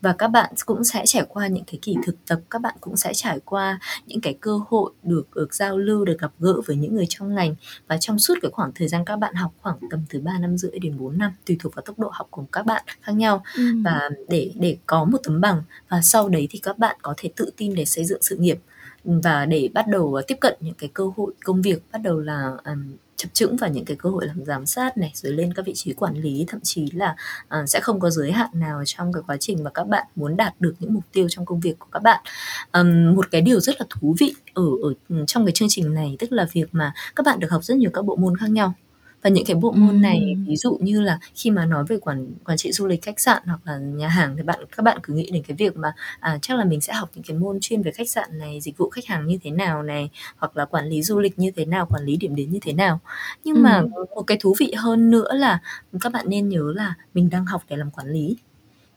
và 0.00 0.12
các 0.12 0.28
bạn 0.28 0.54
cũng 0.66 0.84
sẽ 0.84 1.02
trải 1.06 1.24
qua 1.28 1.46
những 1.46 1.64
cái 1.64 1.78
kỳ 1.82 1.96
thực 2.06 2.16
tập 2.26 2.40
các 2.50 2.62
bạn 2.62 2.74
cũng 2.80 2.96
sẽ 2.96 3.14
trải 3.14 3.38
qua 3.44 3.78
những 4.06 4.20
cái 4.20 4.34
cơ 4.40 4.60
hội 4.68 4.92
được 5.02 5.26
được 5.34 5.54
giao 5.54 5.78
lưu 5.78 6.04
được 6.04 6.18
gặp 6.18 6.32
gỡ 6.38 6.60
với 6.66 6.76
những 6.76 6.94
người 6.94 7.06
trong 7.08 7.34
ngành. 7.34 7.54
Và 7.88 7.98
trong 7.98 8.18
suốt 8.18 8.34
cái 8.42 8.50
khoảng 8.50 8.72
thời 8.74 8.88
gian 8.88 9.04
các 9.04 9.16
bạn 9.16 9.34
học 9.34 9.52
khoảng 9.62 9.76
tầm 9.90 10.00
từ 10.08 10.20
3 10.20 10.38
năm 10.38 10.58
rưỡi 10.58 10.78
đến 10.78 10.98
4 10.98 11.18
năm 11.18 11.32
tùy 11.46 11.56
thuộc 11.60 11.74
vào 11.74 11.82
tốc 11.82 11.98
độ 11.98 12.10
học 12.12 12.26
của 12.30 12.44
các 12.52 12.66
bạn 12.66 12.82
khác 13.00 13.12
nhau. 13.12 13.42
Ừ. 13.56 13.62
và 13.84 14.10
để 14.28 14.52
để 14.54 14.76
có 14.86 15.04
một 15.04 15.18
tấm 15.22 15.40
bằng 15.40 15.62
và 15.88 16.00
sau 16.02 16.28
đấy 16.28 16.48
thì 16.50 16.58
các 16.58 16.78
bạn 16.78 16.96
có 17.02 17.14
thể 17.16 17.30
tự 17.36 17.50
tin 17.56 17.74
để 17.74 17.84
xây 17.84 18.04
dựng 18.04 18.22
sự 18.22 18.36
nghiệp. 18.36 18.58
Và 19.04 19.46
để 19.46 19.68
bắt 19.74 19.88
đầu 19.88 20.20
tiếp 20.26 20.36
cận 20.40 20.54
những 20.60 20.74
cái 20.74 20.90
cơ 20.94 21.10
hội 21.16 21.32
công 21.44 21.62
việc 21.62 21.82
bắt 21.92 21.98
đầu 21.98 22.20
là 22.20 22.52
um, 22.64 22.96
chập 23.22 23.28
chững 23.32 23.56
vào 23.56 23.70
những 23.70 23.84
cái 23.84 23.96
cơ 23.96 24.10
hội 24.10 24.26
làm 24.26 24.44
giám 24.44 24.66
sát 24.66 24.96
này 24.96 25.10
rồi 25.14 25.32
lên 25.32 25.52
các 25.54 25.66
vị 25.66 25.72
trí 25.74 25.92
quản 25.92 26.14
lý 26.14 26.44
thậm 26.48 26.60
chí 26.62 26.90
là 26.92 27.16
uh, 27.44 27.68
sẽ 27.68 27.80
không 27.80 28.00
có 28.00 28.10
giới 28.10 28.32
hạn 28.32 28.50
nào 28.54 28.82
trong 28.86 29.12
cái 29.12 29.22
quá 29.26 29.36
trình 29.40 29.64
mà 29.64 29.70
các 29.70 29.84
bạn 29.84 30.06
muốn 30.16 30.36
đạt 30.36 30.54
được 30.60 30.74
những 30.78 30.94
mục 30.94 31.04
tiêu 31.12 31.26
trong 31.30 31.46
công 31.46 31.60
việc 31.60 31.78
của 31.78 31.86
các 31.92 32.02
bạn. 32.02 32.24
Um, 32.72 33.14
một 33.14 33.30
cái 33.30 33.40
điều 33.40 33.60
rất 33.60 33.80
là 33.80 33.86
thú 33.90 34.14
vị 34.18 34.34
ở 34.54 34.64
ở 34.82 34.94
ừ, 35.08 35.24
trong 35.26 35.46
cái 35.46 35.52
chương 35.52 35.68
trình 35.70 35.94
này 35.94 36.16
tức 36.18 36.32
là 36.32 36.46
việc 36.52 36.66
mà 36.72 36.92
các 37.16 37.26
bạn 37.26 37.40
được 37.40 37.50
học 37.50 37.64
rất 37.64 37.76
nhiều 37.76 37.90
các 37.94 38.04
bộ 38.04 38.16
môn 38.16 38.36
khác 38.36 38.50
nhau 38.50 38.74
và 39.22 39.30
những 39.30 39.44
cái 39.44 39.56
bộ 39.56 39.72
môn 39.72 40.00
này 40.00 40.36
ví 40.46 40.56
dụ 40.56 40.78
như 40.80 41.00
là 41.00 41.18
khi 41.34 41.50
mà 41.50 41.64
nói 41.64 41.84
về 41.88 41.96
quản 42.00 42.26
quản 42.44 42.58
trị 42.58 42.72
du 42.72 42.86
lịch 42.86 43.02
khách 43.02 43.20
sạn 43.20 43.42
hoặc 43.46 43.60
là 43.64 43.78
nhà 43.78 44.08
hàng 44.08 44.36
thì 44.36 44.42
bạn 44.42 44.58
các 44.76 44.82
bạn 44.82 44.98
cứ 45.02 45.14
nghĩ 45.14 45.30
đến 45.32 45.42
cái 45.42 45.56
việc 45.56 45.76
mà 45.76 45.94
à, 46.20 46.38
chắc 46.42 46.58
là 46.58 46.64
mình 46.64 46.80
sẽ 46.80 46.92
học 46.92 47.10
những 47.14 47.24
cái 47.24 47.36
môn 47.36 47.58
chuyên 47.60 47.82
về 47.82 47.90
khách 47.92 48.10
sạn 48.10 48.38
này 48.38 48.60
dịch 48.60 48.78
vụ 48.78 48.90
khách 48.90 49.06
hàng 49.06 49.26
như 49.26 49.38
thế 49.42 49.50
nào 49.50 49.82
này 49.82 50.10
hoặc 50.36 50.56
là 50.56 50.64
quản 50.64 50.86
lý 50.86 51.02
du 51.02 51.20
lịch 51.20 51.38
như 51.38 51.50
thế 51.56 51.64
nào 51.64 51.86
quản 51.90 52.04
lý 52.04 52.16
điểm 52.16 52.34
đến 52.34 52.50
như 52.50 52.58
thế 52.62 52.72
nào. 52.72 53.00
Nhưng 53.44 53.56
ừ. 53.56 53.60
mà 53.60 53.82
một 54.14 54.22
cái 54.26 54.38
thú 54.40 54.54
vị 54.58 54.72
hơn 54.76 55.10
nữa 55.10 55.34
là 55.34 55.60
các 56.00 56.12
bạn 56.12 56.26
nên 56.28 56.48
nhớ 56.48 56.72
là 56.76 56.94
mình 57.14 57.30
đang 57.30 57.46
học 57.46 57.62
để 57.68 57.76
làm 57.76 57.90
quản 57.90 58.08
lý 58.08 58.36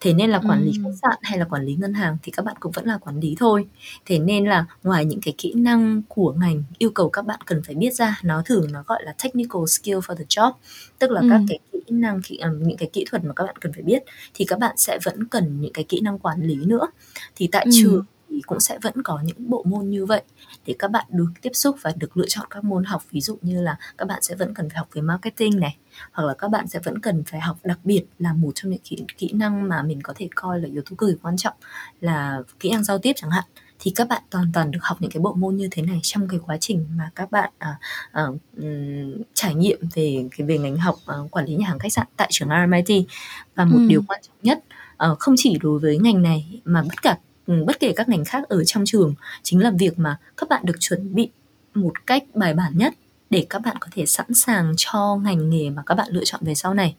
thế 0.01 0.13
nên 0.13 0.29
là 0.29 0.41
quản 0.47 0.63
lý 0.63 0.71
khách 0.83 0.91
sạn 1.01 1.19
hay 1.21 1.39
là 1.39 1.45
quản 1.45 1.65
lý 1.65 1.75
ngân 1.75 1.93
hàng 1.93 2.17
thì 2.23 2.31
các 2.31 2.45
bạn 2.45 2.55
cũng 2.59 2.71
vẫn 2.71 2.85
là 2.85 2.97
quản 2.97 3.19
lý 3.19 3.35
thôi. 3.39 3.67
Thế 4.05 4.19
nên 4.19 4.45
là 4.45 4.65
ngoài 4.83 5.05
những 5.05 5.21
cái 5.21 5.33
kỹ 5.37 5.53
năng 5.55 6.01
của 6.07 6.33
ngành 6.33 6.63
yêu 6.77 6.89
cầu 6.89 7.09
các 7.09 7.25
bạn 7.25 7.39
cần 7.45 7.61
phải 7.63 7.75
biết 7.75 7.93
ra 7.93 8.19
nó 8.23 8.41
thường 8.45 8.71
nó 8.71 8.83
gọi 8.87 9.03
là 9.03 9.13
technical 9.23 9.61
skill 9.67 9.97
for 9.97 10.15
the 10.15 10.25
job 10.29 10.51
tức 10.99 11.11
là 11.11 11.23
các 11.29 11.41
cái 11.47 11.59
kỹ 11.71 11.79
năng 11.87 12.21
kỹ, 12.21 12.37
à, 12.37 12.49
những 12.59 12.77
cái 12.77 12.89
kỹ 12.93 13.05
thuật 13.09 13.25
mà 13.25 13.33
các 13.35 13.43
bạn 13.43 13.55
cần 13.61 13.73
phải 13.73 13.83
biết 13.83 14.03
thì 14.33 14.45
các 14.45 14.59
bạn 14.59 14.77
sẽ 14.77 14.99
vẫn 15.05 15.25
cần 15.27 15.61
những 15.61 15.73
cái 15.73 15.85
kỹ 15.89 15.99
năng 16.01 16.19
quản 16.19 16.41
lý 16.41 16.55
nữa. 16.55 16.87
Thì 17.35 17.49
tại 17.51 17.65
trường 17.71 18.03
thì 18.29 18.41
cũng 18.45 18.59
sẽ 18.59 18.79
vẫn 18.81 19.03
có 19.03 19.19
những 19.23 19.49
bộ 19.49 19.63
môn 19.67 19.89
như 19.89 20.05
vậy 20.05 20.21
để 20.65 20.75
các 20.79 20.91
bạn 20.91 21.05
được 21.09 21.27
tiếp 21.41 21.51
xúc 21.53 21.77
và 21.81 21.93
được 21.95 22.17
lựa 22.17 22.25
chọn 22.27 22.45
các 22.49 22.63
môn 22.63 22.83
học. 22.83 23.03
Ví 23.11 23.21
dụ 23.21 23.37
như 23.41 23.61
là 23.61 23.77
các 23.97 24.07
bạn 24.07 24.21
sẽ 24.21 24.35
vẫn 24.35 24.53
cần 24.53 24.69
phải 24.69 24.77
học 24.77 24.87
về 24.93 25.01
marketing 25.01 25.59
này 25.59 25.77
hoặc 26.11 26.23
là 26.23 26.33
các 26.33 26.47
bạn 26.47 26.67
sẽ 26.67 26.79
vẫn 26.83 26.99
cần 26.99 27.23
phải 27.23 27.39
học 27.39 27.57
đặc 27.63 27.79
biệt 27.83 28.03
là 28.19 28.33
một 28.33 28.51
trong 28.55 28.71
những 28.71 28.81
kỹ, 28.83 28.97
kỹ 29.17 29.31
năng 29.33 29.69
mà 29.69 29.81
mình 29.81 30.01
có 30.01 30.13
thể 30.17 30.29
coi 30.35 30.59
là 30.59 30.69
yếu 30.73 30.81
tố 30.81 30.95
cực 30.95 31.09
kỳ 31.09 31.17
quan 31.21 31.37
trọng 31.37 31.53
là 32.01 32.41
kỹ 32.59 32.71
năng 32.71 32.83
giao 32.83 32.97
tiếp 32.97 33.13
chẳng 33.15 33.31
hạn. 33.31 33.43
Thì 33.79 33.91
các 33.95 34.07
bạn 34.07 34.23
toàn 34.29 34.51
toàn 34.53 34.71
được 34.71 34.79
học 34.81 34.97
những 34.99 35.11
cái 35.11 35.21
bộ 35.21 35.33
môn 35.33 35.55
như 35.55 35.67
thế 35.71 35.81
này 35.81 35.99
trong 36.03 36.27
cái 36.27 36.39
quá 36.45 36.57
trình 36.59 36.85
mà 36.97 37.09
các 37.15 37.31
bạn 37.31 37.51
à, 37.57 37.79
à, 38.11 38.23
um, 38.57 39.21
trải 39.33 39.55
nghiệm 39.55 39.79
về 39.93 40.27
cái 40.37 40.47
về 40.47 40.57
ngành 40.57 40.77
học 40.77 40.95
à, 41.05 41.15
quản 41.31 41.45
lý 41.45 41.55
nhà 41.55 41.67
hàng 41.67 41.79
khách 41.79 41.93
sạn 41.93 42.07
tại 42.17 42.27
trường 42.31 42.49
RMIT 42.49 43.07
và 43.55 43.65
một 43.65 43.77
ừ. 43.77 43.85
điều 43.87 44.01
quan 44.07 44.19
trọng 44.23 44.35
nhất 44.43 44.63
à, 44.97 45.09
không 45.19 45.35
chỉ 45.37 45.57
đối 45.61 45.79
với 45.79 45.97
ngành 45.97 46.21
này 46.21 46.61
mà 46.65 46.83
tất 46.89 47.01
cả 47.01 47.17
bất 47.47 47.79
kể 47.79 47.93
các 47.95 48.09
ngành 48.09 48.25
khác 48.25 48.43
ở 48.49 48.63
trong 48.63 48.83
trường 48.85 49.15
chính 49.43 49.63
là 49.63 49.71
việc 49.79 49.99
mà 49.99 50.17
các 50.37 50.49
bạn 50.49 50.61
được 50.65 50.75
chuẩn 50.79 51.15
bị 51.15 51.29
một 51.73 52.07
cách 52.07 52.23
bài 52.33 52.53
bản 52.53 52.77
nhất 52.77 52.93
để 53.29 53.45
các 53.49 53.59
bạn 53.59 53.77
có 53.79 53.87
thể 53.91 54.05
sẵn 54.05 54.33
sàng 54.33 54.73
cho 54.77 55.19
ngành 55.23 55.49
nghề 55.49 55.69
mà 55.69 55.83
các 55.85 55.95
bạn 55.95 56.07
lựa 56.11 56.23
chọn 56.25 56.41
về 56.43 56.55
sau 56.55 56.73
này 56.73 56.95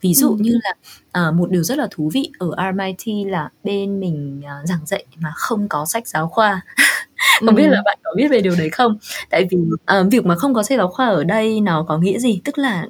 ví 0.00 0.14
dụ 0.14 0.28
ừ. 0.30 0.36
như 0.40 0.58
là 0.62 1.28
uh, 1.28 1.34
một 1.34 1.50
điều 1.50 1.62
rất 1.62 1.78
là 1.78 1.88
thú 1.90 2.10
vị 2.14 2.30
ở 2.38 2.50
RMIT 2.56 3.26
là 3.26 3.50
bên 3.64 4.00
mình 4.00 4.42
uh, 4.44 4.68
giảng 4.68 4.86
dạy 4.86 5.04
mà 5.16 5.32
không 5.36 5.68
có 5.68 5.86
sách 5.86 6.08
giáo 6.08 6.28
khoa 6.28 6.60
không 7.46 7.54
biết 7.54 7.66
là 7.66 7.82
bạn 7.84 7.98
có 8.02 8.10
biết 8.16 8.28
về 8.30 8.40
điều 8.40 8.54
đấy 8.58 8.70
không? 8.70 8.98
Tại 9.30 9.46
vì 9.50 9.58
uh, 10.00 10.12
việc 10.12 10.26
mà 10.26 10.34
không 10.34 10.54
có 10.54 10.62
sách 10.62 10.78
giáo 10.78 10.88
khoa 10.88 11.06
ở 11.06 11.24
đây 11.24 11.60
nó 11.60 11.84
có 11.88 11.98
nghĩa 11.98 12.18
gì? 12.18 12.40
Tức 12.44 12.58
là 12.58 12.86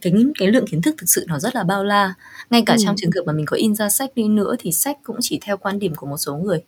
cái 0.00 0.12
cái 0.38 0.48
lượng 0.48 0.66
kiến 0.66 0.82
thức 0.82 0.94
thực 0.98 1.06
sự 1.06 1.24
nó 1.28 1.38
rất 1.38 1.54
là 1.54 1.62
bao 1.62 1.84
la. 1.84 2.14
Ngay 2.50 2.62
cả 2.66 2.76
trong 2.84 2.96
trường 2.96 3.10
hợp 3.10 3.22
mà 3.26 3.32
mình 3.32 3.46
có 3.46 3.56
in 3.56 3.74
ra 3.74 3.88
sách 3.88 4.10
đi 4.14 4.28
nữa 4.28 4.56
thì 4.58 4.72
sách 4.72 4.96
cũng 5.02 5.16
chỉ 5.20 5.38
theo 5.42 5.56
quan 5.56 5.78
điểm 5.78 5.94
của 5.94 6.06
một 6.06 6.16
số 6.18 6.36
người. 6.36 6.62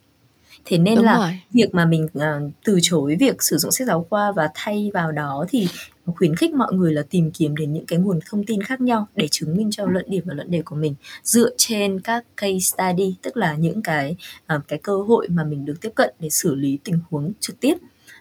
Thế 0.64 0.78
nên 0.78 0.96
Đúng 0.96 1.05
là 1.05 1.16
rồi. 1.16 1.40
việc 1.53 1.74
mà 1.74 1.84
mình 1.84 2.09
uh, 2.18 2.53
từ 2.64 2.78
chối 2.82 3.16
việc 3.20 3.42
sử 3.42 3.57
dụng 3.57 3.70
sách 3.70 3.86
giáo 3.86 4.07
khoa 4.11 4.32
và 4.32 4.48
thay 4.55 4.90
vào 4.94 5.12
đó 5.12 5.46
thì 5.48 5.68
khuyến 6.14 6.36
khích 6.36 6.54
mọi 6.54 6.72
người 6.72 6.92
là 6.92 7.02
tìm 7.11 7.30
kiếm 7.30 7.56
đến 7.56 7.72
những 7.72 7.86
cái 7.86 7.98
nguồn 7.98 8.18
thông 8.26 8.44
tin 8.44 8.62
khác 8.62 8.80
nhau 8.80 9.06
để 9.16 9.28
chứng 9.30 9.56
minh 9.56 9.70
cho 9.70 9.86
luận 9.86 10.04
điểm 10.08 10.22
và 10.26 10.34
luận 10.34 10.50
đề 10.50 10.62
của 10.62 10.76
mình 10.76 10.94
dựa 11.22 11.50
trên 11.56 12.00
các 12.00 12.24
case 12.36 12.58
study 12.58 13.14
tức 13.22 13.36
là 13.36 13.54
những 13.54 13.82
cái 13.82 14.16
uh, 14.56 14.62
cái 14.68 14.78
cơ 14.78 14.96
hội 14.96 15.28
mà 15.28 15.44
mình 15.44 15.64
được 15.64 15.80
tiếp 15.80 15.92
cận 15.94 16.11
để 16.20 16.30
xử 16.30 16.54
lý 16.54 16.78
tình 16.84 17.00
huống 17.11 17.32
trực 17.40 17.61
tiếp 17.61 17.74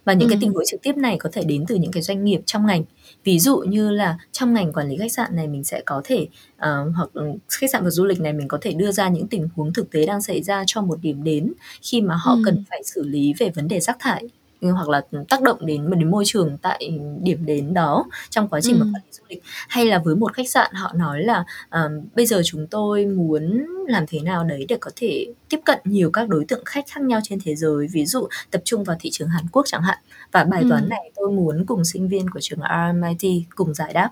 và 0.05 0.13
những 0.13 0.27
ừ. 0.27 0.31
cái 0.31 0.37
tình 0.41 0.53
huống 0.53 0.63
trực 0.65 0.81
tiếp 0.81 0.97
này 0.97 1.17
có 1.19 1.29
thể 1.33 1.43
đến 1.43 1.65
từ 1.67 1.75
những 1.75 1.91
cái 1.91 2.03
doanh 2.03 2.25
nghiệp 2.25 2.41
trong 2.45 2.65
ngành 2.65 2.83
ví 3.23 3.39
dụ 3.39 3.57
như 3.57 3.91
là 3.91 4.17
trong 4.31 4.53
ngành 4.53 4.73
quản 4.73 4.89
lý 4.89 4.97
khách 4.97 5.11
sạn 5.11 5.35
này 5.35 5.47
mình 5.47 5.63
sẽ 5.63 5.81
có 5.85 6.01
thể 6.03 6.27
uh, 6.55 6.95
hoặc 6.95 7.09
khách 7.49 7.71
sạn 7.71 7.83
và 7.83 7.89
du 7.89 8.05
lịch 8.05 8.19
này 8.19 8.33
mình 8.33 8.47
có 8.47 8.57
thể 8.61 8.73
đưa 8.73 8.91
ra 8.91 9.09
những 9.09 9.27
tình 9.27 9.49
huống 9.55 9.73
thực 9.73 9.91
tế 9.91 10.05
đang 10.05 10.21
xảy 10.21 10.43
ra 10.43 10.63
cho 10.67 10.81
một 10.81 10.99
điểm 11.01 11.23
đến 11.23 11.53
khi 11.81 12.01
mà 12.01 12.15
họ 12.15 12.31
ừ. 12.31 12.41
cần 12.45 12.63
phải 12.69 12.83
xử 12.83 13.03
lý 13.03 13.33
về 13.39 13.49
vấn 13.49 13.67
đề 13.67 13.79
rác 13.79 13.97
thải 13.99 14.29
hoặc 14.61 14.89
là 14.89 15.01
tác 15.29 15.41
động 15.41 15.65
đến 15.65 15.89
đến 15.89 16.11
môi 16.11 16.23
trường 16.27 16.57
tại 16.61 16.99
điểm 17.21 17.45
đến 17.45 17.73
đó 17.73 18.05
trong 18.29 18.47
quá 18.47 18.59
trình 18.61 18.79
ừ. 18.79 18.83
mà 18.83 18.85
quản 18.85 19.03
lý 19.05 19.11
du 19.11 19.23
lịch 19.29 19.43
hay 19.67 19.85
là 19.85 20.01
với 20.05 20.15
một 20.15 20.33
khách 20.33 20.49
sạn 20.49 20.73
họ 20.73 20.93
nói 20.95 21.23
là 21.23 21.43
uh, 21.67 22.15
bây 22.15 22.25
giờ 22.25 22.41
chúng 22.45 22.67
tôi 22.67 23.05
muốn 23.05 23.65
làm 23.87 24.05
thế 24.07 24.19
nào 24.19 24.43
đấy 24.43 24.65
để 24.69 24.77
có 24.79 24.91
thể 24.95 25.25
tiếp 25.49 25.59
cận 25.65 25.79
nhiều 25.83 26.11
các 26.11 26.29
đối 26.29 26.45
tượng 26.45 26.65
khách 26.65 26.85
khác 26.87 27.01
nhau 27.01 27.19
trên 27.23 27.39
thế 27.43 27.55
giới 27.55 27.87
ví 27.91 28.05
dụ 28.05 28.27
tập 28.51 28.61
trung 28.65 28.83
vào 28.83 28.97
thị 28.99 29.09
trường 29.13 29.29
Hàn 29.29 29.45
Quốc 29.51 29.63
chẳng 29.65 29.81
hạn 29.81 29.97
và 30.31 30.43
bài 30.43 30.61
ừ. 30.61 30.67
toán 30.69 30.89
này 30.89 31.11
tôi 31.15 31.31
muốn 31.31 31.65
cùng 31.65 31.85
sinh 31.85 32.07
viên 32.07 32.29
của 32.29 32.39
trường 32.41 32.59
RMIT 32.59 33.43
cùng 33.55 33.73
giải 33.73 33.93
đáp 33.93 34.11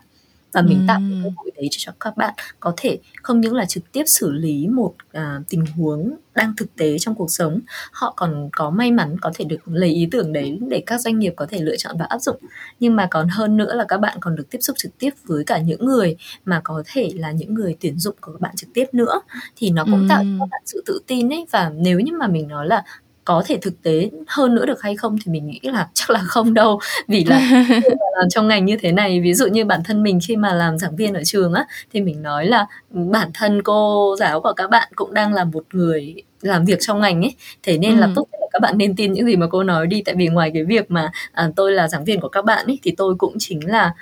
và 0.52 0.62
mình 0.62 0.86
tạo 0.88 1.00
cái 1.10 1.20
cơ 1.24 1.30
hội 1.38 1.52
đấy 1.56 1.68
cho 1.72 1.92
các 2.00 2.18
bạn 2.18 2.34
có 2.60 2.74
thể 2.78 2.98
không 3.22 3.42
những 3.42 3.56
là 3.56 3.66
trực 3.66 3.92
tiếp 3.92 4.04
xử 4.06 4.32
lý 4.32 4.68
một 4.68 4.94
à, 5.12 5.42
tình 5.50 5.66
huống 5.66 6.18
đang 6.36 6.54
thực 6.58 6.76
tế 6.76 6.98
trong 7.00 7.16
cuộc 7.16 7.32
sống 7.32 7.60
họ 7.92 8.14
còn 8.18 8.50
có 8.52 8.70
may 8.70 8.92
mắn 8.92 9.16
có 9.22 9.32
thể 9.36 9.46
được 9.46 9.58
lấy 9.66 9.90
ý 9.90 10.08
tưởng 10.12 10.34
đấy 10.34 10.60
để 10.70 10.84
các 10.86 11.02
doanh 11.02 11.20
nghiệp 11.20 11.34
có 11.36 11.46
thể 11.46 11.60
lựa 11.60 11.76
chọn 11.78 11.96
và 12.00 12.06
áp 12.06 12.20
dụng. 12.20 12.38
Nhưng 12.80 12.96
mà 12.96 13.08
còn 13.12 13.28
hơn 13.28 13.58
nữa 13.58 13.76
là 13.76 13.86
các 13.88 13.98
bạn 13.98 14.18
còn 14.22 14.36
được 14.36 14.50
tiếp 14.50 14.60
xúc 14.62 14.78
trực 14.80 14.98
tiếp 14.98 15.10
với 15.26 15.44
cả 15.44 15.58
những 15.58 15.86
người 15.86 16.16
mà 16.46 16.62
có 16.64 16.84
thể 16.86 17.12
là 17.16 17.32
những 17.32 17.54
người 17.54 17.78
tuyển 17.80 18.00
dụng 18.00 18.16
của 18.22 18.32
các 18.32 18.42
bạn 18.42 18.56
trực 18.56 18.70
tiếp 18.74 18.86
nữa. 18.94 19.22
Thì 19.56 19.70
nó 19.70 19.86
cũng 19.86 20.06
tạo 20.10 20.24
cho 20.24 20.30
các 20.40 20.48
bạn 20.52 20.62
sự 20.66 20.84
tự 20.86 21.00
tin 21.08 21.30
ấy. 21.30 21.46
Và 21.52 21.72
nếu 21.76 22.00
như 22.00 22.12
mà 22.20 22.28
mình 22.28 22.48
nói 22.48 22.68
là 22.68 22.84
có 23.28 23.44
thể 23.46 23.58
thực 23.62 23.82
tế 23.84 24.10
hơn 24.28 24.56
nữa 24.56 24.66
được 24.66 24.82
hay 24.82 24.96
không 24.96 25.18
thì 25.26 25.32
mình 25.32 25.48
nghĩ 25.48 25.60
là 25.64 25.88
chắc 25.94 26.10
là 26.10 26.20
không 26.20 26.54
đâu 26.54 26.80
vì 27.08 27.24
là 27.24 27.40
làm 28.18 28.30
trong 28.30 28.48
ngành 28.48 28.66
như 28.66 28.78
thế 28.82 28.92
này 28.92 29.20
ví 29.22 29.34
dụ 29.34 29.48
như 29.48 29.66
bản 29.66 29.84
thân 29.84 30.04
mình 30.04 30.20
khi 30.28 30.36
mà 30.36 30.54
làm 30.54 30.78
giảng 30.78 30.96
viên 30.96 31.14
ở 31.14 31.22
trường 31.26 31.54
á 31.54 31.66
thì 31.94 32.02
mình 32.02 32.22
nói 32.22 32.46
là 32.46 32.66
bản 32.90 33.32
thân 33.34 33.62
cô 33.64 34.16
giáo 34.20 34.42
của 34.42 34.54
các 34.56 34.70
bạn 34.70 34.88
cũng 34.96 35.14
đang 35.14 35.34
là 35.34 35.44
một 35.44 35.64
người 35.74 36.16
làm 36.42 36.66
việc 36.66 36.78
trong 36.82 37.00
ngành 37.00 37.22
ấy 37.22 37.36
thế 37.64 37.78
nên 37.78 37.96
ừ. 37.96 38.00
là 38.00 38.10
tốt 38.16 38.28
nhất 38.32 38.38
là 38.42 38.48
các 38.52 38.62
bạn 38.62 38.78
nên 38.78 38.96
tin 38.96 39.14
những 39.14 39.26
gì 39.26 39.36
mà 39.36 39.48
cô 39.52 39.64
nói 39.64 39.88
đi 39.88 40.02
tại 40.06 40.16
vì 40.16 40.28
ngoài 40.28 40.52
cái 40.54 40.64
việc 40.64 40.92
mà 40.92 41.12
à, 41.32 41.50
tôi 41.56 41.72
là 41.72 41.88
giảng 41.88 42.04
viên 42.04 42.20
của 42.20 42.30
các 42.30 42.46
bạn 42.46 42.66
ấy 42.66 42.80
thì 42.84 42.92
tôi 42.98 43.16
cũng 43.16 43.36
chính 43.40 43.70
là 43.70 43.94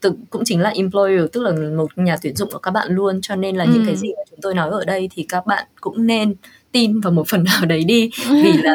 tự 0.00 0.12
cũng 0.30 0.42
chính 0.44 0.60
là 0.60 0.70
employer 0.70 1.24
tức 1.32 1.42
là 1.42 1.52
một 1.76 1.90
nhà 1.96 2.16
tuyển 2.22 2.36
dụng 2.36 2.50
của 2.52 2.58
các 2.58 2.70
bạn 2.70 2.88
luôn 2.90 3.20
cho 3.20 3.36
nên 3.36 3.56
là 3.56 3.64
ừ. 3.64 3.70
những 3.74 3.86
cái 3.86 3.96
gì 3.96 4.08
mà 4.16 4.22
chúng 4.30 4.40
tôi 4.42 4.54
nói 4.54 4.70
ở 4.70 4.84
đây 4.84 5.08
thì 5.12 5.26
các 5.28 5.46
bạn 5.46 5.66
cũng 5.80 6.06
nên 6.06 6.34
tin 6.74 7.00
vào 7.00 7.12
một 7.12 7.28
phần 7.28 7.44
nào 7.44 7.64
đấy 7.66 7.84
đi 7.84 8.10
vì 8.30 8.52
là 8.52 8.74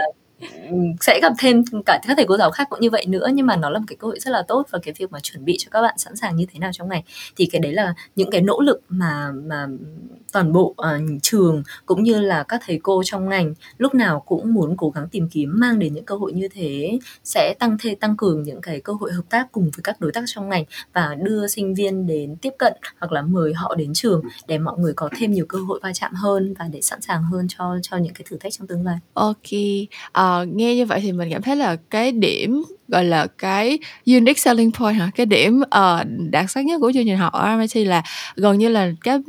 sẽ 1.02 1.20
gặp 1.22 1.34
thêm 1.40 1.64
cả 1.86 2.00
các 2.08 2.14
thầy 2.18 2.26
cô 2.28 2.38
giáo 2.38 2.52
khác 2.52 2.68
cũng 2.70 2.80
như 2.82 2.90
vậy 2.90 3.06
nữa. 3.08 3.28
Nhưng 3.34 3.46
mà 3.46 3.56
nó 3.56 3.70
là 3.70 3.80
một 3.80 3.86
cái 3.88 3.96
cơ 4.00 4.08
hội 4.08 4.20
rất 4.20 4.32
là 4.32 4.42
tốt 4.48 4.68
và 4.72 4.80
cái 4.84 4.94
việc 4.98 5.12
mà 5.12 5.20
chuẩn 5.20 5.46
bị 5.46 5.56
cho 5.60 5.68
các 5.72 5.82
bạn 5.82 5.98
sẵn 5.98 6.16
sàng 6.16 6.36
như 6.36 6.46
thế 6.54 6.60
nào 6.60 6.72
trong 6.74 6.90
ngày. 6.90 7.04
Thì 7.36 7.46
cái 7.46 7.60
đấy 7.60 7.74
là 7.74 7.94
những 8.16 8.32
cái 8.32 8.42
nỗ 8.42 8.62
lực 8.62 8.82
mà 8.90 9.32
mà 9.46 9.68
toàn 10.34 10.54
bộ 10.54 10.76
uh, 10.82 11.22
trường 11.22 11.64
cũng 11.86 12.04
như 12.04 12.22
là 12.22 12.44
các 12.44 12.62
thầy 12.66 12.80
cô 12.84 13.02
trong 13.06 13.30
ngành 13.30 13.54
lúc 13.78 13.96
nào 13.96 14.24
cũng 14.26 14.54
muốn 14.54 14.78
cố 14.78 14.90
gắng 14.90 15.08
tìm 15.12 15.30
kiếm 15.30 15.52
mang 15.56 15.80
đến 15.80 15.94
những 15.94 16.06
cơ 16.06 16.16
hội 16.16 16.34
như 16.34 16.48
thế 16.48 17.00
sẽ 17.24 17.54
tăng 17.60 17.78
thêm 17.82 17.96
tăng 18.00 18.18
cường 18.18 18.44
những 18.44 18.62
cái 18.62 18.82
cơ 18.82 18.94
hội 18.94 19.12
hợp 19.12 19.24
tác 19.30 19.52
cùng 19.52 19.64
với 19.64 19.82
các 19.84 20.02
đối 20.02 20.12
tác 20.12 20.24
trong 20.26 20.50
ngành 20.50 20.64
và 20.94 21.16
đưa 21.24 21.48
sinh 21.48 21.74
viên 21.74 22.08
đến 22.08 22.36
tiếp 22.42 22.54
cận 22.60 22.74
hoặc 23.00 23.12
là 23.12 23.22
mời 23.22 23.54
họ 23.54 23.76
đến 23.76 23.94
trường 23.94 24.22
để 24.48 24.58
mọi 24.58 24.78
người 24.80 24.94
có 24.94 25.10
thêm 25.18 25.32
nhiều 25.32 25.46
cơ 25.46 25.58
hội 25.58 25.80
va 25.84 25.92
chạm 25.94 26.14
hơn 26.14 26.54
và 26.60 26.66
để 26.72 26.82
sẵn 26.82 27.02
sàng 27.02 27.24
hơn 27.24 27.48
cho 27.58 27.78
cho 27.82 27.98
những 27.98 28.14
cái 28.14 28.26
thử 28.30 28.38
thách 28.38 28.54
trong 28.54 28.68
tương 28.68 28.86
lai. 28.86 28.98
Ok, 29.14 29.52
uh, 30.20 30.48
nghe 30.48 30.76
như 30.76 30.86
vậy 30.86 31.00
thì 31.02 31.12
mình 31.12 31.30
cảm 31.32 31.42
thấy 31.42 31.56
là 31.56 31.76
cái 31.90 32.12
điểm 32.12 32.64
gọi 32.88 33.06
là 33.06 33.28
cái 33.38 33.80
unique 34.06 34.40
selling 34.40 34.72
point 34.72 34.96
hả 34.96 35.12
cái 35.16 35.26
điểm 35.26 35.62
uh, 35.62 36.08
đặc 36.30 36.52
sắc 36.52 36.66
nhất 36.66 36.78
của 36.82 36.92
chương 36.94 37.06
trình 37.06 37.18
học 37.18 37.34
ở 37.34 37.58
MIT 37.58 37.88
là 37.88 38.04
gần 38.36 38.58
như 38.58 38.70
là 38.70 38.92
các 39.04 39.22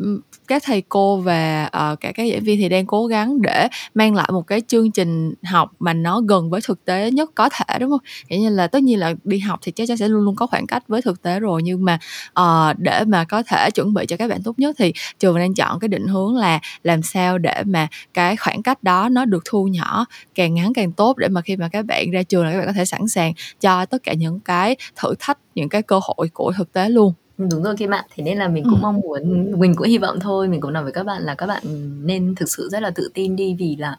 các 0.51 0.63
thầy 0.67 0.83
cô 0.89 1.17
và 1.17 1.65
uh, 1.65 2.01
cả 2.01 2.13
các 2.13 2.27
giảng 2.33 2.45
viên 2.45 2.61
thì 2.61 2.69
đang 2.69 2.87
cố 2.87 3.07
gắng 3.07 3.43
để 3.43 3.69
mang 3.95 4.15
lại 4.15 4.29
một 4.33 4.47
cái 4.47 4.63
chương 4.67 4.91
trình 4.91 5.35
học 5.45 5.73
mà 5.79 5.93
nó 5.93 6.21
gần 6.21 6.51
với 6.51 6.61
thực 6.65 6.85
tế 6.85 7.11
nhất 7.11 7.31
có 7.35 7.49
thể 7.49 7.79
đúng 7.79 7.91
không? 7.91 8.01
Nghĩa 8.29 8.37
như 8.37 8.49
là 8.49 8.67
tất 8.67 8.83
nhiên 8.83 8.99
là 8.99 9.15
đi 9.25 9.39
học 9.39 9.61
thì 9.63 9.73
chắc 9.73 9.89
chắn 9.89 9.97
sẽ 9.97 10.09
luôn 10.09 10.25
luôn 10.25 10.37
có 10.37 10.47
khoảng 10.47 10.67
cách 10.67 10.89
với 10.89 11.03
thực 11.03 11.23
tế 11.23 11.41
rồi 11.41 11.63
nhưng 11.63 11.85
mà 11.85 11.99
uh, 12.41 12.79
để 12.79 13.05
mà 13.05 13.25
có 13.25 13.43
thể 13.43 13.71
chuẩn 13.71 13.95
bị 13.95 14.07
cho 14.09 14.17
các 14.17 14.29
bạn 14.29 14.43
tốt 14.43 14.59
nhất 14.59 14.77
thì 14.79 14.93
trường 15.19 15.39
đang 15.39 15.55
chọn 15.55 15.81
cái 15.81 15.89
định 15.89 16.07
hướng 16.07 16.37
là 16.37 16.61
làm 16.83 17.03
sao 17.03 17.39
để 17.39 17.63
mà 17.67 17.89
cái 18.15 18.37
khoảng 18.37 18.63
cách 18.63 18.83
đó 18.83 19.09
nó 19.09 19.25
được 19.25 19.43
thu 19.45 19.65
nhỏ 19.65 20.07
càng 20.35 20.55
ngắn 20.55 20.73
càng 20.73 20.93
tốt 20.93 21.17
để 21.17 21.29
mà 21.29 21.41
khi 21.41 21.57
mà 21.57 21.69
các 21.73 21.87
bạn 21.87 22.11
ra 22.11 22.23
trường 22.23 22.45
là 22.45 22.53
các 22.53 22.59
bạn 22.59 22.67
có 22.67 22.73
thể 22.73 22.85
sẵn 22.85 23.09
sàng 23.09 23.33
cho 23.61 23.87
tất 23.87 24.03
cả 24.03 24.13
những 24.13 24.41
cái 24.41 24.77
thử 24.97 25.15
thách 25.19 25.39
những 25.55 25.69
cái 25.69 25.83
cơ 25.83 26.01
hội 26.03 26.29
của 26.33 26.53
thực 26.53 26.73
tế 26.73 26.89
luôn 26.89 27.13
đúng 27.51 27.63
rồi 27.63 27.77
Kim 27.77 27.95
ạ 27.95 28.05
thế 28.15 28.25
nên 28.25 28.39
là 28.39 28.49
mình 28.49 28.65
cũng 28.65 28.75
ừ. 28.75 28.83
mong 28.83 29.01
muốn 29.01 29.53
mình 29.61 29.75
cũng 29.77 29.87
hy 29.87 29.99
vọng 29.99 30.21
thôi 30.21 30.49
mình 30.49 30.61
cũng 30.61 30.73
nói 30.73 30.83
với 30.83 30.93
các 30.93 31.05
bạn 31.05 31.23
là 31.23 31.35
các 31.35 31.47
bạn 31.47 31.63
nên 32.07 32.35
thực 32.35 32.49
sự 32.49 32.69
rất 32.73 32.83
là 32.83 32.91
tự 32.91 33.11
tin 33.15 33.37
đi 33.37 33.57
vì 33.59 33.77
là 33.77 33.97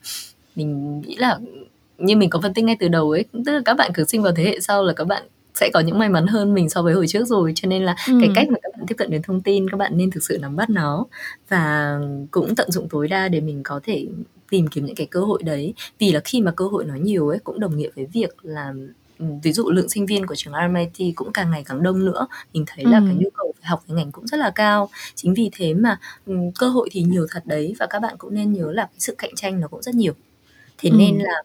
mình 0.56 1.02
nghĩ 1.02 1.16
là 1.16 1.40
như 1.98 2.16
mình 2.16 2.30
có 2.30 2.40
phân 2.42 2.54
tích 2.54 2.66
ngay 2.66 2.78
từ 2.80 2.88
đầu 2.88 3.12
ấy 3.12 3.26
tức 3.46 3.52
là 3.52 3.62
các 3.66 3.74
bạn 3.74 3.92
cử 3.94 4.04
sinh 4.08 4.22
vào 4.22 4.34
thế 4.36 4.44
hệ 4.44 4.60
sau 4.60 4.84
là 4.84 4.94
các 4.94 5.06
bạn 5.06 5.24
sẽ 5.54 5.70
có 5.74 5.80
những 5.80 6.00
may 6.00 6.10
mắn 6.10 6.28
hơn 6.28 6.54
mình 6.54 6.70
so 6.70 6.82
với 6.82 6.94
hồi 6.94 7.08
trước 7.08 7.28
rồi 7.28 7.52
cho 7.56 7.68
nên 7.68 7.84
là 7.84 7.96
cái 8.08 8.30
cách 8.36 8.48
mà 8.50 8.58
các 8.64 8.72
bạn 8.78 8.86
tiếp 8.88 8.96
cận 8.98 9.10
đến 9.10 9.22
thông 9.22 9.42
tin 9.42 9.70
các 9.70 9.78
bạn 9.78 9.98
nên 9.98 10.12
thực 10.12 10.24
sự 10.24 10.38
nắm 10.42 10.56
bắt 10.56 10.70
nó 10.70 11.06
và 11.50 11.98
cũng 12.32 12.56
tận 12.56 12.72
dụng 12.72 12.90
tối 12.90 13.08
đa 13.08 13.28
để 13.28 13.40
mình 13.40 13.62
có 13.64 13.80
thể 13.84 14.08
tìm 14.50 14.68
kiếm 14.68 14.86
những 14.86 14.96
cái 14.96 15.08
cơ 15.08 15.20
hội 15.20 15.44
đấy 15.44 15.74
vì 16.00 16.12
là 16.12 16.20
khi 16.20 16.42
mà 16.42 16.52
cơ 16.52 16.66
hội 16.66 16.86
nó 16.86 16.96
nhiều 16.96 17.30
ấy 17.30 17.40
cũng 17.44 17.60
đồng 17.60 17.78
nghĩa 17.78 17.90
với 17.96 18.06
việc 18.06 18.36
là 18.42 18.74
ví 19.44 19.54
dụ 19.54 19.70
lượng 19.70 19.90
sinh 19.90 20.06
viên 20.06 20.26
của 20.26 20.36
trường 20.36 20.54
RMIT 20.54 21.16
cũng 21.16 21.34
càng 21.34 21.52
ngày 21.52 21.64
càng 21.66 21.84
đông 21.84 22.06
nữa 22.06 22.28
mình 22.54 22.64
thấy 22.68 22.86
là 22.86 22.98
ừ. 22.98 23.04
cái 23.08 23.16
nhu 23.16 23.30
cầu 23.34 23.54
phải 23.60 23.70
học 23.70 23.84
cái 23.88 23.96
ngành 23.96 24.12
cũng 24.12 24.28
rất 24.28 24.38
là 24.38 24.52
cao 24.56 24.90
chính 25.16 25.34
vì 25.34 25.50
thế 25.54 25.74
mà 25.74 26.00
um, 26.26 26.52
cơ 26.52 26.70
hội 26.70 26.90
thì 26.92 27.02
nhiều 27.02 27.28
thật 27.32 27.44
đấy 27.46 27.76
và 27.80 27.88
các 27.90 28.00
bạn 28.00 28.16
cũng 28.18 28.34
nên 28.34 28.54
nhớ 28.54 28.72
là 28.72 28.84
cái 28.84 29.00
sự 29.00 29.16
cạnh 29.18 29.36
tranh 29.36 29.60
nó 29.60 29.68
cũng 29.68 29.82
rất 29.82 29.96
nhiều 29.96 30.14
thế 30.82 30.90
ừ. 30.90 30.96
nên 30.98 31.20
là 31.20 31.44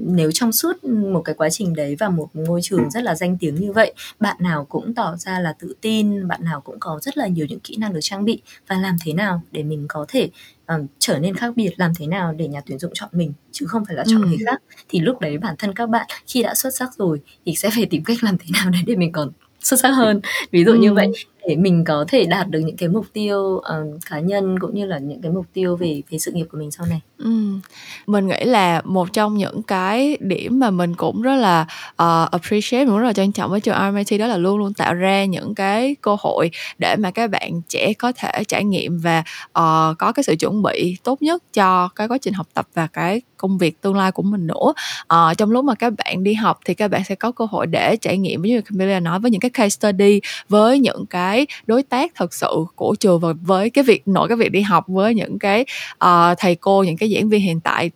nếu 0.00 0.30
trong 0.32 0.52
suốt 0.52 0.84
một 0.84 1.22
cái 1.22 1.34
quá 1.34 1.50
trình 1.50 1.74
đấy 1.74 1.96
và 1.98 2.08
một 2.08 2.28
ngôi 2.34 2.62
trường 2.62 2.90
rất 2.90 3.02
là 3.02 3.14
danh 3.14 3.36
tiếng 3.40 3.54
như 3.54 3.72
vậy 3.72 3.94
bạn 4.20 4.36
nào 4.40 4.64
cũng 4.64 4.94
tỏ 4.94 5.16
ra 5.16 5.40
là 5.40 5.52
tự 5.52 5.74
tin 5.80 6.28
bạn 6.28 6.44
nào 6.44 6.60
cũng 6.60 6.80
có 6.80 6.98
rất 7.02 7.18
là 7.18 7.26
nhiều 7.26 7.46
những 7.48 7.60
kỹ 7.60 7.76
năng 7.76 7.92
được 7.92 8.00
trang 8.02 8.24
bị 8.24 8.42
và 8.68 8.78
làm 8.78 8.96
thế 9.04 9.12
nào 9.12 9.42
để 9.52 9.62
mình 9.62 9.86
có 9.88 10.04
thể 10.08 10.30
um, 10.66 10.86
trở 10.98 11.18
nên 11.18 11.36
khác 11.36 11.52
biệt 11.56 11.70
làm 11.76 11.92
thế 11.98 12.06
nào 12.06 12.32
để 12.32 12.48
nhà 12.48 12.60
tuyển 12.66 12.78
dụng 12.78 12.92
chọn 12.94 13.08
mình 13.12 13.32
chứ 13.52 13.66
không 13.66 13.84
phải 13.84 13.96
là 13.96 14.04
chọn 14.06 14.22
ừ. 14.22 14.28
người 14.28 14.38
khác 14.46 14.62
thì 14.88 15.00
lúc 15.00 15.20
đấy 15.20 15.38
bản 15.38 15.54
thân 15.58 15.74
các 15.74 15.88
bạn 15.88 16.06
khi 16.26 16.42
đã 16.42 16.54
xuất 16.54 16.74
sắc 16.74 16.94
rồi 16.98 17.20
thì 17.46 17.54
sẽ 17.56 17.70
phải 17.74 17.86
tìm 17.86 18.04
cách 18.04 18.24
làm 18.24 18.38
thế 18.38 18.46
nào 18.52 18.70
đấy 18.70 18.82
để 18.86 18.96
mình 18.96 19.12
còn 19.12 19.30
xuất 19.60 19.80
sắc 19.80 19.90
hơn 19.90 20.20
ví 20.50 20.64
dụ 20.64 20.72
ừ. 20.72 20.78
như 20.78 20.94
vậy 20.94 21.12
để 21.48 21.56
mình 21.56 21.84
có 21.84 22.04
thể 22.08 22.26
đạt 22.26 22.50
được 22.50 22.60
những 22.60 22.76
cái 22.76 22.88
mục 22.88 23.06
tiêu 23.12 23.40
uh, 23.40 23.64
cá 24.10 24.18
nhân 24.18 24.58
cũng 24.58 24.74
như 24.74 24.86
là 24.86 24.98
những 24.98 25.22
cái 25.22 25.32
mục 25.32 25.46
tiêu 25.52 25.76
về 25.76 26.02
về 26.10 26.18
sự 26.18 26.32
nghiệp 26.32 26.46
của 26.52 26.58
mình 26.58 26.70
sau 26.70 26.86
này. 26.86 27.00
Ừ. 27.18 27.30
Mình 28.06 28.26
nghĩ 28.26 28.44
là 28.44 28.82
một 28.84 29.12
trong 29.12 29.36
những 29.36 29.62
cái 29.62 30.18
điểm 30.20 30.58
mà 30.58 30.70
mình 30.70 30.94
cũng 30.94 31.22
rất 31.22 31.36
là 31.36 31.66
uh, 31.90 32.30
appreciate, 32.30 32.84
mình 32.84 32.98
rất 32.98 33.06
là 33.06 33.12
trân 33.12 33.32
trọng 33.32 33.50
với 33.50 33.60
trường 33.60 33.76
RMIT 33.78 34.20
đó 34.20 34.26
là 34.26 34.36
luôn 34.36 34.58
luôn 34.58 34.74
tạo 34.74 34.94
ra 34.94 35.24
những 35.24 35.54
cái 35.54 35.96
cơ 36.00 36.16
hội 36.20 36.50
để 36.78 36.96
mà 36.96 37.10
các 37.10 37.30
bạn 37.30 37.60
trẻ 37.68 37.92
có 37.98 38.12
thể 38.16 38.44
trải 38.48 38.64
nghiệm 38.64 38.98
và 38.98 39.18
uh, 39.48 39.98
có 39.98 40.12
cái 40.14 40.22
sự 40.22 40.36
chuẩn 40.36 40.62
bị 40.62 40.96
tốt 41.02 41.22
nhất 41.22 41.42
cho 41.52 41.88
cái 41.96 42.08
quá 42.08 42.18
trình 42.18 42.34
học 42.34 42.46
tập 42.54 42.66
và 42.74 42.86
cái 42.86 43.22
công 43.44 43.58
việc 43.58 43.80
tương 43.80 43.96
lai 43.96 44.12
của 44.12 44.22
mình 44.22 44.46
nữa. 44.46 44.72
à, 45.08 45.34
trong 45.38 45.50
lúc 45.50 45.64
mà 45.64 45.74
các 45.74 45.92
bạn 46.04 46.24
đi 46.24 46.34
học 46.34 46.58
thì 46.64 46.74
các 46.74 46.90
bạn 46.90 47.04
sẽ 47.04 47.14
có 47.14 47.32
cơ 47.32 47.46
hội 47.50 47.66
để 47.66 47.96
trải 47.96 48.18
nghiệm 48.18 48.42
như 48.42 48.60
Camilla 48.60 49.00
nói 49.00 49.20
với 49.20 49.30
những 49.30 49.40
cái 49.40 49.50
case 49.50 49.68
study 49.68 50.20
với 50.48 50.78
những 50.78 51.06
cái 51.10 51.34
cái 51.34 51.46
đối 51.66 51.82
tác 51.82 52.12
thật 52.14 52.34
sự 52.34 52.64
của 52.76 52.94
trường 53.00 53.20
và 53.20 53.28
với 53.42 53.70
cái 53.70 53.84
việc 53.84 54.08
nội 54.08 54.28
cái 54.28 54.36
việc 54.36 54.52
đi 54.52 54.60
học 54.60 54.84
với 54.88 55.14
những 55.14 55.38
cái 55.38 55.64
uh, 56.04 56.38
thầy 56.38 56.54
cô 56.54 56.82
những 56.82 56.96
cái 56.96 57.14
giảng 57.14 57.28
viên 57.28 57.40
hiện 57.40 57.60
tại 57.60 57.90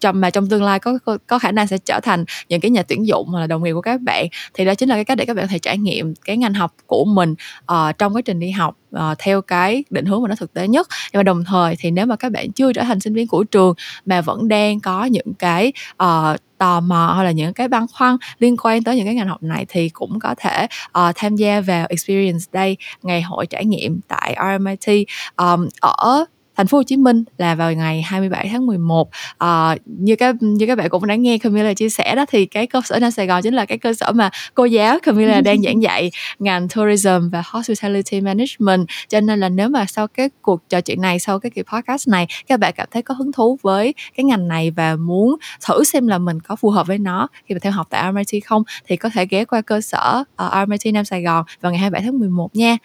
trong 0.00 0.20
mà 0.20 0.30
trong 0.30 0.48
tương 0.48 0.62
lai 0.62 0.78
có, 0.78 0.98
có 1.26 1.38
khả 1.38 1.52
năng 1.52 1.66
sẽ 1.66 1.78
trở 1.78 2.00
thành 2.02 2.24
những 2.48 2.60
cái 2.60 2.70
nhà 2.70 2.82
tuyển 2.82 3.06
dụng 3.06 3.28
hoặc 3.28 3.40
là 3.40 3.46
đồng 3.46 3.62
nghiệp 3.62 3.72
của 3.72 3.80
các 3.80 4.00
bạn. 4.00 4.26
Thì 4.54 4.64
đó 4.64 4.74
chính 4.74 4.88
là 4.88 4.94
cái 4.94 5.04
cách 5.04 5.18
để 5.18 5.24
các 5.24 5.36
bạn 5.36 5.44
có 5.44 5.50
thể 5.50 5.58
trải 5.58 5.78
nghiệm 5.78 6.14
cái 6.14 6.36
ngành 6.36 6.54
học 6.54 6.74
của 6.86 7.04
mình 7.04 7.34
uh, 7.72 7.98
trong 7.98 8.16
quá 8.16 8.22
trình 8.22 8.40
đi 8.40 8.50
học 8.50 8.76
uh, 8.96 9.00
theo 9.18 9.42
cái 9.42 9.84
định 9.90 10.04
hướng 10.04 10.22
mà 10.22 10.28
nó 10.28 10.34
thực 10.34 10.54
tế 10.54 10.68
nhất. 10.68 10.88
Nhưng 11.12 11.18
mà 11.18 11.22
đồng 11.22 11.44
thời 11.44 11.76
thì 11.78 11.90
nếu 11.90 12.06
mà 12.06 12.16
các 12.16 12.32
bạn 12.32 12.52
chưa 12.52 12.72
trở 12.72 12.82
thành 12.82 13.00
sinh 13.00 13.14
viên 13.14 13.26
của 13.26 13.44
trường 13.44 13.74
mà 14.06 14.20
vẫn 14.20 14.48
đang 14.48 14.80
có 14.80 15.04
những 15.04 15.34
cái 15.38 15.72
uh, 16.02 16.36
tò 16.58 16.80
mò 16.80 17.12
hoặc 17.14 17.22
là 17.22 17.30
những 17.30 17.52
cái 17.52 17.68
băn 17.68 17.86
khoăn 17.92 18.16
liên 18.38 18.56
quan 18.62 18.84
tới 18.84 18.96
những 18.96 19.04
cái 19.04 19.14
ngành 19.14 19.28
học 19.28 19.42
này 19.42 19.66
thì 19.68 19.88
cũng 19.88 20.18
có 20.20 20.34
thể 20.38 20.66
uh, 20.98 21.14
tham 21.14 21.36
gia 21.36 21.60
vào 21.60 21.86
experience 21.88 22.44
day 22.52 22.76
ngày 23.02 23.22
hội 23.22 23.46
trải 23.46 23.64
nghiệm 23.64 24.00
tại 24.08 24.36
RMIT 24.38 25.06
um, 25.36 25.68
ở 25.80 26.24
thành 26.62 26.66
phố 26.66 26.78
Hồ 26.78 26.82
Chí 26.82 26.96
Minh 26.96 27.24
là 27.38 27.54
vào 27.54 27.72
ngày 27.72 28.02
27 28.02 28.48
tháng 28.52 28.66
11 28.66 29.10
à, 29.38 29.76
như 29.86 30.16
các 30.16 30.36
như 30.40 30.66
các 30.66 30.78
bạn 30.78 30.88
cũng 30.88 31.06
đã 31.06 31.14
nghe 31.14 31.38
Camilla 31.38 31.74
chia 31.74 31.88
sẻ 31.88 32.14
đó 32.14 32.24
thì 32.28 32.46
cái 32.46 32.66
cơ 32.66 32.80
sở 32.84 32.98
Nam 32.98 33.10
Sài 33.10 33.26
Gòn 33.26 33.42
chính 33.42 33.54
là 33.54 33.64
cái 33.64 33.78
cơ 33.78 33.92
sở 33.94 34.12
mà 34.12 34.30
cô 34.54 34.64
giáo 34.64 34.98
Camilla 35.02 35.40
đang 35.40 35.62
giảng 35.62 35.82
dạy 35.82 36.10
ngành 36.38 36.68
tourism 36.68 37.28
và 37.32 37.42
hospitality 37.46 38.20
management. 38.20 38.88
Cho 39.08 39.20
nên 39.20 39.40
là 39.40 39.48
nếu 39.48 39.68
mà 39.68 39.86
sau 39.88 40.06
cái 40.06 40.30
cuộc 40.42 40.68
trò 40.68 40.80
chuyện 40.80 41.00
này 41.00 41.18
sau 41.18 41.38
cái 41.38 41.50
kỳ 41.50 41.62
podcast 41.62 42.08
này 42.08 42.26
các 42.46 42.60
bạn 42.60 42.72
cảm 42.76 42.88
thấy 42.90 43.02
có 43.02 43.14
hứng 43.14 43.32
thú 43.32 43.58
với 43.62 43.94
cái 44.16 44.24
ngành 44.24 44.48
này 44.48 44.70
và 44.70 44.96
muốn 44.96 45.36
thử 45.66 45.84
xem 45.84 46.06
là 46.06 46.18
mình 46.18 46.40
có 46.40 46.56
phù 46.56 46.70
hợp 46.70 46.86
với 46.86 46.98
nó 46.98 47.28
khi 47.46 47.54
mà 47.54 47.58
theo 47.62 47.72
học 47.72 47.86
tại 47.90 48.12
RMIT 48.12 48.44
không 48.44 48.62
thì 48.86 48.96
có 48.96 49.08
thể 49.08 49.26
ghé 49.26 49.44
qua 49.44 49.60
cơ 49.60 49.80
sở 49.80 50.24
uh, 50.44 50.52
RMIT 50.66 50.94
Nam 50.94 51.04
Sài 51.04 51.22
Gòn 51.22 51.44
vào 51.60 51.72
ngày 51.72 51.78
27 51.78 52.02
tháng 52.02 52.18
11 52.18 52.56
nha. 52.56 52.76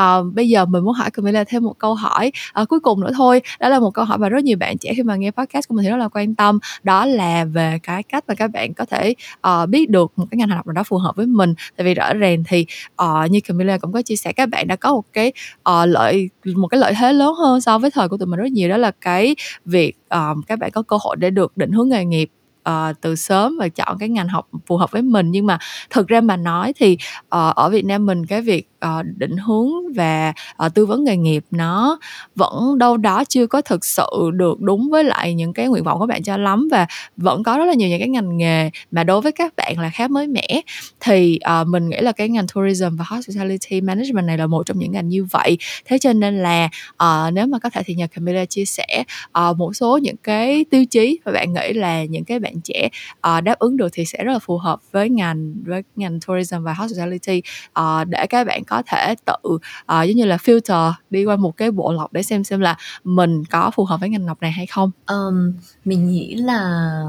Uh, 0.00 0.34
bây 0.34 0.48
giờ 0.48 0.64
mình 0.64 0.84
muốn 0.84 0.94
hỏi 0.94 1.10
Camilla 1.10 1.44
thêm 1.44 1.64
một 1.64 1.78
câu 1.78 1.94
hỏi 1.94 2.32
uh, 2.62 2.68
cuối 2.68 2.80
cùng 2.80 3.00
nữa 3.00 3.10
thôi 3.14 3.23
đó 3.60 3.68
là 3.68 3.78
một 3.78 3.90
câu 3.90 4.04
hỏi 4.04 4.18
mà 4.18 4.28
rất 4.28 4.44
nhiều 4.44 4.56
bạn 4.56 4.78
trẻ 4.78 4.92
khi 4.96 5.02
mà 5.02 5.16
nghe 5.16 5.30
podcast 5.30 5.68
của 5.68 5.74
mình 5.74 5.84
thì 5.84 5.90
rất 5.90 5.96
là 5.96 6.08
quan 6.08 6.34
tâm. 6.34 6.58
Đó 6.82 7.06
là 7.06 7.44
về 7.44 7.78
cái 7.82 8.02
cách 8.02 8.24
mà 8.28 8.34
các 8.34 8.50
bạn 8.50 8.74
có 8.74 8.84
thể 8.84 9.14
uh, 9.48 9.68
biết 9.68 9.90
được 9.90 10.12
một 10.16 10.26
cái 10.30 10.38
ngành 10.38 10.48
học 10.48 10.66
nào 10.66 10.72
đó 10.72 10.82
phù 10.82 10.98
hợp 10.98 11.16
với 11.16 11.26
mình. 11.26 11.54
Tại 11.76 11.84
vì 11.84 11.94
rõ 11.94 12.14
ràng 12.14 12.44
thì 12.48 12.66
uh, 13.02 13.30
như 13.30 13.40
Camilla 13.40 13.78
cũng 13.78 13.92
có 13.92 14.02
chia 14.02 14.16
sẻ 14.16 14.32
các 14.32 14.48
bạn 14.48 14.66
đã 14.66 14.76
có 14.76 14.92
một 14.92 15.04
cái 15.12 15.32
uh, 15.70 15.88
lợi 15.88 16.30
một 16.56 16.68
cái 16.68 16.80
lợi 16.80 16.94
thế 17.00 17.12
lớn 17.12 17.34
hơn 17.34 17.60
so 17.60 17.78
với 17.78 17.90
thời 17.90 18.08
của 18.08 18.16
tụi 18.16 18.26
mình 18.26 18.40
rất 18.40 18.52
nhiều. 18.52 18.68
Đó 18.68 18.76
là 18.76 18.90
cái 18.90 19.36
việc 19.64 19.96
um, 20.10 20.42
các 20.42 20.58
bạn 20.58 20.70
có 20.70 20.82
cơ 20.82 20.96
hội 21.00 21.16
để 21.16 21.30
được 21.30 21.56
định 21.56 21.72
hướng 21.72 21.88
nghề 21.88 22.04
nghiệp 22.04 22.30
uh, 22.68 23.00
từ 23.00 23.16
sớm 23.16 23.56
và 23.58 23.68
chọn 23.68 23.98
cái 23.98 24.08
ngành 24.08 24.28
học 24.28 24.48
phù 24.66 24.76
hợp 24.76 24.90
với 24.90 25.02
mình. 25.02 25.30
Nhưng 25.30 25.46
mà 25.46 25.58
thực 25.90 26.08
ra 26.08 26.20
mà 26.20 26.36
nói 26.36 26.72
thì 26.76 26.92
uh, 27.20 27.28
ở 27.28 27.70
Việt 27.70 27.84
Nam 27.84 28.06
mình 28.06 28.26
cái 28.26 28.40
việc 28.40 28.68
uh, 28.84 29.06
định 29.16 29.36
hướng 29.36 29.92
và 29.94 30.28
uh, 30.28 30.56
ờ, 30.56 30.68
tư 30.68 30.86
vấn 30.86 31.04
nghề 31.04 31.16
nghiệp 31.16 31.44
nó 31.50 31.98
vẫn 32.34 32.78
đâu 32.78 32.96
đó 32.96 33.24
chưa 33.24 33.46
có 33.46 33.60
thực 33.60 33.84
sự 33.84 34.06
được 34.32 34.60
đúng 34.60 34.90
với 34.90 35.04
lại 35.04 35.34
những 35.34 35.52
cái 35.52 35.68
nguyện 35.68 35.84
vọng 35.84 35.98
của 35.98 36.06
bạn 36.06 36.22
cho 36.22 36.36
lắm 36.36 36.68
và 36.70 36.86
vẫn 37.16 37.42
có 37.42 37.58
rất 37.58 37.64
là 37.64 37.74
nhiều 37.74 37.88
những 37.88 37.98
cái 37.98 38.08
ngành 38.08 38.36
nghề 38.36 38.70
mà 38.90 39.04
đối 39.04 39.20
với 39.20 39.32
các 39.32 39.52
bạn 39.56 39.78
là 39.78 39.90
khá 39.90 40.08
mới 40.08 40.26
mẻ. 40.26 40.60
Thì 41.00 41.38
uh, 41.60 41.66
mình 41.66 41.88
nghĩ 41.88 42.00
là 42.00 42.12
cái 42.12 42.28
ngành 42.28 42.46
tourism 42.54 42.96
và 42.96 43.04
hospitality 43.08 43.80
management 43.80 44.26
này 44.26 44.38
là 44.38 44.46
một 44.46 44.66
trong 44.66 44.78
những 44.78 44.92
ngành 44.92 45.08
như 45.08 45.24
vậy. 45.24 45.58
Thế 45.84 45.98
cho 45.98 46.12
nên 46.12 46.42
là 46.42 46.68
uh, 46.90 47.32
nếu 47.32 47.46
mà 47.46 47.58
có 47.58 47.70
thể 47.70 47.82
thì 47.86 47.94
nhờ 47.94 48.06
Camilla 48.06 48.44
chia 48.44 48.64
sẻ 48.64 49.04
uh, 49.38 49.56
một 49.56 49.76
số 49.76 49.98
những 49.98 50.16
cái 50.22 50.64
tiêu 50.70 50.84
chí 50.84 51.18
mà 51.24 51.32
bạn 51.32 51.52
nghĩ 51.52 51.72
là 51.72 52.04
những 52.04 52.24
cái 52.24 52.38
bạn 52.38 52.60
trẻ 52.60 52.88
uh, 53.36 53.42
đáp 53.44 53.58
ứng 53.58 53.76
được 53.76 53.88
thì 53.92 54.04
sẽ 54.04 54.24
rất 54.24 54.32
là 54.32 54.38
phù 54.38 54.58
hợp 54.58 54.80
với 54.92 55.10
ngành 55.10 55.54
với 55.64 55.82
ngành 55.96 56.18
tourism 56.26 56.62
và 56.62 56.74
hospitality 56.74 57.42
uh, 57.80 58.08
để 58.08 58.26
các 58.26 58.46
bạn 58.46 58.64
có 58.64 58.73
có 58.76 58.82
thể 58.86 59.14
tự 59.24 59.54
uh, 59.54 59.60
giống 59.88 60.16
như 60.16 60.24
là 60.24 60.36
filter 60.36 60.92
đi 61.10 61.24
qua 61.24 61.36
một 61.36 61.56
cái 61.56 61.70
bộ 61.70 61.92
lọc 61.92 62.12
để 62.12 62.22
xem 62.22 62.44
xem 62.44 62.60
là 62.60 62.76
mình 63.04 63.44
có 63.44 63.70
phù 63.70 63.84
hợp 63.84 64.00
với 64.00 64.08
ngành 64.08 64.26
học 64.26 64.38
này 64.40 64.52
hay 64.52 64.66
không? 64.66 64.90
Um, 65.06 65.52
mình 65.84 66.08
nghĩ 66.08 66.34
là 66.34 67.02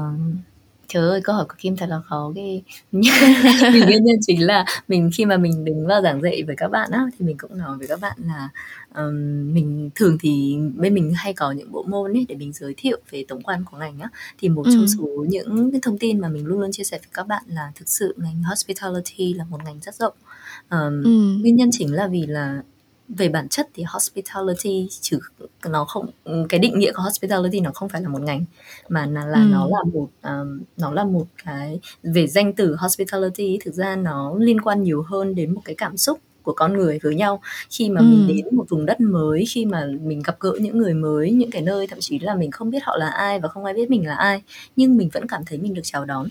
Trời 0.88 1.08
ơi, 1.08 1.20
câu 1.24 1.36
hỏi 1.36 1.44
của 1.48 1.54
Kim 1.58 1.76
thật 1.76 1.86
là 1.88 2.00
khó 2.00 2.32
ghê. 2.34 2.62
Vì 3.72 3.80
nguyên 3.80 4.04
nhân 4.04 4.16
chính 4.20 4.46
là 4.46 4.64
mình 4.88 5.10
khi 5.14 5.24
mà 5.24 5.36
mình 5.36 5.64
đứng 5.64 5.86
vào 5.86 6.02
giảng 6.02 6.22
dạy 6.22 6.42
với 6.42 6.56
các 6.56 6.68
bạn 6.68 6.90
á 6.90 7.06
thì 7.18 7.26
mình 7.26 7.36
cũng 7.38 7.58
nói 7.58 7.78
với 7.78 7.88
các 7.88 8.00
bạn 8.00 8.16
là 8.26 8.48
um, 8.94 9.14
mình 9.54 9.90
thường 9.94 10.18
thì 10.20 10.56
bên 10.76 10.94
mình 10.94 11.12
hay 11.16 11.32
có 11.32 11.52
những 11.52 11.72
bộ 11.72 11.82
môn 11.82 12.12
ấy 12.12 12.26
để 12.28 12.34
mình 12.34 12.52
giới 12.52 12.74
thiệu 12.76 12.98
về 13.10 13.24
tổng 13.28 13.42
quan 13.42 13.64
của 13.64 13.76
ngành 13.76 13.98
á 13.98 14.08
thì 14.38 14.48
một 14.48 14.62
trong 14.64 14.80
ừ. 14.80 14.86
số 14.98 15.24
những 15.28 15.70
cái 15.72 15.80
thông 15.82 15.98
tin 15.98 16.20
mà 16.20 16.28
mình 16.28 16.46
luôn 16.46 16.60
luôn 16.60 16.72
chia 16.72 16.84
sẻ 16.84 16.98
với 16.98 17.08
các 17.12 17.26
bạn 17.26 17.42
là 17.48 17.72
thực 17.74 17.88
sự 17.88 18.14
ngành 18.16 18.42
hospitality 18.42 19.34
là 19.34 19.44
một 19.44 19.58
ngành 19.64 19.80
rất 19.80 19.94
rộng. 19.94 20.14
Um, 20.70 21.02
ừ. 21.04 21.38
Nguyên 21.40 21.56
nhân 21.56 21.68
chính 21.72 21.94
là 21.94 22.06
vì 22.06 22.26
là 22.26 22.62
về 23.08 23.28
bản 23.28 23.48
chất 23.48 23.68
thì 23.74 23.82
hospitality 23.82 24.88
chứ 25.00 25.18
nó 25.68 25.84
không 25.84 26.06
cái 26.48 26.60
định 26.60 26.78
nghĩa 26.78 26.92
của 26.92 27.02
hospitality 27.02 27.60
nó 27.60 27.70
không 27.74 27.88
phải 27.88 28.02
là 28.02 28.08
một 28.08 28.22
ngành 28.22 28.44
mà 28.88 29.06
là, 29.06 29.24
là 29.26 29.38
ừ. 29.38 29.48
nó 29.52 29.66
là 29.66 29.82
một 29.92 30.08
um, 30.22 30.60
nó 30.76 30.92
là 30.92 31.04
một 31.04 31.26
cái 31.44 31.80
về 32.02 32.26
danh 32.26 32.52
từ 32.52 32.76
hospitality 32.76 33.58
thực 33.64 33.74
ra 33.74 33.96
nó 33.96 34.34
liên 34.38 34.60
quan 34.60 34.82
nhiều 34.82 35.02
hơn 35.02 35.34
đến 35.34 35.54
một 35.54 35.60
cái 35.64 35.74
cảm 35.74 35.96
xúc 35.96 36.18
của 36.42 36.52
con 36.52 36.72
người 36.72 36.98
với 37.02 37.14
nhau 37.14 37.40
khi 37.70 37.90
mà 37.90 38.00
ừ. 38.00 38.04
mình 38.04 38.26
đến 38.28 38.56
một 38.56 38.64
vùng 38.68 38.86
đất 38.86 39.00
mới 39.00 39.44
khi 39.48 39.64
mà 39.64 39.86
mình 40.02 40.22
gặp 40.24 40.36
gỡ 40.40 40.52
những 40.60 40.78
người 40.78 40.94
mới 40.94 41.30
những 41.30 41.50
cái 41.50 41.62
nơi 41.62 41.86
thậm 41.86 41.98
chí 42.00 42.18
là 42.18 42.34
mình 42.34 42.50
không 42.50 42.70
biết 42.70 42.84
họ 42.84 42.96
là 42.96 43.08
ai 43.08 43.40
và 43.40 43.48
không 43.48 43.64
ai 43.64 43.74
biết 43.74 43.90
mình 43.90 44.06
là 44.06 44.14
ai 44.14 44.42
nhưng 44.76 44.96
mình 44.96 45.08
vẫn 45.12 45.26
cảm 45.28 45.44
thấy 45.46 45.58
mình 45.58 45.74
được 45.74 45.82
chào 45.84 46.04
đón 46.04 46.28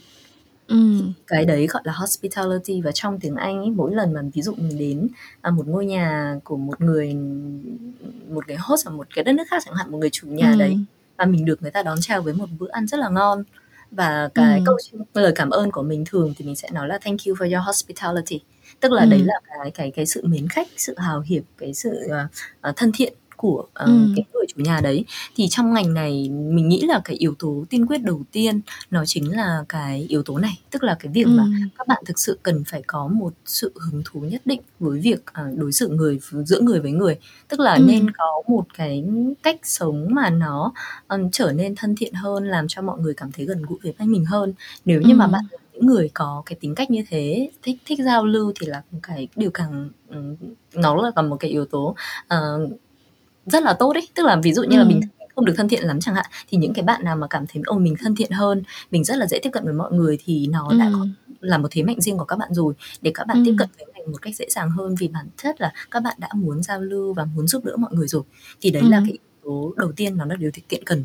Ừm. 0.68 1.14
Cái 1.28 1.46
đấy 1.46 1.68
gọi 1.68 1.82
là 1.86 1.94
hospitality 1.94 2.82
và 2.82 2.92
trong 2.92 3.20
tiếng 3.20 3.36
Anh 3.36 3.58
ấy, 3.60 3.70
mỗi 3.70 3.96
lần 3.96 4.14
mà 4.14 4.22
ví 4.34 4.42
dụ 4.42 4.54
mình 4.58 4.78
đến, 4.78 5.08
à, 5.42 5.52
một 5.52 5.68
ngôi 5.68 5.86
nhà 5.86 6.36
của 6.44 6.58
một 6.58 6.82
người 6.82 7.14
một 8.30 8.48
cái 8.48 8.58
host 8.58 8.88
ở 8.88 8.92
một 8.92 9.08
cái 9.16 9.24
đất 9.24 9.32
nước 9.34 9.44
khác 9.50 9.64
chẳng 9.66 9.76
hạn, 9.76 9.92
một 9.92 9.98
người 9.98 10.10
chủ 10.12 10.28
nhà 10.28 10.56
đấy 10.60 10.78
và 11.18 11.26
mình 11.26 11.46
được 11.46 11.62
người 11.62 11.72
ta 11.72 11.84
đón 11.84 11.98
chào 12.02 12.22
với 12.22 12.34
một 12.34 12.46
bữa 12.60 12.68
ăn 12.72 12.88
rất 12.88 12.98
là 13.00 13.10
ngon 13.10 13.44
và 13.92 14.30
cái 14.36 14.56
Ừm. 14.58 14.66
câu 14.66 14.78
lời 15.14 15.32
cảm 15.36 15.50
ơn 15.50 15.72
của 15.72 15.82
mình 15.84 16.04
thường 16.10 16.34
thì 16.38 16.46
mình 16.46 16.56
sẽ 16.56 16.70
nói 16.74 16.88
là 16.88 16.98
"Thank 16.98 17.20
you 17.28 17.36
for 17.36 17.56
your 17.56 17.66
hospitality." 17.68 18.40
Tức 18.80 18.92
là 18.92 19.06
đấy 19.06 19.20
là 19.26 19.34
cái 19.48 19.72
cái 19.72 19.92
cái 19.92 20.06
sự 20.06 20.22
mến 20.28 20.48
khách, 20.50 20.68
sự 20.78 20.96
hào 20.98 21.22
hiệp, 21.22 21.44
cái 21.58 21.74
sự, 21.74 21.90
ờ, 22.10 22.28
ờ, 22.62 22.74
thân 22.76 22.92
thiện 22.96 23.14
của 23.38 23.60
uh, 23.60 23.74
ừ. 23.74 24.14
cái 24.16 24.26
người 24.34 24.46
chủ 24.48 24.64
nhà 24.64 24.80
đấy 24.84 25.06
thì 25.36 25.48
trong 25.50 25.74
ngành 25.74 25.94
này 25.94 26.30
mình 26.30 26.70
nghĩ 26.70 26.82
là 26.82 27.02
cái 27.06 27.16
yếu 27.16 27.36
tố 27.40 27.66
tiên 27.70 27.86
quyết 27.86 27.98
đầu 27.98 28.22
tiên 28.32 28.62
nó 28.92 29.06
chính 29.06 29.36
là 29.36 29.66
cái 29.70 30.06
yếu 30.10 30.24
tố 30.24 30.38
này 30.38 30.60
tức 30.72 30.84
là 30.84 30.98
cái 31.00 31.12
việc 31.14 31.26
ừ. 31.26 31.32
mà 31.38 31.46
các 31.78 31.88
bạn 31.88 32.04
thực 32.06 32.20
sự 32.20 32.40
cần 32.44 32.64
phải 32.68 32.84
có 32.88 33.08
một 33.08 33.34
sự 33.46 33.74
hứng 33.76 34.02
thú 34.06 34.20
nhất 34.20 34.42
định 34.46 34.62
với 34.80 35.00
việc 35.00 35.24
uh, 35.42 35.58
đối 35.58 35.72
xử 35.72 35.88
người 35.88 36.20
giữa 36.46 36.60
người 36.60 36.80
với 36.80 36.92
người 36.92 37.18
tức 37.48 37.60
là 37.60 37.74
ừ. 37.74 37.84
nên 37.88 38.12
có 38.12 38.42
một 38.48 38.66
cái 38.78 39.04
cách 39.44 39.60
sống 39.64 40.08
mà 40.12 40.30
nó 40.30 40.74
um, 41.08 41.30
trở 41.32 41.52
nên 41.52 41.76
thân 41.76 41.96
thiện 41.96 42.14
hơn 42.14 42.48
làm 42.48 42.68
cho 42.68 42.82
mọi 42.82 43.00
người 43.00 43.14
cảm 43.14 43.32
thấy 43.32 43.46
gần 43.46 43.62
gũi 43.62 43.80
với 43.82 44.08
mình 44.08 44.26
hơn 44.26 44.54
nếu 44.86 45.02
như 45.02 45.14
ừ. 45.14 45.18
mà 45.18 45.28
bạn 45.28 45.44
những 45.76 45.86
người 45.86 46.10
có 46.14 46.44
cái 46.46 46.58
tính 46.62 46.76
cách 46.76 46.92
như 46.92 47.04
thế 47.10 47.50
thích 47.64 47.78
thích 47.86 48.00
giao 48.06 48.26
lưu 48.26 48.54
thì 48.60 48.68
là 48.68 48.82
cái 49.04 49.28
điều 49.36 49.52
càng 49.52 49.90
nó 50.74 50.96
là 50.96 51.12
còn 51.16 51.30
một 51.30 51.38
cái 51.40 51.52
yếu 51.52 51.66
tố 51.66 51.96
uh, 52.34 52.72
rất 53.46 53.64
là 53.64 53.74
tốt 53.74 53.94
đấy 53.94 54.08
tức 54.14 54.26
là 54.26 54.40
ví 54.44 54.54
dụ 54.54 54.64
như 54.64 54.78
ừ. 54.78 54.80
là 54.80 54.84
mình 54.84 55.02
không 55.36 55.46
được 55.46 55.54
thân 55.58 55.70
thiện 55.70 55.84
lắm 55.84 56.00
chẳng 56.00 56.16
hạn 56.16 56.26
thì 56.50 56.58
những 56.58 56.74
cái 56.74 56.84
bạn 56.84 57.04
nào 57.04 57.16
mà 57.16 57.28
cảm 57.30 57.46
thấy 57.48 57.64
ô 57.66 57.78
mình 57.78 57.96
thân 58.00 58.16
thiện 58.16 58.32
hơn 58.32 58.64
mình 58.92 59.04
rất 59.04 59.18
là 59.18 59.28
dễ 59.28 59.40
tiếp 59.40 59.50
cận 59.50 59.64
với 59.64 59.74
mọi 59.74 59.92
người 59.92 60.18
thì 60.26 60.48
nó 60.48 60.68
ừ. 60.70 60.78
đã 60.80 60.90
có 60.94 61.08
là 61.40 61.58
một 61.58 61.68
thế 61.72 61.84
mạnh 61.84 62.02
riêng 62.02 62.18
của 62.18 62.26
các 62.26 62.36
bạn 62.36 62.54
rồi 62.54 62.74
để 63.02 63.12
các 63.14 63.28
bạn 63.28 63.38
ừ. 63.38 63.44
tiếp 63.46 63.56
cận 63.58 63.70
với 63.78 63.88
ngành 63.94 64.12
một 64.12 64.22
cách 64.22 64.36
dễ 64.36 64.46
dàng 64.50 64.70
hơn 64.70 64.96
vì 65.00 65.08
bản 65.08 65.28
chất 65.38 65.62
là 65.62 65.74
các 65.92 66.04
bạn 66.04 66.16
đã 66.20 66.30
muốn 66.34 66.64
giao 66.64 66.82
lưu 66.82 67.14
và 67.14 67.26
muốn 67.26 67.48
giúp 67.48 67.66
đỡ 67.66 67.76
mọi 67.76 67.92
người 67.94 68.08
rồi 68.08 68.24
thì 68.62 68.70
đấy 68.70 68.84
ừ. 68.84 68.90
là 68.90 69.02
cái 69.08 69.18
tố 69.46 69.74
đầu 69.78 69.92
tiên 69.92 70.18
nó 70.18 70.26
là 70.26 70.36
điều 70.36 70.52
kiện 70.70 70.84
cần. 70.86 71.04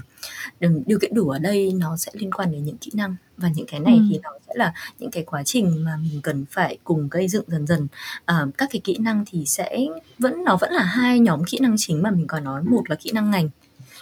Điều 0.86 0.98
kiện 0.98 1.14
đủ 1.14 1.28
ở 1.28 1.38
đây 1.38 1.72
nó 1.72 1.96
sẽ 1.96 2.12
liên 2.14 2.30
quan 2.30 2.52
đến 2.52 2.64
những 2.64 2.78
kỹ 2.78 2.90
năng 2.94 3.16
và 3.36 3.48
những 3.56 3.66
cái 3.66 3.80
này 3.80 3.94
ừ. 3.94 4.02
thì 4.10 4.18
nó 4.22 4.30
sẽ 4.46 4.52
là 4.56 4.74
những 4.98 5.10
cái 5.10 5.24
quá 5.24 5.42
trình 5.44 5.84
mà 5.84 5.96
mình 5.96 6.20
cần 6.22 6.44
phải 6.50 6.78
cùng 6.84 7.08
gây 7.08 7.28
dựng 7.28 7.44
dần 7.46 7.66
dần. 7.66 7.88
À, 8.24 8.46
các 8.58 8.68
cái 8.72 8.80
kỹ 8.84 8.96
năng 8.98 9.24
thì 9.30 9.46
sẽ 9.46 9.78
vẫn 10.18 10.44
nó 10.44 10.56
vẫn 10.60 10.72
là 10.72 10.82
hai 10.82 11.20
nhóm 11.20 11.44
kỹ 11.44 11.58
năng 11.60 11.74
chính 11.78 12.02
mà 12.02 12.10
mình 12.10 12.26
còn 12.26 12.44
nói. 12.44 12.62
Một 12.62 12.90
là 12.90 12.96
kỹ 12.96 13.10
năng 13.12 13.30
ngành. 13.30 13.48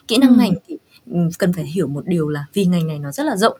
Kỹ 0.08 0.16
năng 0.18 0.30
ừ. 0.30 0.36
ngành 0.38 0.52
thì 0.66 0.76
cần 1.38 1.52
phải 1.52 1.64
hiểu 1.64 1.86
một 1.86 2.06
điều 2.06 2.28
là 2.28 2.44
vì 2.52 2.64
ngành 2.64 2.86
này 2.86 2.98
nó 2.98 3.12
rất 3.12 3.24
là 3.24 3.36
rộng 3.36 3.58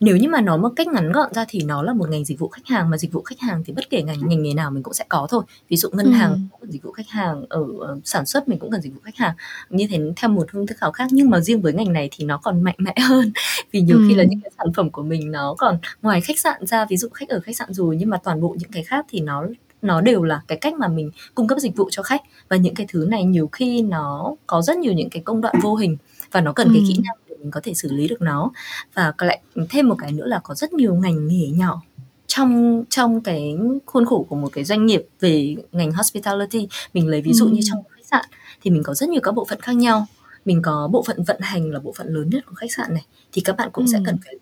nếu 0.00 0.16
như 0.16 0.28
mà 0.28 0.40
nói 0.40 0.58
một 0.58 0.68
cách 0.76 0.88
ngắn 0.88 1.12
gọn 1.12 1.34
ra 1.34 1.44
thì 1.48 1.62
nó 1.62 1.82
là 1.82 1.92
một 1.92 2.08
ngành 2.08 2.24
dịch 2.24 2.38
vụ 2.38 2.48
khách 2.48 2.66
hàng 2.66 2.90
mà 2.90 2.96
dịch 2.96 3.12
vụ 3.12 3.22
khách 3.22 3.40
hàng 3.40 3.62
thì 3.66 3.72
bất 3.72 3.90
kể 3.90 4.02
ngành 4.02 4.28
ngành 4.28 4.42
nghề 4.42 4.54
nào 4.54 4.70
mình 4.70 4.82
cũng 4.82 4.94
sẽ 4.94 5.04
có 5.08 5.26
thôi 5.30 5.42
ví 5.68 5.76
dụ 5.76 5.88
ngân 5.92 6.06
ừ. 6.06 6.12
hàng 6.12 6.48
cũng 6.50 6.60
cần 6.60 6.72
dịch 6.72 6.82
vụ 6.82 6.92
khách 6.92 7.08
hàng 7.08 7.44
ở 7.48 7.60
uh, 7.60 7.98
sản 8.04 8.26
xuất 8.26 8.48
mình 8.48 8.58
cũng 8.58 8.70
cần 8.70 8.80
dịch 8.80 8.94
vụ 8.94 9.00
khách 9.04 9.16
hàng 9.16 9.34
như 9.70 9.86
thế 9.90 9.98
theo 10.16 10.30
một 10.30 10.46
phương 10.52 10.66
thức 10.66 10.78
khảo 10.78 10.92
khác 10.92 11.08
nhưng 11.10 11.30
mà 11.30 11.40
riêng 11.40 11.62
với 11.62 11.72
ngành 11.72 11.92
này 11.92 12.08
thì 12.12 12.24
nó 12.24 12.38
còn 12.38 12.62
mạnh 12.62 12.76
mẽ 12.78 12.94
hơn 13.08 13.32
vì 13.72 13.80
nhiều 13.80 13.96
ừ. 13.96 14.04
khi 14.08 14.14
là 14.14 14.24
những 14.24 14.40
cái 14.40 14.50
sản 14.58 14.72
phẩm 14.72 14.90
của 14.90 15.02
mình 15.02 15.32
nó 15.32 15.54
còn 15.58 15.78
ngoài 16.02 16.20
khách 16.20 16.38
sạn 16.38 16.66
ra 16.66 16.86
ví 16.90 16.96
dụ 16.96 17.08
khách 17.08 17.28
ở 17.28 17.40
khách 17.40 17.56
sạn 17.56 17.72
rồi 17.72 17.96
nhưng 17.96 18.10
mà 18.10 18.16
toàn 18.16 18.40
bộ 18.40 18.56
những 18.58 18.70
cái 18.72 18.82
khác 18.82 19.06
thì 19.08 19.20
nó 19.20 19.44
nó 19.82 20.00
đều 20.00 20.22
là 20.22 20.40
cái 20.48 20.58
cách 20.58 20.74
mà 20.74 20.88
mình 20.88 21.10
cung 21.34 21.48
cấp 21.48 21.58
dịch 21.58 21.76
vụ 21.76 21.88
cho 21.90 22.02
khách 22.02 22.20
và 22.48 22.56
những 22.56 22.74
cái 22.74 22.86
thứ 22.90 23.06
này 23.10 23.24
nhiều 23.24 23.48
khi 23.52 23.82
nó 23.82 24.34
có 24.46 24.62
rất 24.62 24.78
nhiều 24.78 24.92
những 24.92 25.10
cái 25.10 25.22
công 25.22 25.40
đoạn 25.40 25.54
vô 25.62 25.74
hình 25.74 25.96
và 26.32 26.40
nó 26.40 26.52
cần 26.52 26.68
ừ. 26.68 26.72
cái 26.74 26.82
kỹ 26.88 27.00
năng 27.04 27.16
mình 27.40 27.50
có 27.50 27.60
thể 27.64 27.74
xử 27.74 27.88
lý 27.92 28.08
được 28.08 28.22
nó 28.22 28.50
và 28.94 29.12
lại 29.18 29.40
thêm 29.70 29.88
một 29.88 29.94
cái 29.98 30.12
nữa 30.12 30.26
là 30.26 30.40
có 30.44 30.54
rất 30.54 30.72
nhiều 30.72 30.94
ngành 30.94 31.28
nghề 31.28 31.48
nhỏ 31.48 31.82
trong 32.26 32.84
trong 32.90 33.20
cái 33.20 33.56
khuôn 33.86 34.06
khổ 34.06 34.26
của 34.28 34.36
một 34.36 34.48
cái 34.52 34.64
doanh 34.64 34.86
nghiệp 34.86 35.06
về 35.20 35.56
ngành 35.72 35.92
hospitality 35.92 36.68
mình 36.94 37.08
lấy 37.08 37.20
ví 37.20 37.32
dụ 37.32 37.46
ừ. 37.46 37.50
như 37.52 37.60
trong 37.64 37.82
khách 37.90 38.06
sạn 38.06 38.24
thì 38.62 38.70
mình 38.70 38.82
có 38.82 38.94
rất 38.94 39.08
nhiều 39.08 39.20
các 39.22 39.32
bộ 39.32 39.44
phận 39.44 39.60
khác 39.60 39.72
nhau 39.72 40.06
mình 40.44 40.62
có 40.62 40.88
bộ 40.92 41.02
phận 41.02 41.22
vận 41.22 41.40
hành 41.40 41.70
là 41.70 41.80
bộ 41.80 41.92
phận 41.96 42.08
lớn 42.08 42.30
nhất 42.30 42.46
của 42.46 42.54
khách 42.54 42.72
sạn 42.72 42.94
này 42.94 43.06
thì 43.32 43.42
các 43.44 43.56
bạn 43.56 43.68
cũng 43.72 43.84
ừ. 43.86 43.92
sẽ 43.92 43.98
cần 44.04 44.16
phải 44.24 44.34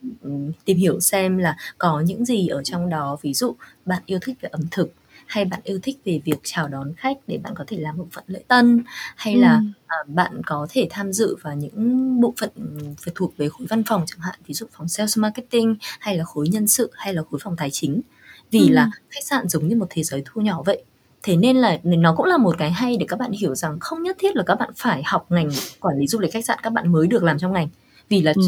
tìm 0.65 0.77
hiểu 0.77 1.01
xem 1.01 1.39
là 1.39 1.57
có 1.79 2.01
những 2.01 2.25
gì 2.25 2.49
ở 2.49 2.63
trong 2.63 2.89
đó 2.89 3.17
ví 3.23 3.35
dụ 3.35 3.57
bạn 3.85 4.03
yêu 4.07 4.19
thích 4.23 4.37
về 4.41 4.49
ẩm 4.53 4.63
thực 4.71 4.93
hay 5.29 5.45
bạn 5.45 5.61
yêu 5.65 5.79
thích 5.83 5.99
về 6.05 6.21
việc 6.25 6.41
chào 6.43 6.69
đón 6.69 6.95
khách 6.97 7.17
để 7.27 7.39
bạn 7.39 7.55
có 7.57 7.65
thể 7.67 7.77
làm 7.77 7.99
bộ 7.99 8.07
phận 8.13 8.25
lễ 8.27 8.43
tân? 8.49 8.83
Hay 9.17 9.37
là 9.37 9.61
à, 9.87 9.97
bạn 10.07 10.41
có 10.47 10.67
thể 10.71 10.87
tham 10.91 11.13
dự 11.13 11.37
vào 11.43 11.55
những 11.55 12.21
bộ 12.21 12.35
phận 12.41 12.51
phải 13.01 13.13
thuộc 13.17 13.37
về 13.37 13.49
khối 13.49 13.67
văn 13.67 13.83
phòng 13.85 14.05
chẳng 14.07 14.21
hạn 14.21 14.35
ví 14.47 14.55
dụ 14.55 14.67
phòng 14.73 14.89
sales 14.89 15.19
marketing 15.19 15.77
hay 16.01 16.17
là 16.17 16.25
khối 16.25 16.49
nhân 16.49 16.69
sự 16.69 16.91
hay 16.95 17.15
là 17.15 17.23
khối 17.31 17.41
phòng 17.43 17.57
tài 17.57 17.71
chính? 17.73 18.01
Vì 18.51 18.69
là 18.69 18.91
khách 19.11 19.25
sạn 19.25 19.49
giống 19.49 19.69
như 19.69 19.77
một 19.77 19.87
thế 19.91 20.03
giới 20.03 20.23
thu 20.25 20.41
nhỏ 20.41 20.63
vậy. 20.63 20.85
Thế 21.23 21.37
nên 21.37 21.57
là 21.57 21.79
nó 21.83 22.15
cũng 22.15 22.27
là 22.27 22.37
một 22.37 22.55
cái 22.59 22.71
hay 22.71 22.97
để 22.97 23.07
các 23.09 23.19
bạn 23.19 23.33
hiểu 23.33 23.55
rằng 23.55 23.79
không 23.81 24.03
nhất 24.03 24.17
thiết 24.21 24.37
là 24.37 24.43
các 24.47 24.55
bạn 24.55 24.71
phải 24.77 25.03
học 25.03 25.27
ngành 25.29 25.49
quản 25.81 25.99
lý 25.99 26.07
du 26.07 26.19
lịch 26.19 26.33
khách 26.33 26.45
sạn 26.45 26.59
các 26.63 26.73
bạn 26.73 26.93
mới 26.93 27.07
được 27.07 27.23
làm 27.23 27.39
trong 27.39 27.53
ngành. 27.53 27.69
Vì 28.09 28.23
là, 28.23 28.33
ừ. 28.37 28.43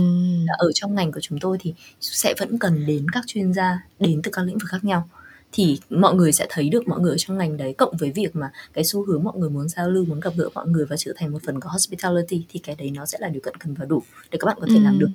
là 0.46 0.54
ở 0.58 0.72
trong 0.74 0.94
ngành 0.94 1.12
của 1.12 1.20
chúng 1.20 1.38
tôi 1.38 1.58
thì 1.60 1.74
sẽ 2.00 2.34
vẫn 2.38 2.58
cần 2.58 2.86
đến 2.86 3.06
các 3.12 3.24
chuyên 3.26 3.52
gia 3.52 3.82
đến 3.98 4.20
từ 4.22 4.30
các 4.30 4.42
lĩnh 4.42 4.58
vực 4.58 4.68
khác 4.68 4.84
nhau 4.84 5.08
thì 5.52 5.80
mọi 5.90 6.14
người 6.14 6.32
sẽ 6.32 6.46
thấy 6.50 6.68
được 6.68 6.88
mọi 6.88 7.00
người 7.00 7.16
trong 7.18 7.38
ngành 7.38 7.56
đấy 7.56 7.74
cộng 7.78 7.96
với 7.96 8.10
việc 8.10 8.36
mà 8.36 8.50
cái 8.72 8.84
xu 8.84 9.04
hướng 9.04 9.24
mọi 9.24 9.34
người 9.36 9.50
muốn 9.50 9.68
giao 9.68 9.90
lưu 9.90 10.04
muốn 10.04 10.20
gặp 10.20 10.32
gỡ 10.36 10.48
mọi 10.54 10.68
người 10.68 10.86
và 10.86 10.96
trở 10.96 11.12
thành 11.16 11.32
một 11.32 11.38
phần 11.46 11.60
của 11.60 11.68
hospitality 11.68 12.44
thì 12.48 12.60
cái 12.60 12.76
đấy 12.78 12.90
nó 12.90 13.06
sẽ 13.06 13.18
là 13.20 13.28
điều 13.28 13.40
cần 13.42 13.54
cần 13.54 13.74
và 13.74 13.84
đủ 13.84 14.02
để 14.30 14.38
các 14.40 14.46
bạn 14.46 14.56
có 14.60 14.66
thể 14.70 14.76
ừ. 14.76 14.82
làm 14.82 14.98
được 14.98 15.10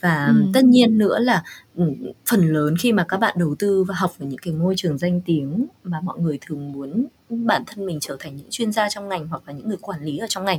và 0.00 0.26
ừ. 0.26 0.46
tất 0.54 0.64
nhiên 0.64 0.98
nữa 0.98 1.18
là 1.18 1.42
ừ, 1.76 1.84
phần 2.26 2.52
lớn 2.52 2.74
khi 2.80 2.92
mà 2.92 3.04
các 3.08 3.16
bạn 3.16 3.34
đầu 3.38 3.54
tư 3.58 3.84
và 3.84 3.94
học 3.94 4.12
ở 4.18 4.26
những 4.26 4.38
cái 4.38 4.54
môi 4.54 4.74
trường 4.76 4.98
danh 4.98 5.20
tiếng 5.20 5.66
mà 5.84 6.00
mọi 6.00 6.18
người 6.18 6.38
thường 6.40 6.72
muốn 6.72 7.06
bản 7.28 7.62
thân 7.66 7.86
mình 7.86 7.98
trở 8.00 8.16
thành 8.20 8.36
những 8.36 8.50
chuyên 8.50 8.72
gia 8.72 8.88
trong 8.88 9.08
ngành 9.08 9.28
hoặc 9.28 9.42
là 9.46 9.52
những 9.52 9.68
người 9.68 9.78
quản 9.80 10.02
lý 10.02 10.18
ở 10.18 10.26
trong 10.28 10.44
ngành 10.44 10.58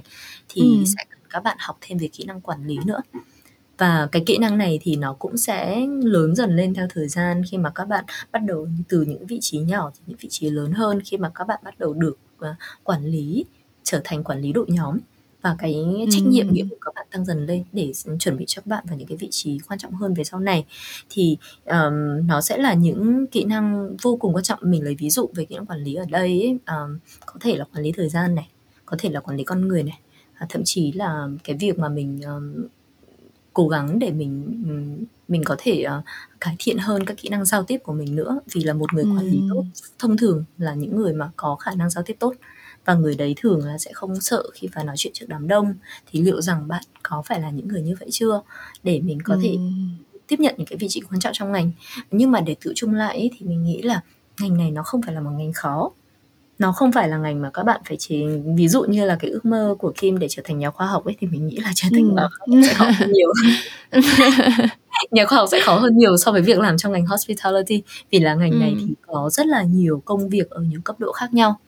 thì 0.49 0.61
ừ. 0.61 0.83
sẽ 0.97 1.05
cần 1.09 1.19
các 1.29 1.43
bạn 1.43 1.57
học 1.59 1.77
thêm 1.81 1.97
về 1.97 2.07
kỹ 2.07 2.23
năng 2.27 2.41
quản 2.41 2.67
lý 2.67 2.77
nữa 2.85 3.01
và 3.77 4.07
cái 4.11 4.23
kỹ 4.25 4.37
năng 4.37 4.57
này 4.57 4.79
thì 4.81 4.95
nó 4.95 5.13
cũng 5.13 5.37
sẽ 5.37 5.87
lớn 6.03 6.35
dần 6.35 6.55
lên 6.55 6.73
theo 6.73 6.87
thời 6.89 7.07
gian 7.07 7.41
khi 7.51 7.57
mà 7.57 7.69
các 7.69 7.85
bạn 7.85 8.05
bắt 8.31 8.39
đầu 8.45 8.67
từ 8.87 9.01
những 9.01 9.25
vị 9.25 9.37
trí 9.41 9.59
nhỏ 9.59 9.91
thì 9.93 10.01
những 10.07 10.17
vị 10.21 10.29
trí 10.31 10.49
lớn 10.49 10.71
hơn 10.71 11.01
khi 11.05 11.17
mà 11.17 11.31
các 11.35 11.47
bạn 11.47 11.59
bắt 11.63 11.79
đầu 11.79 11.93
được 11.93 12.17
uh, 12.39 12.55
quản 12.83 13.05
lý 13.05 13.45
trở 13.83 14.01
thành 14.03 14.23
quản 14.23 14.41
lý 14.41 14.53
đội 14.53 14.65
nhóm. 14.69 14.97
Và 15.41 15.55
cái 15.59 15.75
trách 16.11 16.23
nhiệm 16.27 16.53
nghĩa 16.53 16.63
vụ 16.63 16.75
của 16.75 16.81
các 16.81 16.93
bạn 16.95 17.07
tăng 17.11 17.25
dần 17.25 17.45
lên 17.45 17.63
để 17.71 17.91
chuẩn 18.19 18.37
bị 18.37 18.45
cho 18.47 18.61
các 18.61 18.67
bạn 18.67 18.83
vào 18.87 18.97
những 18.97 19.07
cái 19.07 19.17
vị 19.17 19.27
trí 19.31 19.59
quan 19.67 19.79
trọng 19.79 19.93
hơn 19.93 20.13
về 20.13 20.23
sau 20.23 20.39
này. 20.39 20.65
Thì 21.09 21.37
um, 21.65 22.27
nó 22.27 22.41
sẽ 22.41 22.57
là 22.57 22.73
những 22.73 23.27
kỹ 23.27 23.43
năng 23.43 23.97
vô 24.01 24.17
cùng 24.17 24.33
quan 24.35 24.43
trọng. 24.43 24.59
Mình 24.61 24.83
lấy 24.83 24.95
ví 24.95 25.09
dụ 25.09 25.29
về 25.35 25.45
kỹ 25.45 25.55
năng 25.55 25.65
quản 25.65 25.83
lý 25.83 25.95
ở 25.95 26.05
đây 26.09 26.41
ấy, 26.41 26.57
um, 26.67 26.99
có 27.25 27.33
thể 27.41 27.55
là 27.55 27.65
quản 27.73 27.83
lý 27.83 27.91
thời 27.91 28.09
gian 28.09 28.35
này 28.35 28.49
có 28.85 28.97
thể 28.99 29.09
là 29.09 29.19
quản 29.19 29.37
lý 29.37 29.43
con 29.43 29.67
người 29.67 29.83
này 29.83 29.99
à, 30.33 30.45
thậm 30.49 30.61
chí 30.65 30.91
là 30.91 31.27
cái 31.43 31.55
việc 31.59 31.79
mà 31.79 31.89
mình 31.89 32.21
um, 32.21 32.67
cố 33.57 33.67
gắng 33.67 33.99
để 33.99 34.11
mình 34.11 34.63
mình 35.27 35.43
có 35.45 35.55
thể 35.57 35.85
uh, 35.99 36.03
cải 36.41 36.55
thiện 36.59 36.77
hơn 36.77 37.05
các 37.05 37.17
kỹ 37.17 37.29
năng 37.29 37.45
giao 37.45 37.63
tiếp 37.63 37.77
của 37.83 37.93
mình 37.93 38.15
nữa. 38.15 38.39
Vì 38.53 38.63
là 38.63 38.73
một 38.73 38.93
người 38.93 39.03
quản 39.03 39.25
lý 39.25 39.41
tốt 39.49 39.63
thông 39.99 40.17
thường 40.17 40.45
là 40.57 40.73
những 40.73 40.95
người 40.95 41.13
mà 41.13 41.31
có 41.35 41.55
khả 41.55 41.71
năng 41.75 41.89
giao 41.89 42.03
tiếp 42.03 42.15
tốt 42.19 42.33
và 42.85 42.93
người 42.93 43.15
đấy 43.15 43.35
thường 43.37 43.65
là 43.65 43.77
sẽ 43.77 43.91
không 43.93 44.21
sợ 44.21 44.43
khi 44.53 44.67
phải 44.73 44.83
nói 44.83 44.95
chuyện 44.97 45.13
trước 45.13 45.25
đám 45.29 45.47
đông. 45.47 45.73
Thì 46.11 46.21
liệu 46.21 46.41
rằng 46.41 46.67
bạn 46.67 46.83
có 47.03 47.21
phải 47.25 47.41
là 47.41 47.49
những 47.49 47.67
người 47.67 47.81
như 47.81 47.95
vậy 47.99 48.09
chưa? 48.11 48.41
Để 48.83 48.99
mình 48.99 49.19
có 49.23 49.37
thể 49.43 49.57
tiếp 50.27 50.39
nhận 50.39 50.55
những 50.57 50.67
cái 50.67 50.77
vị 50.77 50.87
trí 50.89 51.01
quan 51.01 51.19
trọng 51.19 51.33
trong 51.33 51.51
ngành. 51.51 51.71
Nhưng 52.11 52.31
mà 52.31 52.41
để 52.41 52.55
tự 52.61 52.71
chung 52.75 52.93
lại 52.93 53.29
thì 53.37 53.45
mình 53.45 53.63
nghĩ 53.63 53.81
là 53.81 54.01
ngành 54.39 54.57
này 54.57 54.71
nó 54.71 54.83
không 54.83 55.01
phải 55.01 55.15
là 55.15 55.21
một 55.21 55.31
ngành 55.37 55.53
khó 55.53 55.91
nó 56.59 56.71
không 56.71 56.91
phải 56.91 57.09
là 57.09 57.17
ngành 57.17 57.41
mà 57.41 57.49
các 57.53 57.63
bạn 57.63 57.81
phải 57.87 57.97
chỉ 57.97 58.25
ví 58.55 58.67
dụ 58.67 58.83
như 58.83 59.05
là 59.05 59.17
cái 59.19 59.31
ước 59.31 59.45
mơ 59.45 59.75
của 59.79 59.93
Kim 59.97 60.19
để 60.19 60.27
trở 60.29 60.41
thành 60.45 60.59
nhà 60.59 60.71
khoa 60.71 60.87
học 60.87 61.05
ấy 61.05 61.15
thì 61.19 61.27
mình 61.27 61.47
nghĩ 61.47 61.57
là 61.57 61.71
trở 61.75 61.89
thành 61.93 62.09
ừ. 62.09 62.15
nhà 62.15 62.27
khoa 62.27 62.47
học 62.47 62.63
sẽ 62.63 62.73
khó 62.73 62.85
hơn 62.99 63.11
nhiều 63.11 63.33
nhà 65.11 65.25
khoa 65.25 65.37
học 65.37 65.49
sẽ 65.51 65.61
khó 65.61 65.75
hơn 65.79 65.97
nhiều 65.97 66.17
so 66.17 66.31
với 66.31 66.41
việc 66.41 66.59
làm 66.59 66.77
trong 66.77 66.91
ngành 66.91 67.05
hospitality 67.05 67.83
vì 68.11 68.19
là 68.19 68.33
ngành 68.33 68.51
ừ. 68.51 68.57
này 68.57 68.75
thì 68.79 68.93
có 69.07 69.29
rất 69.31 69.47
là 69.47 69.63
nhiều 69.63 70.01
công 70.05 70.29
việc 70.29 70.49
ở 70.49 70.61
nhiều 70.61 70.81
cấp 70.83 70.99
độ 70.99 71.11
khác 71.11 71.33
nhau 71.33 71.59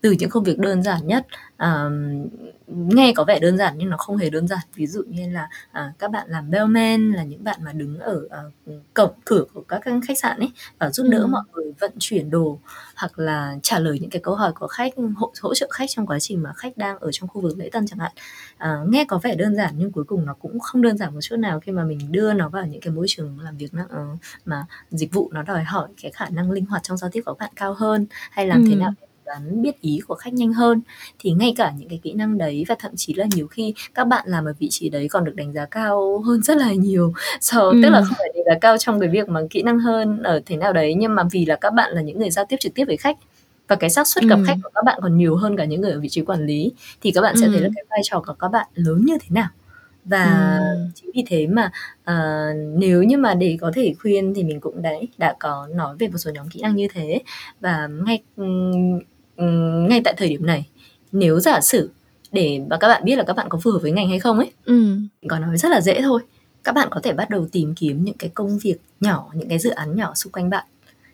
từ 0.00 0.10
những 0.10 0.30
công 0.30 0.44
việc 0.44 0.58
đơn 0.58 0.82
giản 0.82 1.06
nhất 1.06 1.26
à, 1.56 1.90
nghe 2.66 3.12
có 3.16 3.24
vẻ 3.24 3.38
đơn 3.38 3.58
giản 3.58 3.74
nhưng 3.76 3.90
nó 3.90 3.96
không 3.96 4.16
hề 4.16 4.30
đơn 4.30 4.48
giản 4.48 4.58
ví 4.74 4.86
dụ 4.86 5.02
như 5.08 5.30
là 5.30 5.48
à, 5.72 5.92
các 5.98 6.10
bạn 6.10 6.28
làm 6.28 6.50
bellman 6.50 7.12
là 7.12 7.24
những 7.24 7.44
bạn 7.44 7.60
mà 7.64 7.72
đứng 7.72 7.98
ở 7.98 8.22
à, 8.30 8.38
cổng 8.94 9.12
cửa 9.24 9.44
của 9.54 9.62
các 9.68 9.82
khách 10.08 10.18
sạn 10.18 10.38
ấy 10.38 10.52
và 10.78 10.90
giúp 10.90 11.06
đỡ 11.10 11.18
ừ. 11.18 11.26
mọi 11.26 11.42
người 11.54 11.72
vận 11.80 11.92
chuyển 11.98 12.30
đồ 12.30 12.58
hoặc 12.96 13.18
là 13.18 13.56
trả 13.62 13.78
lời 13.78 13.98
những 14.00 14.10
cái 14.10 14.22
câu 14.22 14.34
hỏi 14.34 14.52
của 14.52 14.66
khách 14.66 14.92
hỗ, 15.16 15.32
hỗ 15.40 15.54
trợ 15.54 15.68
khách 15.72 15.86
trong 15.88 16.06
quá 16.06 16.18
trình 16.18 16.42
mà 16.42 16.52
khách 16.56 16.76
đang 16.76 16.98
ở 16.98 17.12
trong 17.12 17.28
khu 17.28 17.40
vực 17.40 17.58
lễ 17.58 17.68
tân 17.72 17.86
chẳng 17.86 17.98
hạn 17.98 18.12
à, 18.56 18.76
nghe 18.88 19.04
có 19.04 19.18
vẻ 19.22 19.34
đơn 19.34 19.56
giản 19.56 19.74
nhưng 19.78 19.92
cuối 19.92 20.04
cùng 20.04 20.26
nó 20.26 20.34
cũng 20.34 20.60
không 20.60 20.82
đơn 20.82 20.96
giản 20.96 21.14
một 21.14 21.20
chút 21.22 21.36
nào 21.36 21.60
khi 21.60 21.72
mà 21.72 21.84
mình 21.84 22.12
đưa 22.12 22.32
nó 22.32 22.48
vào 22.48 22.66
những 22.66 22.80
cái 22.80 22.92
môi 22.92 23.06
trường 23.08 23.40
làm 23.40 23.56
việc 23.56 23.70
uh, 23.84 24.18
mà 24.44 24.66
dịch 24.90 25.12
vụ 25.12 25.30
nó 25.32 25.42
đòi 25.42 25.64
hỏi 25.64 25.88
cái 26.02 26.12
khả 26.12 26.28
năng 26.28 26.50
linh 26.50 26.66
hoạt 26.66 26.82
trong 26.82 26.96
giao 26.96 27.10
tiếp 27.10 27.20
của 27.26 27.34
các 27.34 27.44
bạn 27.44 27.52
cao 27.56 27.74
hơn 27.74 28.06
hay 28.30 28.46
làm 28.46 28.64
ừ. 28.64 28.68
thế 28.68 28.74
nào 28.74 28.92
đoán 29.28 29.62
biết 29.62 29.80
ý 29.80 30.00
của 30.08 30.14
khách 30.14 30.32
nhanh 30.32 30.52
hơn 30.52 30.80
thì 31.18 31.32
ngay 31.32 31.54
cả 31.56 31.72
những 31.78 31.88
cái 31.88 32.00
kỹ 32.02 32.12
năng 32.12 32.38
đấy 32.38 32.64
và 32.68 32.74
thậm 32.78 32.92
chí 32.96 33.14
là 33.14 33.26
nhiều 33.34 33.46
khi 33.46 33.74
các 33.94 34.04
bạn 34.04 34.24
làm 34.28 34.44
ở 34.44 34.54
vị 34.58 34.68
trí 34.70 34.88
đấy 34.88 35.08
còn 35.10 35.24
được 35.24 35.34
đánh 35.36 35.52
giá 35.52 35.64
cao 35.64 36.22
hơn 36.26 36.42
rất 36.42 36.56
là 36.56 36.72
nhiều 36.72 37.12
so 37.40 37.60
ừ. 37.60 37.80
tức 37.82 37.88
là 37.88 38.02
không 38.02 38.16
phải 38.18 38.28
đánh 38.34 38.44
giá 38.44 38.58
cao 38.60 38.78
trong 38.78 39.00
cái 39.00 39.08
việc 39.08 39.28
mà 39.28 39.40
kỹ 39.50 39.62
năng 39.62 39.78
hơn 39.78 40.22
ở 40.22 40.40
thế 40.46 40.56
nào 40.56 40.72
đấy 40.72 40.94
nhưng 40.94 41.14
mà 41.14 41.22
vì 41.30 41.46
là 41.46 41.56
các 41.56 41.74
bạn 41.74 41.92
là 41.92 42.02
những 42.02 42.18
người 42.18 42.30
giao 42.30 42.44
tiếp 42.48 42.56
trực 42.60 42.74
tiếp 42.74 42.84
với 42.84 42.96
khách 42.96 43.16
và 43.68 43.76
cái 43.76 43.90
xác 43.90 44.06
suất 44.06 44.24
gặp 44.24 44.36
ừ. 44.36 44.44
khách 44.46 44.56
của 44.62 44.70
các 44.74 44.84
bạn 44.84 44.98
còn 45.02 45.16
nhiều 45.16 45.36
hơn 45.36 45.56
cả 45.56 45.64
những 45.64 45.80
người 45.80 45.92
ở 45.92 46.00
vị 46.00 46.08
trí 46.08 46.22
quản 46.22 46.46
lý 46.46 46.72
thì 47.00 47.10
các 47.10 47.20
bạn 47.20 47.34
sẽ 47.40 47.46
ừ. 47.46 47.52
thấy 47.52 47.60
là 47.60 47.68
cái 47.74 47.84
vai 47.90 48.00
trò 48.02 48.22
của 48.26 48.34
các 48.38 48.48
bạn 48.48 48.66
lớn 48.74 49.04
như 49.04 49.18
thế 49.20 49.28
nào 49.30 49.48
và 50.04 50.58
ừ. 50.58 50.86
chính 50.94 51.10
vì 51.14 51.24
thế 51.26 51.46
mà 51.46 51.70
uh, 52.10 52.56
nếu 52.78 53.02
như 53.02 53.18
mà 53.18 53.34
để 53.34 53.58
có 53.60 53.72
thể 53.74 53.94
khuyên 53.98 54.34
thì 54.34 54.44
mình 54.44 54.60
cũng 54.60 54.82
đấy 54.82 55.08
đã 55.18 55.34
có 55.40 55.68
nói 55.74 55.96
về 55.98 56.08
một 56.08 56.18
số 56.18 56.30
nhóm 56.34 56.48
kỹ 56.48 56.60
năng 56.62 56.76
như 56.76 56.88
thế 56.92 57.20
và 57.60 57.88
ngay 58.06 58.22
um, 58.36 59.00
ngay 59.88 60.00
tại 60.04 60.14
thời 60.16 60.28
điểm 60.28 60.46
này 60.46 60.66
nếu 61.12 61.40
giả 61.40 61.60
sử 61.60 61.90
để 62.32 62.60
mà 62.70 62.76
các 62.76 62.88
bạn 62.88 63.04
biết 63.04 63.16
là 63.16 63.24
các 63.24 63.36
bạn 63.36 63.48
có 63.48 63.58
phù 63.58 63.70
hợp 63.70 63.78
với 63.82 63.92
ngành 63.92 64.08
hay 64.08 64.18
không 64.18 64.38
ấy 64.38 64.52
ừ. 64.64 64.96
có 65.28 65.38
nói 65.38 65.58
rất 65.58 65.70
là 65.70 65.80
dễ 65.80 66.02
thôi 66.02 66.20
các 66.64 66.74
bạn 66.74 66.88
có 66.90 67.00
thể 67.02 67.12
bắt 67.12 67.30
đầu 67.30 67.46
tìm 67.52 67.74
kiếm 67.74 68.04
những 68.04 68.16
cái 68.18 68.30
công 68.34 68.58
việc 68.58 68.76
nhỏ 69.00 69.30
những 69.34 69.48
cái 69.48 69.58
dự 69.58 69.70
án 69.70 69.96
nhỏ 69.96 70.14
xung 70.14 70.32
quanh 70.32 70.50
bạn 70.50 70.64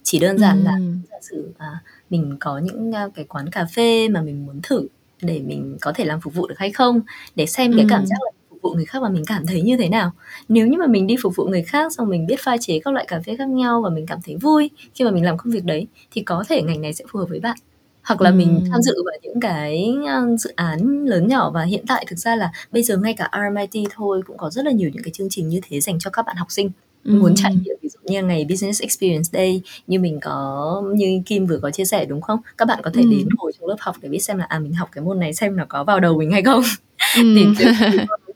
chỉ 0.03 0.19
đơn 0.19 0.39
giản 0.39 0.59
ừ. 0.59 0.65
là 0.65 0.79
giả 1.11 1.17
sử 1.23 1.53
à, 1.59 1.83
mình 2.11 2.37
có 2.41 2.59
những 2.59 2.91
uh, 2.91 3.15
cái 3.15 3.25
quán 3.25 3.51
cà 3.51 3.67
phê 3.75 4.09
mà 4.09 4.23
mình 4.23 4.47
muốn 4.47 4.61
thử 4.63 4.87
để 5.23 5.41
mình 5.41 5.77
có 5.81 5.93
thể 5.95 6.05
làm 6.05 6.21
phục 6.21 6.35
vụ 6.35 6.47
được 6.47 6.59
hay 6.59 6.71
không 6.73 7.01
để 7.37 7.47
xem 7.47 7.71
ừ. 7.71 7.77
cái 7.77 7.87
cảm 7.89 8.07
giác 8.07 8.17
là 8.25 8.31
phục 8.51 8.59
vụ 8.63 8.71
người 8.75 8.85
khác 8.85 8.99
và 9.03 9.09
mình 9.09 9.25
cảm 9.27 9.47
thấy 9.47 9.63
như 9.63 9.77
thế 9.77 9.89
nào 9.89 10.13
nếu 10.49 10.67
như 10.67 10.79
mà 10.79 10.87
mình 10.87 11.07
đi 11.07 11.17
phục 11.23 11.37
vụ 11.37 11.45
người 11.45 11.63
khác 11.63 11.93
xong 11.93 12.09
mình 12.09 12.27
biết 12.27 12.41
pha 12.41 12.57
chế 12.61 12.81
các 12.85 12.95
loại 12.95 13.05
cà 13.09 13.21
phê 13.27 13.37
khác 13.37 13.49
nhau 13.49 13.83
và 13.83 13.91
mình 13.91 14.07
cảm 14.07 14.19
thấy 14.25 14.37
vui 14.37 14.71
khi 14.95 15.05
mà 15.05 15.11
mình 15.11 15.25
làm 15.25 15.39
công 15.39 15.53
việc 15.53 15.65
đấy 15.65 15.87
thì 16.11 16.23
có 16.23 16.45
thể 16.49 16.63
ngành 16.63 16.81
này 16.81 16.93
sẽ 16.93 17.05
phù 17.09 17.19
hợp 17.19 17.27
với 17.29 17.41
bạn 17.41 17.57
hoặc 18.05 18.21
là 18.21 18.31
mình 18.31 18.65
tham 18.71 18.83
dự 18.83 18.95
vào 19.05 19.15
những 19.23 19.41
cái 19.41 19.95
dự 20.39 20.53
án 20.57 21.05
lớn 21.05 21.29
nhỏ. 21.29 21.51
Và 21.51 21.63
hiện 21.65 21.85
tại 21.89 22.07
thực 22.09 22.19
ra 22.19 22.37
là 22.37 22.53
bây 22.73 22.83
giờ 22.83 22.97
ngay 22.97 23.15
cả 23.15 23.31
RMIT 23.33 23.89
thôi 23.95 24.23
cũng 24.27 24.37
có 24.37 24.51
rất 24.51 24.65
là 24.65 24.73
nhiều 24.73 24.91
những 24.95 25.03
cái 25.03 25.13
chương 25.13 25.29
trình 25.31 25.49
như 25.49 25.61
thế 25.69 25.81
dành 25.81 25.99
cho 25.99 26.11
các 26.11 26.27
bạn 26.27 26.37
học 26.37 26.51
sinh. 26.51 26.71
Muốn 27.05 27.35
trải 27.35 27.55
nghiệm 27.55 27.77
ví 27.83 27.89
dụ 27.89 27.99
như 28.03 28.23
ngày 28.23 28.47
business 28.49 28.83
experience 28.83 29.29
day 29.33 29.63
như 29.87 29.99
mình 29.99 30.21
có 30.23 30.83
như 30.95 31.23
Kim 31.27 31.47
vừa 31.47 31.59
có 31.59 31.71
chia 31.71 31.85
sẻ 31.85 32.05
đúng 32.05 32.21
không? 32.21 32.39
Các 32.59 32.69
bạn 32.69 32.79
có 32.83 32.91
thể 32.95 33.03
đến 33.11 33.29
ngồi 33.37 33.53
trong 33.61 33.69
lớp 33.69 33.77
học 33.81 33.97
để 34.03 34.09
biết 34.09 34.19
xem 34.19 34.39
là 34.39 34.45
à 34.45 34.59
mình 34.59 34.73
học 34.73 34.89
cái 34.93 35.05
môn 35.05 35.21
này 35.21 35.35
xem 35.35 35.57
nó 35.57 35.65
có 35.69 35.85
vào 35.85 36.01
đầu 36.01 36.19
mình 36.19 36.33
hay 36.33 36.43
không. 36.43 36.63
Thì 37.15 37.47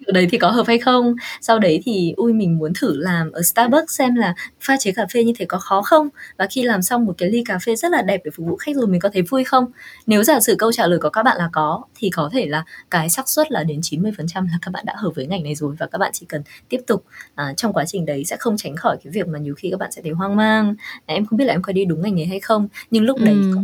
ở 0.09 0.13
đấy 0.13 0.27
thì 0.31 0.39
có 0.39 0.51
hợp 0.51 0.67
hay 0.67 0.79
không? 0.79 1.15
Sau 1.41 1.59
đấy 1.59 1.81
thì 1.85 2.15
ui 2.17 2.33
mình 2.33 2.59
muốn 2.59 2.73
thử 2.81 2.97
làm 2.97 3.33
ở 3.33 3.43
Starbucks 3.43 3.99
xem 3.99 4.15
là 4.15 4.35
pha 4.61 4.77
chế 4.81 4.93
cà 4.93 5.07
phê 5.13 5.25
như 5.25 5.33
thế 5.39 5.45
có 5.45 5.59
khó 5.59 5.83
không? 5.83 6.09
Và 6.37 6.47
khi 6.51 6.63
làm 6.63 6.83
xong 6.83 7.05
một 7.05 7.13
cái 7.19 7.29
ly 7.31 7.43
cà 7.47 7.59
phê 7.59 7.77
rất 7.77 7.93
là 7.93 8.03
đẹp 8.03 8.21
để 8.25 8.31
phục 8.37 8.47
vụ 8.47 8.57
khách 8.57 8.77
rồi 8.77 8.87
mình 8.87 9.01
có 9.01 9.09
thấy 9.13 9.23
vui 9.23 9.45
không? 9.45 9.65
Nếu 10.07 10.25
giả 10.25 10.41
sử 10.41 10.55
câu 10.59 10.73
trả 10.73 10.87
lời 10.87 10.99
của 11.03 11.09
các 11.11 11.23
bạn 11.23 11.37
là 11.39 11.49
có 11.53 11.83
thì 11.95 12.11
có 12.11 12.31
thể 12.33 12.47
là 12.47 12.65
cái 12.91 13.11
xác 13.11 13.29
suất 13.29 13.53
là 13.53 13.65
đến 13.65 13.81
90% 13.81 14.13
là 14.35 14.59
các 14.63 14.71
bạn 14.73 14.85
đã 14.87 14.95
hợp 14.97 15.11
với 15.15 15.27
ngành 15.27 15.45
này 15.45 15.55
rồi 15.55 15.75
và 15.79 15.87
các 15.87 15.99
bạn 15.99 16.11
chỉ 16.15 16.27
cần 16.27 16.43
tiếp 16.69 16.81
tục 16.87 17.05
à, 17.35 17.53
trong 17.57 17.73
quá 17.73 17.85
trình 17.87 18.07
đấy 18.07 18.25
sẽ 18.25 18.37
không 18.37 18.57
tránh 18.57 18.77
khỏi 18.77 18.97
cái 19.05 19.11
việc 19.11 19.29
mà 19.29 19.39
nhiều 19.39 19.55
khi 19.55 19.71
các 19.71 19.81
bạn 19.81 19.93
sẽ 19.93 20.03
thấy 20.03 20.13
hoang 20.13 20.37
mang. 20.37 20.75
Em 21.07 21.27
không 21.27 21.37
biết 21.37 21.45
là 21.45 21.55
em 21.55 21.63
có 21.63 21.73
đi 21.73 21.85
đúng 21.85 22.03
ngành 22.03 22.17
này 22.17 22.27
hay 22.27 22.41
không 22.41 22.69
nhưng 22.91 23.05
lúc 23.05 23.19
đấy 23.21 23.35
ừ 23.35 23.57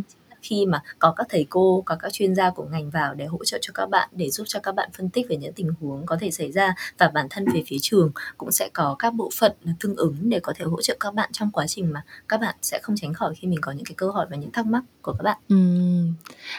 khi 0.45 0.67
mà 0.67 0.83
có 0.99 1.15
các 1.17 1.27
thầy 1.31 1.47
cô 1.51 1.83
có 1.87 1.97
các 1.97 2.13
chuyên 2.13 2.35
gia 2.35 2.51
của 2.51 2.65
ngành 2.65 2.91
vào 2.91 3.15
để 3.15 3.27
hỗ 3.27 3.45
trợ 3.45 3.59
cho 3.63 3.73
các 3.75 3.91
bạn 3.91 4.09
để 4.13 4.31
giúp 4.31 4.45
cho 4.47 4.61
các 4.61 4.75
bạn 4.75 4.91
phân 4.99 5.11
tích 5.11 5.27
về 5.29 5.37
những 5.37 5.53
tình 5.53 5.71
huống 5.81 6.07
có 6.07 6.17
thể 6.21 6.31
xảy 6.31 6.53
ra 6.53 6.75
và 6.99 7.11
bản 7.15 7.27
thân 7.31 7.45
về 7.55 7.63
phía 7.67 7.77
trường 7.83 8.11
cũng 8.39 8.53
sẽ 8.53 8.69
có 8.73 8.97
các 8.99 9.15
bộ 9.15 9.31
phận 9.39 9.53
tương 9.81 9.97
ứng 9.97 10.17
để 10.23 10.41
có 10.41 10.53
thể 10.57 10.65
hỗ 10.65 10.83
trợ 10.83 10.97
các 11.01 11.15
bạn 11.15 11.31
trong 11.33 11.51
quá 11.51 11.67
trình 11.67 11.93
mà 11.93 12.03
các 12.29 12.41
bạn 12.41 12.55
sẽ 12.63 12.79
không 12.83 12.97
tránh 12.97 13.15
khỏi 13.15 13.35
khi 13.35 13.49
mình 13.49 13.59
có 13.61 13.73
những 13.73 13.85
cái 13.85 13.95
câu 13.97 14.11
hỏi 14.11 14.27
và 14.31 14.37
những 14.37 14.51
thắc 14.53 14.67
mắc 14.67 14.83
của 15.03 15.13
các 15.13 15.23
bạn. 15.23 15.39
Ừ. 15.49 15.57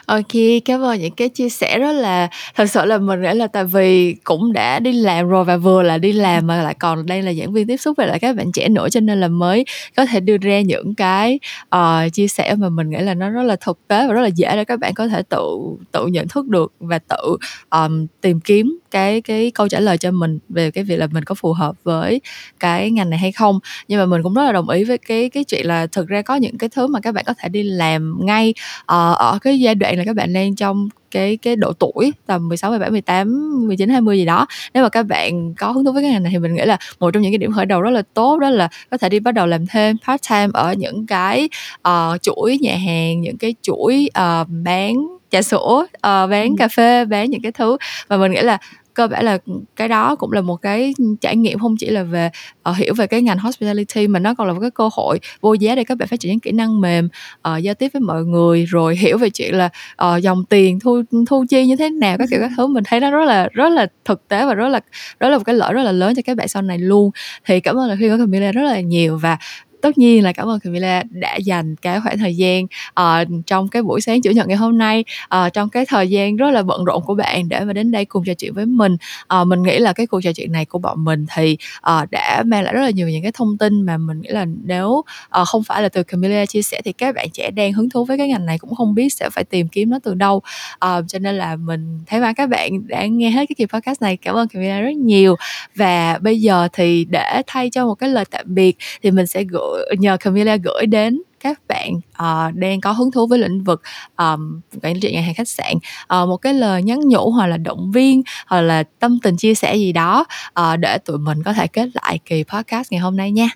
Ok, 0.06 0.62
cảm 0.66 0.82
ơn 0.82 1.00
những 1.00 1.16
cái 1.16 1.30
chia 1.30 1.50
sẻ 1.50 1.80
đó 1.80 1.92
là 1.92 2.30
thật 2.56 2.66
sự 2.66 2.86
là 2.86 2.98
mình 2.98 3.22
nghĩ 3.22 3.34
là 3.34 3.48
tại 3.48 3.64
vì 3.66 4.16
cũng 4.24 4.54
đã 4.54 4.80
đi 4.80 4.92
làm 4.92 5.28
rồi 5.28 5.46
và 5.46 5.58
vừa 5.58 5.84
là 5.84 5.98
đi 5.98 6.12
làm 6.12 6.48
mà 6.48 6.64
lại 6.64 6.74
còn 6.74 7.06
đây 7.06 7.22
là 7.22 7.34
giảng 7.34 7.54
viên 7.54 7.68
tiếp 7.68 7.78
xúc 7.78 7.98
với 7.98 8.08
lại 8.08 8.20
các 8.20 8.36
bạn 8.36 8.52
trẻ 8.52 8.70
nữa 8.70 8.90
cho 8.90 9.00
nên 9.00 9.20
là 9.22 9.28
mới 9.28 9.66
có 9.96 10.06
thể 10.06 10.20
đưa 10.20 10.38
ra 10.38 10.62
những 10.62 10.96
cái 10.96 11.40
uh, 11.76 12.14
chia 12.14 12.28
sẻ 12.28 12.56
mà 12.56 12.70
mình 12.70 12.90
nghĩ 12.90 13.00
là 13.00 13.14
nó 13.14 13.30
rất 13.30 13.44
là 13.44 13.56
thực 13.56 13.75
thực 13.76 13.88
tế 13.88 14.08
và 14.08 14.14
rất 14.14 14.22
là 14.22 14.28
dễ 14.28 14.56
để 14.56 14.66
các 14.66 14.80
bạn 14.80 14.94
có 14.94 15.08
thể 15.08 15.22
tự 15.22 15.58
tự 15.92 16.08
nhận 16.08 16.28
thức 16.28 16.48
được 16.48 16.74
và 16.80 17.00
tự 17.00 17.38
um, 17.70 18.08
tìm 18.22 18.40
kiếm 18.40 18.80
cái 18.92 19.22
cái 19.22 19.52
câu 19.52 19.68
trả 19.68 19.80
lời 19.80 19.98
cho 19.98 20.12
mình 20.12 20.40
về 20.50 20.72
cái 20.72 20.84
việc 20.84 20.98
là 20.98 21.08
mình 21.08 21.24
có 21.24 21.36
phù 21.36 21.54
hợp 21.54 21.76
với 21.84 22.22
cái 22.60 22.92
ngành 22.92 23.10
này 23.10 23.20
hay 23.20 23.32
không. 23.32 23.60
Nhưng 23.88 24.00
mà 24.00 24.06
mình 24.06 24.24
cũng 24.24 24.34
rất 24.34 24.44
là 24.44 24.52
đồng 24.52 24.70
ý 24.70 24.84
với 24.84 24.98
cái 24.98 25.30
cái 25.30 25.44
chuyện 25.44 25.66
là 25.66 25.88
thực 25.88 26.08
ra 26.08 26.22
có 26.22 26.36
những 26.36 26.58
cái 26.58 26.70
thứ 26.70 26.88
mà 26.88 27.00
các 27.00 27.12
bạn 27.12 27.24
có 27.28 27.34
thể 27.38 27.50
đi 27.50 27.64
làm 27.64 28.18
ngay 28.22 28.54
uh, 28.82 29.18
ở 29.18 29.40
cái 29.42 29.60
giai 29.60 29.76
đoạn 29.76 29.98
là 29.98 30.04
các 30.06 30.16
bạn 30.16 30.34
đang 30.34 30.56
trong 30.56 30.90
cái 31.16 31.38
cái 31.38 31.56
độ 31.56 31.74
tuổi 31.74 32.14
tầm 32.26 32.48
16, 32.48 32.72
17, 32.72 32.92
18, 32.92 33.68
19, 33.68 33.90
20 33.90 34.18
gì 34.18 34.26
đó. 34.26 34.46
Nếu 34.74 34.84
mà 34.84 34.90
các 34.90 35.04
bạn 35.04 35.54
có 35.54 35.72
hứng 35.72 35.86
thú 35.86 35.92
với 35.92 36.04
cái 36.04 36.12
ngành 36.12 36.24
này 36.24 36.32
thì 36.32 36.40
mình 36.40 36.56
nghĩ 36.56 36.66
là 36.66 36.78
một 37.00 37.12
trong 37.12 37.24
những 37.24 37.32
cái 37.32 37.38
điểm 37.38 37.52
khởi 37.52 37.66
đầu 37.66 37.82
rất 37.82 37.90
là 37.90 38.02
tốt 38.14 38.40
đó 38.40 38.50
là 38.50 38.70
có 38.92 38.98
thể 38.98 39.10
đi 39.10 39.20
bắt 39.20 39.32
đầu 39.32 39.48
làm 39.48 39.66
thêm 39.66 39.98
part 40.08 40.22
time 40.30 40.48
ở 40.54 40.74
những 40.74 41.08
cái 41.08 41.50
uh, 41.88 42.22
chuỗi 42.22 42.58
nhà 42.62 42.78
hàng 42.78 43.22
những 43.22 43.38
cái 43.38 43.56
chuỗi 43.62 44.10
uh, 44.20 44.48
bán 44.64 44.94
trà 45.30 45.42
sữa 45.42 45.86
uh, 45.86 45.90
bán 46.02 46.56
cà 46.58 46.68
phê 46.68 47.06
bán 47.06 47.30
những 47.30 47.42
cái 47.42 47.52
thứ. 47.52 47.78
Và 48.08 48.18
mình 48.18 48.32
nghĩ 48.32 48.42
là 48.42 48.58
cơ 48.96 49.08
bản 49.08 49.26
là 49.26 49.38
cái 49.76 49.88
đó 49.88 50.16
cũng 50.16 50.32
là 50.32 50.42
một 50.42 50.56
cái 50.56 50.94
trải 51.22 51.36
nghiệm 51.36 51.60
không 51.60 51.78
chỉ 51.78 51.88
là 51.88 52.04
về 52.04 52.30
uh, 52.70 52.76
hiểu 52.78 52.94
về 52.94 53.08
cái 53.08 53.22
ngành 53.22 53.40
hospitality 53.40 54.08
mà 54.08 54.20
nó 54.20 54.34
còn 54.34 54.48
là 54.48 54.54
một 54.54 54.60
cái 54.60 54.72
cơ 54.72 54.90
hội 54.94 55.20
vô 55.42 55.54
giá 55.54 55.76
để 55.76 55.84
các 55.84 55.98
bạn 55.98 56.08
phát 56.08 56.20
triển 56.20 56.32
những 56.32 56.40
kỹ 56.40 56.52
năng 56.52 56.82
mềm 56.82 57.10
uh, 57.50 57.64
giao 57.64 57.74
tiếp 57.74 57.90
với 57.94 58.00
mọi 58.00 58.24
người 58.24 58.66
rồi 58.66 58.96
hiểu 58.96 59.18
về 59.18 59.30
chuyện 59.30 59.56
là 59.56 59.70
uh, 60.04 60.22
dòng 60.22 60.46
tiền 60.46 60.80
thu 60.80 61.02
thu 61.28 61.46
chi 61.50 61.66
như 61.66 61.76
thế 61.76 61.90
nào 61.90 62.18
các 62.18 62.28
kiểu 62.32 62.40
các 62.40 62.52
thứ. 62.58 62.68
Mình 62.68 62.84
thấy 62.84 63.00
nó 63.00 63.12
rất 63.12 63.26
là 63.26 63.50
rất 63.54 63.70
là 63.70 63.88
thực 64.06 64.28
tế 64.28 64.46
và 64.46 64.54
rất 64.54 64.68
là 64.68 64.80
rất 65.20 65.30
là 65.30 65.38
một 65.38 65.44
cái 65.44 65.56
lợi 65.56 65.74
rất 65.74 65.84
là 65.84 65.92
lớn 65.92 66.14
cho 66.16 66.22
các 66.26 66.38
bạn 66.38 66.48
sau 66.48 66.62
này 66.62 66.78
luôn. 66.78 67.12
Thì 67.46 67.60
cảm 67.60 67.76
ơn 67.76 67.90
là 67.90 67.96
khi 68.00 68.10
có 68.10 68.18
Camila 68.18 68.52
rất 68.52 68.64
là 68.64 68.80
nhiều 68.80 69.18
và 69.18 69.38
tất 69.86 69.98
nhiên 69.98 70.24
là 70.24 70.34
cảm 70.34 70.48
ơn 70.48 70.60
Camila 70.60 71.04
đã 71.10 71.36
dành 71.36 71.76
cái 71.76 72.00
khoảng 72.00 72.18
thời 72.18 72.36
gian 72.36 72.64
uh, 73.00 73.46
trong 73.46 73.68
cái 73.68 73.82
buổi 73.82 74.02
sáng 74.02 74.22
chủ 74.22 74.32
nhật 74.32 74.48
ngày 74.48 74.58
hôm 74.58 74.78
nay. 74.78 75.04
Uh, 75.36 75.54
trong 75.54 75.70
cái 75.70 75.86
thời 75.86 76.10
gian 76.10 76.36
rất 76.36 76.52
là 76.52 76.62
bận 76.62 76.86
rộn 76.86 77.04
của 77.06 77.16
bạn 77.16 77.50
để 77.50 77.60
mà 77.60 77.74
đến 77.74 77.92
đây 77.92 78.06
cùng 78.06 78.24
trò 78.24 78.34
chuyện 78.34 78.54
với 78.54 78.66
mình. 78.66 78.98
Uh, 79.42 79.48
mình 79.48 79.64
nghĩ 79.64 79.80
là 79.80 79.94
cái 79.94 80.08
cuộc 80.08 80.22
trò 80.24 80.32
chuyện 80.34 80.52
này 80.52 80.66
của 80.66 80.80
bọn 80.80 81.04
mình 81.04 81.26
thì 81.36 81.58
uh, 81.78 82.12
đã 82.12 82.44
mang 82.46 82.64
lại 82.64 82.74
rất 82.74 82.82
là 82.82 82.90
nhiều 82.90 83.10
những 83.10 83.24
cái 83.24 83.32
thông 83.32 83.58
tin 83.58 83.82
mà 83.82 83.98
mình 83.98 84.22
nghĩ 84.22 84.30
là 84.30 84.46
nếu 84.64 84.90
uh, 84.90 85.48
không 85.48 85.64
phải 85.64 85.82
là 85.82 85.90
từ 85.90 86.04
Camila 86.04 86.46
chia 86.46 86.62
sẻ 86.62 86.82
thì 86.86 86.94
các 86.94 87.16
bạn 87.16 87.28
trẻ 87.34 87.52
đang 87.52 87.74
hứng 87.74 87.90
thú 87.90 88.06
với 88.06 88.18
cái 88.18 88.28
ngành 88.28 88.46
này 88.46 88.58
cũng 88.58 88.76
không 88.76 88.96
biết 88.96 89.14
sẽ 89.14 89.30
phải 89.30 89.44
tìm 89.44 89.68
kiếm 89.68 89.90
nó 89.90 90.00
từ 90.04 90.14
đâu. 90.14 90.42
Uh, 90.86 91.06
cho 91.08 91.20
nên 91.20 91.36
là 91.36 91.56
mình 91.56 92.00
thấy 92.08 92.20
mà 92.20 92.34
các 92.34 92.50
bạn 92.50 92.88
đã 92.88 93.06
nghe 93.06 93.30
hết 93.30 93.46
cái 93.50 93.56
kỳ 93.58 93.66
podcast 93.66 94.02
này 94.02 94.18
cảm 94.18 94.36
ơn 94.36 94.48
Camila 94.48 94.80
rất 94.80 94.96
nhiều. 94.96 95.36
Và 95.76 96.18
bây 96.22 96.42
giờ 96.42 96.68
thì 96.74 97.06
để 97.10 97.42
thay 97.48 97.70
cho 97.70 97.86
một 97.86 97.96
cái 97.96 98.10
lời 98.10 98.26
tạm 98.32 98.46
biệt 98.48 98.78
thì 99.04 99.12
mình 99.12 99.28
sẽ 99.28 99.44
gửi 99.44 99.75
nhờ 100.00 100.18
Camilla 100.18 100.56
gửi 100.56 100.86
đến 100.86 101.22
các 101.40 101.60
bạn 101.68 101.94
uh, 101.96 102.56
đang 102.56 102.82
có 102.82 102.92
hứng 102.92 103.12
thú 103.12 103.28
với 103.28 103.40
lĩnh 103.40 103.64
vực 103.64 103.82
um, 104.18 104.62
quản 104.84 105.00
trị 105.00 105.12
nhà 105.14 105.22
hàng 105.22 105.34
khách 105.34 105.48
sạn. 105.48 105.74
Uh, 105.76 106.30
một 106.30 106.38
cái 106.38 106.54
lời 106.54 106.84
nhắn 106.84 107.00
nhủ 107.00 107.32
hoặc 107.32 107.48
là 107.48 107.58
động 107.58 107.92
viên 107.92 108.24
hoặc 108.48 108.62
là 108.62 108.84
tâm 109.00 109.20
tình 109.24 109.38
chia 109.38 109.56
sẻ 109.56 109.76
gì 109.76 109.92
đó 109.92 110.26
uh, 110.60 110.80
để 110.80 110.98
tụi 110.98 111.18
mình 111.18 111.44
có 111.44 111.54
thể 111.54 111.68
kết 111.68 111.90
lại 111.94 112.20
kỳ 112.26 112.44
podcast 112.44 112.92
ngày 112.92 113.02
hôm 113.02 113.18
nay 113.18 113.32
nha. 113.32 113.50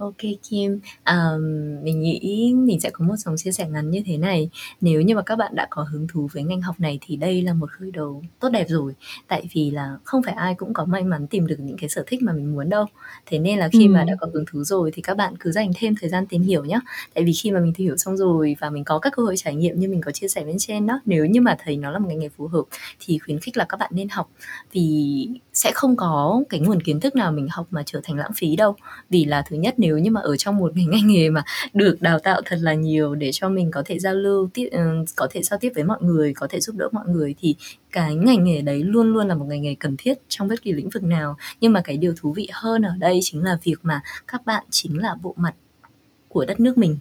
Ok 0.00 0.16
Kim, 0.50 0.80
um, 1.06 1.42
mình 1.82 2.00
nghĩ 2.00 2.52
mình 2.56 2.80
sẽ 2.80 2.90
có 2.90 3.04
một 3.04 3.16
dòng 3.16 3.36
chia 3.36 3.52
sẻ 3.52 3.68
ngắn 3.68 3.90
như 3.90 4.02
thế 4.06 4.16
này. 4.16 4.50
Nếu 4.80 5.00
như 5.00 5.14
mà 5.14 5.22
các 5.22 5.36
bạn 5.36 5.54
đã 5.54 5.66
có 5.70 5.82
hứng 5.82 6.06
thú 6.08 6.28
với 6.32 6.42
ngành 6.42 6.60
học 6.60 6.80
này 6.80 6.98
thì 7.00 7.16
đây 7.16 7.42
là 7.42 7.54
một 7.54 7.70
khởi 7.70 7.90
đầu 7.90 8.22
tốt 8.38 8.48
đẹp 8.48 8.66
rồi. 8.68 8.94
Tại 9.28 9.48
vì 9.54 9.70
là 9.70 9.96
không 10.04 10.22
phải 10.22 10.34
ai 10.34 10.54
cũng 10.54 10.74
có 10.74 10.84
may 10.84 11.04
mắn 11.04 11.26
tìm 11.26 11.46
được 11.46 11.56
những 11.58 11.76
cái 11.76 11.88
sở 11.88 12.04
thích 12.06 12.22
mà 12.22 12.32
mình 12.32 12.52
muốn 12.52 12.68
đâu. 12.68 12.86
Thế 13.26 13.38
nên 13.38 13.58
là 13.58 13.68
khi 13.72 13.86
ừ. 13.86 13.90
mà 13.90 14.04
đã 14.04 14.16
có 14.20 14.28
hứng 14.34 14.44
thú 14.50 14.64
rồi 14.64 14.90
thì 14.94 15.02
các 15.02 15.16
bạn 15.16 15.34
cứ 15.40 15.52
dành 15.52 15.70
thêm 15.76 15.94
thời 16.00 16.10
gian 16.10 16.26
tìm 16.26 16.42
hiểu 16.42 16.64
nhé. 16.64 16.80
Tại 17.14 17.24
vì 17.24 17.32
khi 17.32 17.50
mà 17.50 17.60
mình 17.60 17.72
tìm 17.74 17.86
hiểu 17.86 17.96
xong 17.96 18.16
rồi 18.16 18.56
và 18.60 18.70
mình 18.70 18.84
có 18.84 18.98
các 18.98 19.12
cơ 19.16 19.22
hội 19.22 19.36
trải 19.36 19.54
nghiệm 19.54 19.80
như 19.80 19.88
mình 19.88 20.00
có 20.00 20.10
chia 20.12 20.28
sẻ 20.28 20.44
bên 20.44 20.56
trên 20.58 20.86
đó, 20.86 21.00
nếu 21.04 21.26
như 21.26 21.40
mà 21.40 21.56
thấy 21.64 21.76
nó 21.76 21.90
là 21.90 21.98
một 21.98 22.08
ngành 22.08 22.18
nghề 22.18 22.28
phù 22.28 22.46
hợp 22.46 22.64
thì 23.00 23.18
khuyến 23.18 23.38
khích 23.38 23.56
là 23.56 23.64
các 23.64 23.76
bạn 23.76 23.90
nên 23.94 24.08
học 24.08 24.30
vì 24.72 25.28
sẽ 25.52 25.72
không 25.74 25.96
có 25.96 26.42
cái 26.48 26.60
nguồn 26.60 26.80
kiến 26.80 27.00
thức 27.00 27.16
nào 27.16 27.32
mình 27.32 27.48
học 27.50 27.66
mà 27.70 27.82
trở 27.86 28.00
thành 28.04 28.16
lãng 28.16 28.32
phí 28.34 28.56
đâu. 28.56 28.76
Vì 29.10 29.24
là 29.24 29.42
thứ 29.42 29.56
nhất 29.56 29.74
nếu 29.78 29.89
nếu 29.90 29.98
như 29.98 30.10
mà 30.10 30.20
ở 30.20 30.36
trong 30.36 30.56
một 30.56 30.72
ngành 30.76 31.06
nghề 31.06 31.30
mà 31.30 31.42
được 31.74 32.02
đào 32.02 32.18
tạo 32.18 32.40
thật 32.44 32.58
là 32.60 32.74
nhiều 32.74 33.14
để 33.14 33.30
cho 33.32 33.48
mình 33.48 33.70
có 33.70 33.82
thể 33.86 33.98
giao 33.98 34.14
lưu 34.14 34.48
tiếp 34.54 34.68
uh, 34.76 35.08
có 35.16 35.28
thể 35.30 35.42
giao 35.42 35.58
tiếp 35.58 35.72
với 35.74 35.84
mọi 35.84 35.98
người 36.00 36.34
có 36.34 36.46
thể 36.50 36.60
giúp 36.60 36.76
đỡ 36.76 36.88
mọi 36.92 37.04
người 37.08 37.34
thì 37.40 37.56
cái 37.92 38.14
ngành 38.14 38.44
nghề 38.44 38.62
đấy 38.62 38.82
luôn 38.84 39.12
luôn 39.12 39.28
là 39.28 39.34
một 39.34 39.44
ngành 39.48 39.62
nghề 39.62 39.74
cần 39.74 39.96
thiết 39.98 40.14
trong 40.28 40.48
bất 40.48 40.62
kỳ 40.62 40.72
lĩnh 40.72 40.90
vực 40.90 41.02
nào 41.02 41.36
nhưng 41.60 41.72
mà 41.72 41.80
cái 41.80 41.96
điều 41.96 42.14
thú 42.20 42.32
vị 42.32 42.48
hơn 42.52 42.82
ở 42.82 42.92
đây 42.98 43.20
chính 43.22 43.44
là 43.44 43.58
việc 43.62 43.76
mà 43.82 44.00
các 44.28 44.46
bạn 44.46 44.64
chính 44.70 44.98
là 44.98 45.14
bộ 45.22 45.34
mặt 45.36 45.54
của 46.28 46.44
đất 46.44 46.60
nước 46.60 46.78
mình 46.78 46.98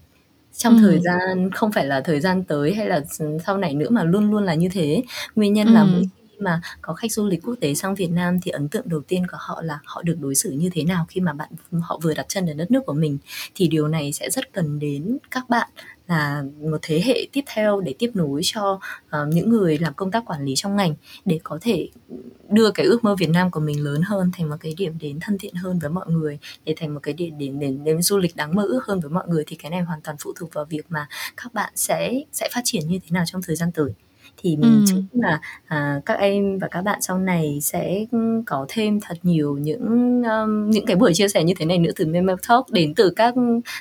trong 0.58 0.74
ừ. 0.74 0.80
thời 0.82 1.00
gian 1.00 1.52
không 1.52 1.72
phải 1.72 1.86
là 1.86 2.02
thời 2.02 2.20
gian 2.20 2.44
tới 2.44 2.74
hay 2.74 2.88
là 2.88 3.02
sau 3.46 3.58
này 3.58 3.74
nữa 3.74 3.90
mà 3.90 4.04
luôn 4.04 4.32
luôn 4.32 4.44
là 4.44 4.54
như 4.54 4.70
thế 4.72 5.04
nguyên 5.36 5.54
nhân 5.54 5.68
ừ. 5.68 5.74
là 5.74 5.84
mỗi 5.84 6.04
mà 6.40 6.62
có 6.82 6.94
khách 6.94 7.12
du 7.12 7.28
lịch 7.28 7.42
quốc 7.44 7.56
tế 7.62 7.74
sang 7.74 7.96
Việt 7.96 8.10
Nam 8.12 8.40
thì 8.42 8.52
ấn 8.52 8.70
tượng 8.70 8.90
đầu 8.90 9.02
tiên 9.02 9.28
của 9.32 9.38
họ 9.40 9.62
là 9.62 9.80
họ 9.86 10.02
được 10.02 10.18
đối 10.20 10.36
xử 10.36 10.52
như 10.52 10.70
thế 10.74 10.84
nào 10.84 11.06
khi 11.10 11.22
mà 11.22 11.34
bạn 11.34 11.50
họ 11.82 12.00
vừa 12.04 12.14
đặt 12.14 12.26
chân 12.30 12.46
đến 12.46 12.58
đất 12.58 12.72
nước 12.72 12.86
của 12.86 12.94
mình. 12.94 13.18
Thì 13.56 13.68
điều 13.68 13.88
này 13.88 14.14
sẽ 14.14 14.30
rất 14.30 14.54
cần 14.54 14.80
đến 14.80 15.18
các 15.32 15.50
bạn 15.50 15.70
là 16.08 16.44
một 16.62 16.78
thế 16.82 17.02
hệ 17.06 17.28
tiếp 17.32 17.44
theo 17.56 17.82
để 17.82 17.96
tiếp 18.00 18.12
nối 18.14 18.42
cho 18.44 18.80
uh, 19.06 19.28
những 19.28 19.50
người 19.50 19.78
làm 19.78 19.94
công 19.94 20.12
tác 20.12 20.26
quản 20.26 20.46
lý 20.46 20.54
trong 20.56 20.76
ngành 20.76 20.96
để 21.26 21.40
có 21.44 21.58
thể 21.62 21.90
đưa 22.50 22.72
cái 22.72 22.86
ước 22.86 23.04
mơ 23.04 23.16
Việt 23.16 23.30
Nam 23.30 23.52
của 23.52 23.60
mình 23.60 23.84
lớn 23.84 24.02
hơn 24.02 24.32
thành 24.34 24.50
một 24.50 24.56
cái 24.60 24.74
điểm 24.78 24.98
đến 25.00 25.20
thân 25.22 25.38
thiện 25.38 25.56
hơn 25.56 25.80
với 25.80 25.90
mọi 25.90 26.06
người. 26.08 26.40
Để 26.66 26.76
thành 26.78 26.94
một 26.94 27.00
cái 27.04 27.14
điểm 27.14 27.38
đến 27.38 27.60
đến, 27.60 27.84
đến 27.84 28.02
du 28.02 28.18
lịch 28.18 28.36
đáng 28.36 28.56
mơ 28.56 28.64
ước 28.64 28.86
hơn 28.86 29.00
với 29.00 29.10
mọi 29.10 29.28
người 29.28 29.44
thì 29.48 29.56
cái 29.56 29.72
này 29.72 29.82
hoàn 29.82 30.02
toàn 30.02 30.18
phụ 30.20 30.34
thuộc 30.36 30.54
vào 30.54 30.66
việc 30.66 30.86
mà 30.90 31.08
các 31.38 31.54
bạn 31.54 31.74
sẽ 31.76 32.24
sẽ 32.32 32.50
phát 32.54 32.62
triển 32.64 32.88
như 32.88 33.00
thế 33.04 33.08
nào 33.12 33.24
trong 33.28 33.42
thời 33.42 33.56
gian 33.56 33.72
tới 33.72 33.94
thì 34.42 34.56
mình 34.56 34.86
chúc 34.90 35.00
là 35.14 35.40
à, 35.68 36.02
các 36.06 36.20
em 36.20 36.60
và 36.60 36.68
các 36.68 36.82
bạn 36.82 37.02
sau 37.02 37.20
này 37.20 37.60
sẽ 37.62 38.06
có 38.46 38.66
thêm 38.70 39.00
thật 39.00 39.18
nhiều 39.24 39.58
những 39.58 40.24
um, 40.24 40.70
những 40.70 40.86
cái 40.86 40.96
buổi 40.96 41.14
chia 41.14 41.28
sẻ 41.28 41.44
như 41.44 41.54
thế 41.60 41.66
này 41.66 41.78
nữa 41.78 41.92
từ 41.96 42.06
Memo 42.06 42.34
Talk 42.48 42.70
đến 42.70 42.94
từ 42.96 43.10
các 43.16 43.34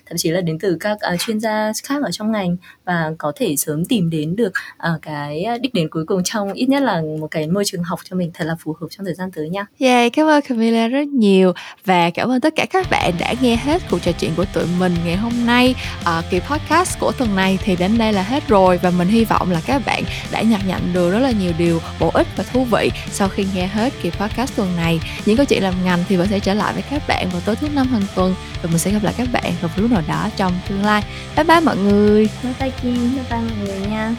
thậm 0.06 0.16
chí 0.16 0.30
là 0.30 0.40
đến 0.40 0.58
từ 0.58 0.76
các 0.80 0.98
uh, 1.14 1.20
chuyên 1.20 1.40
gia 1.40 1.72
khác 1.84 2.02
ở 2.02 2.10
trong 2.10 2.32
ngành 2.32 2.56
và 2.84 3.12
có 3.18 3.32
thể 3.36 3.56
sớm 3.56 3.84
tìm 3.84 4.10
đến 4.10 4.36
được 4.36 4.52
uh, 4.94 5.02
cái 5.02 5.44
đích 5.62 5.74
đến 5.74 5.88
cuối 5.88 6.04
cùng 6.04 6.22
trong 6.24 6.52
ít 6.52 6.68
nhất 6.68 6.82
là 6.82 7.02
một 7.20 7.28
cái 7.30 7.46
môi 7.46 7.64
trường 7.66 7.82
học 7.82 7.98
cho 8.04 8.16
mình 8.16 8.30
thật 8.34 8.44
là 8.44 8.56
phù 8.60 8.76
hợp 8.80 8.86
trong 8.90 9.04
thời 9.04 9.14
gian 9.14 9.30
tới 9.30 9.48
nha. 9.48 9.66
Yeah, 9.78 10.12
cảm 10.12 10.26
ơn 10.26 10.42
Camila 10.42 10.88
rất 10.88 11.08
nhiều 11.08 11.52
và 11.84 12.10
cảm 12.10 12.30
ơn 12.30 12.40
tất 12.40 12.54
cả 12.56 12.66
các 12.70 12.86
bạn 12.90 13.14
đã 13.18 13.34
nghe 13.40 13.56
hết 13.56 13.82
cuộc 13.90 13.98
trò 14.02 14.12
chuyện 14.12 14.30
của 14.36 14.44
tụi 14.54 14.64
mình 14.78 14.92
ngày 15.04 15.16
hôm 15.16 15.32
nay. 15.46 15.74
Uh, 16.00 16.24
kỳ 16.30 16.40
podcast 16.40 16.98
của 17.00 17.12
tuần 17.18 17.36
này 17.36 17.58
thì 17.64 17.76
đến 17.76 17.98
đây 17.98 18.12
là 18.12 18.22
hết 18.22 18.48
rồi 18.48 18.78
và 18.82 18.90
mình 18.90 19.08
hy 19.08 19.24
vọng 19.24 19.50
là 19.50 19.60
các 19.66 19.82
bạn 19.86 20.02
đã 20.32 20.42
nhặt 20.50 20.60
nhận 20.66 20.92
được 20.92 21.10
rất 21.10 21.18
là 21.18 21.30
nhiều 21.30 21.52
điều 21.58 21.80
bổ 21.98 22.10
ích 22.14 22.26
và 22.36 22.44
thú 22.52 22.64
vị 22.64 22.90
sau 23.12 23.28
khi 23.28 23.46
nghe 23.54 23.66
hết 23.66 23.92
kỳ 24.02 24.10
podcast 24.10 24.56
tuần 24.56 24.76
này. 24.76 25.00
Những 25.26 25.36
câu 25.36 25.46
chuyện 25.46 25.62
làm 25.62 25.84
ngành 25.84 26.04
thì 26.08 26.16
vẫn 26.16 26.28
sẽ 26.28 26.40
trở 26.40 26.54
lại 26.54 26.72
với 26.72 26.82
các 26.82 27.02
bạn 27.08 27.28
vào 27.28 27.40
tối 27.44 27.56
thứ 27.56 27.68
năm 27.68 27.88
hàng 27.88 28.06
tuần 28.14 28.34
và 28.62 28.68
mình 28.68 28.78
sẽ 28.78 28.90
gặp 28.90 29.02
lại 29.02 29.14
các 29.16 29.28
bạn 29.32 29.52
vào 29.60 29.70
lúc 29.76 29.90
nào 29.90 30.02
đó 30.08 30.28
trong 30.36 30.52
tương 30.68 30.84
lai. 30.84 31.02
Bye 31.36 31.44
bye 31.44 31.60
mọi 31.60 31.76
người. 31.76 32.28
Bye 32.42 32.52
bye 32.60 32.70
Kim, 32.82 33.14
bye 33.14 33.24
bye 33.30 33.40
mọi 33.40 33.66
người 33.66 33.80
nha. 33.90 34.14